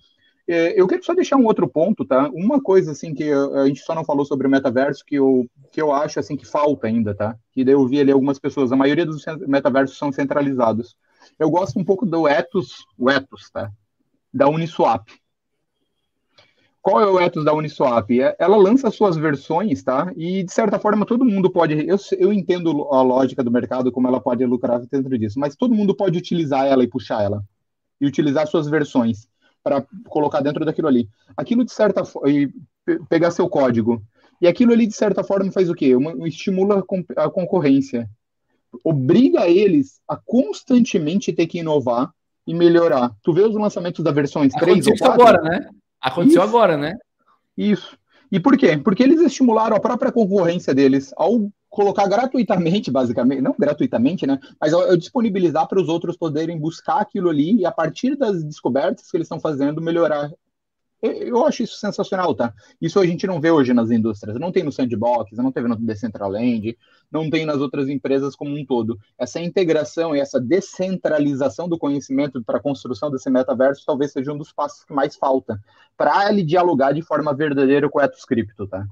É, 0.49 0.79
eu 0.79 0.89
quero 0.89 1.05
só 1.05 1.15
deixar 1.15 1.37
um 1.37 1.47
outro 1.47 1.69
ponto, 1.69 2.05
tá? 2.05 2.29
Uma 2.31 2.61
coisa, 2.61 2.91
assim, 2.91 3.15
que 3.15 3.31
a 3.31 3.67
gente 3.67 3.81
só 3.83 3.95
não 3.95 4.05
falou 4.05 4.25
sobre 4.25 4.49
o 4.49 4.51
metaverso, 4.51 5.05
que 5.07 5.15
eu, 5.15 5.47
que 5.71 5.81
eu 5.81 5.93
acho, 5.93 6.19
assim, 6.19 6.37
que 6.37 6.45
falta 6.45 6.89
ainda, 6.89 7.15
tá? 7.15 7.37
Que 7.53 7.65
daí 7.65 7.75
eu 7.75 7.87
vi 7.87 8.01
ali 8.01 8.11
algumas 8.11 8.41
pessoas, 8.41 8.73
a 8.73 8.77
maioria 8.77 9.07
dos 9.07 9.25
metaversos 9.47 9.97
são 9.97 10.11
centralizados. 10.11 10.97
Eu 11.39 11.49
gosto 11.49 11.79
um 11.79 11.85
pouco 11.85 12.05
do 12.05 12.27
ethos, 12.27 12.85
o 12.99 13.09
ethos, 13.09 13.49
tá? 13.53 13.71
Da 14.35 14.49
Uniswap 14.49 15.09
qual 16.83 17.01
é 17.01 17.07
o 17.07 17.21
ethos 17.21 17.45
da 17.45 17.53
Uniswap? 17.53 18.11
É, 18.11 18.35
ela 18.39 18.57
lança 18.57 18.91
suas 18.91 19.17
versões, 19.17 19.83
tá? 19.83 20.13
E, 20.17 20.43
de 20.43 20.53
certa 20.53 20.79
forma, 20.79 21.05
todo 21.05 21.25
mundo 21.25 21.51
pode. 21.51 21.87
Eu, 21.87 21.97
eu 22.19 22.33
entendo 22.33 22.89
a 22.91 23.03
lógica 23.03 23.45
do 23.45 23.51
mercado, 23.51 23.93
como 23.93 24.09
ela 24.09 24.21
pode 24.21 24.45
lucrar 24.47 24.81
dentro 24.87 25.19
disso, 25.19 25.39
mas 25.39 25.55
todo 25.55 25.75
mundo 25.75 25.95
pode 25.95 26.17
utilizar 26.17 26.67
ela 26.67 26.83
e 26.83 26.89
puxar 26.89 27.23
ela. 27.23 27.43
E 28.01 28.07
utilizar 28.07 28.47
suas 28.47 28.69
versões 28.69 29.29
para 29.63 29.85
colocar 30.09 30.41
dentro 30.41 30.65
daquilo 30.65 30.89
ali. 30.89 31.09
Aquilo, 31.37 31.65
de 31.65 31.73
certa 31.73 32.05
forma. 32.05 32.29
pegar 33.09 33.31
seu 33.31 33.49
código. 33.49 34.03
E 34.41 34.49
aquilo 34.49 34.73
ali, 34.73 34.87
de 34.87 34.95
certa 34.95 35.23
forma, 35.23 35.53
faz 35.53 35.69
o 35.69 35.75
quê? 35.75 35.95
Uma, 35.95 36.27
estimula 36.27 36.83
a 37.17 37.29
concorrência. 37.29 38.09
Obriga 38.83 39.47
eles 39.49 40.01
a 40.09 40.17
constantemente 40.17 41.33
ter 41.33 41.47
que 41.47 41.59
inovar 41.59 42.11
e 42.47 42.55
melhorar. 42.55 43.13
Tu 43.23 43.35
vê 43.35 43.43
os 43.43 43.55
lançamentos 43.55 44.03
da 44.03 44.13
versões 44.13 44.55
3 44.55 44.87
ou 44.87 44.97
4? 44.97 45.13
agora, 45.13 45.43
né? 45.43 45.69
Aconteceu 46.01 46.43
Isso. 46.43 46.49
agora, 46.49 46.77
né? 46.77 46.97
Isso. 47.57 47.97
E 48.33 48.39
por 48.39 48.57
quê? 48.57 48.77
Porque 48.79 49.03
eles 49.03 49.21
estimularam 49.21 49.77
a 49.77 49.81
própria 49.81 50.13
concorrência 50.13 50.75
deles 50.75 51.13
ao 51.17 51.51
colocar 51.69 52.07
gratuitamente, 52.09 52.91
basicamente, 52.91 53.41
não 53.41 53.55
gratuitamente, 53.59 54.27
né? 54.27 54.39
Mas 54.61 54.73
ao, 54.73 54.83
ao 54.83 54.97
disponibilizar 54.97 55.69
para 55.69 55.81
os 55.81 55.89
outros 55.89 56.17
poderem 56.17 56.59
buscar 56.59 57.01
aquilo 57.01 57.29
ali 57.29 57.57
e 57.57 57.67
a 57.67 57.73
partir 57.73 58.17
das 58.17 58.43
descobertas 58.43 59.11
que 59.11 59.17
eles 59.17 59.27
estão 59.27 59.41
fazendo 59.41 59.81
melhorar 59.81 60.31
eu 61.03 61.47
acho 61.47 61.63
isso 61.63 61.77
sensacional, 61.77 62.35
tá? 62.35 62.53
Isso 62.81 63.01
a 63.01 63.07
gente 63.07 63.27
não 63.27 63.41
vê 63.41 63.51
hoje 63.51 63.73
nas 63.73 63.91
indústrias. 63.91 64.39
Não 64.39 64.53
tem 64.53 64.63
no 64.63 64.71
Sandbox, 64.71 65.33
não 65.39 65.51
teve 65.51 65.67
no 65.67 65.77
Decentraland, 65.77 66.77
não 67.11 67.31
tem 67.31 67.47
nas 67.47 67.59
outras 67.59 67.89
empresas 67.89 68.37
como 68.37 68.55
um 68.55 68.65
todo. 68.65 68.99
Essa 69.19 69.41
integração 69.41 70.15
e 70.15 70.21
essa 70.21 70.39
descentralização 70.39 71.69
do 71.69 71.79
conhecimento 71.79 72.43
para 72.45 72.59
a 72.59 72.63
construção 72.63 73.11
desse 73.11 73.31
metaverso 73.31 73.83
talvez 73.87 74.13
seja 74.13 74.33
um 74.33 74.39
dos 74.39 74.53
passos 74.53 74.85
que 74.85 74.93
mais 74.93 75.17
falta 75.17 75.59
para 75.97 76.31
ele 76.31 76.43
dialogar 76.43 76.93
de 76.93 77.03
forma 77.03 77.35
verdadeira 77.35 77.89
com 77.89 77.99
o 77.99 78.03
EtosCrypto, 78.03 78.67
tá? 78.67 78.87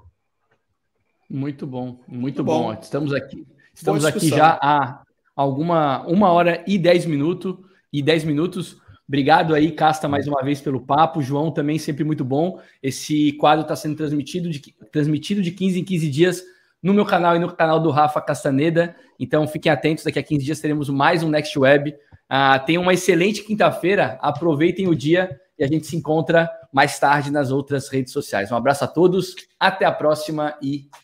Muito 1.29 1.67
bom, 1.67 2.01
muito 2.09 2.43
bom. 2.43 2.75
bom. 2.75 2.81
Estamos 2.81 3.13
aqui, 3.13 3.47
estamos 3.75 4.05
aqui 4.07 4.29
já 4.29 4.59
há 4.63 5.03
alguma 5.37 6.07
uma 6.07 6.33
hora 6.33 6.65
e 6.67 6.79
dez 6.79 7.05
minutos 7.05 7.55
e 7.93 8.03
dez 8.03 8.25
minutos. 8.25 8.81
Obrigado 9.09 9.55
aí, 9.55 9.73
Casta, 9.73 10.07
mais 10.07 10.29
uma 10.29 10.43
vez 10.43 10.61
pelo 10.61 10.83
papo. 10.83 11.23
João 11.23 11.51
também 11.51 11.79
sempre 11.79 12.05
muito 12.05 12.23
bom. 12.23 12.61
Esse 12.83 13.33
quadro 13.33 13.63
está 13.63 13.75
sendo 13.75 13.97
transmitido 13.97 14.51
de, 14.51 14.61
transmitido 14.93 15.41
de 15.41 15.51
15 15.51 15.81
em 15.81 15.85
15 15.85 16.11
dias 16.11 16.45
no 16.83 16.93
meu 16.93 17.07
canal 17.07 17.35
e 17.35 17.39
no 17.39 17.51
canal 17.51 17.81
do 17.81 17.91
Rafa 17.91 18.21
Castaneda. 18.21 18.95
Então 19.19 19.49
fiquem 19.49 19.73
atentos, 19.73 20.05
daqui 20.05 20.19
a 20.19 20.23
15 20.23 20.45
dias 20.45 20.61
teremos 20.61 20.91
mais 20.91 21.23
um 21.23 21.31
Next 21.31 21.59
Web. 21.59 21.97
Uh, 22.31 22.67
tenham 22.67 22.83
uma 22.83 22.93
excelente 22.93 23.43
quinta-feira, 23.43 24.19
aproveitem 24.21 24.89
o 24.89 24.95
dia 24.95 25.41
e 25.59 25.65
a 25.65 25.67
gente 25.67 25.87
se 25.87 25.97
encontra 25.97 26.51
mais 26.71 26.99
tarde 26.99 27.33
nas 27.33 27.51
outras 27.51 27.89
redes 27.89 28.13
sociais. 28.13 28.53
Um 28.53 28.57
abraço 28.57 28.85
a 28.85 28.87
todos, 28.87 29.35
até 29.59 29.87
a 29.87 29.93
próxima 29.93 30.55
e 30.61 30.87